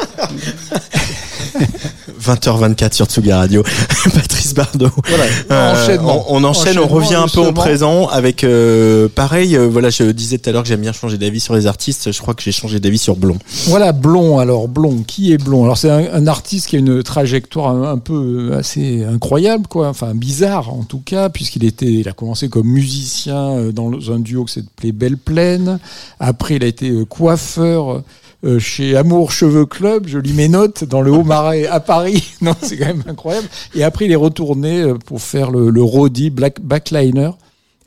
20h24 2.21 2.93
sur 2.93 3.05
Tsuga 3.05 3.37
Radio. 3.37 3.63
Patrice 4.13 4.53
Bardot. 4.53 4.89
Voilà. 5.07 5.23
Euh, 5.51 5.83
Enchaînement. 5.83 6.25
on, 6.29 6.37
on 6.37 6.43
enchaîne, 6.43 6.79
on 6.79 6.87
revient 6.87 7.15
un 7.15 7.27
peu 7.27 7.41
au 7.41 7.51
présent 7.51 8.07
avec 8.07 8.43
euh, 8.43 9.07
pareil. 9.09 9.55
euh, 9.57 9.67
voilà, 9.67 9.89
je 9.89 10.03
disais 10.11 10.37
tout 10.37 10.49
à 10.49 10.53
l'heure 10.53 10.63
que 10.63 10.69
j'aime 10.69 10.81
bien 10.81 10.93
changer 10.93 11.17
d'avis 11.17 11.39
sur 11.39 11.55
les 11.55 11.67
artistes. 11.67 12.11
Je 12.11 12.21
crois 12.21 12.33
que 12.33 12.41
j'ai 12.43 12.51
changé 12.51 12.79
d'avis 12.79 12.97
sur 12.97 13.15
Blond. 13.15 13.37
Voilà, 13.67 13.91
Blond. 13.91 14.39
Alors, 14.39 14.67
Blond, 14.67 15.03
qui 15.05 15.33
est 15.33 15.37
Blond? 15.37 15.63
Alors, 15.65 15.77
c'est 15.77 15.89
un, 15.89 16.05
un 16.13 16.27
artiste 16.27 16.67
qui 16.67 16.75
a 16.75 16.79
une 16.79 17.03
trajectoire 17.03 17.69
un, 17.69 17.91
un 17.93 17.97
peu 17.97 18.51
assez 18.53 19.03
incroyable, 19.03 19.67
quoi. 19.67 19.89
Enfin, 19.89 20.13
bizarre, 20.15 20.73
en 20.73 20.83
tout 20.83 21.01
cas, 21.05 21.29
puisqu'il 21.29 21.63
était, 21.65 21.85
il 21.85 22.07
a 22.07 22.13
commencé 22.13 22.49
comme 22.49 22.67
musicien 22.67 23.69
dans 23.73 23.91
un 24.11 24.19
duo 24.19 24.45
qui 24.45 24.53
s'appelait 24.55 24.91
Belle 24.91 25.17
Plaine. 25.17 25.79
Après, 26.19 26.55
il 26.55 26.63
a 26.63 26.67
été 26.67 26.91
coiffeur 27.09 28.03
euh, 28.43 28.59
chez 28.59 28.95
Amour 28.95 29.31
Cheveux 29.31 29.65
Club. 29.65 30.07
Je 30.07 30.19
lis 30.19 30.33
mes 30.33 30.47
notes 30.47 30.83
dans 30.83 31.01
le 31.01 31.11
Haut-Marais 31.11 31.65
à 31.65 31.79
Paris. 31.79 32.33
non, 32.41 32.53
c'est 32.61 32.77
quand 32.77 32.85
même 32.85 33.03
incroyable. 33.07 33.47
Et 33.73 33.83
après, 33.83 34.05
il 34.05 34.11
est 34.11 34.15
retourné 34.15 34.81
euh, 34.81 34.93
pour 34.93 35.21
faire 35.21 35.49
le, 35.49 35.71
le 35.71 36.29
Black, 36.29 36.61
Backliner 36.61 37.31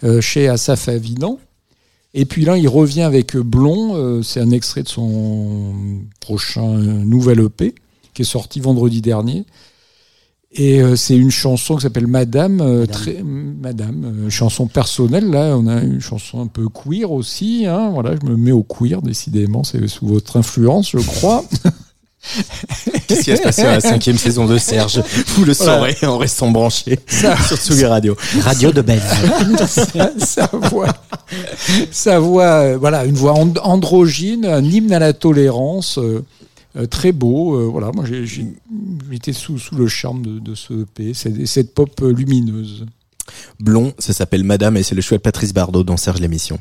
euh, 0.02 0.20
chez 0.20 0.48
Asaf 0.48 0.88
Avidan. 0.88 1.38
Et 2.14 2.24
puis 2.24 2.44
là, 2.44 2.58
il 2.58 2.66
revient 2.66 3.02
avec 3.02 3.36
Blond. 3.36 4.20
c'est 4.24 4.40
un 4.40 4.50
extrait 4.50 4.82
de 4.82 4.88
son 4.88 5.72
prochain 6.18 6.66
nouvel 6.66 7.38
EP 7.38 7.72
qui 8.12 8.22
est 8.22 8.24
sorti 8.24 8.58
vendredi 8.58 9.00
dernier. 9.00 9.44
Et 10.52 10.80
euh, 10.82 10.96
c'est 10.96 11.16
une 11.16 11.30
chanson 11.30 11.76
qui 11.76 11.82
s'appelle 11.82 12.08
Madame, 12.08 12.60
euh, 12.60 12.80
Madame. 12.80 12.86
très 12.88 13.22
Madame, 13.22 14.24
euh, 14.26 14.30
chanson 14.30 14.66
personnelle. 14.66 15.30
Là, 15.30 15.56
on 15.56 15.66
a 15.68 15.80
une 15.80 16.00
chanson 16.00 16.40
un 16.42 16.48
peu 16.48 16.66
queer 16.68 17.10
aussi. 17.12 17.66
Hein, 17.66 17.90
voilà, 17.94 18.14
je 18.20 18.28
me 18.28 18.36
mets 18.36 18.50
au 18.50 18.64
queer 18.64 19.00
décidément. 19.00 19.62
C'est 19.62 19.86
sous 19.86 20.06
votre 20.08 20.36
influence, 20.36 20.90
je 20.90 20.98
crois. 20.98 21.44
Qu'est-ce 23.06 23.22
qui 23.22 23.30
va 23.30 23.36
se 23.36 23.42
passer 23.42 23.62
dans 23.62 23.70
la 23.70 23.80
cinquième 23.80 24.18
saison 24.18 24.44
de 24.46 24.58
Serge? 24.58 25.00
Vous 25.36 25.44
le 25.44 25.54
saurez 25.54 25.96
en 26.02 26.18
restant 26.18 26.50
branché 26.50 26.98
sur 27.08 27.56
Tsuga 27.56 27.88
Radio. 27.88 28.16
Radio 28.40 28.72
de 28.72 28.82
Belle. 28.82 29.00
sa 30.18 30.46
voix, 30.52 30.88
sa 31.90 32.18
voix, 32.18 32.44
euh, 32.44 32.76
voilà, 32.78 33.04
une 33.06 33.14
voix 33.14 33.32
and- 33.38 33.54
androgyne, 33.62 34.44
un 34.44 34.62
hymne 34.64 34.92
à 34.92 34.98
la 34.98 35.12
tolérance, 35.14 35.98
euh, 36.76 36.86
très 36.86 37.12
beau. 37.12 37.56
euh, 37.56 37.64
voilà, 37.66 37.90
moi 37.92 38.04
j'ai 38.04 38.24
j'étais 38.26 39.32
sous, 39.32 39.58
sous 39.58 39.74
le 39.74 39.88
charme 39.88 40.22
de, 40.24 40.38
de 40.38 40.54
ce 40.54 40.82
EP, 40.82 41.14
cette, 41.14 41.46
cette 41.46 41.74
pop 41.74 41.90
euh, 42.02 42.12
lumineuse. 42.12 42.86
Blond, 43.60 43.92
ça 43.98 44.12
s'appelle 44.12 44.44
Madame 44.44 44.76
et 44.76 44.82
c'est 44.82 44.94
le 44.94 45.02
choix 45.02 45.18
de 45.18 45.22
Patrice 45.22 45.52
Bardot 45.52 45.84
dans 45.84 45.96
Serge 45.96 46.20
l'émission. 46.20 46.58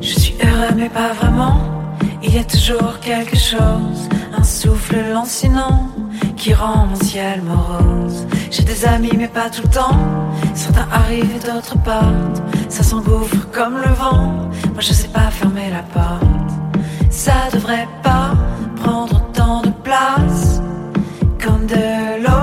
Je 0.00 0.18
suis 0.18 0.34
heureux 0.42 0.74
mais 0.76 0.88
pas 0.88 1.12
vraiment. 1.14 1.60
Il 2.22 2.34
y 2.34 2.38
a 2.38 2.44
toujours 2.44 2.98
quelque 3.00 3.36
chose, 3.36 4.08
souffle 4.48 4.96
lancinant 5.12 5.88
qui 6.36 6.54
rend 6.54 6.86
mon 6.86 6.96
ciel 6.96 7.42
morose. 7.42 8.26
J'ai 8.50 8.62
des 8.62 8.86
amis 8.86 9.12
mais 9.16 9.28
pas 9.28 9.50
tout 9.50 9.62
le 9.62 9.68
temps. 9.68 10.00
Certains 10.54 10.88
arrivent 10.90 11.36
et 11.36 11.46
d'autres 11.46 11.78
partent. 11.82 12.42
Ça 12.68 12.82
s'engouffre 12.82 13.50
comme 13.52 13.76
le 13.76 13.92
vent. 13.92 14.48
Moi 14.72 14.80
je 14.80 14.92
sais 14.92 15.08
pas 15.08 15.30
fermer 15.30 15.70
la 15.70 15.82
porte. 15.82 16.50
Ça 17.10 17.34
devrait 17.52 17.88
pas 18.02 18.32
prendre 18.82 19.16
autant 19.16 19.60
de 19.60 19.70
place. 19.84 20.62
Comme 21.44 21.66
de 21.66 22.22
l'eau 22.24 22.37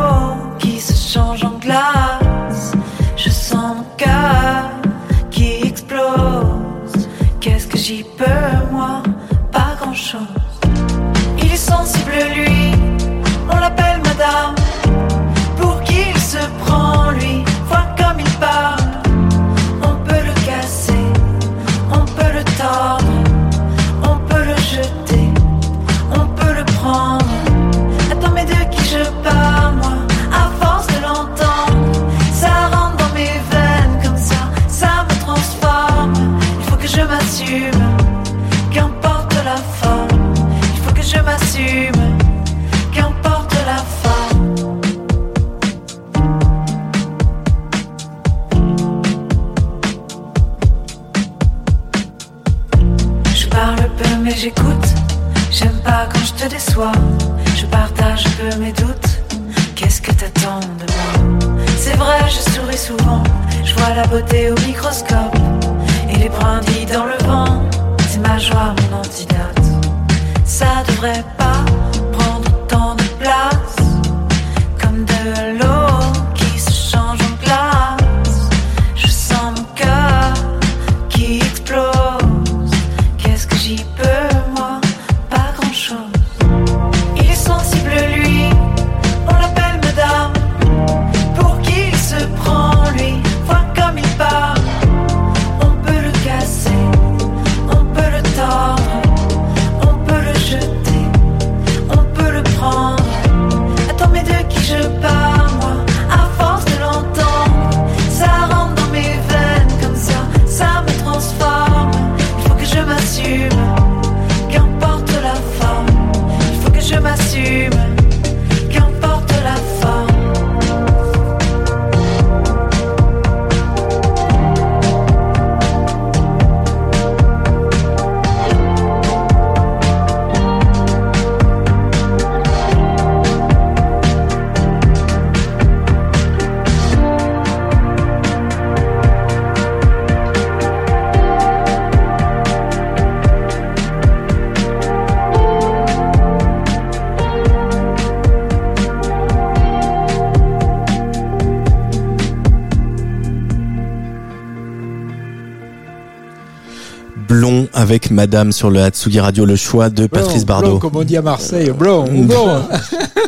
Madame 158.16 158.52
sur 158.54 158.70
le 158.70 158.82
Hatsugi 158.82 159.20
Radio, 159.20 159.46
le 159.46 159.58
choix 159.58 159.90
de 159.90 160.08
Patrice 160.08 160.46
Bardot. 160.46 160.80
comme 160.80 160.96
on 160.96 161.04
dit 161.04 161.18
à 161.18 161.22
Marseille, 161.22 161.70
blond, 161.78 162.06
blond. 162.24 162.62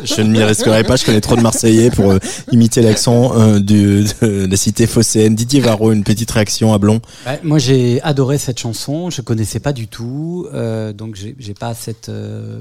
Je 0.02 0.22
ne 0.22 0.30
m'y 0.30 0.42
risquerai 0.42 0.82
pas, 0.82 0.96
je 0.96 1.04
connais 1.04 1.20
trop 1.20 1.36
de 1.36 1.42
Marseillais 1.42 1.90
pour 1.90 2.10
euh, 2.12 2.18
imiter 2.52 2.80
l'accent 2.80 3.32
euh, 3.38 3.58
de 3.60 4.04
la 4.22 4.56
cité 4.56 4.86
phocéenne. 4.86 5.34
Didier 5.34 5.60
Varro, 5.60 5.92
une 5.92 6.04
petite 6.04 6.30
réaction 6.30 6.72
à 6.72 6.78
Blond. 6.78 7.00
Ouais, 7.26 7.38
moi, 7.44 7.58
j'ai 7.58 8.00
adoré 8.02 8.38
cette 8.38 8.58
chanson. 8.58 9.10
Je 9.10 9.20
connaissais 9.20 9.60
pas 9.60 9.74
du 9.74 9.88
tout, 9.88 10.46
euh, 10.54 10.92
donc 10.94 11.14
j'ai 11.16 11.36
j'ai 11.38 11.54
pas 11.54 11.74
cette 11.74 12.08
euh, 12.08 12.60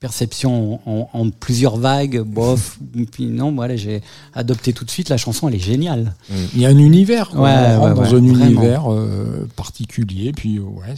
perception 0.00 0.80
en, 0.84 1.08
en 1.12 1.30
plusieurs 1.30 1.76
vagues. 1.76 2.20
Bof. 2.22 2.78
Puis 3.10 3.26
non, 3.26 3.52
voilà, 3.52 3.76
j'ai 3.76 4.02
adopté 4.34 4.72
tout 4.72 4.84
de 4.84 4.90
suite. 4.90 5.08
La 5.08 5.16
chanson, 5.16 5.48
elle 5.48 5.54
est 5.54 5.58
géniale. 5.58 6.14
Il 6.54 6.60
y 6.60 6.66
a 6.66 6.68
un 6.68 6.78
univers, 6.78 7.30
quoi. 7.30 7.40
Ouais, 7.42 7.50
on 7.76 7.80
rentre 7.80 7.88
ouais, 7.88 7.94
dans 7.94 8.00
ouais, 8.02 8.06
un 8.06 8.10
vraiment. 8.32 8.44
univers 8.46 8.92
euh, 8.92 9.48
particulier, 9.56 10.32
puis 10.32 10.58
euh, 10.58 10.62
ouais, 10.62 10.94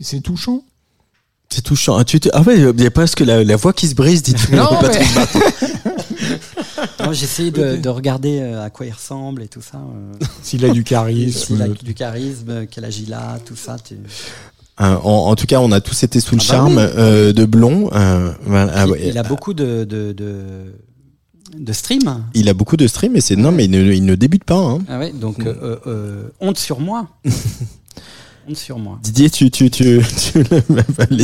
c'est 0.00 0.20
touchant. 0.20 0.62
C'est 1.52 1.62
touchant. 1.62 1.96
Ah, 1.96 2.04
tu 2.04 2.20
te- 2.20 2.28
ah 2.32 2.42
ouais, 2.42 2.58
il 2.60 2.80
y 2.80 2.86
a 2.86 2.90
presque 2.92 3.20
la, 3.20 3.42
la 3.42 3.56
voix 3.56 3.72
qui 3.72 3.88
se 3.88 3.96
brise, 3.96 4.22
dites 4.22 4.50
Non. 4.52 4.68
Non, 7.00 7.12
J'ai 7.12 7.24
essayé 7.24 7.50
de, 7.50 7.76
de 7.76 7.88
regarder 7.88 8.40
euh, 8.40 8.62
à 8.64 8.70
quoi 8.70 8.86
il 8.86 8.92
ressemble 8.92 9.42
et 9.42 9.48
tout 9.48 9.62
ça. 9.62 9.80
S'il 10.42 10.64
a 10.64 10.68
du 10.68 10.74
s'il 10.80 10.84
charisme. 10.84 11.60
a 11.62 11.68
du 11.68 11.94
charisme, 11.94 12.66
quel 12.70 12.84
âge 12.84 13.00
il 13.00 13.12
a, 13.12 13.38
tout 13.44 13.56
ça. 13.56 13.76
tu- 13.82 13.96
Euh, 14.80 14.96
en, 15.04 15.30
en 15.30 15.34
tout 15.36 15.46
cas, 15.46 15.60
on 15.60 15.72
a 15.72 15.80
tous 15.80 16.02
été 16.02 16.20
sous 16.20 16.34
le 16.36 16.40
Ah 16.40 16.44
bah 16.44 16.54
charme 16.56 16.76
oui. 16.78 16.84
euh, 16.96 17.32
de 17.32 17.44
Blond. 17.44 17.90
Euh, 17.92 18.32
voilà, 18.46 18.72
ah 18.74 18.86
il, 19.02 19.18
a 19.18 19.22
beaucoup 19.22 19.52
de 19.52 19.84
de, 19.84 20.12
de, 20.12 20.72
de 21.58 21.72
streams. 21.72 22.24
Il 22.34 22.48
a 22.48 22.54
beaucoup 22.54 22.76
de 22.78 22.86
streams, 22.86 23.14
et 23.16 23.20
c'est 23.20 23.36
non, 23.36 23.52
mais 23.52 23.66
il 23.66 23.70
ne, 23.70 23.92
il 23.92 24.04
ne 24.04 24.14
débute 24.14 24.44
pas. 24.44 24.56
Hein. 24.58 24.78
Ah 24.88 24.98
ouais, 24.98 25.12
donc 25.12 25.44
euh, 25.44 26.28
honte 26.40 26.58
sur 26.58 26.80
moi. 26.80 27.08
honte 28.50 28.56
sur 28.58 28.78
moi. 28.78 28.98
Didier, 29.02 29.30
tu, 29.30 29.50
tu, 29.50 29.70
tu, 29.70 30.00
tu, 30.32 30.44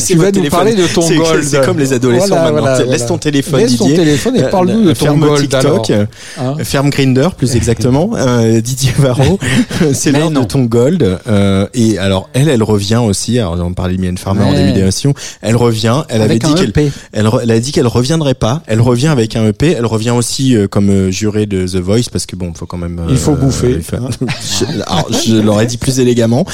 Tu 0.06 0.16
vas 0.16 0.30
nous 0.32 0.48
parler 0.48 0.74
de 0.74 0.86
ton 0.86 1.08
gold. 1.08 1.44
C'est 1.44 1.64
comme 1.64 1.78
les 1.78 1.92
adolescents 1.92 2.28
Voilà, 2.28 2.42
maintenant. 2.44 2.60
voilà, 2.60 2.78
Laisse 2.78 2.86
voilà. 2.88 3.06
ton 3.06 3.18
téléphone, 3.18 3.60
Laisse 3.60 3.76
ton 3.76 3.84
Didier. 3.86 4.04
téléphone 4.04 4.36
et 4.36 4.42
Euh, 4.44 4.48
parle-nous 4.50 4.82
de 4.84 4.92
ton 4.92 5.04
ferme 5.04 5.20
gold. 5.20 5.40
TikTok. 5.48 5.90
Hein 6.38 6.54
Ferme 6.64 6.90
Grinder, 6.90 7.28
plus 7.36 7.54
exactement. 7.56 8.10
Euh, 8.16 8.60
Didier 8.60 8.92
Varro, 8.98 9.38
c'est 9.92 10.12
l'heure 10.12 10.30
de 10.30 10.42
ton 10.44 10.64
gold. 10.64 11.18
Euh, 11.28 11.66
et 11.74 11.98
alors, 11.98 12.28
elle, 12.32 12.48
elle 12.48 12.62
revient 12.62 13.00
aussi. 13.04 13.38
Alors, 13.38 13.56
on 13.60 13.72
parlait 13.74 13.96
de 13.96 14.00
Mylène 14.00 14.18
Farmer 14.18 14.44
en 14.44 14.50
Ouais. 14.52 14.56
début 14.66 14.72
d'émission. 14.72 15.12
Elle 15.42 15.56
revient. 15.56 16.02
Elle 16.08 16.22
Avec 16.22 16.44
avait 16.44 16.54
dit 16.54 16.60
qu'elle, 16.60 16.68
EP. 16.70 16.92
elle, 17.12 17.28
elle 17.42 17.50
a 17.50 17.60
dit 17.60 17.72
qu'elle 17.72 17.86
reviendrait 17.86 18.34
pas. 18.34 18.62
Elle 18.66 18.80
revient 18.80 19.08
avec 19.08 19.36
un 19.36 19.46
EP. 19.48 19.72
Elle 19.72 19.86
revient 19.86 20.10
aussi 20.10 20.54
euh, 20.56 20.68
comme 20.68 20.90
euh, 20.90 21.10
jurée 21.10 21.46
de 21.46 21.66
The 21.66 21.76
Voice 21.76 22.08
parce 22.12 22.26
que 22.26 22.36
bon, 22.36 22.52
faut 22.54 22.66
quand 22.66 22.76
même. 22.78 22.98
euh, 23.00 23.06
Il 23.10 23.16
faut 23.16 23.34
bouffer. 23.34 23.80
je, 23.80 24.64
alors, 24.86 25.08
je 25.26 25.36
l'aurais 25.36 25.66
dit 25.66 25.76
plus 25.78 25.98
élégamment, 26.00 26.44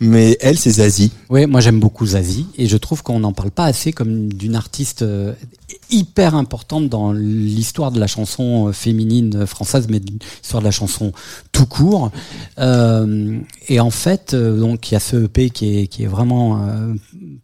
mais 0.00 0.19
elle, 0.40 0.58
c'est 0.58 0.70
Zazie. 0.70 1.12
Oui, 1.28 1.46
moi 1.46 1.60
j'aime 1.60 1.80
beaucoup 1.80 2.06
Zazie 2.06 2.46
et 2.58 2.66
je 2.66 2.76
trouve 2.76 3.02
qu'on 3.02 3.20
n'en 3.20 3.32
parle 3.32 3.50
pas 3.50 3.64
assez 3.64 3.92
comme 3.92 4.32
d'une 4.32 4.54
artiste 4.56 5.02
euh, 5.02 5.32
hyper 5.90 6.34
importante 6.34 6.88
dans 6.88 7.12
l'histoire 7.12 7.90
de 7.92 7.98
la 8.00 8.06
chanson 8.06 8.68
euh, 8.68 8.72
féminine 8.72 9.46
française, 9.46 9.86
mais 9.88 10.00
de 10.00 10.10
l'histoire 10.40 10.60
de 10.62 10.66
la 10.66 10.70
chanson 10.72 11.12
tout 11.52 11.66
court. 11.66 12.10
Euh, 12.58 13.38
et 13.68 13.80
en 13.80 13.90
fait, 13.90 14.34
donc 14.34 14.90
il 14.90 14.94
y 14.94 14.96
a 14.96 15.00
ce 15.00 15.24
EP 15.24 15.50
qui 15.50 15.78
est, 15.80 15.86
qui 15.86 16.02
est 16.04 16.06
vraiment 16.06 16.60
euh, 16.68 16.94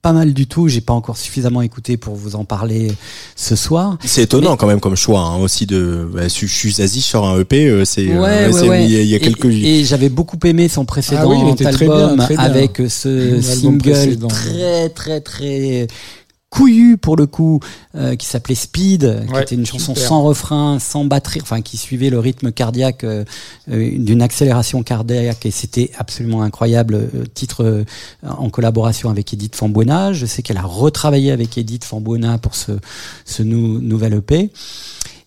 pas 0.03 0.13
mal 0.13 0.35
du 0.35 0.47
tout. 0.47 0.69
J'ai 0.69 0.81
pas 0.81 0.93
encore 0.93 1.17
suffisamment 1.17 1.63
écouté 1.63 1.97
pour 1.97 2.15
vous 2.15 2.37
en 2.37 2.45
parler 2.45 2.93
ce 3.37 3.57
soir. 3.57 3.99
C'est 4.05 4.23
étonnant 4.23 4.53
Mais- 4.53 4.57
quand 4.57 4.67
même 4.67 4.81
comme 4.81 4.97
choix 4.97 5.21
hein, 5.21 5.37
aussi 5.39 5.67
de. 5.67 6.09
Bah, 6.13 6.23
je 6.29 6.47
suis 6.47 6.73
Zazie, 6.73 7.01
je 7.01 7.05
sors 7.07 7.27
un 7.27 7.41
EP. 7.41 7.85
c'est. 7.85 8.09
euh, 8.09 8.21
Ouais, 8.21 8.69
ouais. 8.69 8.85
Il 8.85 8.91
y 8.93 8.97
a, 8.97 9.01
il 9.03 9.09
y 9.09 9.15
a 9.15 9.17
Et- 9.17 9.21
quelques. 9.21 9.47
Et, 9.47 9.85
j'avais 9.85 10.09
beaucoup 10.09 10.39
aimé 10.45 10.69
son 10.69 10.85
précédent 10.85 11.23
Ah 11.25 11.27
oui, 11.29 11.37
il 11.47 11.49
était 11.53 11.65
très 11.71 11.83
album 11.83 12.17
bien, 12.17 12.25
très 12.25 12.35
bien. 12.37 12.45
avec 12.45 12.66
ce 12.89 13.09
L'album 13.09 13.43
single 13.43 13.81
précédent. 13.93 14.29
très 14.29 14.89
très 14.91 15.21
très 15.21 15.87
couillu 16.49 16.97
pour 16.97 17.17
le 17.17 17.27
coup 17.27 17.59
euh, 17.97 18.15
qui 18.15 18.25
s'appelait 18.27 18.55
Speed 18.55 19.25
qui 19.27 19.33
Ouais, 19.33 19.43
était 19.43 19.57
une 19.57 19.67
chanson 19.67 19.95
super. 19.95 20.09
sans 20.09 20.23
refrain 20.23 20.79
sans 20.79 21.05
batterie 21.05 21.41
enfin 21.43 21.61
qui 21.61 21.77
suivait 21.77 22.09
le 22.09 22.19
rythme 22.21 22.53
cardiaque 22.53 23.03
euh, 23.05 23.25
euh, 23.71 23.91
d'une 23.99 24.23
accélération 24.23 24.83
cardiaque 24.85 25.45
et 25.45 25.51
c'était 25.51 25.91
absolument 25.99 26.43
incroyable 26.43 26.95
euh, 26.95 27.25
titre 27.35 27.65
euh, 27.65 27.85
en 28.27 28.49
collaboration 28.49 29.11
avec 29.11 29.35
Edith 29.35 29.57
Fambuena 29.57 30.13
je 30.13 30.25
sais 30.25 30.43
qu'elle 30.43 30.57
a 30.57 30.63
retravaillé 30.63 31.33
avec 31.33 31.59
Edith 31.59 31.85
Fambuena 31.85 32.39
pour 32.39 32.55
ce 32.55 32.73
ce 33.25 33.43
nou- 33.43 33.81
nouvel 33.81 34.15
EP 34.15 34.51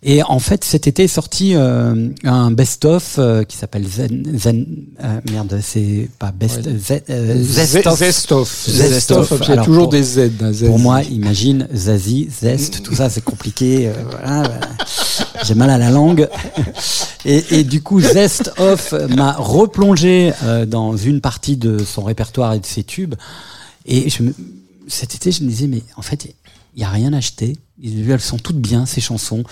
et 0.01 0.23
en 0.23 0.39
fait, 0.39 0.63
cet 0.63 0.87
été 0.87 1.03
est 1.03 1.07
sorti 1.09 1.55
euh, 1.55 2.09
un 2.23 2.51
best-of 2.51 3.15
euh, 3.17 3.43
qui 3.43 3.57
s'appelle 3.57 3.85
Zen, 3.85 4.23
Zen 4.37 4.65
euh, 5.03 5.19
merde, 5.29 5.59
c'est 5.61 6.09
pas 6.19 6.31
best, 6.31 6.65
Ouais. 6.67 6.73
Z- 6.77 7.01
euh, 7.09 7.43
Zest-. 7.43 7.73
Zest-off. 7.73 7.99
Zest-of. 7.99 8.69
Zest-off, 8.69 9.33
Il 9.43 9.49
y 9.55 9.57
a 9.57 9.63
toujours 9.63 9.83
pour- 9.83 9.91
des 9.91 10.03
Z. 10.03 10.19
hein, 10.19 10.29
Zazie. 10.53 10.65
Pour 10.67 10.79
moi, 10.79 11.03
imagine 11.03 11.67
Zazie, 11.75 12.29
Zest, 12.31 12.81
tout 12.83 12.95
ça, 12.95 13.09
c'est 13.09 13.23
compliqué. 13.23 13.87
euh, 13.89 13.93
voilà, 14.09 14.43
voilà. 14.43 14.59
J'ai 15.43 15.55
mal 15.55 15.69
à 15.69 15.77
la 15.77 15.89
langue. 15.89 16.29
Et, 17.25 17.43
et 17.59 17.63
du 17.65 17.81
coup, 17.81 17.99
Zest 17.99 18.53
Off 18.57 18.93
m'a 19.09 19.33
replongé 19.33 20.31
euh, 20.43 20.65
dans 20.65 20.95
une 20.95 21.19
partie 21.19 21.57
de 21.57 21.77
son 21.83 22.01
répertoire 22.03 22.53
et 22.53 22.59
de 22.59 22.65
ses 22.65 22.83
tubes. 22.85 23.15
Et 23.85 24.09
je 24.09 24.23
me, 24.23 24.33
cet 24.87 25.15
été, 25.15 25.29
je 25.33 25.43
me 25.43 25.49
disais, 25.49 25.67
mais 25.67 25.83
en 25.97 26.01
fait, 26.01 26.33
il 26.75 26.81
y 26.81 26.85
a 26.85 26.89
rien 26.89 27.11
acheté. 27.11 27.57
Elles 27.83 28.21
sont 28.21 28.37
toutes 28.37 28.59
bien 28.61 28.85
ces 28.85 29.01
chansons, 29.01 29.43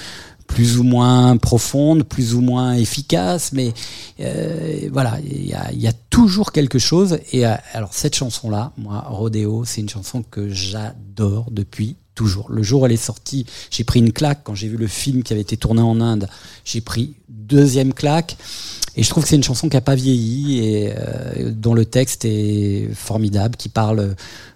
plus 0.47 0.79
ou 0.79 0.83
moins 0.83 1.37
profondes, 1.37 2.03
plus 2.03 2.33
ou 2.33 2.41
moins 2.41 2.73
efficaces, 2.73 3.51
mais 3.53 3.73
euh, 4.19 4.89
voilà, 4.91 5.19
il 5.23 5.47
y 5.47 5.53
a, 5.53 5.71
il 5.71 5.79
y 5.79 5.87
a 5.87 5.93
toujours 6.09 6.51
quelque 6.51 6.79
chose. 6.79 7.19
Et 7.31 7.45
euh, 7.45 7.53
alors 7.73 7.93
cette 7.93 8.15
chanson-là, 8.15 8.71
moi, 8.77 9.05
Rodeo, 9.07 9.65
c'est 9.65 9.81
une 9.81 9.89
chanson 9.89 10.23
que 10.23 10.49
j'adore 10.49 11.51
depuis 11.51 11.97
toujours. 12.15 12.49
Le 12.49 12.63
jour 12.63 12.81
où 12.81 12.85
elle 12.87 12.91
est 12.91 12.97
sortie, 12.97 13.45
j'ai 13.69 13.83
pris 13.83 13.99
une 13.99 14.11
claque 14.11 14.41
quand 14.43 14.55
j'ai 14.55 14.67
vu 14.67 14.77
le 14.77 14.87
film 14.87 15.21
qui 15.21 15.33
avait 15.33 15.43
été 15.43 15.57
tourné 15.57 15.81
en 15.81 16.01
Inde. 16.01 16.27
J'ai 16.65 16.81
pris 16.81 17.13
deuxième 17.29 17.93
claque. 17.93 18.37
Et 18.99 19.03
je 19.03 19.09
trouve 19.09 19.23
que 19.23 19.29
c'est 19.29 19.35
une 19.35 19.43
chanson 19.43 19.69
qui 19.69 19.75
n'a 19.77 19.81
pas 19.81 19.93
vieilli 19.95 20.65
et 20.65 20.91
euh, 20.97 21.51
dont 21.51 21.75
le 21.75 21.85
texte 21.85 22.25
est 22.25 22.89
formidable, 22.95 23.55
qui 23.55 23.69
parle, 23.69 24.15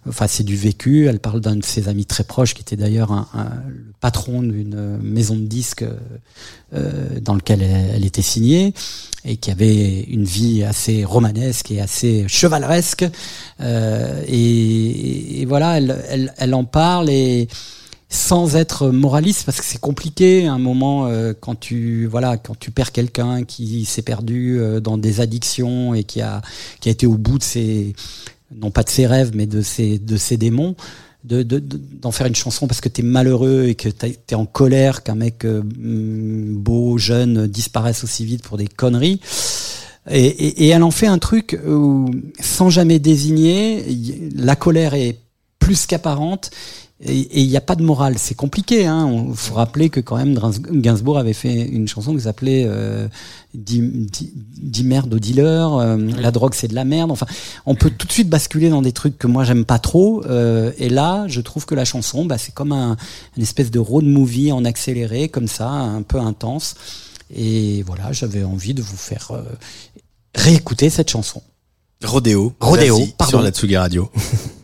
enfin 0.10 0.26
c'est 0.28 0.44
du 0.44 0.56
vécu. 0.56 1.06
Elle 1.08 1.20
parle 1.20 1.42
d'un 1.42 1.56
de 1.58 1.64
ses 1.64 1.88
amis 1.88 2.06
très 2.08 2.24
proches, 2.24 2.56
qui 2.56 2.62
était 2.62 2.76
d'ailleurs 2.76 3.12
un, 3.12 3.28
un- 3.36 3.62
le 3.70 3.94
patron 4.00 4.42
d'une 4.42 4.98
maison 5.04 5.36
de 5.36 5.46
disques 5.46 5.86
euh, 6.74 7.20
dans 7.22 7.36
lequel 7.36 7.62
elle, 7.62 7.92
elle 7.98 8.06
était 8.06 8.24
signée 8.24 8.74
et 9.26 9.38
qui 9.38 9.52
avait 9.52 10.02
une 10.02 10.24
vie 10.26 10.64
assez 10.64 11.06
romanesque 11.06 11.70
et 11.70 11.80
assez 11.80 12.26
chevaleresque. 12.28 13.06
Euh, 13.60 14.24
et, 14.28 15.42
et 15.42 15.46
voilà, 15.46 15.78
elle, 15.78 16.04
elle, 16.10 16.34
elle 16.40 16.54
en 16.56 16.64
parle 16.64 17.12
et 17.12 17.48
sans 18.14 18.58
être 18.58 18.90
moraliste 18.90 19.44
parce 19.46 19.60
que 19.60 19.66
c'est 19.66 19.80
compliqué 19.80 20.46
à 20.46 20.52
un 20.54 20.60
moment 20.60 21.08
euh, 21.08 21.34
quand 21.40 21.58
tu 21.58 22.06
voilà 22.08 22.36
quand 22.38 22.60
tu 22.60 22.70
perds 22.70 22.92
quelqu'un 22.92 23.44
qui 23.46 23.86
s'est 23.86 24.02
perdu 24.02 24.60
euh, 24.60 24.82
dans 24.82 24.98
des 24.98 25.22
addictions 25.22 25.94
et 25.94 26.04
qui 26.04 26.20
a 26.22 26.42
qui 26.82 26.90
a 26.90 26.92
été 26.92 27.08
au 27.08 27.18
bout 27.18 27.38
de 27.38 27.44
ses 27.44 27.96
non 28.54 28.70
pas 28.70 28.84
de 28.84 28.90
ses 28.90 29.08
rêves 29.08 29.32
mais 29.34 29.46
de 29.46 29.62
ses 29.62 29.98
de 29.98 30.18
ses 30.18 30.36
démons 30.36 30.76
de 31.24 31.42
de- 31.42 31.60
de- 31.60 31.80
d'en 32.02 32.12
faire 32.12 32.28
une 32.28 32.36
chanson 32.36 32.68
parce 32.68 32.82
que 32.82 32.90
t'es 32.90 33.02
malheureux 33.02 33.68
et 33.68 33.76
que 33.76 33.88
t'es 33.88 34.36
en 34.36 34.46
colère 34.46 35.04
qu'un 35.04 35.16
mec 35.16 35.46
euh, 35.46 35.62
mm, 35.64 36.58
beau 36.58 36.98
jeune 36.98 37.48
disparaisse 37.48 38.04
aussi 38.04 38.26
vite 38.26 38.42
pour 38.44 38.58
des 38.58 38.68
conneries. 38.68 39.22
Et, 40.10 40.26
et, 40.26 40.64
et 40.66 40.68
elle 40.70 40.82
en 40.84 40.90
fait 40.92 41.06
un 41.06 41.20
truc 41.20 41.58
où, 41.66 42.10
sans 42.42 42.72
jamais 42.72 42.98
désigner, 42.98 43.86
la 44.36 44.56
colère 44.56 44.96
est 44.96 45.20
plus 45.60 45.86
qu'apparente 45.86 46.50
et 47.04 47.42
il 47.42 47.48
n'y 47.50 47.58
a 47.58 47.62
pas 47.62 47.76
de 47.76 47.84
morale. 47.84 48.16
C'est 48.20 48.36
compliqué. 48.36 48.86
Hein. 48.86 49.26
Il 49.30 49.36
faut 49.36 49.56
rappeler 49.56 49.90
que 49.90 50.00
quand 50.00 50.18
même 50.18 50.36
Gainsbourg- 50.36 51.18
avait 51.18 51.34
fait 51.34 51.54
une 51.68 51.88
chanson 51.88 52.14
qui 52.16 52.22
s'appelait 52.22 52.66
euh, 52.68 53.08
dis, 53.56 53.82
dis- 53.82 54.32
dis 54.36 54.84
merde 54.84 55.14
aux 55.14 55.20
dealers, 55.20 55.74
euh, 55.74 55.98
la 55.98 56.30
drogue 56.32 56.54
c'est 56.54 56.68
de 56.68 56.76
la 56.76 56.86
merde. 56.86 57.10
Enfin, 57.12 57.26
on 57.66 57.74
peut 57.76 57.90
tout 57.90 58.06
de 58.06 58.12
suite 58.12 58.30
basculer 58.30 58.70
dans 58.70 58.82
des 58.84 58.92
trucs 58.92 59.18
que 59.18 59.26
moi 59.28 59.44
j'aime 59.44 59.66
pas 59.66 59.80
trop. 59.80 60.24
euh, 60.28 60.72
et 60.78 60.90
là, 60.90 61.26
je 61.28 61.42
trouve 61.42 61.66
que 61.66 61.74
la 61.76 61.86
chanson, 61.86 62.26
bah, 62.26 62.38
c'est 62.38 62.54
comme 62.54 62.72
un, 62.72 62.98
une 63.36 63.44
espèce 63.44 63.72
de 63.72 63.80
road 63.80 64.06
movie 64.06 64.52
en 64.52 64.64
accéléré, 64.64 65.28
comme 65.28 65.48
ça, 65.48 65.70
un 65.70 66.04
peu 66.04 66.20
intense. 66.20 66.76
Et 67.34 67.82
voilà, 67.84 68.12
j'avais 68.12 68.44
envie 68.44 68.74
de 68.74 68.82
vous 68.82 68.98
faire 68.98 69.32
euh, 69.32 69.42
réécouter 70.36 70.90
cette 70.90 71.10
chanson. 71.10 71.42
Rodéo. 72.04 72.54
Rodéo, 72.60 73.00
pardon. 73.18 73.30
Sur 73.32 73.42
la 73.42 73.50
Tsugi 73.52 73.78
Radio. 73.78 74.10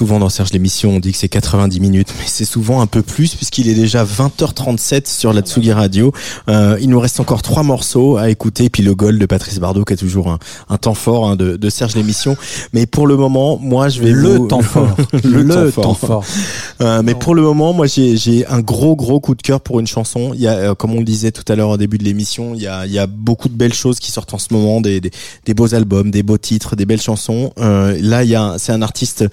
souvent 0.00 0.18
dans 0.18 0.30
Serge 0.30 0.50
l'émission, 0.54 0.92
on 0.92 0.98
dit 0.98 1.12
que 1.12 1.18
c'est 1.18 1.28
90 1.28 1.78
minutes, 1.78 2.08
mais 2.18 2.24
c'est 2.26 2.46
souvent 2.46 2.80
un 2.80 2.86
peu 2.86 3.02
plus 3.02 3.34
puisqu'il 3.34 3.68
est 3.68 3.74
déjà 3.74 4.02
20h37 4.02 5.06
sur 5.06 5.34
la 5.34 5.42
Tsugi 5.42 5.72
Radio. 5.74 6.10
Euh, 6.48 6.78
il 6.80 6.88
nous 6.88 6.98
reste 6.98 7.20
encore 7.20 7.42
trois 7.42 7.62
morceaux 7.62 8.16
à 8.16 8.30
écouter, 8.30 8.70
puis 8.70 8.82
le 8.82 8.94
goal 8.94 9.18
de 9.18 9.26
Patrice 9.26 9.58
Bardot 9.58 9.84
qui 9.84 9.92
est 9.92 9.96
toujours 9.98 10.30
un, 10.30 10.38
un 10.70 10.78
temps 10.78 10.94
fort 10.94 11.28
hein, 11.28 11.36
de, 11.36 11.58
de 11.58 11.68
Serge 11.68 11.94
l'émission. 11.96 12.34
Mais 12.72 12.86
pour 12.86 13.06
le 13.06 13.18
moment, 13.18 13.58
moi 13.60 13.90
je 13.90 14.00
vais 14.00 14.10
Le 14.12 14.36
vous- 14.36 14.46
temps 14.46 14.62
fort. 14.62 14.96
le, 15.22 15.42
Le 15.42 15.70
temps 15.70 15.82
temps 15.82 15.94
fort. 15.94 16.24
fort. 16.24 16.34
Euh, 16.82 17.02
mais 17.02 17.14
pour 17.14 17.34
le 17.34 17.42
moment, 17.42 17.72
moi 17.72 17.86
j'ai 17.86 18.46
un 18.46 18.60
gros 18.60 18.96
gros 18.96 19.20
coup 19.20 19.34
de 19.34 19.42
cœur 19.42 19.60
pour 19.60 19.80
une 19.80 19.86
chanson. 19.86 20.32
Il 20.34 20.40
y 20.40 20.46
a, 20.46 20.54
euh, 20.54 20.74
comme 20.74 20.94
on 20.94 20.98
le 20.98 21.04
disait 21.04 21.30
tout 21.30 21.44
à 21.52 21.56
l'heure 21.56 21.70
au 21.70 21.76
début 21.76 21.98
de 21.98 22.04
l'émission, 22.04 22.54
il 22.54 22.62
y 22.62 22.66
a, 22.66 22.86
il 22.86 22.92
y 22.92 22.98
a 22.98 23.06
beaucoup 23.06 23.48
de 23.48 23.54
belles 23.54 23.74
choses 23.74 23.98
qui 23.98 24.10
sortent 24.10 24.32
en 24.32 24.38
ce 24.38 24.52
moment, 24.52 24.80
des, 24.80 25.00
des, 25.00 25.10
des 25.44 25.54
beaux 25.54 25.74
albums, 25.74 26.10
des 26.10 26.22
beaux 26.22 26.38
titres, 26.38 26.76
des 26.76 26.86
belles 26.86 27.00
chansons. 27.00 27.52
Euh, 27.58 27.98
là, 28.00 28.24
il 28.24 28.30
y 28.30 28.34
a, 28.34 28.56
c'est 28.58 28.72
un 28.72 28.82
artiste 28.82 29.24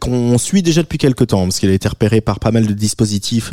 qu'on 0.00 0.38
suit 0.38 0.62
déjà 0.62 0.82
depuis 0.82 0.98
quelques 0.98 1.28
temps 1.28 1.42
parce 1.44 1.60
qu'il 1.60 1.70
a 1.70 1.74
été 1.74 1.88
repéré 1.88 2.20
par 2.20 2.40
pas 2.40 2.50
mal 2.50 2.66
de 2.66 2.72
dispositifs. 2.72 3.52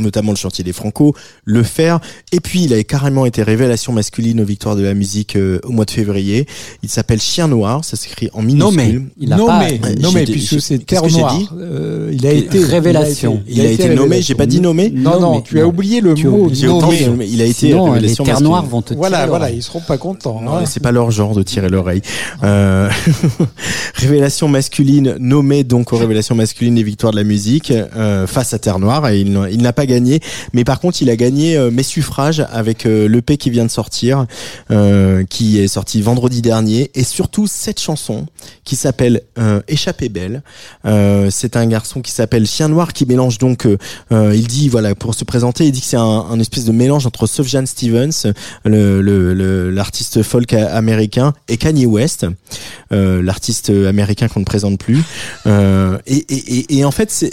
Notamment 0.00 0.32
le 0.32 0.36
chantier 0.36 0.64
des 0.64 0.72
Franco, 0.72 1.14
le 1.44 1.62
faire, 1.62 2.00
et 2.32 2.40
puis 2.40 2.62
il 2.64 2.72
a 2.74 2.82
carrément 2.84 3.26
été 3.26 3.42
révélation 3.42 3.92
masculine 3.92 4.40
aux 4.40 4.44
victoires 4.44 4.76
de 4.76 4.82
la 4.82 4.94
musique 4.94 5.36
euh, 5.36 5.58
au 5.64 5.70
mois 5.72 5.84
de 5.84 5.90
février. 5.90 6.46
Il 6.82 6.88
s'appelle 6.88 7.20
Chien 7.20 7.48
Noir, 7.48 7.84
ça 7.84 7.96
s'écrit 7.96 8.28
en 8.32 8.42
minuscule. 8.42 8.58
Nommé. 8.76 9.00
Il 9.18 9.32
a 9.32 9.36
pas. 9.36 9.42
nommé, 9.42 9.80
Ouais, 9.82 9.94
nommé, 9.96 10.20
j'ai 10.20 10.24
dit- 10.26 10.32
puisque 10.32 10.60
c'est 10.60 10.78
Terre 10.84 11.06
Noire. 11.06 11.36
dit 11.38 11.48
Euh, 11.58 12.10
il 12.12 12.26
a 12.26 12.32
été 12.32 12.58
Révélation. 12.64 13.42
Il 13.48 13.60
a 13.60 13.70
été 13.70 13.88
nommé, 13.94 14.22
j'ai 14.22 14.34
pas 14.34 14.46
dit 14.46 14.60
nommé. 14.60 14.90
Non, 14.90 15.20
non, 15.20 15.32
Nommé. 15.32 15.42
tu 15.44 15.58
as 15.58 15.62
Non. 15.62 15.68
oublié 15.68 16.00
le 16.00 16.14
mot 16.14 16.46
autant 16.46 16.86
nommé. 16.86 17.10
mais 17.16 17.28
il 17.28 17.40
a 17.40 17.44
été 17.44 17.68
Sinon, 17.68 17.86
les 17.86 17.92
révélation 17.92 18.24
terres 18.24 18.34
masculine. 18.34 18.50
noires 18.50 18.66
vont 18.66 18.82
te 18.82 18.88
tirer 18.88 18.98
Voilà, 18.98 19.26
voilà, 19.26 19.50
ils 19.50 19.62
seront 19.62 19.80
pas 19.80 19.98
contents. 19.98 20.40
Non, 20.42 20.52
hein. 20.52 20.56
mais 20.60 20.66
c'est 20.66 20.80
pas 20.80 20.92
leur 20.92 21.10
genre 21.10 21.34
de 21.34 21.42
tirer 21.42 21.68
l'oreille. 21.68 22.02
Euh, 22.44 22.88
révélation 23.94 24.48
masculine 24.48 25.16
nommée 25.18 25.64
donc 25.64 25.92
aux 25.92 25.96
révélations 25.96 26.34
masculines 26.34 26.74
des 26.74 26.82
victoires 26.82 27.12
de 27.12 27.16
la 27.18 27.24
musique 27.24 27.70
euh, 27.72 28.26
face 28.26 28.52
à 28.54 28.58
Terre 28.58 28.78
Noire 28.78 29.08
et 29.08 29.20
il, 29.20 29.38
il 29.50 29.62
n'a 29.62 29.72
pas 29.72 29.86
gagné. 29.88 30.20
Mais 30.52 30.62
par 30.62 30.78
contre, 30.78 31.02
il 31.02 31.10
a 31.10 31.16
gagné 31.16 31.56
euh, 31.56 31.70
mes 31.70 31.82
suffrages 31.82 32.44
avec 32.50 32.86
euh, 32.86 33.08
l'EP 33.08 33.36
qui 33.36 33.50
vient 33.50 33.64
de 33.64 33.70
sortir, 33.70 34.26
euh, 34.70 35.24
qui 35.24 35.58
est 35.58 35.68
sorti 35.68 36.00
vendredi 36.02 36.42
dernier 36.42 36.90
et 36.94 37.04
surtout 37.04 37.46
cette 37.46 37.80
chanson 37.80 38.26
qui 38.64 38.76
s'appelle 38.76 39.22
Échappée 39.66 40.10
belle. 40.10 40.42
C'est 41.30 41.56
un 41.56 41.66
garçon 41.66 42.02
qui 42.02 42.12
s'appelle 42.12 42.46
Chien 42.46 42.68
Noir 42.68 42.92
qui 42.92 43.06
mélange 43.06 43.38
donc, 43.38 43.66
il 44.10 44.46
dit 44.46 44.68
voilà 44.68 44.94
pour 44.94 45.14
se 45.14 45.24
présenter, 45.24 45.66
il 45.66 45.72
dit 45.72 45.80
que 45.80 45.86
c'est 45.86 45.96
un, 45.96 46.38
espèce 46.38 46.66
de 46.66 46.72
mélange 46.72 47.06
entre 47.06 47.26
Sufjan 47.26 47.64
Stevens, 47.64 48.32
le 48.64 49.70
l'artiste 49.70 50.22
folk 50.22 50.52
américain, 50.52 51.32
et 51.48 51.56
Kanye 51.56 51.86
West, 51.86 52.26
l'artiste 52.90 53.70
américain 53.70 54.28
qu'on 54.28 54.40
ne 54.40 54.44
présente 54.44 54.78
plus. 54.78 55.02
Et, 56.06 56.78
et, 56.78 56.84
en 56.84 56.90
fait, 56.90 57.24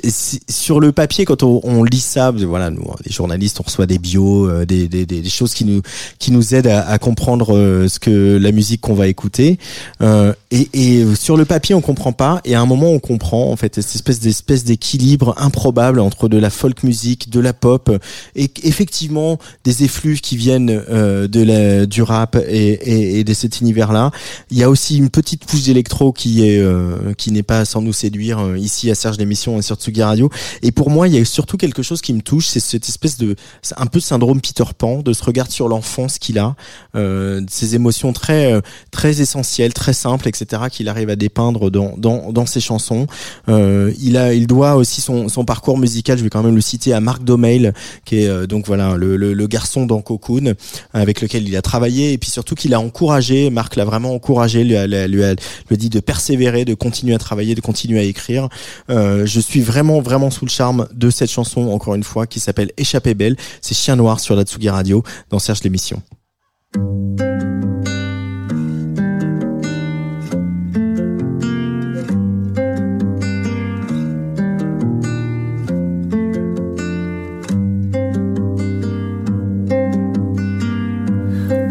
sur 0.49 0.79
le 0.79 0.93
papier, 0.93 1.25
quand 1.25 1.43
on 1.43 1.83
lit 1.83 1.99
ça, 1.99 2.31
voilà, 2.43 2.69
nous, 2.69 2.83
les 3.05 3.11
journalistes, 3.11 3.59
on 3.59 3.63
reçoit 3.63 3.85
des 3.85 3.97
bios, 3.97 4.49
euh, 4.49 4.65
des, 4.65 4.87
des, 4.87 5.05
des, 5.05 5.29
choses 5.29 5.53
qui 5.53 5.65
nous 5.65 5.81
qui 6.19 6.31
nous 6.31 6.53
aident 6.55 6.67
à, 6.67 6.87
à 6.87 6.97
comprendre 6.97 7.55
euh, 7.55 7.87
ce 7.87 7.99
que 7.99 8.37
la 8.37 8.51
musique 8.51 8.81
qu'on 8.81 8.93
va 8.93 9.07
écouter. 9.07 9.57
Euh, 10.01 10.33
et, 10.51 10.69
et 10.73 11.15
sur 11.15 11.37
le 11.37 11.45
papier, 11.45 11.75
on 11.75 11.81
comprend 11.81 12.13
pas. 12.13 12.41
Et 12.45 12.55
à 12.55 12.61
un 12.61 12.65
moment, 12.65 12.89
on 12.89 12.99
comprend 12.99 13.51
en 13.51 13.55
fait 13.55 13.75
cette 13.75 13.95
espèce 13.95 14.19
d'espèce 14.19 14.63
d'équilibre 14.63 15.35
improbable 15.37 15.99
entre 15.99 16.27
de 16.27 16.37
la 16.37 16.49
folk 16.49 16.83
musique, 16.83 17.29
de 17.29 17.39
la 17.39 17.53
pop, 17.53 17.91
et 18.35 18.51
effectivement 18.63 19.37
des 19.63 19.83
effluves 19.83 20.21
qui 20.21 20.37
viennent 20.37 20.69
euh, 20.89 21.27
de 21.27 21.41
la, 21.41 21.85
du 21.85 22.01
rap 22.01 22.35
et, 22.35 22.67
et, 22.67 23.19
et 23.19 23.23
de 23.23 23.33
cet 23.33 23.61
univers-là. 23.61 24.11
Il 24.51 24.57
y 24.57 24.63
a 24.63 24.69
aussi 24.69 24.97
une 24.97 25.09
petite 25.09 25.45
couche 25.45 25.63
d'électro 25.63 26.11
qui 26.11 26.47
est 26.47 26.59
euh, 26.59 27.13
qui 27.17 27.31
n'est 27.31 27.43
pas 27.43 27.65
sans 27.65 27.81
nous 27.81 27.93
séduire 27.93 28.39
euh, 28.39 28.57
ici 28.57 28.89
à 28.91 28.95
Serge 28.95 29.17
l'émission 29.17 29.57
et 29.57 29.61
sur 29.61 29.75
Tsugi 29.75 30.03
Radio. 30.03 30.29
Et 30.61 30.71
pour 30.71 30.89
moi, 30.89 31.07
il 31.07 31.15
y 31.15 31.17
a 31.17 31.25
surtout 31.25 31.57
quelque 31.57 31.83
chose 31.83 32.01
qui 32.01 32.13
me 32.13 32.21
touche, 32.25 32.47
c'est 32.47 32.59
cette 32.59 32.89
espèce 32.89 33.17
de 33.17 33.35
un 33.77 33.85
peu 33.85 34.01
syndrome 34.01 34.41
Peter 34.41 34.65
Pan, 34.77 35.01
de 35.01 35.13
se 35.13 35.23
regarder 35.23 35.51
sur 35.53 35.69
l'enfance 35.69 36.17
qu'il 36.19 36.37
a, 36.39 36.55
euh, 36.95 37.41
ces 37.49 37.75
émotions 37.75 38.11
très 38.11 38.51
euh, 38.51 38.59
très 38.91 39.21
essentielles, 39.21 39.73
très 39.73 39.93
simples, 39.93 40.27
etc. 40.27 40.63
qu'il 40.71 40.89
arrive 40.89 41.09
à 41.09 41.15
dépeindre 41.15 41.71
dans 41.71 41.93
dans, 41.97 42.33
dans 42.33 42.45
ses 42.45 42.59
chansons. 42.59 43.07
Euh, 43.47 43.93
il 44.01 44.17
a 44.17 44.33
il 44.33 44.47
doit 44.47 44.75
aussi 44.75 44.99
son 45.01 45.29
son 45.29 45.45
parcours 45.45 45.77
musical, 45.77 46.17
je 46.17 46.23
vais 46.23 46.29
quand 46.29 46.43
même 46.43 46.55
le 46.55 46.61
citer 46.71 46.91
à 46.93 46.99
Marc 46.99 47.23
Domail, 47.23 47.71
qui 48.05 48.19
est 48.21 48.27
euh, 48.27 48.47
donc 48.47 48.67
voilà 48.67 48.97
le, 48.97 49.15
le, 49.15 49.33
le 49.33 49.47
garçon 49.47 49.85
dans 49.85 50.01
Cocoon 50.01 50.53
avec 50.93 51.21
lequel 51.21 51.47
il 51.47 51.55
a 51.55 51.61
travaillé 51.61 52.13
et 52.13 52.17
puis 52.17 52.29
surtout 52.31 52.55
qu'il 52.55 52.73
a 52.73 52.79
encouragé 52.79 53.49
Marc 53.51 53.75
l'a 53.75 53.85
vraiment 53.85 54.13
encouragé 54.13 54.63
lui 54.63 54.75
a, 54.75 54.87
lui 54.87 54.95
a, 54.97 55.07
lui 55.07 55.23
a- 55.23 55.33
lui 55.35 55.73
a 55.73 55.75
dit 55.75 55.89
de 55.89 55.99
persévérer 55.99 56.65
de 56.65 56.73
continuer 56.73 57.13
à 57.13 57.19
travailler 57.19 57.53
de 57.55 57.61
continuer 57.61 57.99
à 57.99 58.03
écrire 58.03 58.49
Euh, 58.89 59.25
je 59.25 59.39
suis 59.39 59.61
vraiment 59.61 59.99
vraiment 60.01 60.31
sous 60.31 60.45
le 60.45 60.51
charme 60.59 60.87
de 60.93 61.09
cette 61.09 61.29
chanson 61.37 61.61
encore 61.77 61.95
une 61.95 62.03
fois 62.11 62.14
qui 62.25 62.39
s'appelle 62.39 62.71
Échappée 62.77 63.13
belle. 63.13 63.35
C'est 63.61 63.75
Chien 63.75 63.97
Noir 63.97 64.21
sur 64.21 64.35
la 64.35 64.43
Tsugi 64.43 64.69
Radio 64.69 65.03
dans 65.29 65.39
Serge 65.39 65.63
l'émission. 65.63 66.01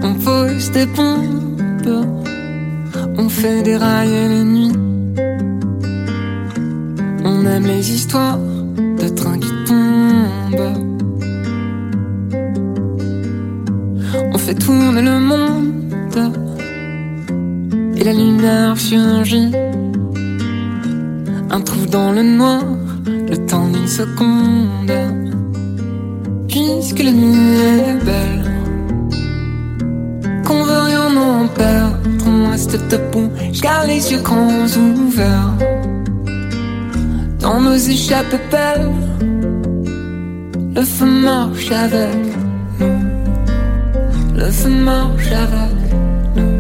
On 0.03 0.15
pose 0.23 0.71
des 0.73 0.87
bombes, 0.87 2.07
on 3.17 3.29
fait 3.29 3.63
dérailler 3.63 4.29
les 4.29 4.45
nuits. 4.45 4.73
On 7.25 7.47
aime 7.47 7.67
les 7.67 7.91
histoires 7.91 8.39
de 8.39 9.09
trains 9.09 9.39
qui 9.39 9.51
On 14.33 14.39
fait 14.39 14.55
tourner 14.55 15.03
le 15.03 15.19
monde 15.19 16.33
et 17.97 18.05
la 18.05 18.13
lumière 18.13 18.77
surgit. 18.77 19.53
Un 21.51 21.61
trou 21.61 21.87
dans 21.87 22.13
le 22.13 22.23
noir, 22.23 22.63
le 23.07 23.37
temps 23.47 23.69
d'une 23.69 23.89
seconde. 23.89 24.93
Puisque 26.49 27.03
la 27.03 27.13
nuit 27.13 27.59
est 27.59 28.05
belle 28.05 28.45
qu'on 30.45 30.63
veut 30.63 30.83
rien 30.91 31.17
en 31.17 31.47
perdre. 31.49 31.99
On 32.27 32.51
reste 32.51 32.77
debout, 32.91 33.31
garde 33.61 33.89
les 33.89 34.13
yeux 34.13 34.23
grands 34.23 34.67
ouverts. 34.77 35.55
Dans 37.41 37.61
nos 37.61 37.77
échappées 37.77 38.41
belles, 38.51 38.91
le 40.75 40.83
feu 40.83 41.07
marche 41.07 41.71
avec 41.71 42.15
nous. 42.81 42.89
Le 44.37 44.51
feu 44.51 44.71
marche 44.71 45.33
avec 45.33 45.75
nous. 46.37 46.55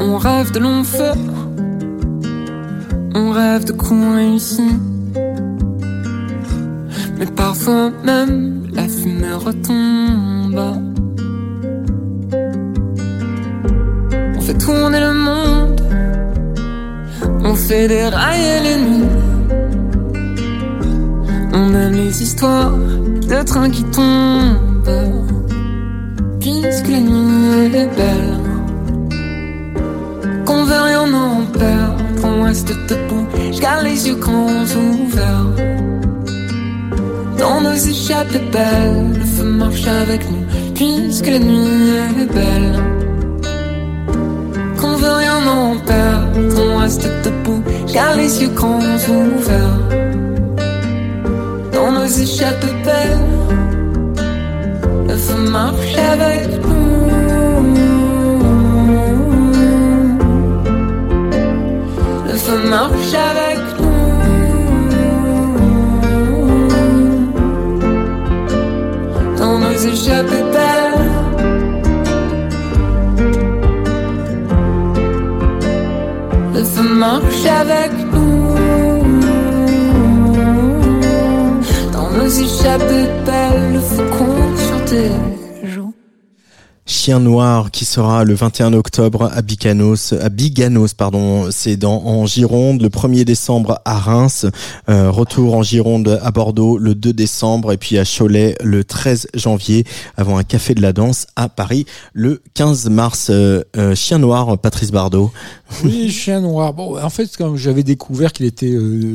On 0.00 0.18
rêve 0.18 0.50
de 0.52 0.58
longs 0.58 0.84
feux, 0.84 1.18
on 3.14 3.30
rêve 3.30 3.64
de 3.64 3.72
coups 3.72 4.14
réussis. 4.16 4.76
Mais 7.18 7.26
parfois 7.26 7.90
même 8.04 8.66
la 8.72 8.88
fumée 8.88 9.34
retombe. 9.34 10.60
On 14.36 14.40
fait 14.40 14.58
tourner 14.58 15.00
le 15.00 15.14
monde, 15.14 15.80
on 17.44 17.54
fait 17.54 17.86
dérailler 17.88 18.60
les 18.66 18.76
nuits. 18.76 19.17
Histoires 22.20 22.72
de 22.72 23.42
trains 23.44 23.70
qui 23.70 23.84
tombent. 23.84 24.58
Puisque 26.40 26.88
la 26.88 26.98
nuit 26.98 27.76
est 27.76 27.96
belle, 27.96 28.40
qu'on 30.44 30.64
veut 30.64 30.82
rien 30.82 31.12
en 31.14 31.46
perdre. 31.46 31.94
On 32.24 32.42
reste 32.42 32.72
debout, 32.88 33.26
je 33.52 33.84
les 33.84 34.08
yeux 34.08 34.16
grands 34.16 34.64
ouverts. 34.64 35.54
Dans 37.38 37.60
nos 37.60 37.74
échappées 37.74 38.42
belles, 38.50 39.12
le 39.16 39.24
feu 39.24 39.44
marche 39.44 39.86
avec 39.86 40.28
nous, 40.28 40.44
puisque 40.74 41.28
la 41.28 41.38
nuit 41.38 41.92
est 42.20 42.34
belle. 42.34 42.82
Qu'on 44.76 44.96
veut 44.96 45.16
rien 45.18 45.46
en 45.46 45.76
perdre, 45.86 46.62
on 46.62 46.78
reste 46.78 47.08
debout, 47.24 47.62
car 47.92 48.16
les 48.16 48.42
yeux 48.42 48.50
grands 48.50 48.80
ouverts 48.80 50.07
aux 52.08 52.20
échappes-pelles. 52.22 53.18
Le 55.08 55.16
feu 55.16 55.50
marche 55.50 55.96
avec 56.12 56.48
nous. 56.62 57.06
Le 62.26 62.34
feu 62.44 62.58
marche 62.70 63.14
avec 63.30 63.60
nous. 63.80 64.08
Dans 69.38 69.58
nos 69.58 69.76
échappes-pelles. 69.92 71.08
Le 76.54 76.64
feu 76.64 76.88
marche 77.04 77.46
avec 77.62 77.92
nous. 77.92 78.07
Faut 83.80 84.02
qu'on 84.02 84.56
sur 84.56 84.84
tes 84.84 85.06
joues. 85.06 85.27
Chien 87.08 87.20
Noir 87.20 87.70
qui 87.70 87.86
sera 87.86 88.22
le 88.24 88.34
21 88.34 88.74
octobre 88.74 89.30
à 89.32 89.40
Biganos, 89.40 90.12
à 90.12 90.28
Biganos 90.28 90.92
pardon, 90.94 91.50
c'est 91.50 91.78
dans 91.78 92.04
en 92.04 92.26
Gironde, 92.26 92.82
le 92.82 92.90
1er 92.90 93.24
décembre 93.24 93.80
à 93.86 93.98
Reims, 93.98 94.44
euh, 94.90 95.10
retour 95.10 95.54
en 95.54 95.62
Gironde 95.62 96.20
à 96.22 96.30
Bordeaux 96.32 96.76
le 96.76 96.94
2 96.94 97.14
décembre 97.14 97.72
et 97.72 97.78
puis 97.78 97.96
à 97.96 98.04
Cholet 98.04 98.56
le 98.62 98.84
13 98.84 99.28
janvier 99.32 99.84
avant 100.18 100.36
un 100.36 100.44
café 100.44 100.74
de 100.74 100.82
la 100.82 100.92
danse 100.92 101.26
à 101.34 101.48
Paris 101.48 101.86
le 102.12 102.42
15 102.52 102.90
mars. 102.90 103.28
Euh, 103.30 103.62
euh, 103.78 103.94
Chien 103.94 104.18
Noir, 104.18 104.58
Patrice 104.58 104.90
Bardot. 104.90 105.32
Oui, 105.84 106.10
Chien 106.10 106.40
Noir. 106.42 106.74
Bon, 106.74 107.02
en 107.02 107.10
fait, 107.10 107.30
quand 107.38 107.56
j'avais 107.56 107.84
découvert 107.84 108.34
qu'il 108.34 108.44
était 108.44 108.74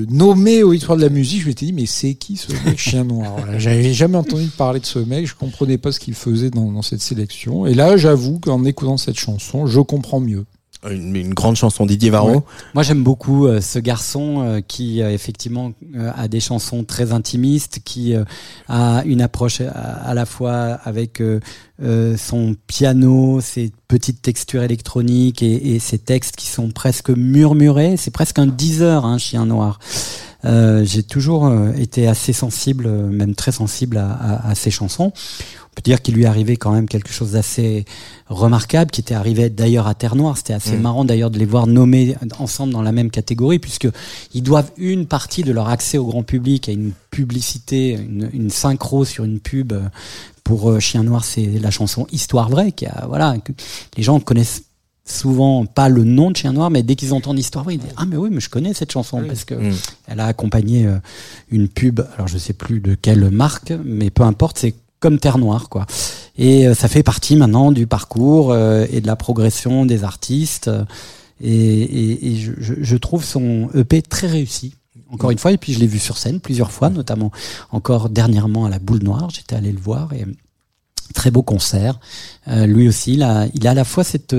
nommé 0.10 0.64
au 0.64 0.74
Histoire 0.74 0.98
de 0.98 1.04
la 1.04 1.10
musique, 1.10 1.42
je 1.42 1.48
m'étais 1.48 1.68
dit, 1.68 1.74
mais 1.74 1.86
c'est 1.86 2.14
qui 2.16 2.38
ce 2.38 2.52
mec 2.66 2.78
Chien 2.78 3.04
Noir? 3.04 3.36
J'avais 3.58 3.94
jamais 3.94 4.18
entendu 4.18 4.48
parler 4.48 4.80
de 4.80 4.86
ce 4.86 5.00
mec, 5.00 5.28
je 5.28 5.36
comprenais 5.36 5.78
pas 5.78 5.92
ce 5.92 6.00
qu'il 6.00 6.14
faisait 6.14 6.50
dans, 6.50 6.72
dans 6.72 6.82
cette 6.82 7.02
sélection. 7.02 7.66
Et 7.66 7.74
là, 7.74 7.83
j'avoue 7.98 8.40
qu'en 8.40 8.64
écoutant 8.66 8.98
cette 8.98 9.20
chanson, 9.20 9.66
je 9.66 9.80
comprends 9.80 10.20
mieux. 10.20 10.46
Une, 10.92 11.16
une 11.16 11.34
grande 11.34 11.56
chanson 11.56 11.86
Didier 11.86 12.10
Varro. 12.10 12.30
Ouais. 12.30 12.42
Moi, 12.74 12.84
j'aime 12.84 13.04
beaucoup 13.04 13.48
euh, 13.48 13.62
ce 13.62 13.80
garçon 13.80 14.42
euh, 14.42 14.60
qui 14.60 15.02
euh, 15.02 15.14
effectivement 15.14 15.72
euh, 15.96 16.12
a 16.14 16.28
des 16.28 16.42
chansons 16.42 16.84
très 16.84 17.14
intimistes, 17.14 17.80
qui 17.86 18.14
euh, 18.14 18.26
a 18.68 19.02
une 19.06 19.22
approche 19.22 19.62
à, 19.62 19.70
à 19.70 20.14
la 20.14 20.26
fois 20.26 20.54
avec 20.84 21.22
euh, 21.22 21.40
euh, 21.82 22.18
son 22.18 22.58
piano, 22.68 23.40
ses 23.40 23.72
petites 23.88 24.22
textures 24.22 24.62
électroniques 24.64 25.42
et, 25.42 25.74
et 25.74 25.80
ses 25.80 26.00
textes 26.00 26.36
qui 26.36 26.48
sont 26.48 26.70
presque 26.72 27.12
murmurés. 27.12 27.96
C'est 27.96 28.12
presque 28.12 28.40
un 28.40 28.48
Deezer, 28.48 29.06
un 29.06 29.18
chien 29.18 29.46
noir. 29.46 29.80
Euh, 30.44 30.84
J'ai 30.84 31.04
toujours 31.04 31.46
euh, 31.46 31.72
été 31.78 32.08
assez 32.10 32.34
sensible, 32.34 32.88
euh, 32.88 33.08
même 33.08 33.36
très 33.36 33.54
sensible 33.54 33.96
à, 33.96 34.12
à, 34.12 34.50
à 34.50 34.56
ces 34.56 34.72
chansons. 34.72 35.14
On 35.74 35.82
peut 35.82 35.82
dire 35.82 36.04
qu'il 36.04 36.14
lui 36.14 36.28
arrivé 36.28 36.56
quand 36.56 36.72
même 36.72 36.88
quelque 36.88 37.12
chose 37.12 37.32
d'assez 37.32 37.86
remarquable, 38.28 38.92
qui 38.92 39.02
était 39.02 39.16
arrivé 39.16 39.50
d'ailleurs 39.50 39.88
à 39.88 39.96
Terre 39.96 40.16
Noire. 40.16 40.38
C'était 40.38 40.54
assez 40.54 40.78
Mm. 40.78 40.82
marrant 40.82 41.04
d'ailleurs 41.04 41.32
de 41.32 41.40
les 41.40 41.46
voir 41.46 41.66
nommés 41.66 42.16
ensemble 42.38 42.74
dans 42.74 42.84
la 42.84 42.92
même 42.92 43.10
catégorie, 43.10 43.58
puisque 43.58 43.88
ils 44.36 44.44
doivent 44.44 44.70
une 44.78 45.08
partie 45.08 45.42
de 45.42 45.52
leur 45.52 45.70
accès 45.70 45.98
au 45.98 46.06
grand 46.06 46.22
public 46.22 46.70
à 46.70 46.74
une 46.74 46.92
publicité, 47.10 47.94
une, 47.94 48.30
une 48.34 48.50
synchro 48.52 49.04
sur 49.04 49.24
une 49.24 49.40
pub. 49.40 49.74
euh, 49.74 49.82
Pour 50.44 50.70
euh, 50.70 50.80
Chien 50.80 51.04
Noir, 51.04 51.24
c'est 51.24 51.46
la 51.60 51.72
chanson 51.72 52.06
Histoire 52.12 52.50
vraie, 52.50 52.72
qui 52.72 52.86
a 52.86 53.06
voilà, 53.08 53.36
que 53.44 53.52
les 53.98 54.04
gens 54.04 54.20
connaissent 54.20 54.64
souvent 55.06 55.66
pas 55.66 55.90
le 55.90 56.04
nom 56.04 56.32
de 56.32 56.38
Chien 56.38 56.54
Noir, 56.54 56.70
mais 56.70 56.84
dès 56.84 56.96
qu'ils 56.96 57.14
entendent 57.14 57.40
Histoire 57.40 57.64
vraie, 57.66 57.76
ils 57.76 57.80
disent 57.80 57.94
ah 57.98 58.06
mais 58.06 58.16
oui, 58.18 58.30
mais 58.32 58.40
je 58.42 58.50
connais 58.50 58.74
cette 58.74 58.92
chanson 58.92 59.24
parce 59.28 59.44
que 59.44 59.56
Mm. 59.56 59.74
elle 60.08 60.20
a 60.20 60.28
accompagné 60.28 60.86
euh, 60.86 60.98
une 61.50 61.68
pub, 61.68 62.02
alors 62.16 62.28
je 62.28 62.38
sais 62.38 62.54
plus 62.54 62.80
de 62.80 62.94
quelle 62.96 63.30
marque, 63.32 63.74
mais 63.84 64.10
peu 64.12 64.24
importe, 64.24 64.58
c'est 64.60 64.76
comme 65.04 65.20
Terre 65.20 65.38
Noire, 65.38 65.68
quoi. 65.70 65.86
Et 66.38 66.66
euh, 66.68 66.74
ça 66.74 66.88
fait 66.88 67.04
partie 67.04 67.36
maintenant 67.36 67.72
du 67.74 67.86
parcours 67.88 68.52
euh, 68.54 68.86
et 68.90 69.02
de 69.02 69.08
la 69.08 69.16
progression 69.18 69.86
des 69.86 70.04
artistes. 70.04 70.70
euh, 70.70 70.86
et 71.42 71.52
et, 71.52 72.32
et 72.32 72.36
je, 72.38 72.52
je- 72.60 72.96
trouve 72.98 73.24
son 73.26 73.70
EP 73.76 74.02
très 74.02 74.28
réussi. 74.28 74.76
Encore 75.12 75.32
une 75.32 75.38
fois, 75.38 75.52
et 75.52 75.58
puis 75.58 75.74
je 75.74 75.80
l'ai 75.80 75.88
vu 75.88 76.00
sur 76.00 76.18
scène 76.18 76.40
plusieurs 76.40 76.72
fois, 76.72 76.90
notamment 76.90 77.32
encore 77.72 78.10
dernièrement 78.10 78.66
à 78.66 78.70
la 78.70 78.80
Boule 78.80 79.04
Noire. 79.04 79.30
J'étais 79.30 79.56
allé 79.56 79.72
le 79.74 79.80
voir 79.80 80.14
et 80.14 80.26
très 81.14 81.32
beau 81.32 81.44
concert. 81.44 82.00
Euh, 82.48 82.66
lui 82.66 82.88
aussi, 82.88 83.14
il 83.14 83.24
a, 83.24 83.48
il 83.54 83.68
a 83.68 83.72
à 83.72 83.74
la 83.74 83.84
fois 83.84 84.04
cette 84.06 84.36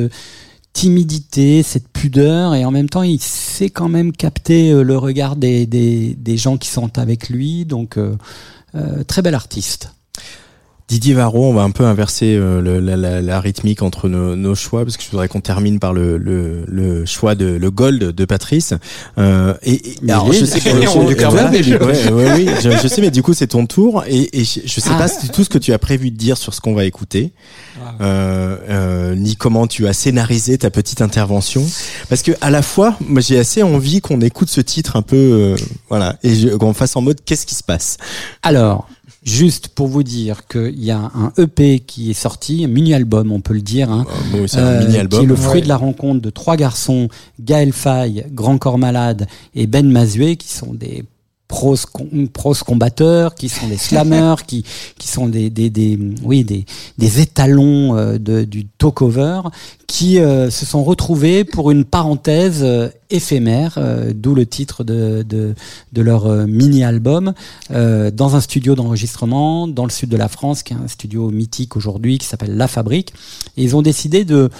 timidité, 0.73 1.63
cette 1.63 1.89
pudeur, 1.89 2.55
et 2.55 2.65
en 2.65 2.71
même 2.73 2.89
temps, 2.89 3.03
il 3.05 3.21
sait 3.21 3.71
quand 3.71 3.89
même 3.89 4.11
capter 4.13 4.73
le 4.73 4.97
regard 4.99 5.37
des, 5.37 5.67
des, 5.67 6.15
des 6.17 6.37
gens 6.37 6.57
qui 6.57 6.69
sont 6.69 6.99
avec 6.99 7.29
lui. 7.29 7.65
Donc, 7.67 7.97
euh, 7.97 8.17
très 9.07 9.23
bel 9.23 9.35
artiste. 9.35 9.93
Didier 10.87 11.15
Varro, 11.15 11.49
on 11.49 11.55
va 11.55 11.63
un 11.63 11.71
peu 11.71 11.85
inverser 11.87 12.37
euh, 12.37 12.61
le- 12.61 12.79
la, 12.79 12.95
la- 12.99 13.23
la 13.23 13.41
rythmique 13.41 13.81
entre 13.81 14.11
nos, 14.11 14.37
nos 14.37 14.55
choix 14.55 14.85
parce 14.85 14.99
que 14.99 15.03
je 15.03 15.11
voudrais 15.11 15.29
qu'on 15.29 15.41
termine 15.41 15.79
par 15.79 15.95
le, 15.95 16.19
le, 16.19 16.65
le 16.69 17.07
choix 17.07 17.35
de 17.35 17.47
le 17.47 17.71
Gold 17.71 17.99
de 18.15 18.25
Patrice. 18.27 18.75
Euh, 19.17 19.55
et, 19.63 19.73
et- 19.73 19.97
Mais 20.03 20.13
alors, 20.13 20.31
je 20.31 20.45
sais 20.45 20.61
que 20.61 20.69
je- 22.83 22.89
sais, 22.89 23.01
mais 23.01 23.11
du 23.11 23.23
coup 23.23 23.33
c'est 23.33 23.47
ton 23.47 23.65
tour 23.65 24.05
et, 24.07 24.39
et 24.39 24.45
je, 24.45 24.61
je 24.67 24.81
sais 24.81 24.91
Ah. 24.93 24.99
pas 24.99 25.09
tout 25.33 25.43
ce 25.43 25.49
que 25.49 25.57
tu 25.59 25.73
as 25.73 25.79
prévu 25.79 26.11
de 26.11 26.17
dire 26.19 26.37
sur 26.37 26.53
ce 26.53 26.61
qu'on 26.61 26.75
va 26.75 26.85
écouter, 26.85 27.33
Ah. 27.83 27.95
euh, 28.03 28.57
euh, 28.69 29.15
ni 29.15 29.37
comment 29.37 29.67
tu 29.67 29.87
as 29.89 29.95
scénarisé 29.95 30.59
ta 30.59 30.71
petite 30.71 31.01
intervention, 31.01 31.65
parce 32.11 32.21
que 32.23 32.33
à 32.43 32.51
la 32.51 32.61
fois, 32.61 32.95
moi 33.09 33.23
j'ai 33.23 33.39
assez 33.39 33.63
envie 33.63 34.03
qu'on 34.03 34.21
écoute 34.21 34.51
ce 34.51 34.61
titre 34.61 34.97
un 34.97 35.03
peu, 35.03 35.17
euh, 35.17 35.57
voilà, 35.89 36.17
et 36.23 36.51
qu'on 36.59 36.75
fasse 36.75 36.95
en 36.95 37.01
mode 37.01 37.21
qu'est-ce 37.25 37.47
qui 37.47 37.55
se 37.55 37.63
passe? 37.65 37.97
Alors, 38.43 38.87
juste 39.25 39.69
pour 39.69 39.89
vous 39.89 40.03
dire 40.03 40.47
qu'il 40.47 40.83
y 40.85 40.91
a 40.91 41.11
un 41.15 41.33
EP 41.39 41.81
qui 41.81 42.11
est 42.11 42.15
sorti, 42.15 42.65
un 42.65 42.69
mini-album, 42.69 43.33
on 43.33 43.41
peut 43.41 43.55
le 43.55 43.63
dire, 43.63 43.91
hein, 43.91 44.05
un 44.35 44.59
euh, 44.59 44.87
mini-album. 44.87 45.19
qui 45.21 45.25
est 45.25 45.29
le 45.29 45.37
fruit 45.37 45.55
Ouais. 45.57 45.63
de 45.63 45.69
la 45.69 45.77
rencontre 45.77 46.21
de 46.21 46.31
trois 46.31 46.57
garçons, 46.57 47.09
Gaël 47.41 47.73
Faye, 47.73 48.27
Grand 48.31 48.59
Corps 48.59 48.79
Malade 48.79 49.27
et 49.55 49.67
Ben 49.67 49.91
Mazué, 49.91 50.37
qui 50.37 50.49
sont 50.53 50.75
des 50.75 51.05
pros, 51.55 51.77
pros 52.33 52.55
combatteurs, 52.67 53.37
qui 53.37 53.49
sont 53.49 53.69
des 53.69 53.77
slammers, 53.77 54.35
qui, 54.47 54.65
qui 54.99 55.07
sont 55.07 55.29
des, 55.29 55.51
des, 55.51 55.71
des, 55.71 55.97
oui, 56.25 56.43
des, 56.43 56.65
des 56.99 57.21
étalons 57.21 57.97
euh, 57.97 58.19
de, 58.19 58.43
du 58.43 58.67
talk-over, 58.67 59.43
qui 59.87 60.19
euh, 60.19 60.51
se 60.51 60.67
sont 60.67 60.83
retrouvés 60.83 61.45
pour 61.45 61.71
une 61.71 61.85
parenthèse 61.85 62.63
euh, 62.63 62.89
éphémère, 63.11 63.79
d'où 64.13 64.35
le 64.35 64.45
titre 64.45 64.83
de, 64.83 65.23
de, 65.23 65.55
de 65.93 66.03
leur 66.03 66.27
mini-album, 66.49 67.33
dans 67.71 68.35
un 68.35 68.41
studio 68.41 68.75
d'enregistrement 68.75 69.69
dans 69.69 69.85
le 69.85 69.91
sud 69.91 70.09
de 70.09 70.17
la 70.17 70.27
France, 70.27 70.65
qui 70.65 70.73
est 70.73 70.77
un 70.77 70.89
studio 70.89 71.31
mythique 71.31 71.77
aujourd'hui, 71.77 72.19
qui 72.19 72.27
s'appelle 72.27 72.57
La 72.57 72.67
Fabrique. 72.67 73.13
Et 73.57 73.63
ils 73.63 73.77
ont 73.77 73.83
décidé 73.83 74.25
de 74.25 74.51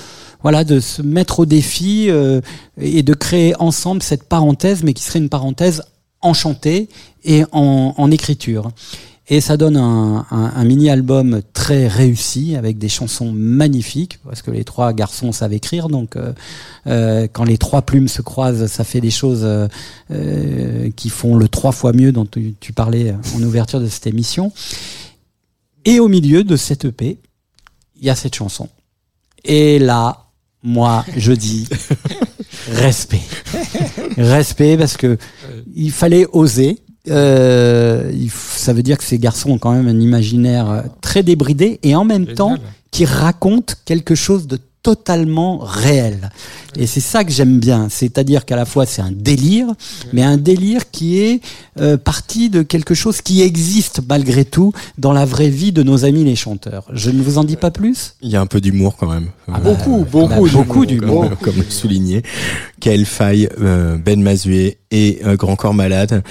voilà 0.45 0.63
de 0.63 0.79
se 0.79 1.01
mettre 1.01 1.41
au 1.41 1.47
défi 1.47 2.07
euh, 2.11 2.43
et 2.79 3.03
de 3.03 3.15
créer 3.15 3.55
ensemble 3.59 4.03
cette 4.03 4.25
parenthèse, 4.25 4.85
mais 4.85 4.93
qui 4.93 5.03
serait 5.03 5.19
une 5.19 5.31
parenthèse 5.31 5.83
enchantée 6.25 6.89
et 7.25 7.45
en, 7.53 8.11
écriture. 8.11 8.71
Et 9.29 9.41
ça 9.41 9.57
donne 9.57 9.77
un, 9.77 10.65
mini-album 10.65 11.41
très 11.55 11.89
réussi 11.89 12.57
avec 12.57 12.77
des 12.77 12.91
chansons 12.91 13.33
magnifiques 13.33 14.19
parce 14.25 14.43
que 14.43 14.51
les 14.51 14.65
trois 14.65 14.93
garçons 14.93 15.33
savent 15.33 15.55
écrire. 15.55 15.89
Donc, 15.89 16.17
euh, 16.17 16.33
euh, 16.87 17.27
quand 17.33 17.45
les 17.45 17.57
trois 17.57 17.83
plumes 17.83 18.09
se 18.09 18.21
croisent, 18.21 18.67
ça 18.67 18.85
fait 18.85 19.01
des 19.01 19.11
choses 19.11 19.45
euh, 19.45 20.91
qui 20.97 21.09
font 21.09 21.37
le 21.37 21.49
trois 21.49 21.73
fois 21.73 21.93
mieux 21.93 22.13
dont 22.13 22.27
tu, 22.27 22.55
tu 22.61 22.73
parlais 22.75 23.15
en 23.35 23.43
ouverture 23.43 23.81
de 23.81 23.89
cette 23.89 24.07
émission. 24.07 24.53
Et 25.87 26.01
au 26.01 26.09
milieu 26.09 26.45
de 26.45 26.57
cette 26.57 26.85
EP, 26.85 27.19
il 28.01 28.07
y 28.07 28.11
a 28.11 28.15
cette 28.15 28.35
chanson. 28.35 28.69
Et 29.45 29.79
là, 29.79 30.25
moi, 30.63 31.05
je 31.17 31.33
dis 31.33 31.69
respect. 32.73 33.23
respect 34.17 34.77
parce 34.77 34.97
que 34.97 35.19
il 35.75 35.91
fallait 35.91 36.27
oser. 36.33 36.79
Euh, 37.11 38.11
ça 38.31 38.73
veut 38.73 38.83
dire 38.83 38.97
que 38.97 39.05
ces 39.05 39.19
garçons 39.19 39.51
ont 39.51 39.59
quand 39.59 39.73
même 39.73 39.89
un 39.89 40.01
imaginaire 40.01 40.71
euh, 40.71 40.83
très 41.03 41.23
débridé 41.23 41.79
et 41.83 41.95
en 41.95 42.05
même 42.05 42.27
temps 42.27 42.57
qui 42.91 43.05
raconte 43.05 43.77
quelque 43.85 44.15
chose 44.15 44.47
de 44.47 44.59
totalement 44.85 45.59
réel. 45.59 46.31
Et 46.77 46.87
c'est 46.87 47.01
ça 47.01 47.25
que 47.25 47.33
j'aime 47.33 47.59
bien. 47.59 47.89
C'est-à-dire 47.91 48.45
qu'à 48.45 48.55
la 48.55 48.67
fois 48.67 48.85
c'est 48.87 49.03
un 49.03 49.11
délire, 49.13 49.67
mais 50.13 50.23
un 50.23 50.37
délire 50.37 50.91
qui 50.93 51.19
est 51.19 51.41
euh, 51.81 51.97
parti 51.97 52.51
de 52.51 52.63
quelque 52.63 52.95
chose 52.95 53.21
qui 53.23 53.41
existe 53.43 54.03
malgré 54.09 54.45
tout 54.45 54.73
dans 54.99 55.13
la 55.13 55.25
vraie 55.25 55.49
vie 55.49 55.73
de 55.73 55.83
nos 55.83 56.05
amis 56.05 56.23
les 56.23 56.37
chanteurs. 56.37 56.85
Je 56.93 57.11
ne 57.11 57.23
vous 57.23 57.39
en 57.39 57.45
dis 57.45 57.57
pas 57.57 57.71
plus? 57.71 58.15
Il 58.21 58.31
y 58.31 58.37
a 58.37 58.41
un 58.41 58.47
peu 58.47 58.61
d'humour 58.61 58.97
quand 58.97 59.09
même. 59.09 59.29
Ah 59.49 59.53
Euh, 59.57 59.59
bah, 59.59 59.71
beaucoup, 59.71 59.99
bah, 60.05 60.07
beaucoup, 60.11 60.49
beaucoup 60.51 60.87
d'humour. 60.87 61.29
comme, 61.31 61.37
comme 61.39 61.57
le 61.57 61.71
souligné. 61.71 62.23
Quelle 62.79 63.07
faille, 63.07 63.49
euh, 63.61 63.97
Ben 63.97 64.23
Mazué 64.23 64.79
et 64.91 65.21
euh, 65.25 65.37
Grand 65.37 65.57
Corps 65.57 65.75
Malade. 65.75 66.23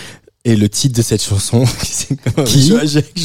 Et 0.46 0.56
le 0.56 0.68
titre 0.70 0.98
de 0.98 1.02
cette 1.02 1.24
chanson, 1.24 1.64
Qui 2.46 2.74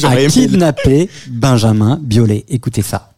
a 0.03 0.25
kidnappé 0.27 1.09
Benjamin 1.29 1.99
Biolay. 2.01 2.45
Écoutez 2.47 2.81
ça. 2.81 3.11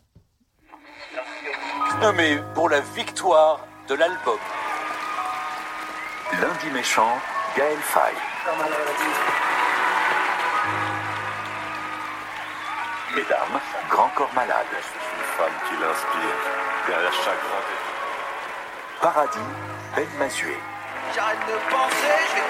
Nommé 2.01 2.39
pour 2.55 2.67
la 2.67 2.79
victoire 2.79 3.59
de 3.87 3.93
l'album. 3.93 4.39
Lundi 6.33 6.69
méchant, 6.73 7.19
Gaël 7.55 7.77
Faye. 7.77 8.15
Mesdames, 13.15 13.59
Grand 13.89 14.09
Corps 14.15 14.33
Malade. 14.33 14.65
Une 14.71 15.25
femme 15.37 15.53
qui 15.67 15.75
l'inspire 15.79 16.37
derrière 16.87 17.13
chaque 17.13 17.41
grand 17.47 17.65
effort. 17.75 18.01
Paradis, 19.01 19.49
Ben 19.95 20.07
Mazué. 20.17 20.57
J'arrête 21.13 21.39
de 21.47 21.57
penser, 21.69 22.17
je 22.29 22.35
vais 22.35 22.43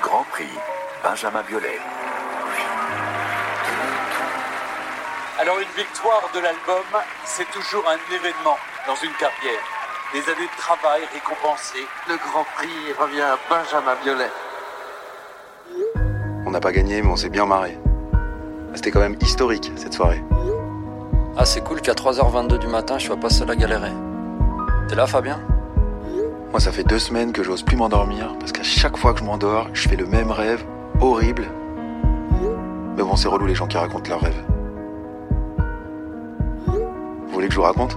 Grand 0.00 0.24
Prix, 0.30 0.58
Benjamin 1.02 1.42
Biolay. 1.42 1.78
Alors 5.40 5.58
une 5.58 5.74
victoire 5.74 6.28
de 6.34 6.38
l'album, 6.38 6.84
c'est 7.24 7.50
toujours 7.50 7.82
un 7.88 8.14
événement 8.14 8.58
dans 8.86 8.94
une 8.96 9.12
carrière. 9.12 9.62
Des 10.12 10.20
années 10.30 10.46
de 10.46 10.58
travail 10.58 11.00
récompensées. 11.14 11.86
Le 12.10 12.16
Grand 12.16 12.44
Prix 12.56 12.92
revient 12.98 13.22
à 13.22 13.38
Benjamin 13.48 13.94
Biolay. 14.04 14.30
On 16.44 16.50
n'a 16.50 16.60
pas 16.60 16.72
gagné, 16.72 17.00
mais 17.00 17.08
on 17.08 17.16
s'est 17.16 17.30
bien 17.30 17.46
marré. 17.46 17.78
C'était 18.74 18.90
quand 18.90 19.00
même 19.00 19.16
historique 19.22 19.72
cette 19.76 19.94
soirée. 19.94 20.22
Ah, 21.38 21.46
c'est 21.46 21.64
cool 21.64 21.80
qu'à 21.80 21.94
3h22 21.94 22.58
du 22.58 22.66
matin, 22.66 22.98
je 22.98 23.06
sois 23.06 23.16
pas 23.16 23.30
seul 23.30 23.50
à 23.50 23.56
galérer. 23.56 23.92
T'es 24.90 24.94
là, 24.94 25.06
Fabien? 25.06 25.40
Moi, 26.50 26.60
ça 26.60 26.70
fait 26.70 26.84
deux 26.84 26.98
semaines 26.98 27.32
que 27.32 27.42
j'ose 27.42 27.62
plus 27.62 27.78
m'endormir 27.78 28.36
parce 28.38 28.52
qu'à 28.52 28.62
chaque 28.62 28.98
fois 28.98 29.14
que 29.14 29.20
je 29.20 29.24
m'endors, 29.24 29.68
je 29.72 29.88
fais 29.88 29.96
le 29.96 30.04
même 30.04 30.32
rêve, 30.32 30.62
horrible. 31.00 31.46
Mais 32.94 33.02
bon, 33.02 33.16
c'est 33.16 33.28
relou 33.28 33.46
les 33.46 33.54
gens 33.54 33.66
qui 33.66 33.78
racontent 33.78 34.10
leurs 34.10 34.20
rêves. 34.20 34.44
Vous 37.30 37.34
voulez 37.36 37.46
que 37.46 37.54
je 37.54 37.60
vous 37.60 37.64
raconte 37.64 37.96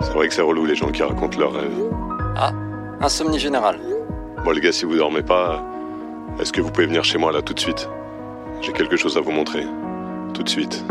C'est 0.00 0.12
vrai 0.14 0.26
que 0.26 0.32
c'est 0.32 0.40
relou 0.40 0.64
les 0.64 0.74
gens 0.74 0.88
qui 0.88 1.02
racontent 1.02 1.38
leurs 1.38 1.52
rêves. 1.52 1.84
Ah, 2.34 2.50
insomnie 3.02 3.38
générale. 3.38 3.78
Bon 4.42 4.52
les 4.52 4.60
gars, 4.62 4.72
si 4.72 4.86
vous 4.86 4.96
dormez 4.96 5.22
pas, 5.22 5.62
est-ce 6.40 6.50
que 6.50 6.62
vous 6.62 6.70
pouvez 6.70 6.86
venir 6.86 7.04
chez 7.04 7.18
moi 7.18 7.32
là 7.32 7.42
tout 7.42 7.52
de 7.52 7.60
suite? 7.60 7.90
J'ai 8.62 8.72
quelque 8.72 8.96
chose 8.96 9.18
à 9.18 9.20
vous 9.20 9.32
montrer. 9.32 9.66
Tout 10.32 10.42
de 10.42 10.48
suite. 10.48 10.82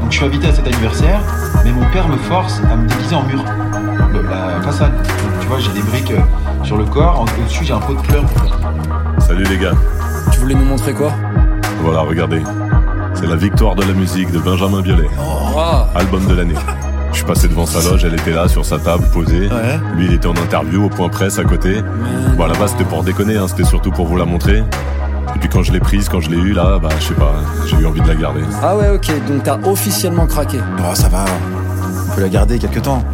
Donc 0.00 0.10
je 0.10 0.16
suis 0.16 0.24
invité 0.26 0.48
à 0.48 0.52
cet 0.52 0.66
anniversaire, 0.66 1.20
mais 1.64 1.70
mon 1.70 1.88
père 1.92 2.08
me 2.08 2.16
force 2.16 2.60
à 2.72 2.74
me 2.74 2.88
déguiser 2.88 3.14
en 3.14 3.22
mur. 3.22 3.44
La 4.30 4.60
façade. 4.62 4.92
Donc, 4.96 5.40
tu 5.40 5.46
vois, 5.46 5.58
j'ai 5.58 5.72
des 5.72 5.82
briques 5.82 6.10
euh, 6.12 6.64
sur 6.64 6.76
le 6.76 6.84
corps, 6.84 7.20
en- 7.20 7.24
au-dessus 7.42 7.64
j'ai 7.64 7.72
un 7.72 7.78
pot 7.78 7.94
de 7.94 8.00
fleurs. 8.06 8.24
Salut 9.18 9.44
les 9.44 9.58
gars. 9.58 9.72
Tu 10.32 10.40
voulais 10.40 10.54
nous 10.54 10.64
montrer 10.64 10.92
quoi? 10.92 11.12
Voilà, 11.82 12.00
regardez. 12.00 12.42
C'est 13.14 13.26
la 13.26 13.36
victoire 13.36 13.74
de 13.74 13.82
la 13.82 13.92
musique 13.92 14.30
de 14.32 14.38
Benjamin 14.38 14.80
Biolay. 14.80 15.08
Album 15.94 16.26
de 16.26 16.34
l'année. 16.34 16.54
Je 17.12 17.18
suis 17.18 17.26
passé 17.26 17.46
devant 17.46 17.64
sa 17.66 17.88
loge, 17.88 18.04
elle 18.04 18.14
était 18.14 18.32
là 18.32 18.48
sur 18.48 18.64
sa 18.64 18.78
table 18.78 19.04
posée. 19.12 19.48
Lui 19.94 20.06
il 20.06 20.12
était 20.14 20.26
en 20.26 20.32
interview 20.36 20.86
au 20.86 20.88
point 20.88 21.08
presse 21.08 21.38
à 21.38 21.44
côté. 21.44 21.76
Bon 22.36 22.44
à 22.44 22.48
la 22.48 22.54
base 22.54 22.72
c'était 22.72 22.84
pour 22.84 23.04
déconner, 23.04 23.36
hein, 23.36 23.46
c'était 23.46 23.62
surtout 23.64 23.92
pour 23.92 24.06
vous 24.08 24.16
la 24.16 24.24
montrer. 24.24 24.58
Et 24.58 25.38
puis 25.38 25.48
quand 25.48 25.62
je 25.62 25.72
l'ai 25.72 25.78
prise, 25.80 26.08
quand 26.08 26.20
je 26.20 26.28
l'ai 26.30 26.36
eue 26.38 26.52
là, 26.54 26.78
bah 26.82 26.88
je 26.98 27.04
sais 27.04 27.14
pas, 27.14 27.34
j'ai 27.66 27.76
eu 27.76 27.86
envie 27.86 28.00
de 28.00 28.08
la 28.08 28.16
garder. 28.16 28.40
Ah 28.62 28.76
ouais, 28.76 28.88
ok, 28.90 29.06
donc 29.28 29.44
t'as 29.44 29.58
officiellement 29.64 30.26
craqué. 30.26 30.58
Oh, 30.80 30.94
ça 30.94 31.08
va, 31.08 31.24
on 32.10 32.14
peut 32.16 32.20
la 32.22 32.28
garder 32.28 32.58
quelque 32.58 32.80
temps. 32.80 33.04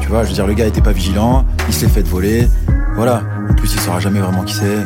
Tu 0.00 0.08
vois, 0.08 0.22
je 0.24 0.28
veux 0.28 0.34
dire, 0.34 0.46
le 0.46 0.54
gars 0.54 0.66
était 0.66 0.80
pas 0.80 0.92
vigilant, 0.92 1.44
il 1.68 1.74
s'est 1.74 1.88
fait 1.88 2.06
voler. 2.06 2.48
Voilà. 2.96 3.22
En 3.48 3.54
plus, 3.54 3.72
il 3.74 3.80
saura 3.80 4.00
jamais 4.00 4.20
vraiment 4.20 4.42
qui 4.42 4.54
c'est. 4.54 4.84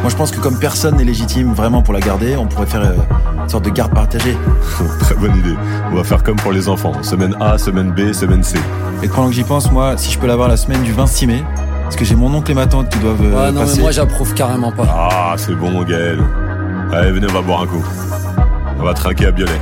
Moi, 0.00 0.08
je 0.10 0.16
pense 0.16 0.30
que 0.30 0.38
comme 0.38 0.58
personne 0.58 0.96
n'est 0.96 1.04
légitime 1.04 1.52
vraiment 1.52 1.82
pour 1.82 1.92
la 1.92 2.00
garder, 2.00 2.36
on 2.36 2.46
pourrait 2.46 2.66
faire 2.66 2.82
euh, 2.82 3.42
une 3.42 3.48
sorte 3.48 3.64
de 3.64 3.70
garde 3.70 3.92
partagée. 3.92 4.36
Très 5.00 5.14
bonne 5.16 5.36
idée. 5.36 5.54
On 5.90 5.96
va 5.96 6.04
faire 6.04 6.22
comme 6.22 6.36
pour 6.36 6.52
les 6.52 6.68
enfants. 6.68 6.92
Semaine 7.02 7.34
A, 7.40 7.58
semaine 7.58 7.90
B, 7.90 8.12
semaine 8.12 8.44
C. 8.44 8.58
Et 9.02 9.08
pendant 9.08 9.28
que 9.28 9.34
j'y 9.34 9.42
pense, 9.42 9.72
moi, 9.72 9.96
si 9.96 10.12
je 10.12 10.18
peux 10.18 10.28
l'avoir 10.28 10.48
la 10.48 10.56
semaine 10.56 10.82
du 10.82 10.92
26 10.92 11.26
mai, 11.26 11.42
parce 11.82 11.96
que 11.96 12.04
j'ai 12.04 12.14
mon 12.14 12.32
oncle 12.32 12.50
et 12.52 12.54
ma 12.54 12.66
tante 12.66 12.88
qui 12.90 12.98
doivent 13.00 13.20
Ouais, 13.20 13.50
non, 13.50 13.62
passer. 13.62 13.76
mais 13.78 13.82
moi 13.82 13.90
j'approuve 13.90 14.34
carrément 14.34 14.70
pas. 14.70 14.84
Ah, 14.88 15.34
c'est 15.36 15.54
bon 15.54 15.82
Gaël. 15.82 16.20
Allez, 16.92 17.10
venez, 17.10 17.26
on 17.28 17.32
va 17.34 17.42
boire 17.42 17.62
un 17.62 17.66
coup. 17.66 17.84
On 18.78 18.84
va 18.84 18.94
trinquer 18.94 19.26
à 19.26 19.30
Biolay. 19.32 19.52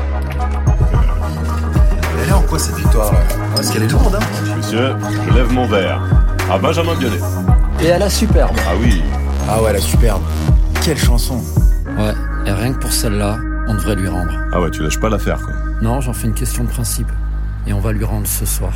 Elle 2.22 2.28
est 2.28 2.32
en 2.32 2.42
quoi 2.42 2.58
cette 2.58 2.76
victoire 2.76 3.12
là? 3.12 3.20
Parce 3.56 3.70
qu'elle 3.70 3.84
est 3.84 3.88
lourde, 3.88 4.14
hein 4.20 4.54
Monsieur, 4.58 4.94
je 5.26 5.34
lève 5.34 5.50
mon 5.50 5.66
verre. 5.66 6.00
À 6.52 6.58
Benjamin 6.58 6.94
Biolay. 6.94 7.18
Et 7.82 7.90
à 7.90 7.98
la 7.98 8.10
superbe. 8.10 8.54
Ah 8.68 8.72
oui. 8.78 9.02
Ah 9.48 9.62
ouais, 9.62 9.72
la 9.72 9.80
superbe. 9.80 10.20
Quelle 10.84 10.98
chanson 10.98 11.40
Ouais, 11.98 12.12
et 12.44 12.52
rien 12.52 12.74
que 12.74 12.78
pour 12.78 12.92
celle-là, 12.92 13.38
on 13.66 13.74
devrait 13.74 13.96
lui 13.96 14.08
rendre. 14.08 14.30
Ah 14.52 14.60
ouais, 14.60 14.70
tu 14.70 14.82
lâches 14.82 15.00
pas 15.00 15.08
l'affaire 15.08 15.40
quoi. 15.40 15.54
Non, 15.80 16.02
j'en 16.02 16.12
fais 16.12 16.26
une 16.26 16.34
question 16.34 16.64
de 16.64 16.68
principe. 16.68 17.08
Et 17.66 17.72
on 17.72 17.80
va 17.80 17.92
lui 17.92 18.04
rendre 18.04 18.26
ce 18.26 18.44
soir. 18.44 18.72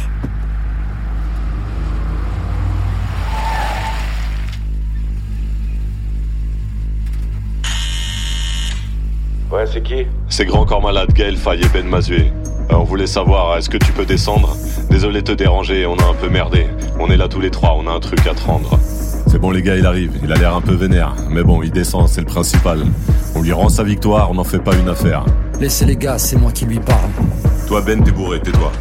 Ouais, 9.51 9.67
c'est 9.67 9.83
qui? 9.83 10.07
C'est 10.29 10.47
Grand 10.47 10.65
Corps 10.65 10.83
Malade, 10.83 11.13
Gaël 11.13 11.37
Faye 11.37 11.61
et 11.63 11.69
Ben 11.69 11.87
Mazué. 11.87 12.33
On 12.73 12.85
voulait 12.85 13.07
savoir, 13.07 13.57
est-ce 13.59 13.69
que 13.69 13.77
tu 13.77 13.93
peux 13.93 14.05
descendre? 14.05 14.57
Désolé 14.91 15.23
de 15.23 15.27
te 15.27 15.33
déranger, 15.33 15.87
on 15.87 15.97
a 15.97 16.05
un 16.05 16.15
peu 16.15 16.29
merdé. 16.29 16.67
On 16.99 17.09
est 17.09 17.17
là 17.17 17.29
tous 17.29 17.41
les 17.41 17.51
trois, 17.51 17.77
on 17.79 17.87
a 17.87 17.91
un 17.93 18.01
truc 18.01 18.27
à 18.27 18.35
te 18.35 18.43
rendre. 18.43 18.79
C'est 19.27 19.39
bon 19.39 19.51
les 19.51 19.63
gars, 19.63 19.77
il 19.77 19.87
arrive. 19.87 20.19
Il 20.23 20.33
a 20.33 20.37
l'air 20.37 20.55
un 20.55 20.61
peu 20.61 20.75
vénère. 20.75 21.15
Mais 21.31 21.43
bon, 21.43 21.63
il 21.63 21.71
descend, 21.71 22.09
c'est 22.09 22.21
le 22.21 22.27
principal. 22.27 22.85
On 23.35 23.43
lui 23.43 23.53
rend 23.53 23.69
sa 23.69 23.85
victoire, 23.85 24.31
on 24.31 24.35
n'en 24.35 24.45
fait 24.45 24.59
pas 24.59 24.75
une 24.75 24.89
affaire. 24.89 25.25
Laissez 25.61 25.85
les 25.85 25.97
gars, 25.97 26.19
c'est 26.19 26.37
moi 26.37 26.51
qui 26.53 26.65
lui 26.65 26.81
parle. 26.81 27.11
Toi 27.69 27.81
Ben, 27.83 28.03
t'es 28.03 28.11
bourré, 28.11 28.41
tais-toi. 28.41 28.73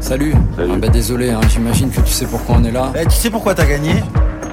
Salut. 0.00 0.34
Ah 0.58 0.62
bah 0.80 0.88
désolé, 0.88 1.30
hein, 1.30 1.40
j'imagine 1.48 1.90
que 1.90 2.00
tu 2.00 2.12
sais 2.12 2.26
pourquoi 2.26 2.56
on 2.58 2.64
est 2.64 2.72
là. 2.72 2.92
Eh, 3.00 3.04
tu 3.06 3.12
sais 3.16 3.30
pourquoi 3.30 3.54
t'as 3.54 3.66
gagné? 3.66 4.02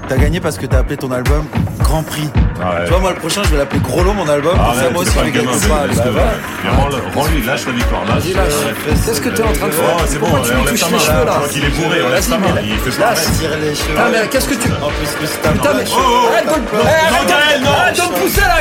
T'as 0.10 0.18
gagné 0.18 0.40
parce 0.40 0.58
que 0.58 0.66
t'as 0.66 0.80
appelé 0.80 0.98
ton 0.98 1.12
album 1.12 1.46
Grand 1.80 2.04
Prix. 2.04 2.30
Ah 2.62 2.76
ouais. 2.80 2.84
Tu 2.86 2.90
vois, 2.92 3.00
moi 3.00 3.10
le 3.12 3.16
prochain, 3.18 3.42
je 3.46 3.50
vais 3.50 3.58
l'appeler 3.58 3.80
Gros 3.82 4.04
Lot, 4.04 4.14
mon 4.14 4.28
album. 4.28 4.56
comme 4.56 4.66
ça, 4.66 4.80
Arrête, 4.82 4.94
moi 4.94 5.02
aussi, 5.02 5.12
c'est 5.12 5.20
pas 5.20 5.26
je 5.26 5.32
le 5.32 5.32
vais 5.34 5.40
gamin, 5.46 5.58
gagner. 5.58 5.68
Ben, 5.74 5.88
laisse-le, 5.88 6.04
Bah, 6.04 6.10
voilà. 6.14 6.32
Mais 6.64 6.70
rends-le- 6.70 7.20
Rends-lui, 7.20 7.42
lâche 7.46 7.66
la 7.66 7.72
victoire, 7.72 8.02
lâche. 8.06 8.24
Qu'est-ce 9.06 9.22
que 9.22 9.30
t'es 9.30 9.44
en 9.44 9.54
train 9.54 9.68
de 9.68 9.72
faire 9.72 9.96
Oh, 9.98 10.02
c'est 10.08 10.20
bon, 10.20 10.28
on 10.32 10.36
lève 10.38 10.70
touches 10.70 10.80
ta 10.82 10.86
les 10.88 10.92
main, 10.94 11.00
cheveux 11.00 11.26
là 11.26 11.32
Je 11.34 11.38
crois 11.40 11.48
qu'il 11.50 11.66
est 11.66 11.70
bourré, 11.70 11.98
on 12.04 12.10
ta 12.30 12.38
main, 12.38 12.48
il 12.64 12.78
fait 12.78 13.02
pas 13.02 13.14
les 13.14 13.76
cheveux. 13.76 13.96
Ah 13.98 14.10
mais 14.12 14.28
qu'est-ce 14.30 14.48
que 14.50 14.54
tu... 14.56 14.70
Putain 14.70 15.74
mais... 15.76 15.84
Oh, 15.90 15.98
oh, 15.98 16.30
Eh. 16.84 17.66
Arrête 17.68 17.98
de 17.98 18.02
me 18.02 18.20
pousser 18.22 18.42
là 18.42 18.58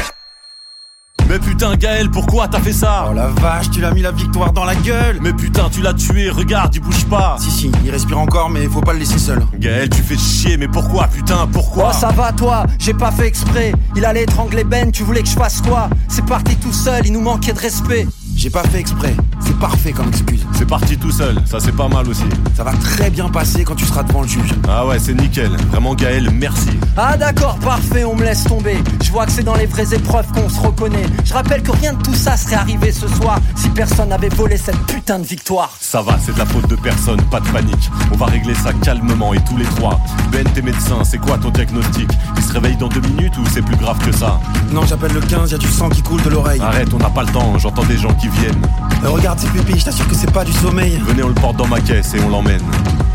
Mais 1.32 1.38
putain, 1.38 1.76
Gaël, 1.76 2.10
pourquoi 2.10 2.46
t'as 2.46 2.60
fait 2.60 2.74
ça 2.74 3.06
Oh 3.08 3.14
la 3.14 3.28
vache, 3.28 3.70
tu 3.70 3.80
l'as 3.80 3.90
mis 3.92 4.02
la 4.02 4.10
victoire 4.10 4.52
dans 4.52 4.66
la 4.66 4.74
gueule. 4.74 5.18
Mais 5.22 5.32
putain, 5.32 5.70
tu 5.70 5.80
l'as 5.80 5.94
tué, 5.94 6.28
regarde, 6.28 6.74
il 6.74 6.82
bouge 6.82 7.06
pas. 7.06 7.36
Si, 7.40 7.50
si, 7.50 7.72
il 7.86 7.90
respire 7.90 8.18
encore, 8.18 8.50
mais 8.50 8.66
faut 8.66 8.82
pas 8.82 8.92
le 8.92 8.98
laisser 8.98 9.18
seul. 9.18 9.40
Gaël, 9.58 9.88
tu 9.88 10.02
fais 10.02 10.18
chier, 10.18 10.58
mais 10.58 10.68
pourquoi, 10.68 11.08
putain, 11.08 11.48
pourquoi 11.50 11.88
Oh 11.88 11.96
ça 11.98 12.10
va 12.10 12.32
toi, 12.32 12.66
j'ai 12.78 12.92
pas 12.92 13.10
fait 13.10 13.28
exprès. 13.28 13.72
Il 13.96 14.04
allait 14.04 14.24
étrangler 14.24 14.62
Ben, 14.62 14.92
tu 14.92 15.04
voulais 15.04 15.22
que 15.22 15.28
je 15.30 15.34
fasse 15.34 15.62
quoi? 15.62 15.88
C'est 16.06 16.26
parti 16.26 16.54
tout 16.56 16.74
seul, 16.74 17.06
il 17.06 17.14
nous 17.14 17.22
manquait 17.22 17.54
de 17.54 17.60
respect 17.60 18.06
J'ai 18.36 18.50
pas 18.50 18.62
fait 18.64 18.80
exprès. 18.80 19.14
C'est 19.40 19.56
parfait 19.58 19.92
comme 19.92 20.08
excuse. 20.08 20.44
C'est 20.54 20.66
parti 20.68 20.96
tout 20.96 21.10
seul, 21.10 21.36
ça 21.44 21.58
c'est 21.60 21.74
pas 21.74 21.88
mal 21.88 22.08
aussi. 22.08 22.24
Ça 22.56 22.64
va 22.64 22.72
très 22.72 23.10
bien 23.10 23.28
passer 23.28 23.64
quand 23.64 23.74
tu 23.74 23.84
seras 23.84 24.02
devant 24.02 24.22
le 24.22 24.28
juge. 24.28 24.52
Ah 24.68 24.86
ouais, 24.86 24.98
c'est 24.98 25.14
nickel. 25.14 25.50
Vraiment 25.70 25.94
Gaël, 25.94 26.28
merci. 26.32 26.70
Ah 26.96 27.16
d'accord, 27.16 27.56
parfait, 27.58 28.04
on 28.04 28.14
me 28.16 28.24
laisse 28.24 28.44
tomber 28.44 28.76
Je 29.02 29.10
vois 29.10 29.26
que 29.26 29.32
c'est 29.32 29.42
dans 29.42 29.54
les 29.54 29.66
vraies 29.66 29.94
épreuves 29.94 30.26
qu'on 30.32 30.48
se 30.48 30.60
reconnaît 30.60 31.06
Je 31.24 31.32
rappelle 31.32 31.62
que 31.62 31.70
rien 31.72 31.92
de 31.94 32.02
tout 32.02 32.14
ça 32.14 32.36
serait 32.36 32.56
arrivé 32.56 32.92
ce 32.92 33.08
soir 33.08 33.38
Si 33.56 33.68
personne 33.70 34.10
n'avait 34.10 34.28
volé 34.28 34.56
cette 34.56 34.78
putain 34.86 35.18
de 35.18 35.24
victoire 35.24 35.70
Ça 35.80 36.02
va, 36.02 36.18
c'est 36.24 36.34
de 36.34 36.38
la 36.38 36.46
faute 36.46 36.68
de 36.68 36.76
personne, 36.76 37.20
pas 37.30 37.40
de 37.40 37.48
panique. 37.48 37.90
On 38.12 38.16
va 38.16 38.26
régler 38.26 38.54
ça 38.54 38.72
calmement 38.82 39.34
et 39.34 39.40
tous 39.44 39.56
les 39.56 39.64
trois. 39.64 39.98
Ben, 40.30 40.44
t'es 40.54 40.62
médecin, 40.62 41.04
c'est 41.04 41.18
quoi 41.18 41.38
ton 41.38 41.50
diagnostic? 41.50 42.08
Il 42.36 42.42
se 42.42 42.52
réveille 42.52 42.76
dans 42.76 42.88
deux 42.88 43.00
minutes 43.00 43.36
ou 43.38 43.44
c'est 43.52 43.62
plus 43.62 43.76
grave 43.76 43.98
que 44.04 44.12
ça? 44.14 44.40
Non, 44.72 44.82
j'appelle 44.86 45.12
le 45.12 45.20
15, 45.20 45.52
y 45.52 45.54
a 45.54 45.58
du 45.58 45.68
sang 45.68 45.88
qui 45.88 46.02
coule 46.02 46.22
de 46.22 46.30
l'oreille. 46.30 46.60
Arrête, 46.60 46.92
on 46.92 46.98
n'a 46.98 47.10
pas 47.10 47.22
le 47.22 47.32
temps, 47.32 47.58
j'entends 47.58 47.84
des 47.84 47.96
gens 47.98 48.12
qui 48.14 48.21
viennent. 48.28 48.60
Euh, 49.04 49.10
regarde 49.10 49.38
ces 49.38 49.48
pépis, 49.48 49.78
je 49.78 49.84
t'assure 49.86 50.06
que 50.08 50.14
c'est 50.14 50.30
pas 50.32 50.44
du 50.44 50.52
sommeil. 50.52 51.00
Venez, 51.06 51.22
on 51.22 51.28
le 51.28 51.34
porte 51.34 51.56
dans 51.56 51.66
ma 51.66 51.80
caisse 51.80 52.14
et 52.14 52.20
on 52.20 52.28
l'emmène. 52.28 52.62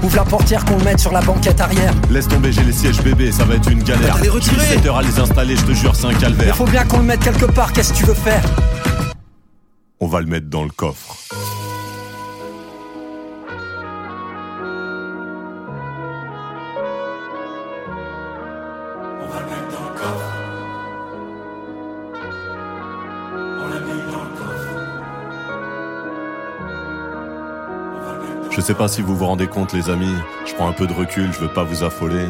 Ouvre 0.03 0.15
la 0.15 0.25
portière 0.25 0.63
qu'on 0.65 0.77
le 0.77 0.83
mette 0.83 0.99
sur 0.99 1.11
la 1.11 1.21
banquette 1.21 1.59
arrière 1.59 1.91
Laisse 2.11 2.27
tomber, 2.27 2.51
j'ai 2.51 2.63
les 2.63 2.71
sièges 2.71 3.01
bébés, 3.01 3.31
ça 3.31 3.45
va 3.45 3.55
être 3.55 3.69
une 3.71 3.81
galère. 3.83 4.13
Bah, 4.15 4.19
les 4.21 4.29
retirer. 4.29 4.65
7 4.65 4.85
heures 4.85 4.97
à 4.97 5.01
les 5.01 5.19
installer, 5.19 5.55
je 5.55 5.63
te 5.65 5.71
jure, 5.73 5.95
c'est 5.95 6.05
un 6.05 6.11
Il 6.11 6.17
calvaire. 6.17 6.55
faut 6.55 6.65
bien 6.65 6.83
qu'on 6.85 6.97
le 6.99 7.05
mette 7.05 7.21
quelque 7.21 7.45
part, 7.45 7.73
qu'est-ce 7.73 7.93
que 7.93 7.97
tu 7.97 8.05
veux 8.05 8.13
faire? 8.13 8.43
On 9.99 10.07
va 10.07 10.19
le 10.19 10.27
mettre 10.27 10.47
dans 10.49 10.63
le 10.63 10.69
coffre. 10.69 11.15
Je 28.57 28.61
sais 28.63 28.73
pas 28.73 28.87
si 28.87 29.03
vous 29.03 29.15
vous 29.15 29.27
rendez 29.27 29.45
compte, 29.45 29.71
les 29.71 29.91
amis. 29.91 30.15
Je 30.47 30.55
prends 30.55 30.67
un 30.67 30.73
peu 30.73 30.87
de 30.87 30.93
recul, 30.93 31.31
je 31.31 31.39
veux 31.39 31.47
pas 31.47 31.63
vous 31.63 31.83
affoler. 31.83 32.25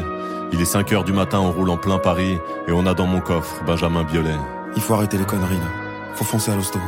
Il 0.52 0.60
est 0.60 0.66
5 0.66 0.92
heures 0.92 1.04
du 1.04 1.14
matin, 1.14 1.38
on 1.40 1.50
roule 1.50 1.70
en 1.70 1.78
plein 1.78 1.96
Paris, 1.96 2.38
et 2.66 2.72
on 2.72 2.84
a 2.84 2.92
dans 2.92 3.06
mon 3.06 3.20
coffre 3.20 3.64
Benjamin 3.64 4.04
Biolay. 4.04 4.36
Il 4.76 4.82
faut 4.82 4.92
arrêter 4.92 5.16
les 5.16 5.24
conneries 5.24 5.56
là. 5.56 5.68
Faut 6.16 6.26
foncer 6.26 6.50
à 6.50 6.54
l'hosto. 6.54 6.78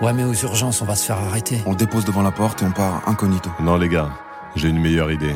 Ouais 0.00 0.12
mais 0.12 0.22
aux 0.22 0.32
urgences, 0.32 0.80
on 0.80 0.84
va 0.84 0.94
se 0.94 1.06
faire 1.06 1.18
arrêter. 1.18 1.60
On 1.66 1.70
le 1.70 1.76
dépose 1.76 2.04
devant 2.04 2.22
la 2.22 2.30
porte 2.30 2.62
et 2.62 2.66
on 2.66 2.70
part 2.70 3.02
incognito. 3.08 3.50
Non, 3.58 3.76
les 3.78 3.88
gars, 3.88 4.10
j'ai 4.54 4.68
une 4.68 4.78
meilleure 4.78 5.10
idée. 5.10 5.34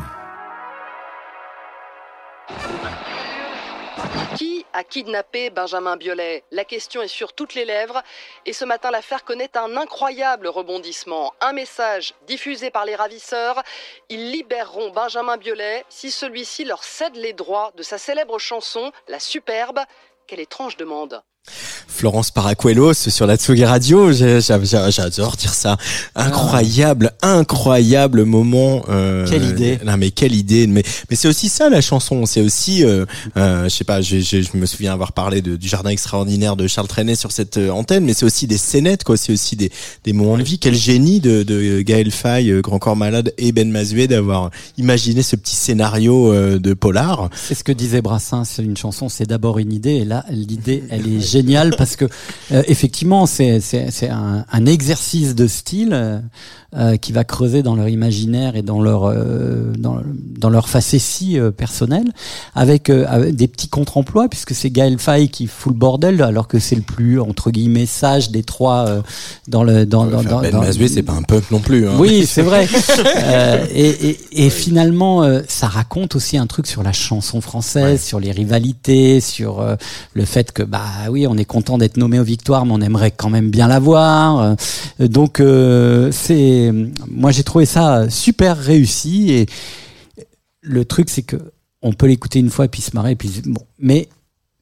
A 4.79 4.85
kidnappé 4.85 5.51
Benjamin 5.51 5.97
Biolay 5.97 6.45
La 6.53 6.65
question 6.65 7.03
est 7.03 7.09
sur 7.09 7.33
toutes 7.33 7.55
les 7.55 7.65
lèvres 7.65 8.01
et 8.47 8.53
ce 8.53 8.65
matin 8.65 8.93
l'affaire 8.93 9.25
connaît 9.25 9.57
un 9.57 9.77
incroyable 9.77 10.47
rebondissement. 10.47 11.35
Un 11.41 11.53
message 11.53 12.15
diffusé 12.29 12.71
par 12.71 12.85
les 12.85 12.95
ravisseurs, 12.95 13.61
ils 14.09 14.31
libéreront 14.31 14.91
Benjamin 14.91 15.37
Biolay 15.37 15.85
si 15.89 16.13
celui-ci 16.13 16.65
leur 16.65 16.85
cède 16.85 17.17
les 17.17 17.33
droits 17.33 17.73
de 17.75 17.83
sa 17.83 17.99
célèbre 17.99 18.39
chanson 18.39 18.93
La 19.09 19.19
Superbe. 19.19 19.81
Quelle 20.29 20.41
étrange 20.41 20.77
demande. 20.77 21.25
Florence 21.89 22.31
Paracuelos 22.31 22.95
sur 22.95 23.27
la 23.27 23.37
Tsugi 23.37 23.65
Radio, 23.65 24.13
j'adore 24.13 25.35
dire 25.37 25.53
ça. 25.53 25.77
Incroyable, 26.15 27.11
incroyable 27.23 28.25
moment. 28.25 28.85
euh, 28.89 29.27
Quelle 29.29 29.45
idée. 29.45 29.81
Non 29.85 29.97
mais 29.97 30.13
quelle 30.13 30.35
idée. 30.35 30.69
Mais 30.69 30.85
mais 31.11 31.17
c'est 31.17 31.27
aussi 31.27 31.49
ça 31.49 31.69
la 31.69 31.81
chanson. 31.81 32.25
C'est 32.25 32.41
aussi, 32.41 32.85
euh, 32.85 33.05
euh, 33.37 33.65
je 33.65 33.69
sais 33.71 33.83
pas, 33.83 34.01
je, 34.01 34.21
je, 34.21 34.43
je 34.43 34.57
me 34.57 34.65
souviens 34.67 34.93
avoir 34.93 35.13
parlé 35.13 35.43
de, 35.43 35.57
du 35.57 35.67
jardin 35.67 35.91
extraordinaire 35.91 36.55
de 36.55 36.69
Charles 36.69 36.87
Trenet 36.87 37.17
sur 37.17 37.33
cette 37.33 37.57
antenne, 37.57 38.05
mais 38.05 38.15
c'est 38.15 38.27
aussi 38.27 38.47
des 38.47 38.59
scénettes 38.59 39.03
quoi. 39.03 39.17
C'est 39.17 39.33
aussi 39.33 39.57
des 39.57 39.73
des 40.05 40.13
moments 40.13 40.39
de 40.39 40.45
vie. 40.45 40.61
Quel 40.61 40.77
génie 40.77 41.19
de, 41.19 41.43
de 41.43 41.81
Gaël 41.81 42.13
Faye, 42.13 42.61
Grand 42.63 42.79
Corps 42.79 42.95
Malade 42.97 43.33
et 43.39 43.51
Ben 43.51 43.69
Mazué 43.69 44.07
d'avoir 44.07 44.51
imaginé 44.77 45.23
ce 45.23 45.35
petit 45.35 45.57
scénario 45.57 46.33
de 46.61 46.75
polar. 46.75 47.29
C'est 47.35 47.55
ce 47.57 47.65
que 47.65 47.73
disait 47.73 48.03
Brassens, 48.03 48.45
c'est 48.45 48.63
une 48.63 48.77
chanson, 48.77 49.09
c'est 49.09 49.27
d'abord 49.27 49.59
une 49.59 49.73
idée, 49.73 49.97
et 49.97 50.05
là, 50.05 50.25
l'idée, 50.31 50.85
elle 50.91 51.09
est 51.13 51.21
géniale 51.29 51.75
parce 51.77 51.97
que, 51.97 52.07
euh, 52.53 52.63
effectivement, 52.67 53.27
c'est, 53.27 53.61
un, 54.11 54.45
un 54.51 54.67
exercice 54.67 55.35
de 55.35 55.47
style 55.47 56.23
euh, 56.77 56.97
qui 56.97 57.13
va 57.13 57.25
creuser 57.25 57.63
dans 57.63 57.75
leur 57.75 57.89
imaginaire 57.89 58.55
et 58.57 58.63
dans 58.63 58.83
leur, 58.83 59.05
euh, 59.07 59.73
dans, 59.79 60.01
dans 60.39 60.51
leur 60.51 60.69
facétie 60.69 61.39
euh, 61.39 61.51
personnelle, 61.51 62.13
avec, 62.55 62.91
euh, 62.91 63.07
avec 63.09 63.37
des 63.37 63.49
petits 63.49 63.69
contre-emplois, 63.69 64.29
puisque 64.29 64.55
c'est 64.55 64.69
Gaël 64.71 64.99
Faye 64.99 65.31
qui 65.31 65.47
fout 65.47 65.73
le 65.73 65.79
bordel, 65.79 66.21
alors 66.23 66.47
que 66.47 66.59
c'est 66.59 66.77
le 66.77 66.83
plus, 66.83 67.21
entre 67.21 67.51
guillemets, 67.51 67.87
sage 67.87 68.31
des 68.31 68.43
trois 68.43 68.87
euh, 68.87 69.01
dans 69.49 69.65
le... 69.65 69.87
Dans, 69.87 70.05
dans, 70.07 70.19
Enfin, 70.19 70.29
dans- 70.29 70.41
ben 70.43 70.53
dans- 70.53 70.63
c'est 70.89 71.03
pas 71.03 71.15
un 71.15 71.23
punk 71.23 71.51
non 71.51 71.61
plus. 71.61 71.89
Hein. 71.89 71.93
oui, 71.99 72.27
c'est 72.27 72.43
vrai. 72.43 72.67
Euh, 73.31 73.65
et, 73.75 73.89
et, 74.11 74.47
et 74.47 74.51
finalement, 74.51 75.23
euh, 75.23 75.41
ça 75.49 75.67
raconte 75.67 76.17
aussi 76.17 76.37
un 76.39 76.47
truc 76.47 76.67
sur 76.67 76.83
la 76.83 76.93
chanson 76.93 77.41
française, 77.41 78.03
sur 78.03 78.21
les 78.21 78.33
rivalités, 78.33 79.21
sur 79.21 79.61
euh, 79.61 79.77
le 80.15 80.25
fait 80.25 80.53
que 80.53 80.63
bah 80.63 80.81
oui, 81.11 81.27
on 81.27 81.37
est 81.37 81.45
content 81.45 81.79
d'être 81.79 81.97
nommé 81.97 82.19
aux 82.19 82.25
victoires, 82.25 82.65
mais 82.67 82.73
on 82.75 82.81
aimerait 82.81 83.11
quand 83.11 83.31
même 83.31 83.51
bien 83.51 83.67
l'avoir. 83.69 84.57
Euh, 85.01 85.09
donc 85.09 85.41
euh, 85.41 86.11
c'est, 86.59 86.73
moi 87.09 87.31
j'ai 87.31 87.45
trouvé 87.45 87.67
ça 87.67 88.09
super 88.11 88.57
réussi. 88.57 89.31
Et 89.33 89.47
le 90.61 90.85
truc 90.85 91.11
c'est 91.11 91.23
que 91.23 91.37
on 91.83 91.93
peut 91.93 92.07
l'écouter 92.07 92.41
une 92.41 92.51
fois 92.51 92.65
et 92.65 92.69
puis 92.69 92.83
se 92.83 92.95
marrer, 92.95 93.13
et 93.13 93.17
puis 93.17 93.31
bon, 93.45 93.63
mais 93.79 94.09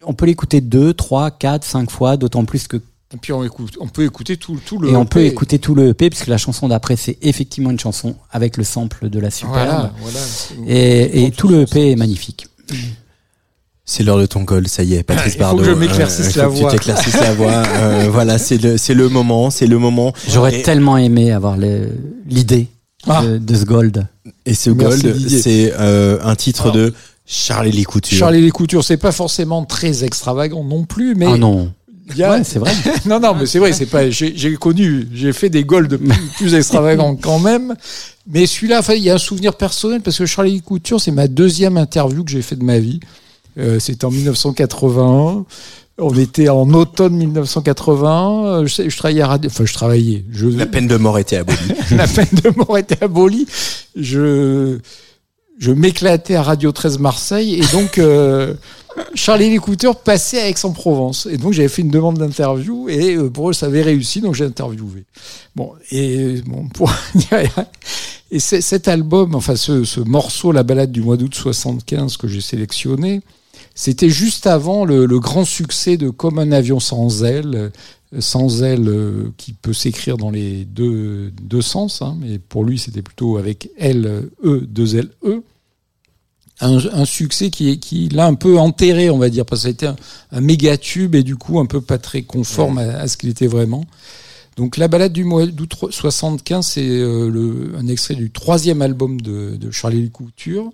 on 0.05 0.14
peut 0.14 0.27
l'écouter 0.27 0.60
deux, 0.60 0.93
trois, 0.94 1.31
quatre, 1.31 1.64
cinq 1.64 1.90
fois, 1.90 2.16
d'autant 2.16 2.44
plus 2.44 2.68
que 2.68 2.77
Et 2.77 3.16
puis 3.16 3.32
on, 3.32 3.43
écoute, 3.43 3.77
on 3.81 3.89
peut 3.89 4.05
écouter 4.05 4.36
tout, 4.36 4.60
tout 4.64 4.78
le. 4.78 4.90
et 4.90 4.97
on 4.97 5.06
peut 5.06 5.20
EP. 5.20 5.28
écouter 5.28 5.59
tout 5.59 5.74
le 5.74 5.89
EP 5.89 6.10
puisque 6.10 6.27
la 6.27 6.39
chanson 6.39 6.68
d'après 6.68 6.97
c'est 6.97 7.18
effectivement 7.23 7.70
une 7.70 7.81
chanson 7.81 8.16
avec 8.31 8.56
le 8.56 8.64
sample 8.64 9.09
de 9.09 9.18
la 9.18 9.31
superbe. 9.31 9.66
Voilà, 9.66 9.93
voilà. 10.01 10.20
Et, 10.66 11.24
et 11.24 11.31
tout 11.31 11.48
le 11.48 11.62
EP 11.62 11.93
est 11.93 11.97
magnifique. 11.97 12.48
C'est 13.88 14.02
l'heure 14.02 14.18
de 14.18 14.26
ton 14.26 14.42
goal, 14.42 14.66
ça 14.66 14.82
y 14.82 14.94
est, 14.94 15.04
Patrice 15.04 15.34
Il 15.34 15.36
faut 15.36 15.38
Bardot. 15.38 15.58
que 15.62 15.64
je 15.68 15.70
m'éclaircisse 15.74 16.32
faut 16.32 16.40
la 16.40 16.48
voix. 16.48 16.70
Tu 16.72 16.76
t'éclaircisses 16.76 17.20
la 17.20 17.32
voix. 17.34 17.52
euh, 17.76 18.08
voilà, 18.10 18.36
c'est 18.36 18.60
le, 18.60 18.76
c'est 18.78 18.94
le 18.94 19.08
moment, 19.08 19.50
c'est 19.50 19.68
le 19.68 19.78
moment. 19.78 20.12
J'aurais 20.28 20.58
Et- 20.58 20.62
tellement 20.62 20.96
aimé 20.96 21.30
avoir 21.30 21.56
le- 21.56 21.90
l'idée 22.28 22.66
Ah. 23.06 23.24
de, 23.24 23.38
de 23.38 23.54
ce 23.54 23.64
gold. 23.64 24.04
Et 24.44 24.54
ce 24.54 24.70
Merci, 24.70 25.02
gold, 25.02 25.16
Didier. 25.16 25.38
c'est 25.40 25.72
euh, 25.78 26.18
un 26.24 26.34
titre 26.34 26.62
Alors, 26.62 26.74
de 26.74 26.94
Charlie 27.26 27.70
Les 27.70 27.84
Coutures. 27.84 28.18
Charlie 28.18 28.40
les 28.42 28.50
Coutures, 28.50 28.82
c'est 28.82 28.96
pas 28.96 29.12
forcément 29.12 29.64
très 29.64 30.02
extravagant 30.02 30.64
non 30.64 30.84
plus, 30.84 31.14
mais. 31.14 31.26
Ah 31.28 31.36
non. 31.36 31.70
il 32.10 32.16
y 32.16 32.24
a- 32.24 32.32
Ouais, 32.32 32.42
c'est 32.42 32.58
vrai. 32.58 32.72
non, 33.06 33.20
non, 33.20 33.34
mais 33.38 33.46
c'est 33.46 33.60
vrai, 33.60 33.72
c'est 33.72 33.86
pas. 33.86 34.10
J'ai 34.10 34.32
j'ai 34.36 34.54
connu, 34.56 35.06
j'ai 35.14 35.32
fait 35.32 35.48
des 35.48 35.62
golds 35.62 35.96
plus, 35.96 36.08
plus 36.38 36.54
extravagants 36.56 37.14
quand 37.22 37.38
même. 37.38 37.74
Mais 38.28 38.46
celui-là, 38.46 38.80
il 38.96 39.02
y 39.04 39.10
a 39.10 39.14
un 39.14 39.18
souvenir 39.18 39.54
personnel 39.54 40.00
parce 40.00 40.18
que 40.18 40.26
Charlie 40.26 40.60
Couture, 40.60 41.00
c'est 41.00 41.12
ma 41.12 41.28
deuxième 41.28 41.76
interview 41.78 42.24
que 42.24 42.32
j'ai 42.32 42.42
fait 42.42 42.56
de 42.56 42.64
ma 42.64 42.80
vie. 42.80 42.98
Euh, 43.58 43.78
C'était 43.78 44.04
en 44.04 44.10
1981. 44.10 45.44
On 45.98 46.14
était 46.14 46.48
en 46.48 46.70
automne 46.74 47.16
1980. 47.16 48.46
Euh, 48.46 48.66
Je, 48.66 48.96
travaillais 48.96 49.22
à 49.22 49.28
radio. 49.28 49.50
Enfin, 49.50 49.64
je 49.64 49.72
travaillais. 49.72 50.24
Je, 50.30 50.46
La 50.46 50.66
peine 50.66 50.86
de 50.86 50.96
mort 50.96 51.18
était 51.18 51.36
abolie. 51.36 51.58
la 51.96 52.06
peine 52.06 52.28
de 52.44 52.50
mort 52.56 52.76
était 52.76 53.02
abolie. 53.02 53.46
Je, 53.96 54.78
je 55.58 55.72
m'éclatais 55.72 56.34
à 56.34 56.42
Radio 56.42 56.70
13 56.70 56.98
Marseille 56.98 57.54
et 57.54 57.66
donc 57.72 57.96
euh, 57.96 58.54
Charlie 59.14 59.50
l'écouteur 59.50 59.96
passait 59.96 60.40
à 60.40 60.48
Aix-en-Provence. 60.48 61.26
Et 61.30 61.38
donc 61.38 61.54
j'avais 61.54 61.68
fait 61.68 61.80
une 61.82 61.90
demande 61.90 62.18
d'interview 62.18 62.90
et 62.90 63.14
euh, 63.14 63.30
pour 63.30 63.50
eux 63.50 63.52
ça 63.54 63.66
avait 63.66 63.82
réussi 63.82 64.20
donc 64.20 64.34
j'ai 64.34 64.44
interviewé. 64.44 65.04
Bon 65.54 65.72
et 65.90 66.42
bon 66.46 66.68
pour 66.68 66.92
et 68.30 68.38
cet 68.38 68.88
album, 68.88 69.34
enfin 69.34 69.56
ce, 69.56 69.84
ce 69.84 70.00
morceau, 70.00 70.52
la 70.52 70.62
balade 70.62 70.92
du 70.92 71.00
mois 71.00 71.16
d'août 71.16 71.34
75 71.34 72.18
que 72.18 72.28
j'ai 72.28 72.42
sélectionné, 72.42 73.22
c'était 73.77 74.11
juste 74.11 74.48
avant 74.48 74.85
le, 74.85 75.07
le 75.07 75.20
grand 75.20 75.44
succès 75.44 75.97
de 75.97 76.11
Comme 76.11 76.39
un 76.40 76.51
avion 76.51 76.81
sans 76.81 77.23
aile, 77.23 77.70
sans 78.19 78.62
aile 78.65 78.89
euh, 78.89 79.31
qui 79.36 79.53
peut 79.53 79.73
s'écrire 79.74 80.16
dans 80.16 80.31
les 80.31 80.65
deux, 80.65 81.31
deux 81.43 81.62
sens, 81.62 82.03
hein, 82.03 82.16
mais 82.20 82.39
pour 82.39 82.65
lui 82.65 82.78
c'était 82.78 83.03
plutôt 83.03 83.36
avec 83.36 83.70
L, 83.78 84.31
E, 84.43 84.61
deux 84.66 84.97
L, 84.97 85.11
E. 85.24 85.43
Un, 86.61 86.78
un 86.78 87.05
succès 87.05 87.51
qui, 87.51 87.69
est- 87.73 87.77
qui 87.77 88.09
l'a 88.09 88.27
un 88.27 88.32
peu 88.35 88.59
enterré, 88.59 89.11
on 89.11 89.19
va 89.19 89.28
dire, 89.28 89.44
parce 89.44 89.61
que 89.61 89.62
ça 89.65 89.69
a 89.69 89.73
été 89.73 89.86
un, 89.86 89.97
un 90.32 90.40
méga 90.40 90.78
tube 90.78 91.15
et 91.15 91.23
du 91.23 91.36
coup 91.36 91.61
un 91.61 91.66
peu 91.66 91.82
pas 91.82 91.98
très 91.98 92.23
conforme 92.23 92.78
à, 92.78 92.98
à 93.01 93.09
ce 93.09 93.19
qu'il 93.19 93.28
était 93.28 93.47
vraiment. 93.47 93.85
Donc 94.57 94.78
la 94.78 94.89
balade 94.89 95.12
du 95.12 95.24
mois 95.24 95.44
d'août 95.44 95.74
75, 95.90 96.66
c'est 96.66 96.81
euh, 96.89 97.77
un 97.77 97.86
extrait 97.89 98.15
du 98.15 98.31
troisième 98.31 98.81
album 98.81 99.20
de, 99.20 99.57
de 99.57 99.70
Charlie 99.70 100.11
Couture, 100.11 100.70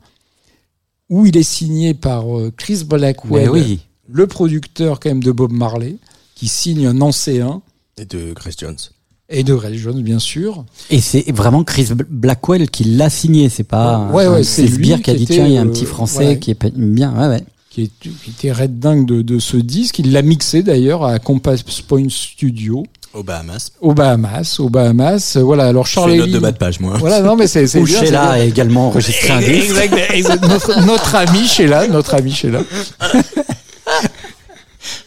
où 1.12 1.26
il 1.26 1.36
est 1.36 1.43
signé 1.43 1.93
par 1.94 2.24
euh, 2.39 2.51
Chris 2.56 2.84
Blackwell, 2.86 3.51
oui. 3.51 3.80
le 4.09 4.26
producteur 4.26 4.98
quand 4.98 5.10
même 5.10 5.22
de 5.22 5.30
Bob 5.32 5.52
Marley, 5.52 5.97
qui 6.34 6.48
signe 6.48 6.86
un 6.86 7.01
ancéen, 7.02 7.60
Et 7.98 8.05
de 8.06 8.32
Grace 8.32 8.55
Jones. 8.59 8.76
et 9.28 9.44
de 9.44 9.52
Ray 9.52 9.76
Jones 9.76 10.02
bien 10.02 10.18
sûr. 10.18 10.64
Et 10.90 11.01
c'est 11.01 11.30
vraiment 11.32 11.64
Chris 11.64 11.89
Blackwell 12.09 12.70
qui 12.70 12.84
l'a 12.84 13.10
signé, 13.10 13.48
c'est 13.51 13.62
pas 13.64 14.09
Ouais, 14.12 14.26
ouais, 14.26 14.43
c'est 14.43 14.66
sbire 14.66 15.02
qui 15.02 15.10
a 15.10 15.14
dit 15.14 15.26
tiens, 15.26 15.47
il 15.47 15.52
y 15.52 15.59
a 15.59 15.60
un 15.62 15.66
euh, 15.68 15.70
petit 15.70 15.84
français 15.84 16.39
qui 16.39 16.51
est 16.51 16.76
bien. 16.76 17.12
Ouais, 17.20 17.28
ouais. 17.28 17.44
qui, 17.70 17.82
est- 17.84 17.93
qui 18.01 18.30
était 18.30 18.52
red 18.52 18.78
dingue 18.78 19.06
de, 19.06 19.20
de 19.22 19.39
ce 19.39 19.56
disque. 19.59 19.98
Il 19.98 20.12
l'a 20.12 20.22
mixé 20.22 20.62
d'ailleurs 20.62 21.05
à 21.05 21.18
Compass 21.18 21.62
Point 21.62 22.09
Studio 22.09 22.84
Au 23.14 23.22
Bahamas. 23.22 23.70
aux 23.80 23.93
Bahamas. 23.94 24.56
Aux 24.59 24.68
Bahamas. 24.70 25.34
Euh, 25.36 25.43
Voilà. 25.43 25.64
Alors 25.66 25.86
Charlie. 25.86 26.18
note 26.18 26.30
de 26.30 26.39
bas 26.39 26.52
de 26.52 26.56
page, 26.56 26.80
moi. 26.80 26.97
Voilà. 26.98 27.20
Non, 27.20 27.36
mais 27.36 27.47
c'est 27.47 27.66
c'est 27.66 27.78
Ou 27.78 27.86
Sheila 27.86 28.30
a 28.30 28.39
également 28.39 28.89
enregistré 28.89 29.30
un 29.30 29.40
disque. 29.40 29.74
Notre, 30.48 30.80
notre 30.86 31.14
ami 31.16 31.47
Sheila, 31.47 31.86
notre 31.89 32.14
ami 32.14 32.32
Sheila. 32.32 32.60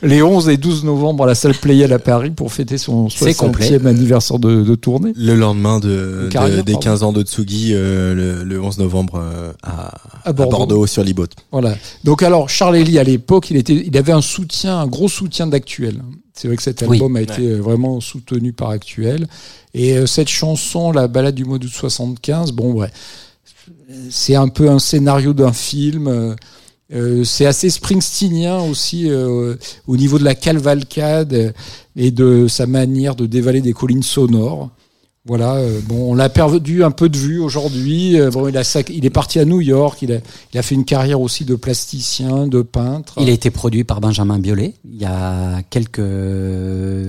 Les 0.05 0.21
11 0.21 0.49
et 0.49 0.57
12 0.57 0.83
novembre 0.83 1.23
à 1.23 1.27
la 1.27 1.35
salle 1.35 1.55
Playel 1.55 1.91
à 1.91 1.99
Paris 1.99 2.29
pour 2.29 2.53
fêter 2.53 2.77
son 2.77 3.09
C'est 3.09 3.31
60e 3.31 3.35
complet. 3.37 3.85
anniversaire 3.87 4.37
de, 4.39 4.63
de 4.63 4.75
tournée. 4.75 5.13
Le 5.15 5.33
lendemain 5.35 5.79
de, 5.79 6.23
De 6.25 6.27
carrière, 6.29 6.57
de- 6.57 6.61
des 6.61 6.73
pardon. 6.73 6.89
15 6.89 7.03
ans 7.03 7.11
de 7.13 7.23
Tsugi, 7.23 7.71
euh, 7.73 8.13
le, 8.13 8.43
le 8.43 8.61
11 8.61 8.77
novembre 8.77 9.15
euh, 9.19 9.51
à, 9.63 9.87
À 10.23 10.29
à 10.29 10.33
Bordeaux. 10.33 10.85
Sur 10.85 11.03
l'Ibot. 11.03 11.25
Voilà. 11.51 11.75
Donc 12.03 12.21
alors 12.23 12.49
Charles 12.49 12.77
Lee 12.77 12.99
à 12.99 13.03
l'époque, 13.03 13.49
il 13.49 13.57
était, 13.57 13.73
il 13.85 13.97
avait 13.97 14.11
un 14.11 14.21
soutien, 14.21 14.77
un 14.79 14.87
gros 14.87 15.09
soutien 15.09 15.47
d'Actuel. 15.47 16.01
C'est 16.33 16.47
vrai 16.49 16.57
que 16.57 16.63
cet 16.63 16.81
Oui. 16.83 16.97
album 16.97 17.15
a 17.15 17.21
été 17.21 17.41
euh, 17.47 17.57
vraiment 17.59 17.99
soutenu 18.01 18.53
par 18.53 18.69
Actuel. 18.69 19.27
Et 19.73 19.97
euh, 19.97 20.05
cette 20.05 20.27
chanson, 20.29 20.91
la 20.91 21.07
balade 21.07 21.33
du 21.35 21.45
mois 21.45 21.57
d'août 21.57 21.71
75, 21.73 22.51
bon 22.51 22.73
ouais, 22.73 22.91
c'est 24.09 24.35
un 24.35 24.49
peu 24.49 24.69
un 24.69 24.79
scénario 24.79 25.33
d'un 25.33 25.53
film. 25.53 26.35
Euh, 26.93 27.23
c'est 27.23 27.45
assez 27.45 27.69
Springsteenien 27.69 28.59
aussi 28.61 29.09
euh, 29.09 29.55
au 29.87 29.97
niveau 29.97 30.19
de 30.19 30.23
la 30.23 30.35
cavalcade 30.35 31.53
et 31.95 32.11
de 32.11 32.47
sa 32.47 32.67
manière 32.67 33.15
de 33.15 33.25
dévaler 33.25 33.61
des 33.61 33.73
collines 33.73 34.03
sonores. 34.03 34.69
Voilà, 35.27 35.55
euh, 35.55 35.79
bon, 35.87 36.11
on 36.11 36.13
l'a 36.13 36.29
perdu 36.29 36.83
un 36.83 36.91
peu 36.91 37.09
de 37.09 37.17
vue 37.17 37.39
aujourd'hui. 37.39 38.19
Euh, 38.19 38.29
bon, 38.29 38.47
il, 38.47 38.55
a 38.57 38.63
sac- 38.63 38.91
il 38.93 39.05
est 39.05 39.09
parti 39.09 39.39
à 39.39 39.45
New 39.45 39.59
York. 39.59 39.97
Il 40.03 40.11
a, 40.13 40.17
il 40.53 40.59
a 40.59 40.61
fait 40.61 40.75
une 40.75 40.85
carrière 40.85 41.19
aussi 41.19 41.45
de 41.45 41.55
plasticien, 41.55 42.45
de 42.45 42.61
peintre. 42.61 43.15
Il 43.19 43.29
a 43.29 43.31
été 43.31 43.49
produit 43.49 43.83
par 43.83 44.01
Benjamin 44.01 44.37
Biolay 44.37 44.73
il 44.93 45.01
y 45.01 45.05
a 45.05 45.61
quelques 45.71 45.99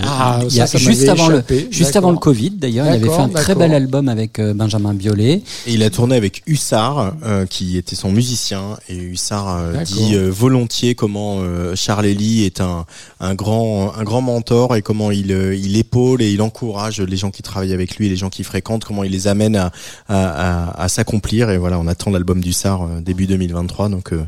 Ah, 0.03 0.41
il 0.49 0.55
y 0.55 0.61
a 0.61 0.67
ça, 0.67 0.79
ça 0.79 0.79
juste 0.79 1.09
avant 1.09 1.31
échappé. 1.31 1.67
le 1.67 1.73
juste 1.73 1.95
avant 1.97 2.11
le 2.11 2.17
Covid 2.17 2.51
d'ailleurs 2.51 2.87
il 2.87 2.93
avait 2.95 3.09
fait 3.09 3.21
un 3.21 3.29
très 3.29 3.55
bel 3.55 3.73
album 3.75 4.09
avec 4.09 4.39
euh, 4.39 4.55
Benjamin 4.55 4.95
Biolay 4.95 5.43
Et 5.67 5.73
il 5.75 5.83
a 5.83 5.91
tourné 5.91 6.17
avec 6.17 6.43
Hussard, 6.47 7.15
euh, 7.25 7.47
qui 7.47 7.77
était 7.77 7.97
son 7.97 8.11
musicien. 8.11 8.77
Et 8.89 8.97
Hussard 8.97 9.57
euh, 9.57 9.83
dit 9.85 10.15
euh, 10.15 10.31
volontiers 10.31 10.95
comment 10.95 11.37
euh, 11.41 11.75
Charles 11.77 12.07
Lee 12.07 12.45
est 12.45 12.61
un, 12.61 12.87
un, 13.21 13.35
grand, 13.35 13.93
un 13.97 14.03
grand 14.05 14.23
mentor 14.23 14.75
et 14.75 14.83
comment 14.83 15.11
il, 15.11 15.33
euh, 15.33 15.55
il 15.55 15.77
épaule 15.77 16.23
et 16.23 16.31
il 16.33 16.43
encourage 16.43 17.01
les 17.01 17.17
gens 17.17 17.31
qui 17.31 17.43
travaillent 17.43 17.75
avec 17.75 17.97
lui, 17.97 18.06
les 18.09 18.17
gens 18.17 18.31
qui 18.31 18.45
fréquentent, 18.45 18.85
comment 18.85 19.05
il 19.05 19.13
les 19.13 19.29
amène 19.29 19.57
à, 19.57 19.73
à, 20.09 20.71
à, 20.71 20.83
à 20.85 20.89
s'accomplir. 20.89 21.51
Et 21.51 21.59
voilà, 21.59 21.79
on 21.79 21.87
attend 21.87 22.11
l'album 22.11 22.41
d'Hussard 22.41 22.83
euh, 22.83 23.01
début 23.01 23.27
2023. 23.27 23.89
Donc 23.89 24.13
euh, 24.13 24.25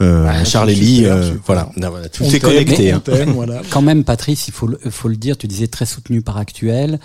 euh, 0.00 0.26
Ouais, 0.26 0.44
Charles 0.44 0.70
super, 0.70 0.84
Lee, 0.84 1.04
euh, 1.06 1.34
voilà, 1.46 1.68
Non, 1.76 1.90
voilà, 1.90 2.08
tout 2.08 2.24
On 2.24 2.30
est 2.30 2.40
connecté. 2.40 2.94
on 2.94 2.96
hein. 2.96 3.26
voilà. 3.34 3.62
quand 3.70 3.82
même 3.82 4.04
Patrice 4.04 4.48
il 4.48 4.52
faut 4.52 4.66
le, 4.66 4.78
faut 4.90 5.08
le 5.08 5.16
dire 5.16 5.36
tu 5.36 5.46
disais 5.46 5.66
très 5.66 5.86
soutenu 5.86 6.22
par 6.22 6.36
Actuel 6.36 6.98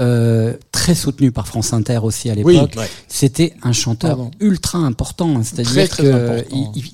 euh, 0.00 0.54
très 0.72 0.94
soutenu 0.94 1.32
par 1.32 1.46
France 1.48 1.72
Inter 1.72 1.98
aussi 2.02 2.30
à 2.30 2.34
Oui, 2.42 2.54
l'époque. 2.54 2.74
ouais. 2.76 2.88
C'était 3.08 3.54
un 3.62 3.72
chanteur 3.72 4.16
Pardon. 4.16 4.30
ultra 4.40 4.78
important, 4.78 5.36
hein. 5.36 5.42
C'est-à-dire 5.42 5.84
important. 5.84 6.44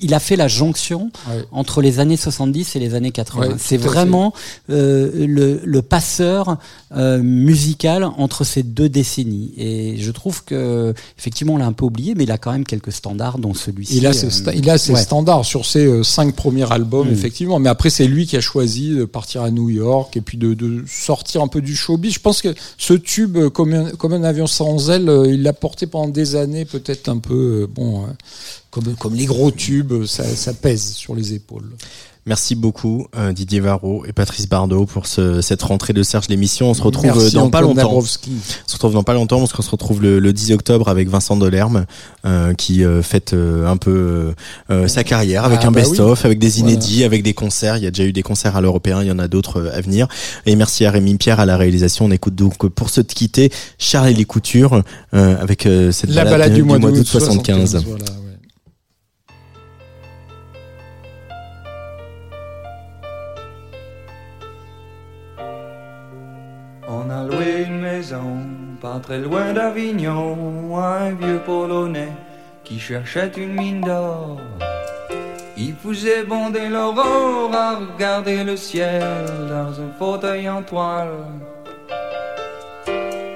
il, 0.01 0.13
a 0.13 0.19
fait 0.19 0.35
la 0.35 0.47
jonction 0.47 1.11
Ouais. 1.29 1.43
entre 1.51 1.81
les 1.81 1.99
années 1.99 2.17
70 2.17 2.75
et 2.75 2.79
les 2.79 2.93
années 2.95 3.11
80. 3.11 3.47
Ouais, 3.47 3.53
c'est 3.57 3.77
vraiment 3.77 4.33
euh, 4.69 5.25
le, 5.27 5.61
le 5.63 5.81
passeur 5.81 6.57
euh, 6.95 7.21
musical 7.21 8.03
entre 8.03 8.43
ces 8.43 8.63
deux 8.63 8.89
décennies. 8.89 9.53
Et 9.57 9.97
je 9.97 10.11
trouve 10.11 10.43
que 10.43 10.93
effectivement 11.17 11.53
on 11.53 11.57
l'a 11.57 11.65
un 11.67 11.73
peu 11.73 11.85
oublié, 11.85 12.15
mais 12.15 12.23
il 12.23 12.31
a 12.31 12.37
quand 12.37 12.51
même 12.51 12.65
quelques 12.65 12.91
standards, 12.91 13.37
dont 13.39 13.53
celui-ci. 13.53 13.97
Il 13.97 14.07
a 14.07 14.13
ses, 14.13 14.29
sta- 14.29 14.53
il 14.55 14.69
a 14.69 14.77
ses 14.77 14.93
ouais. 14.93 15.01
standards 15.01 15.45
sur 15.45 15.65
ses 15.65 16.03
cinq 16.03 16.35
premiers 16.35 16.71
albums, 16.71 17.09
Mm. 17.09 17.13
effectivement. 17.13 17.59
Mais 17.59 17.69
après, 17.69 17.89
c'est 17.89 18.07
lui 18.07 18.25
qui 18.25 18.35
a 18.37 18.41
choisi 18.41 18.89
de 18.95 19.05
partir 19.05 19.41
à 19.43 19.51
New 19.51 19.69
York 19.69 20.15
et 20.17 20.21
puis 20.21 20.37
de, 20.37 20.53
de 20.53 20.83
sortir 20.87 21.41
un 21.41 21.47
peu 21.47 21.61
du 21.61 21.75
showbiz. 21.75 22.13
Je 22.13 22.19
pense 22.19 22.41
que 22.41 22.53
ce 22.77 22.93
tube, 22.97 23.37
euh, 23.37 23.49
comme 23.49 23.73
un, 23.73 24.23
avion 24.23 24.47
sans 24.47 24.89
aile, 24.89 25.09
euh, 25.09 25.27
il 25.27 25.43
l'a 25.43 25.53
porté 25.53 25.87
pendant 25.87 26.09
des 26.09 26.35
années, 26.35 26.65
peut-être 26.65 27.09
un 27.09 27.17
peu, 27.17 27.63
euh, 27.63 27.67
bon, 27.67 28.05
comme, 28.71 28.95
comme 28.95 29.15
les 29.15 29.25
gros 29.25 29.51
tubes, 29.51 30.05
ça 30.05 30.53
pèse 30.53 30.93
sur 30.93 31.15
les 31.15 31.33
épaules. 31.33 31.69
Merci 32.27 32.55
beaucoup 32.55 33.05
euh, 33.15 33.33
Didier 33.33 33.59
Varro 33.59 34.03
et 34.07 34.11
Patrice 34.11 34.49
Bardot 34.49 34.87
pour 34.87 35.05
ce, 35.05 35.41
cette 35.41 35.61
rentrée 35.61 35.93
de 35.93 36.01
Serge 36.01 36.27
l'émission. 36.27 36.71
On 36.71 36.73
se 36.73 36.81
retrouve 36.81 37.05
Merci, 37.05 37.27
euh, 37.37 37.39
dans 37.39 37.51
pas 37.51 37.61
longtemps. 37.61 37.75
Dabrowski. 37.83 38.31
On 38.65 38.67
se 38.67 38.73
retrouve 38.73 38.93
dans 38.93 39.03
pas 39.03 39.13
longtemps 39.13 39.37
parce 39.37 39.53
qu'on 39.53 39.61
se 39.61 39.69
retrouve 39.69 40.01
le, 40.01 40.17
le 40.17 40.33
10 40.33 40.53
octobre 40.53 40.87
avec 40.89 41.07
Vincent 41.07 41.35
Delerme 41.37 41.85
euh, 42.25 42.55
qui 42.55 42.83
euh, 42.83 43.03
fête 43.03 43.33
euh, 43.33 43.67
un 43.67 43.77
peu 43.77 44.33
euh, 44.71 44.87
sa 44.87 45.03
carrière 45.03 45.45
avec 45.45 45.59
Ah 45.61 45.67
un 45.67 45.71
bah 45.71 45.81
best-of, 45.81 46.21
oui. 46.21 46.25
avec 46.25 46.39
des 46.39 46.49
Voilà. 46.49 46.71
inédits, 46.71 47.03
avec 47.03 47.21
des 47.21 47.35
concerts. 47.35 47.77
Il 47.77 47.83
y 47.83 47.87
a 47.87 47.91
déjà 47.91 48.05
eu 48.05 48.11
des 48.13 48.23
concerts 48.23 48.55
à 48.55 48.61
l'européen, 48.61 49.03
il 49.03 49.07
y 49.07 49.11
en 49.11 49.19
a 49.19 49.27
d'autres 49.27 49.69
à 49.71 49.81
venir. 49.81 50.07
Et 50.47 50.55
merci 50.55 50.83
à 50.85 50.89
Rémi 50.89 51.17
Pierre 51.17 51.39
à 51.39 51.45
la 51.45 51.57
réalisation. 51.57 52.05
On 52.05 52.11
écoute 52.11 52.33
donc 52.33 52.57
pour 52.57 52.89
se 52.89 53.01
quitter 53.01 53.51
Charles 53.77 54.09
et 54.09 54.13
les 54.15 54.25
coutures 54.25 54.81
euh, 55.13 55.37
avec 55.39 55.67
euh, 55.67 55.91
cette 55.91 56.09
La 56.09 56.25
balade 56.25 56.55
du 56.55 56.63
mois 56.63 56.79
d'août 56.79 57.05
75. 57.05 57.69
75. 57.69 57.85
Voilà, 57.85 58.03
ouais. 58.05 58.09
Pas 68.85 68.99
très 69.01 69.17
loin 69.17 69.51
d'Avignon, 69.51 70.77
un 70.77 71.09
vieux 71.19 71.41
Polonais 71.43 72.13
qui 72.63 72.77
cherchait 72.79 73.31
une 73.35 73.53
mine 73.53 73.81
d'or. 73.81 74.37
Il 75.57 75.73
faisait 75.83 76.23
bonder 76.23 76.67
l'aurore 76.69 77.51
à 77.53 77.71
regarder 77.77 78.43
le 78.43 78.55
ciel 78.55 79.01
dans 79.49 79.71
un 79.85 79.91
fauteuil 79.97 80.47
en 80.47 80.61
toile. 80.61 81.23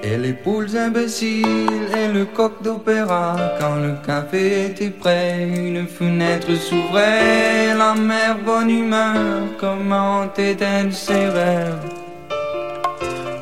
Et 0.04 0.16
les 0.24 0.34
poules 0.44 0.76
imbéciles 0.76 1.88
et 2.00 2.08
le 2.16 2.26
coq 2.26 2.54
d'opéra, 2.62 3.36
quand 3.58 3.78
le 3.86 3.94
café 4.06 4.66
était 4.66 4.94
prêt, 5.02 5.48
une 5.68 5.86
fenêtre 5.88 6.52
s'ouvrait, 6.54 7.74
la 7.76 7.94
mère 7.94 8.38
bonne 8.38 8.70
humeur, 8.70 9.18
comment 9.58 10.32
éteindre 10.36 10.92
ses 10.92 11.26
rêves. 11.38 11.99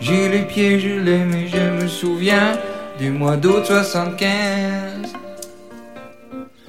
J'ai 0.09 0.27
les 0.31 0.45
pieds 0.45 0.81
gelés, 0.81 1.27
mais 1.31 1.49
je 1.49 1.83
me 1.83 1.87
souviens 1.87 2.59
du 2.99 3.11
mois 3.11 3.37
d'août 3.37 3.67
75. 3.67 5.13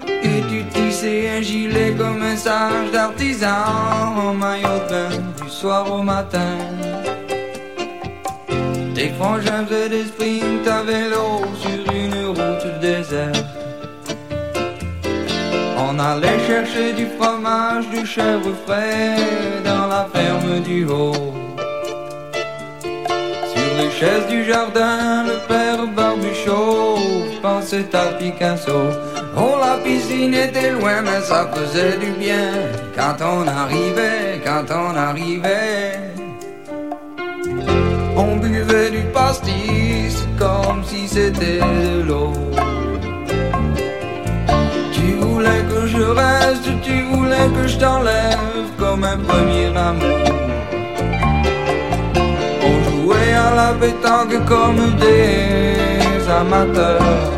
Et 0.05 0.41
tu 0.49 0.65
tissais 0.73 1.29
un 1.37 1.41
gilet 1.41 1.93
comme 1.97 2.21
un 2.21 2.35
sage 2.35 2.91
d'artisan 2.91 3.47
en 4.17 4.33
maillot 4.33 4.79
de 4.83 4.89
bain 4.89 5.09
du 5.41 5.49
soir 5.49 5.89
au 5.89 6.03
matin. 6.03 6.57
Tes 8.93 9.09
frangins 9.17 9.65
faisaient 9.65 9.87
des 9.87 10.03
sprints 10.03 10.67
à 10.67 10.83
vélo 10.83 11.45
sur 11.61 11.93
une 11.93 12.25
route 12.37 12.79
déserte. 12.81 13.45
On 15.77 15.97
allait 15.97 16.39
chercher 16.45 16.91
du 16.91 17.07
fromage, 17.17 17.87
du 17.89 18.05
chèvre 18.05 18.51
frais 18.65 19.15
dans 19.63 19.87
la 19.87 20.09
ferme 20.13 20.59
du 20.59 20.85
haut. 20.85 21.48
Les 23.79 23.89
chaises 23.91 24.27
du 24.27 24.43
jardin, 24.43 25.23
le 25.23 25.37
père 25.47 25.87
Barbuchot 25.95 26.97
pensait 27.41 27.87
à 27.95 28.07
Picasso. 28.17 28.89
Oh, 29.37 29.55
la 29.57 29.77
piscine 29.77 30.33
était 30.33 30.71
loin, 30.71 31.01
mais 31.01 31.21
ça 31.21 31.49
faisait 31.53 31.97
du 31.97 32.11
bien 32.19 32.51
quand 32.93 33.15
on 33.23 33.47
arrivait, 33.47 34.41
quand 34.43 34.65
on 34.69 34.93
arrivait. 34.97 35.93
On 38.17 38.35
buvait 38.35 38.91
du 38.91 39.03
pastis 39.13 40.27
comme 40.37 40.83
si 40.83 41.07
c'était 41.07 41.59
de 41.59 42.01
l'eau. 42.05 42.33
Tu 44.91 45.13
voulais 45.21 45.63
que 45.71 45.87
je 45.87 46.01
reste, 46.01 46.69
tu 46.81 47.03
voulais 47.13 47.47
que 47.55 47.65
je 47.65 47.77
t'enlève 47.77 48.69
comme 48.77 49.05
un 49.05 49.17
premier 49.19 49.67
amour. 49.67 50.48
À 53.39 53.55
la 53.55 53.73
pétanque 53.79 54.37
comme 54.45 54.83
des 54.99 56.29
amateurs. 56.29 57.31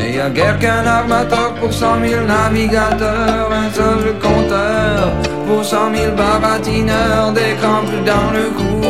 Et 0.00 0.16
y 0.16 0.20
a 0.20 0.30
guère 0.30 0.58
qu'un 0.58 0.86
armateur 0.86 1.54
pour 1.60 1.72
cent 1.72 1.96
mille 1.96 2.24
navigateurs, 2.26 3.50
un 3.52 3.70
seul 3.70 4.14
compteur 4.18 5.12
pour 5.46 5.62
cent 5.64 5.90
mille 5.90 6.14
baratineurs, 6.16 7.32
des 7.32 7.54
crampes 7.60 8.04
dans 8.06 8.30
le 8.36 8.46
cou, 8.58 8.80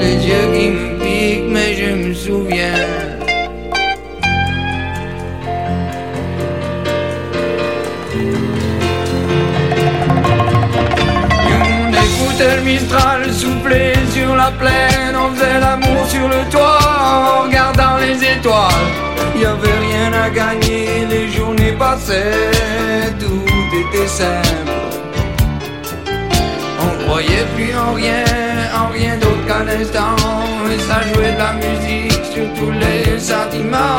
les 0.00 0.16
yeux 0.28 0.48
qui 0.54 0.70
me 0.70 0.98
piquent, 1.00 1.50
mais 1.52 1.74
je 1.74 1.90
me 2.02 2.14
souviens. 2.14 3.09
On 12.40 12.42
écoutait 12.42 12.56
le 12.56 12.62
Mistral 12.62 13.32
souffler 13.32 13.92
sur 14.12 14.34
la 14.34 14.50
plaine, 14.52 15.14
on 15.14 15.34
faisait 15.34 15.60
l'amour 15.60 16.06
sur 16.08 16.26
le 16.28 16.48
toit 16.50 16.78
en 17.00 17.42
regardant 17.44 17.98
les 17.98 18.16
étoiles. 18.24 18.70
Y 19.36 19.44
avait 19.44 19.78
rien 19.78 20.12
à 20.12 20.30
gagner, 20.30 21.06
les 21.08 21.28
journées 21.30 21.72
passaient, 21.72 23.12
tout 23.18 23.44
était 23.76 24.06
simple. 24.06 24.70
On 26.80 27.04
croyait 27.04 27.46
plus 27.56 27.74
en 27.76 27.94
rien, 27.94 28.24
en 28.74 28.88
rien 28.88 29.16
d'autre 29.16 29.44
qu'un 29.46 29.68
instant, 29.68 30.16
et 30.72 30.78
ça 30.78 31.00
jouait 31.12 31.32
de 31.32 31.38
la 31.38 31.52
musique 31.54 32.24
sur 32.32 32.46
tous 32.54 32.72
les 32.72 33.18
sentiments. 33.18 33.98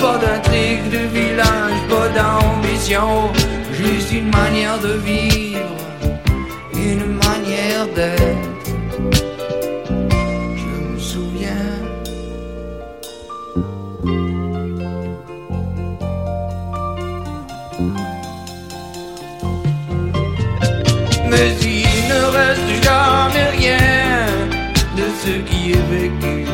Pas 0.00 0.18
d'intrigue 0.18 0.88
de 0.90 1.18
village, 1.18 1.78
pas 1.90 2.08
d'ambition, 2.16 3.30
juste 3.72 4.12
une 4.12 4.30
manière 4.30 4.78
de 4.78 4.94
vivre 5.04 5.42
une 6.82 7.06
manière 7.06 7.41
Je 10.56 10.66
me 10.66 10.98
souviens. 10.98 11.50
Mais 21.28 21.50
il 21.60 22.08
ne 22.08 22.22
reste 22.30 22.84
jamais 22.84 23.48
rien 23.58 23.78
de 24.96 25.06
ce 25.20 25.32
qui 25.48 25.72
est 25.72 25.86
vécu. 25.90 26.46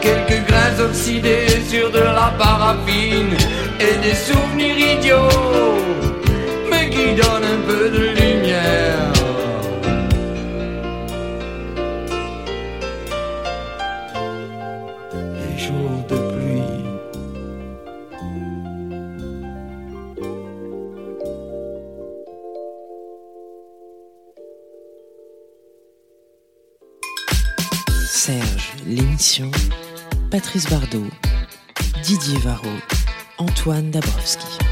Quelques 0.00 0.44
grains 0.48 0.84
oxydés 0.84 1.62
sur 1.68 1.88
de 1.92 2.00
la 2.00 2.32
paraffine 2.36 3.36
et 3.78 3.96
des 4.04 4.14
souvenirs 4.16 4.78
idiots 4.96 6.11
qui 6.92 7.14
donne 7.14 7.44
un 7.44 7.60
peu 7.66 7.90
de 7.90 8.04
lumière. 8.20 9.12
Les 15.40 15.58
jours 15.58 15.98
de 16.08 16.16
pluie. 16.32 16.72
Serge, 28.06 28.72
l'émission. 28.86 29.50
Patrice 30.30 30.68
Bardot, 30.70 31.10
Didier 32.02 32.38
Varro, 32.38 32.68
Antoine 33.38 33.90
Dabrowski. 33.90 34.71